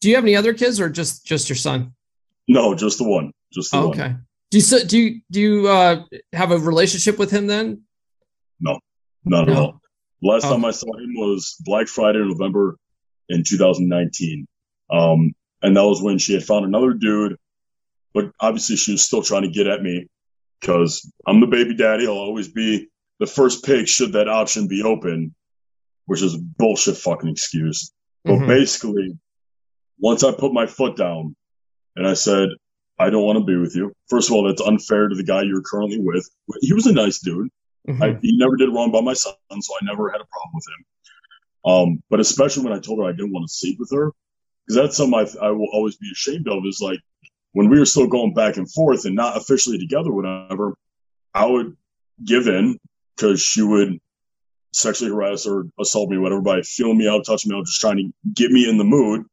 do 0.00 0.08
you 0.08 0.14
have 0.14 0.24
any 0.24 0.36
other 0.36 0.54
kids 0.54 0.80
or 0.80 0.88
just 0.88 1.26
just 1.26 1.48
your 1.48 1.56
son? 1.56 1.94
No, 2.48 2.74
just 2.74 2.98
the 2.98 3.04
one. 3.04 3.32
Just 3.52 3.72
the 3.72 3.78
oh, 3.78 3.88
okay. 3.90 4.14
Do 4.50 4.58
you 4.58 4.84
do 4.84 4.98
you 4.98 5.20
do 5.30 5.40
you 5.40 5.68
uh 5.68 6.02
have 6.32 6.50
a 6.50 6.58
relationship 6.58 7.18
with 7.18 7.30
him 7.30 7.46
then? 7.46 7.82
No. 8.60 8.78
Not 9.24 9.46
no. 9.46 9.52
at 9.52 9.58
all. 9.58 9.80
Last 10.22 10.46
oh. 10.46 10.50
time 10.50 10.64
I 10.64 10.70
saw 10.70 10.92
him 10.96 11.14
was 11.14 11.56
Black 11.60 11.86
Friday 11.86 12.18
in 12.18 12.28
November 12.28 12.76
in 13.28 13.44
2019. 13.44 14.46
Um, 14.90 15.34
and 15.62 15.76
that 15.76 15.84
was 15.84 16.02
when 16.02 16.18
she 16.18 16.34
had 16.34 16.44
found 16.44 16.64
another 16.64 16.92
dude, 16.92 17.36
but 18.12 18.32
obviously 18.40 18.76
she 18.76 18.92
was 18.92 19.02
still 19.02 19.22
trying 19.22 19.42
to 19.42 19.50
get 19.50 19.66
at 19.66 19.82
me 19.82 20.08
because 20.60 21.10
I'm 21.26 21.40
the 21.40 21.46
baby 21.46 21.74
daddy. 21.74 22.06
I'll 22.06 22.14
always 22.14 22.48
be 22.48 22.88
the 23.18 23.26
first 23.26 23.64
pick 23.64 23.86
should 23.86 24.12
that 24.12 24.28
option 24.28 24.66
be 24.66 24.82
open, 24.82 25.34
which 26.06 26.22
is 26.22 26.34
a 26.34 26.38
bullshit 26.38 26.96
fucking 26.96 27.28
excuse. 27.28 27.92
But 28.24 28.32
mm-hmm. 28.32 28.48
basically, 28.48 29.18
once 29.98 30.24
I 30.24 30.32
put 30.32 30.52
my 30.52 30.66
foot 30.66 30.96
down 30.96 31.36
and 31.96 32.06
I 32.06 32.14
said, 32.14 32.48
I 33.00 33.08
don't 33.08 33.24
want 33.24 33.38
to 33.38 33.44
be 33.44 33.56
with 33.56 33.74
you. 33.74 33.92
First 34.08 34.28
of 34.28 34.34
all, 34.34 34.44
that's 34.44 34.60
unfair 34.60 35.08
to 35.08 35.16
the 35.16 35.24
guy 35.24 35.42
you're 35.42 35.62
currently 35.62 35.98
with. 35.98 36.28
He 36.60 36.74
was 36.74 36.86
a 36.86 36.92
nice 36.92 37.18
dude. 37.20 37.48
Mm-hmm. 37.88 38.02
I, 38.02 38.18
he 38.20 38.36
never 38.36 38.56
did 38.56 38.68
wrong 38.68 38.92
by 38.92 39.00
my 39.00 39.14
son, 39.14 39.34
so 39.50 39.74
I 39.80 39.84
never 39.84 40.10
had 40.10 40.20
a 40.20 40.26
problem 40.26 40.52
with 40.54 40.64
him. 40.68 40.84
Um, 41.72 42.02
but 42.10 42.20
especially 42.20 42.64
when 42.64 42.74
I 42.74 42.78
told 42.78 42.98
her 42.98 43.06
I 43.06 43.12
didn't 43.12 43.32
want 43.32 43.48
to 43.48 43.52
sleep 43.52 43.78
with 43.80 43.90
her, 43.92 44.12
because 44.66 44.76
that's 44.76 44.96
something 44.98 45.18
I, 45.18 45.46
I 45.46 45.50
will 45.50 45.68
always 45.72 45.96
be 45.96 46.10
ashamed 46.12 46.46
of 46.46 46.64
is 46.66 46.80
like 46.82 47.00
when 47.52 47.70
we 47.70 47.78
were 47.78 47.86
still 47.86 48.06
going 48.06 48.34
back 48.34 48.58
and 48.58 48.70
forth 48.70 49.06
and 49.06 49.16
not 49.16 49.36
officially 49.36 49.78
together, 49.78 50.12
whatever, 50.12 50.76
I 51.34 51.46
would 51.46 51.76
give 52.24 52.48
in 52.48 52.78
because 53.16 53.40
she 53.40 53.62
would 53.62 53.98
sexually 54.72 55.10
harass 55.10 55.46
or 55.46 55.66
assault 55.80 56.10
me, 56.10 56.18
whatever, 56.18 56.42
by 56.42 56.60
feeling 56.62 56.98
me 56.98 57.08
out, 57.08 57.24
touching 57.24 57.50
me 57.50 57.58
out, 57.58 57.66
just 57.66 57.80
trying 57.80 57.96
to 57.96 58.12
get 58.34 58.50
me 58.50 58.68
in 58.68 58.78
the 58.78 58.84
mood. 58.84 59.24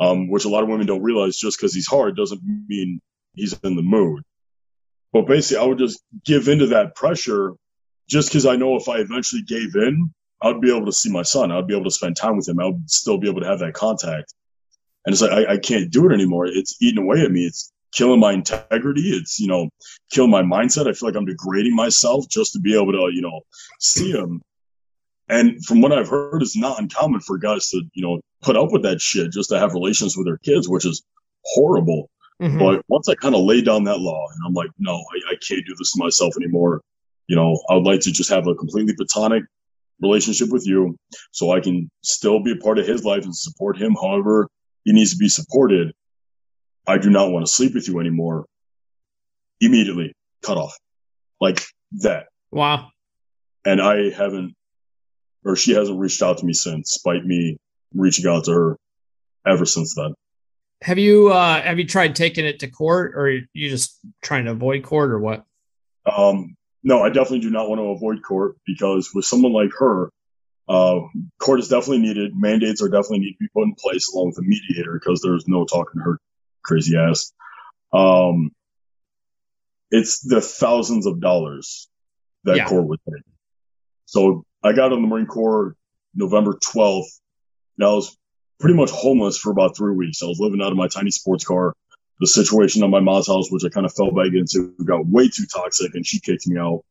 Um, 0.00 0.30
which 0.30 0.46
a 0.46 0.48
lot 0.48 0.62
of 0.62 0.70
women 0.70 0.86
don't 0.86 1.02
realize 1.02 1.36
just 1.36 1.58
because 1.58 1.74
he's 1.74 1.86
hard 1.86 2.16
doesn't 2.16 2.40
mean 2.68 3.02
he's 3.34 3.52
in 3.62 3.76
the 3.76 3.82
mood. 3.82 4.22
But 5.12 5.26
basically, 5.26 5.62
I 5.62 5.66
would 5.66 5.78
just 5.78 6.02
give 6.24 6.48
into 6.48 6.68
that 6.68 6.94
pressure 6.94 7.54
just 8.08 8.30
because 8.30 8.46
I 8.46 8.56
know 8.56 8.76
if 8.76 8.88
I 8.88 8.96
eventually 8.96 9.42
gave 9.42 9.76
in, 9.76 10.12
I'd 10.42 10.60
be 10.60 10.74
able 10.74 10.86
to 10.86 10.92
see 10.92 11.10
my 11.10 11.22
son. 11.22 11.52
I'd 11.52 11.66
be 11.66 11.74
able 11.74 11.84
to 11.84 11.90
spend 11.90 12.16
time 12.16 12.36
with 12.36 12.48
him. 12.48 12.60
I 12.60 12.66
would 12.66 12.90
still 12.90 13.18
be 13.18 13.28
able 13.28 13.42
to 13.42 13.46
have 13.46 13.58
that 13.58 13.74
contact. 13.74 14.32
And 15.04 15.12
it's 15.12 15.20
like, 15.20 15.32
I, 15.32 15.52
I 15.52 15.58
can't 15.58 15.90
do 15.90 16.08
it 16.08 16.14
anymore. 16.14 16.46
It's 16.46 16.80
eating 16.80 17.04
away 17.04 17.20
at 17.20 17.30
me. 17.30 17.44
It's 17.44 17.72
killing 17.92 18.20
my 18.20 18.32
integrity. 18.32 19.10
It's, 19.10 19.38
you 19.38 19.48
know, 19.48 19.68
killing 20.10 20.30
my 20.30 20.42
mindset. 20.42 20.88
I 20.88 20.92
feel 20.92 21.08
like 21.08 21.16
I'm 21.16 21.26
degrading 21.26 21.74
myself 21.74 22.26
just 22.28 22.52
to 22.54 22.60
be 22.60 22.74
able 22.74 22.92
to, 22.92 23.10
you 23.12 23.22
know, 23.22 23.40
see 23.80 24.10
him. 24.10 24.40
And 25.30 25.64
from 25.64 25.80
what 25.80 25.92
I've 25.92 26.08
heard, 26.08 26.42
it's 26.42 26.56
not 26.56 26.80
uncommon 26.80 27.20
for 27.20 27.38
guys 27.38 27.70
to, 27.70 27.82
you 27.94 28.02
know, 28.02 28.20
put 28.42 28.56
up 28.56 28.72
with 28.72 28.82
that 28.82 29.00
shit 29.00 29.30
just 29.30 29.48
to 29.50 29.58
have 29.58 29.74
relations 29.74 30.16
with 30.16 30.26
their 30.26 30.38
kids, 30.38 30.68
which 30.68 30.84
is 30.84 31.02
horrible. 31.44 32.10
Mm-hmm. 32.42 32.58
But 32.58 32.82
once 32.88 33.08
I 33.08 33.14
kind 33.14 33.34
of 33.34 33.42
lay 33.42 33.62
down 33.62 33.84
that 33.84 34.00
law 34.00 34.26
and 34.34 34.42
I'm 34.44 34.54
like, 34.54 34.70
no, 34.78 34.94
I, 34.94 35.32
I 35.32 35.36
can't 35.46 35.64
do 35.66 35.74
this 35.78 35.92
to 35.92 36.02
myself 36.02 36.34
anymore. 36.36 36.80
You 37.28 37.36
know, 37.36 37.56
I 37.70 37.74
would 37.74 37.84
like 37.84 38.00
to 38.00 38.12
just 38.12 38.30
have 38.30 38.48
a 38.48 38.54
completely 38.56 38.94
platonic 38.96 39.44
relationship 40.00 40.48
with 40.50 40.66
you 40.66 40.96
so 41.30 41.52
I 41.52 41.60
can 41.60 41.88
still 42.02 42.42
be 42.42 42.52
a 42.52 42.56
part 42.56 42.78
of 42.78 42.86
his 42.86 43.04
life 43.04 43.24
and 43.24 43.36
support 43.36 43.76
him 43.76 43.94
however 43.94 44.48
he 44.84 44.92
needs 44.92 45.12
to 45.12 45.18
be 45.18 45.28
supported. 45.28 45.92
I 46.88 46.98
do 46.98 47.08
not 47.08 47.30
want 47.30 47.46
to 47.46 47.52
sleep 47.52 47.74
with 47.74 47.86
you 47.86 48.00
anymore. 48.00 48.46
Immediately 49.60 50.12
cut 50.42 50.56
off 50.56 50.76
like 51.40 51.62
that. 52.00 52.26
Wow. 52.50 52.88
And 53.64 53.80
I 53.80 54.10
haven't, 54.10 54.54
or 55.44 55.56
she 55.56 55.72
hasn't 55.72 55.98
reached 55.98 56.22
out 56.22 56.38
to 56.38 56.46
me 56.46 56.52
since, 56.52 56.94
despite 56.94 57.24
me 57.24 57.56
reaching 57.94 58.26
out 58.26 58.44
to 58.44 58.52
her 58.52 58.76
ever 59.46 59.64
since 59.64 59.94
then. 59.94 60.14
Have 60.82 60.98
you, 60.98 61.28
uh, 61.28 61.60
have 61.60 61.78
you 61.78 61.86
tried 61.86 62.14
taking 62.14 62.46
it 62.46 62.60
to 62.60 62.68
court 62.68 63.12
or 63.14 63.26
are 63.26 63.38
you 63.52 63.68
just 63.68 63.98
trying 64.22 64.46
to 64.46 64.52
avoid 64.52 64.82
court 64.82 65.10
or 65.10 65.18
what? 65.18 65.44
Um, 66.10 66.56
no, 66.82 67.02
I 67.02 67.08
definitely 67.08 67.40
do 67.40 67.50
not 67.50 67.68
want 67.68 67.80
to 67.80 67.90
avoid 67.90 68.22
court 68.22 68.56
because 68.66 69.10
with 69.14 69.24
someone 69.24 69.52
like 69.52 69.70
her, 69.78 70.10
uh, 70.68 71.00
court 71.38 71.60
is 71.60 71.68
definitely 71.68 71.98
needed. 71.98 72.32
Mandates 72.34 72.80
are 72.80 72.88
definitely 72.88 73.18
need 73.20 73.32
to 73.32 73.38
be 73.40 73.48
put 73.52 73.64
in 73.64 73.74
place 73.74 74.10
along 74.12 74.28
with 74.28 74.38
a 74.38 74.42
mediator 74.42 74.94
because 74.94 75.20
there's 75.20 75.46
no 75.48 75.64
talking 75.66 76.00
to 76.00 76.04
her 76.04 76.20
crazy 76.62 76.96
ass. 76.96 77.32
Um, 77.92 78.52
it's 79.90 80.20
the 80.20 80.40
thousands 80.40 81.06
of 81.06 81.20
dollars 81.20 81.88
that 82.44 82.56
yeah. 82.56 82.68
court 82.68 82.86
would 82.86 83.00
take. 83.08 83.22
So 84.06 84.44
I 84.62 84.72
got 84.72 84.92
in 84.92 85.02
the 85.02 85.08
Marine 85.08 85.26
Corps 85.26 85.74
November 86.14 86.54
12th. 86.54 87.20
And 87.78 87.86
I 87.86 87.92
was 87.92 88.16
pretty 88.58 88.76
much 88.76 88.90
homeless 88.90 89.38
for 89.38 89.50
about 89.50 89.76
three 89.76 89.94
weeks. 89.94 90.22
I 90.22 90.26
was 90.26 90.38
living 90.38 90.60
out 90.60 90.70
of 90.70 90.76
my 90.76 90.88
tiny 90.88 91.10
sports 91.10 91.44
car 91.44 91.74
the 92.20 92.26
situation 92.26 92.84
at 92.84 92.90
my 92.90 93.00
mom's 93.00 93.26
house, 93.26 93.50
which 93.50 93.64
I 93.64 93.70
kind 93.70 93.86
of 93.86 93.94
fell 93.94 94.10
back 94.10 94.32
into, 94.34 94.74
got 94.84 95.06
way 95.06 95.28
too 95.28 95.46
toxic 95.46 95.94
and 95.94 96.06
she 96.06 96.20
kicked 96.20 96.46
me 96.46 96.58
out. 96.58 96.84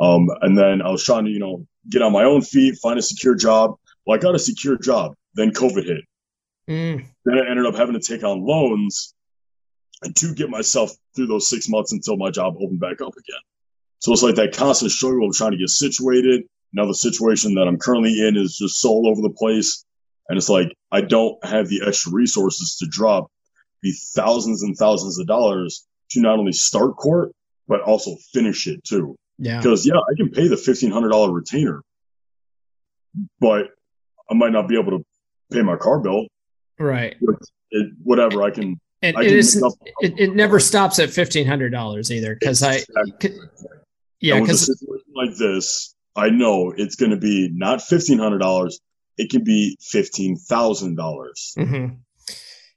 Um, 0.00 0.28
and 0.40 0.56
then 0.56 0.82
I 0.82 0.90
was 0.90 1.04
trying 1.04 1.26
to, 1.26 1.30
you 1.30 1.38
know, 1.38 1.66
get 1.90 2.02
on 2.02 2.12
my 2.12 2.24
own 2.24 2.40
feet, 2.40 2.78
find 2.82 2.98
a 2.98 3.02
secure 3.02 3.34
job. 3.34 3.76
Well, 4.06 4.18
I 4.18 4.20
got 4.20 4.34
a 4.34 4.38
secure 4.38 4.76
job. 4.78 5.14
Then 5.34 5.50
COVID 5.50 5.84
hit. 5.84 6.04
Mm. 6.68 7.04
Then 7.26 7.38
I 7.38 7.50
ended 7.50 7.66
up 7.66 7.74
having 7.74 7.94
to 7.94 8.00
take 8.00 8.24
on 8.24 8.44
loans 8.44 9.14
and 10.02 10.16
to 10.16 10.34
get 10.34 10.48
myself 10.48 10.92
through 11.14 11.26
those 11.26 11.48
six 11.48 11.68
months 11.68 11.92
until 11.92 12.16
my 12.16 12.30
job 12.30 12.54
opened 12.58 12.80
back 12.80 13.02
up 13.02 13.12
again. 13.12 13.40
So 13.98 14.12
it's 14.12 14.22
like 14.22 14.34
that 14.36 14.56
constant 14.56 14.92
struggle 14.92 15.28
of 15.28 15.36
trying 15.36 15.52
to 15.52 15.58
get 15.58 15.68
situated. 15.68 16.44
Now 16.74 16.86
the 16.86 16.94
situation 16.94 17.54
that 17.54 17.66
I'm 17.66 17.78
currently 17.78 18.26
in 18.26 18.36
is 18.36 18.58
just 18.58 18.80
so 18.80 18.90
all 18.90 19.08
over 19.08 19.22
the 19.22 19.30
place. 19.30 19.84
And 20.28 20.36
it's 20.36 20.48
like, 20.48 20.74
I 20.90 21.00
don't 21.00 21.42
have 21.44 21.68
the 21.68 21.82
extra 21.86 22.12
resources 22.12 22.76
to 22.78 22.86
drop 22.86 23.30
the 23.82 23.92
thousands 24.14 24.62
and 24.62 24.76
thousands 24.76 25.18
of 25.18 25.26
dollars 25.26 25.86
to 26.10 26.20
not 26.20 26.38
only 26.38 26.52
start 26.52 26.96
court, 26.96 27.32
but 27.68 27.80
also 27.82 28.16
finish 28.32 28.66
it 28.66 28.82
too. 28.84 29.16
Yeah. 29.38 29.58
Because 29.58 29.86
yeah, 29.86 29.94
I 29.96 30.14
can 30.16 30.30
pay 30.30 30.48
the 30.48 30.56
fifteen 30.56 30.90
hundred 30.90 31.10
dollar 31.10 31.30
retainer, 31.30 31.82
but 33.40 33.68
I 34.30 34.34
might 34.34 34.52
not 34.52 34.68
be 34.68 34.78
able 34.78 34.98
to 34.98 35.04
pay 35.52 35.62
my 35.62 35.76
car 35.76 36.00
bill. 36.00 36.26
Right. 36.78 37.16
It, 37.70 37.92
whatever 38.02 38.42
I 38.42 38.50
can. 38.50 38.78
And 39.02 39.18
it, 39.18 39.32
is, 39.32 39.62
it, 40.00 40.18
it, 40.18 40.34
never 40.34 40.58
stops 40.58 40.98
at 40.98 41.10
fifteen 41.10 41.46
hundred 41.46 41.70
dollars 41.70 42.10
either, 42.10 42.34
because 42.34 42.62
exactly. 42.62 43.30
I, 43.30 43.34
yeah, 44.20 44.40
because 44.40 44.82
like 45.14 45.36
this, 45.36 45.93
I 46.16 46.30
know 46.30 46.72
it's 46.76 46.94
going 46.96 47.10
to 47.10 47.16
be 47.16 47.50
not 47.52 47.82
fifteen 47.82 48.18
hundred 48.18 48.38
dollars. 48.38 48.80
It 49.16 49.30
can 49.30 49.44
be 49.44 49.76
fifteen 49.80 50.36
thousand 50.36 50.96
dollars. 50.96 51.54
Mm-hmm. 51.58 51.96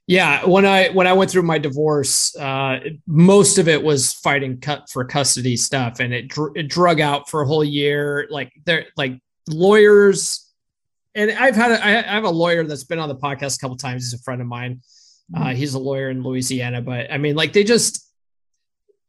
Yeah, 0.06 0.46
when 0.46 0.64
I 0.64 0.88
when 0.88 1.06
I 1.06 1.12
went 1.12 1.30
through 1.30 1.42
my 1.42 1.58
divorce, 1.58 2.34
uh, 2.36 2.80
most 3.06 3.58
of 3.58 3.68
it 3.68 3.82
was 3.82 4.14
fighting 4.14 4.58
cut 4.58 4.88
for 4.90 5.04
custody 5.04 5.56
stuff, 5.56 6.00
and 6.00 6.14
it, 6.14 6.28
dr- 6.28 6.56
it 6.56 6.68
drug 6.68 7.00
out 7.00 7.28
for 7.28 7.42
a 7.42 7.46
whole 7.46 7.62
year. 7.62 8.26
Like 8.30 8.50
they're 8.64 8.86
like 8.96 9.20
lawyers, 9.48 10.50
and 11.14 11.30
I've 11.30 11.56
had 11.56 11.72
a, 11.72 11.86
I 11.86 11.90
have 12.14 12.24
a 12.24 12.30
lawyer 12.30 12.64
that's 12.64 12.84
been 12.84 12.98
on 12.98 13.10
the 13.10 13.16
podcast 13.16 13.56
a 13.56 13.58
couple 13.58 13.76
times. 13.76 14.04
He's 14.04 14.18
a 14.18 14.22
friend 14.22 14.40
of 14.40 14.46
mine. 14.46 14.80
Uh, 15.36 15.40
mm-hmm. 15.40 15.56
he's 15.56 15.74
a 15.74 15.78
lawyer 15.78 16.08
in 16.08 16.22
Louisiana, 16.22 16.80
but 16.80 17.12
I 17.12 17.18
mean, 17.18 17.36
like 17.36 17.52
they 17.52 17.62
just. 17.62 18.07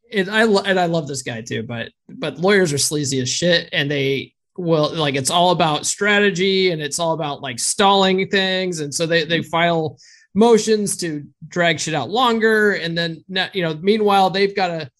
It, 0.10 0.28
I 0.28 0.44
and 0.44 0.80
I 0.80 0.86
love 0.86 1.08
this 1.08 1.22
guy 1.22 1.42
too, 1.42 1.64
but 1.64 1.92
but 2.08 2.40
lawyers 2.40 2.74
are 2.74 2.78
sleazy 2.78 3.20
as 3.20 3.30
shit, 3.30 3.70
and 3.72 3.90
they 3.90 4.34
will 4.58 4.94
like 4.94 5.16
it's 5.16 5.30
all 5.30 5.52
about 5.52 5.86
strategy 5.86 6.72
and 6.72 6.82
it's 6.82 7.00
all 7.00 7.14
about 7.14 7.42
like 7.42 7.60
stalling 7.60 8.28
things, 8.30 8.80
and 8.80 8.94
so 8.94 9.06
they 9.06 9.24
they 9.24 9.40
mm-hmm. 9.40 9.50
file 9.50 9.98
motions 10.34 10.98
to 10.98 11.26
drag 11.48 11.80
shit 11.80 11.94
out 11.94 12.10
longer. 12.10 12.74
And 12.74 12.98
then, 12.98 13.24
you 13.54 13.64
know, 13.64 13.76
meanwhile, 13.76 14.30
they've 14.30 14.56
got 14.56 14.68
to, 14.68 14.92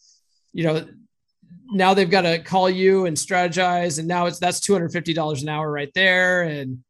you 0.54 0.64
know, 0.64 0.86
now 1.72 1.94
they've 1.94 2.10
got 2.10 2.22
to 2.22 2.40
call 2.40 2.70
you 2.70 3.06
and 3.06 3.16
strategize. 3.16 4.00
And 4.00 4.08
now 4.08 4.26
it's 4.26 4.40
that's 4.40 4.60
$250 4.60 5.42
an 5.42 5.50
hour 5.50 5.72
right 5.72 5.92
there. 5.94 6.44
And 6.44 6.84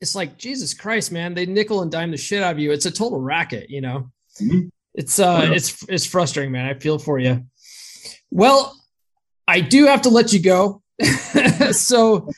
it's 0.00 0.14
like, 0.14 0.36
Jesus 0.36 0.74
Christ, 0.74 1.12
man, 1.12 1.34
they 1.34 1.46
nickel 1.46 1.82
and 1.82 1.90
dime 1.90 2.10
the 2.10 2.16
shit 2.16 2.42
out 2.42 2.52
of 2.52 2.58
you. 2.58 2.72
It's 2.72 2.86
a 2.86 2.90
total 2.90 3.20
racket, 3.20 3.70
you 3.70 3.80
know? 3.80 4.10
Mm-hmm. 4.40 4.68
It's, 4.94 5.18
uh, 5.18 5.42
yeah. 5.44 5.54
it's, 5.54 5.84
it's 5.88 6.06
frustrating, 6.06 6.52
man. 6.52 6.66
I 6.66 6.74
feel 6.74 6.98
for 6.98 7.18
you. 7.18 7.44
Well, 8.30 8.76
I 9.48 9.60
do 9.60 9.86
have 9.86 10.02
to 10.02 10.08
let 10.08 10.32
you 10.32 10.40
go. 10.40 10.82
so 11.72 12.28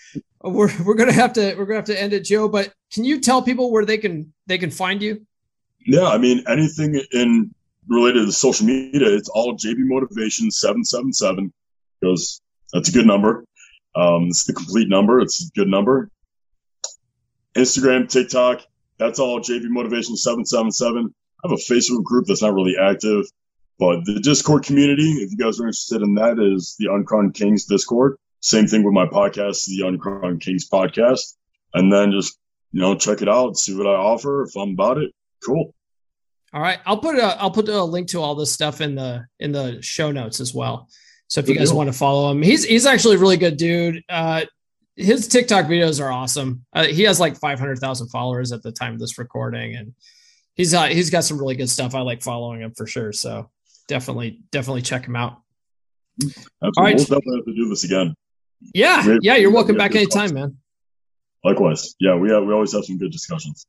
we're 0.42 0.70
we're 0.84 0.94
gonna 0.94 1.12
have 1.12 1.32
to 1.34 1.54
we're 1.54 1.66
gonna 1.66 1.76
have 1.76 1.84
to 1.86 2.00
end 2.00 2.12
it, 2.12 2.24
Joe. 2.24 2.48
But 2.48 2.72
can 2.92 3.04
you 3.04 3.20
tell 3.20 3.42
people 3.42 3.70
where 3.70 3.84
they 3.84 3.98
can 3.98 4.32
they 4.46 4.58
can 4.58 4.70
find 4.70 5.02
you? 5.02 5.26
Yeah, 5.86 6.06
I 6.06 6.18
mean 6.18 6.42
anything 6.48 7.00
in 7.12 7.54
related 7.88 8.26
to 8.26 8.32
social 8.32 8.66
media, 8.66 9.14
it's 9.14 9.28
all 9.28 9.54
JB 9.54 9.76
Motivation 9.78 10.50
seven 10.50 10.84
seven 10.84 11.12
seven 11.12 11.52
because 12.00 12.40
that's 12.72 12.88
a 12.88 12.92
good 12.92 13.06
number. 13.06 13.44
Um, 13.94 14.28
it's 14.28 14.44
the 14.44 14.52
complete 14.52 14.88
number. 14.88 15.20
It's 15.20 15.44
a 15.44 15.50
good 15.54 15.68
number. 15.68 16.10
Instagram, 17.56 18.08
TikTok, 18.08 18.62
that's 18.98 19.18
all 19.18 19.40
JB 19.40 19.64
Motivation 19.68 20.16
seven 20.16 20.44
seven 20.44 20.72
seven. 20.72 21.14
I 21.44 21.50
have 21.50 21.58
a 21.58 21.72
Facebook 21.72 22.04
group 22.04 22.26
that's 22.26 22.42
not 22.42 22.54
really 22.54 22.76
active, 22.76 23.26
but 23.78 24.04
the 24.06 24.18
Discord 24.20 24.64
community, 24.64 25.10
if 25.22 25.30
you 25.30 25.36
guys 25.36 25.60
are 25.60 25.64
interested 25.64 26.00
in 26.00 26.14
that, 26.14 26.38
is 26.38 26.74
the 26.78 26.86
Uncrowned 26.86 27.34
Kings 27.34 27.66
Discord. 27.66 28.16
Same 28.40 28.66
thing 28.66 28.82
with 28.82 28.94
my 28.94 29.06
podcast, 29.06 29.66
the 29.66 29.86
Uncrowned 29.86 30.40
Kings 30.40 30.68
podcast. 30.68 31.34
And 31.74 31.92
then 31.92 32.12
just, 32.12 32.38
you 32.72 32.80
know, 32.80 32.94
check 32.94 33.20
it 33.20 33.28
out, 33.28 33.58
see 33.58 33.76
what 33.76 33.86
I 33.86 33.90
offer. 33.90 34.44
If 34.44 34.56
I'm 34.56 34.70
about 34.70 34.98
it, 34.98 35.12
cool. 35.44 35.74
All 36.54 36.62
right. 36.62 36.78
I'll 36.86 36.98
put 36.98 37.18
a 37.18 37.36
I'll 37.40 37.50
put 37.50 37.68
a 37.68 37.82
link 37.82 38.08
to 38.08 38.22
all 38.22 38.36
this 38.36 38.52
stuff 38.52 38.80
in 38.80 38.94
the 38.94 39.26
in 39.40 39.50
the 39.50 39.82
show 39.82 40.12
notes 40.12 40.40
as 40.40 40.54
well. 40.54 40.88
So 41.26 41.40
if 41.40 41.48
you 41.48 41.56
guys 41.56 41.72
want 41.72 41.88
to 41.88 41.92
follow 41.92 42.30
him, 42.30 42.42
he's 42.42 42.64
he's 42.64 42.86
actually 42.86 43.16
a 43.16 43.18
really 43.18 43.36
good 43.36 43.56
dude. 43.56 44.04
Uh 44.08 44.44
his 44.96 45.26
TikTok 45.26 45.66
videos 45.66 46.00
are 46.00 46.12
awesome. 46.12 46.64
Uh, 46.72 46.84
he 46.84 47.02
has 47.02 47.18
like 47.18 47.36
500,000 47.36 48.08
followers 48.10 48.52
at 48.52 48.62
the 48.62 48.70
time 48.70 48.92
of 48.92 49.00
this 49.00 49.18
recording 49.18 49.74
and 49.74 49.92
he's 50.54 50.74
uh, 50.74 50.86
he's 50.86 51.10
got 51.10 51.24
some 51.24 51.38
really 51.38 51.56
good 51.56 51.70
stuff. 51.70 51.94
I 51.94 52.00
like 52.00 52.22
following 52.22 52.60
him 52.60 52.72
for 52.76 52.86
sure. 52.86 53.12
So 53.12 53.50
definitely 53.88 54.40
definitely 54.50 54.82
check 54.82 55.06
him 55.06 55.16
out. 55.16 55.40
Absolutely. 56.22 56.44
All 56.62 56.84
right. 56.84 56.96
We'll 56.96 57.04
definitely 57.04 57.36
have 57.36 57.44
to 57.46 57.54
do 57.54 57.68
this 57.68 57.84
again. 57.84 58.14
Yeah, 58.72 59.18
yeah, 59.20 59.36
you're 59.36 59.52
welcome 59.52 59.76
back 59.76 59.94
anytime, 59.94 60.32
man. 60.32 60.56
Likewise. 61.44 61.94
Yeah, 62.00 62.16
we 62.16 62.30
have, 62.30 62.44
we 62.44 62.52
always 62.52 62.72
have 62.72 62.84
some 62.84 62.98
good 62.98 63.12
discussions. 63.12 63.66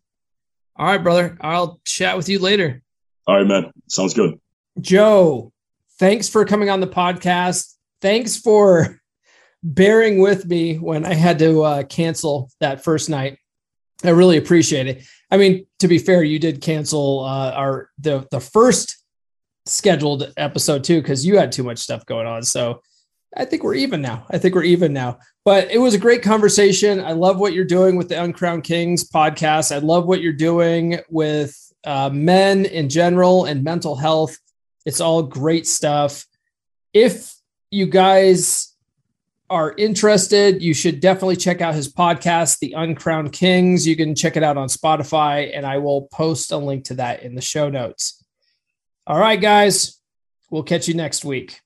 All 0.78 0.86
right, 0.86 1.02
brother. 1.02 1.38
I'll 1.42 1.80
chat 1.86 2.16
with 2.16 2.30
you 2.30 2.40
later. 2.40 2.82
All 3.28 3.38
right, 3.38 3.48
man. 3.48 3.72
Sounds 3.90 4.14
good. 4.14 4.40
Joe, 4.80 5.52
thanks 6.00 6.30
for 6.30 6.46
coming 6.46 6.70
on 6.70 6.80
the 6.80 6.88
podcast. 6.88 7.74
Thanks 8.02 8.38
for 8.38 9.02
bearing 9.64 10.20
with 10.20 10.46
me 10.46 10.78
when 10.78 11.06
I 11.06 11.14
had 11.14 11.40
to 11.40 11.62
uh, 11.64 11.84
cancel 11.84 12.50
that 12.60 12.84
first 12.84 13.10
night. 13.10 13.38
I 14.04 14.10
really 14.10 14.38
appreciate 14.38 14.88
it. 14.88 15.04
I 15.32 15.38
mean, 15.38 15.66
to 15.80 15.88
be 15.88 15.98
fair, 15.98 16.24
you 16.24 16.40
did 16.40 16.62
cancel 16.62 17.22
uh, 17.22 17.52
our 17.52 17.90
the 17.98 18.28
the 18.32 18.40
first 18.40 18.98
scheduled 19.66 20.32
episode 20.38 20.84
too 20.84 21.02
because 21.02 21.26
you 21.26 21.38
had 21.38 21.52
too 21.52 21.64
much 21.64 21.80
stuff 21.80 22.06
going 22.06 22.28
on. 22.28 22.44
So 22.44 22.82
I 23.36 23.46
think 23.46 23.64
we're 23.64 23.76
even 23.76 24.02
now. 24.02 24.26
I 24.30 24.38
think 24.38 24.56
we're 24.56 24.64
even 24.64 24.94
now. 24.94 25.20
But 25.44 25.72
it 25.72 25.78
was 25.78 25.94
a 25.94 26.00
great 26.00 26.24
conversation. 26.24 27.04
I 27.04 27.12
love 27.12 27.38
what 27.40 27.54
you're 27.54 27.66
doing 27.66 27.96
with 27.96 28.10
the 28.10 28.22
Uncrowned 28.22 28.64
Kings 28.64 29.10
podcast. 29.10 29.76
I 29.76 29.80
love 29.80 30.06
what 30.06 30.22
you're 30.22 30.34
doing 30.34 31.00
with 31.10 31.56
uh, 31.84 32.10
men 32.12 32.66
in 32.66 32.90
general 32.90 33.46
and 33.46 33.64
mental 33.64 33.96
health. 33.96 34.38
It's 34.86 35.02
all 35.02 35.24
great 35.24 35.68
stuff. 35.68 36.26
If 36.94 37.34
you 37.72 37.88
guys 37.88 38.75
are 39.50 39.74
interested, 39.78 40.62
you 40.62 40.74
should 40.74 41.00
definitely 41.00 41.36
check 41.36 41.62
out 41.62 41.76
his 41.76 41.92
podcast, 41.92 42.60
The 42.60 42.74
Uncrowned 42.74 43.32
Kings. 43.32 43.88
You 43.88 43.96
can 43.96 44.16
check 44.16 44.38
it 44.38 44.44
out 44.44 44.58
on 44.58 44.68
Spotify, 44.68 45.56
and 45.56 45.66
I 45.66 45.78
will 45.78 46.04
post 46.04 46.52
a 46.52 46.58
link 46.58 46.86
to 46.86 46.96
that 46.96 47.24
in 47.24 47.36
the 47.36 47.42
show 47.42 47.70
notes. 47.70 48.24
All 49.06 49.20
right, 49.20 49.40
guys, 49.40 50.00
we'll 50.50 50.64
catch 50.64 50.88
you 50.88 50.94
next 50.96 51.24
week. 51.24 51.60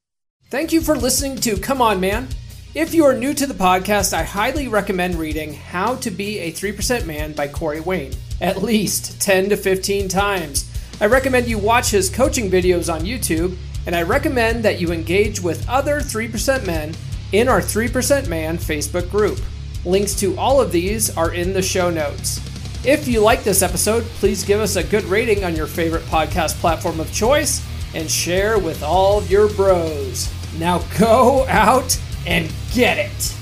Thank 0.49 0.73
you 0.73 0.81
for 0.81 0.95
listening 0.95 1.37
to 1.37 1.57
Come 1.57 1.81
On 1.81 1.99
Man. 1.99 2.27
If 2.75 2.93
you 2.93 3.05
are 3.05 3.15
new 3.15 3.33
to 3.33 3.47
the 3.47 3.53
podcast, 3.53 4.13
I 4.13 4.23
highly 4.23 4.67
recommend 4.67 5.15
reading 5.15 5.53
How 5.53 5.95
to 5.95 6.11
Be 6.11 6.39
a 6.39 6.51
3% 6.51 7.05
Man 7.05 7.33
by 7.33 7.47
Corey 7.47 7.79
Wayne 7.79 8.13
at 8.41 8.63
least 8.63 9.21
10 9.21 9.49
to 9.49 9.57
15 9.57 10.07
times. 10.07 10.69
I 11.01 11.05
recommend 11.05 11.47
you 11.47 11.57
watch 11.57 11.91
his 11.91 12.09
coaching 12.09 12.49
videos 12.49 12.93
on 12.93 13.01
YouTube, 13.01 13.57
and 13.85 13.95
I 13.95 14.03
recommend 14.03 14.63
that 14.63 14.79
you 14.79 14.91
engage 14.91 15.41
with 15.41 15.67
other 15.69 15.99
3% 15.99 16.65
men 16.65 16.95
in 17.31 17.47
our 17.47 17.61
3% 17.61 18.27
Man 18.27 18.57
Facebook 18.57 19.09
group. 19.09 19.39
Links 19.85 20.13
to 20.15 20.37
all 20.37 20.59
of 20.59 20.71
these 20.71 21.15
are 21.15 21.33
in 21.33 21.53
the 21.53 21.61
show 21.61 21.89
notes. 21.89 22.39
If 22.85 23.07
you 23.07 23.21
like 23.21 23.43
this 23.43 23.61
episode, 23.61 24.03
please 24.03 24.43
give 24.43 24.59
us 24.59 24.75
a 24.75 24.83
good 24.83 25.03
rating 25.05 25.43
on 25.43 25.55
your 25.55 25.67
favorite 25.67 26.03
podcast 26.03 26.59
platform 26.59 26.99
of 26.99 27.11
choice 27.13 27.65
and 27.93 28.09
share 28.09 28.57
with 28.57 28.83
all 28.83 29.23
your 29.23 29.49
bros. 29.49 30.31
Now 30.57 30.79
go 30.97 31.45
out 31.47 31.99
and 32.25 32.51
get 32.73 32.97
it. 32.97 33.38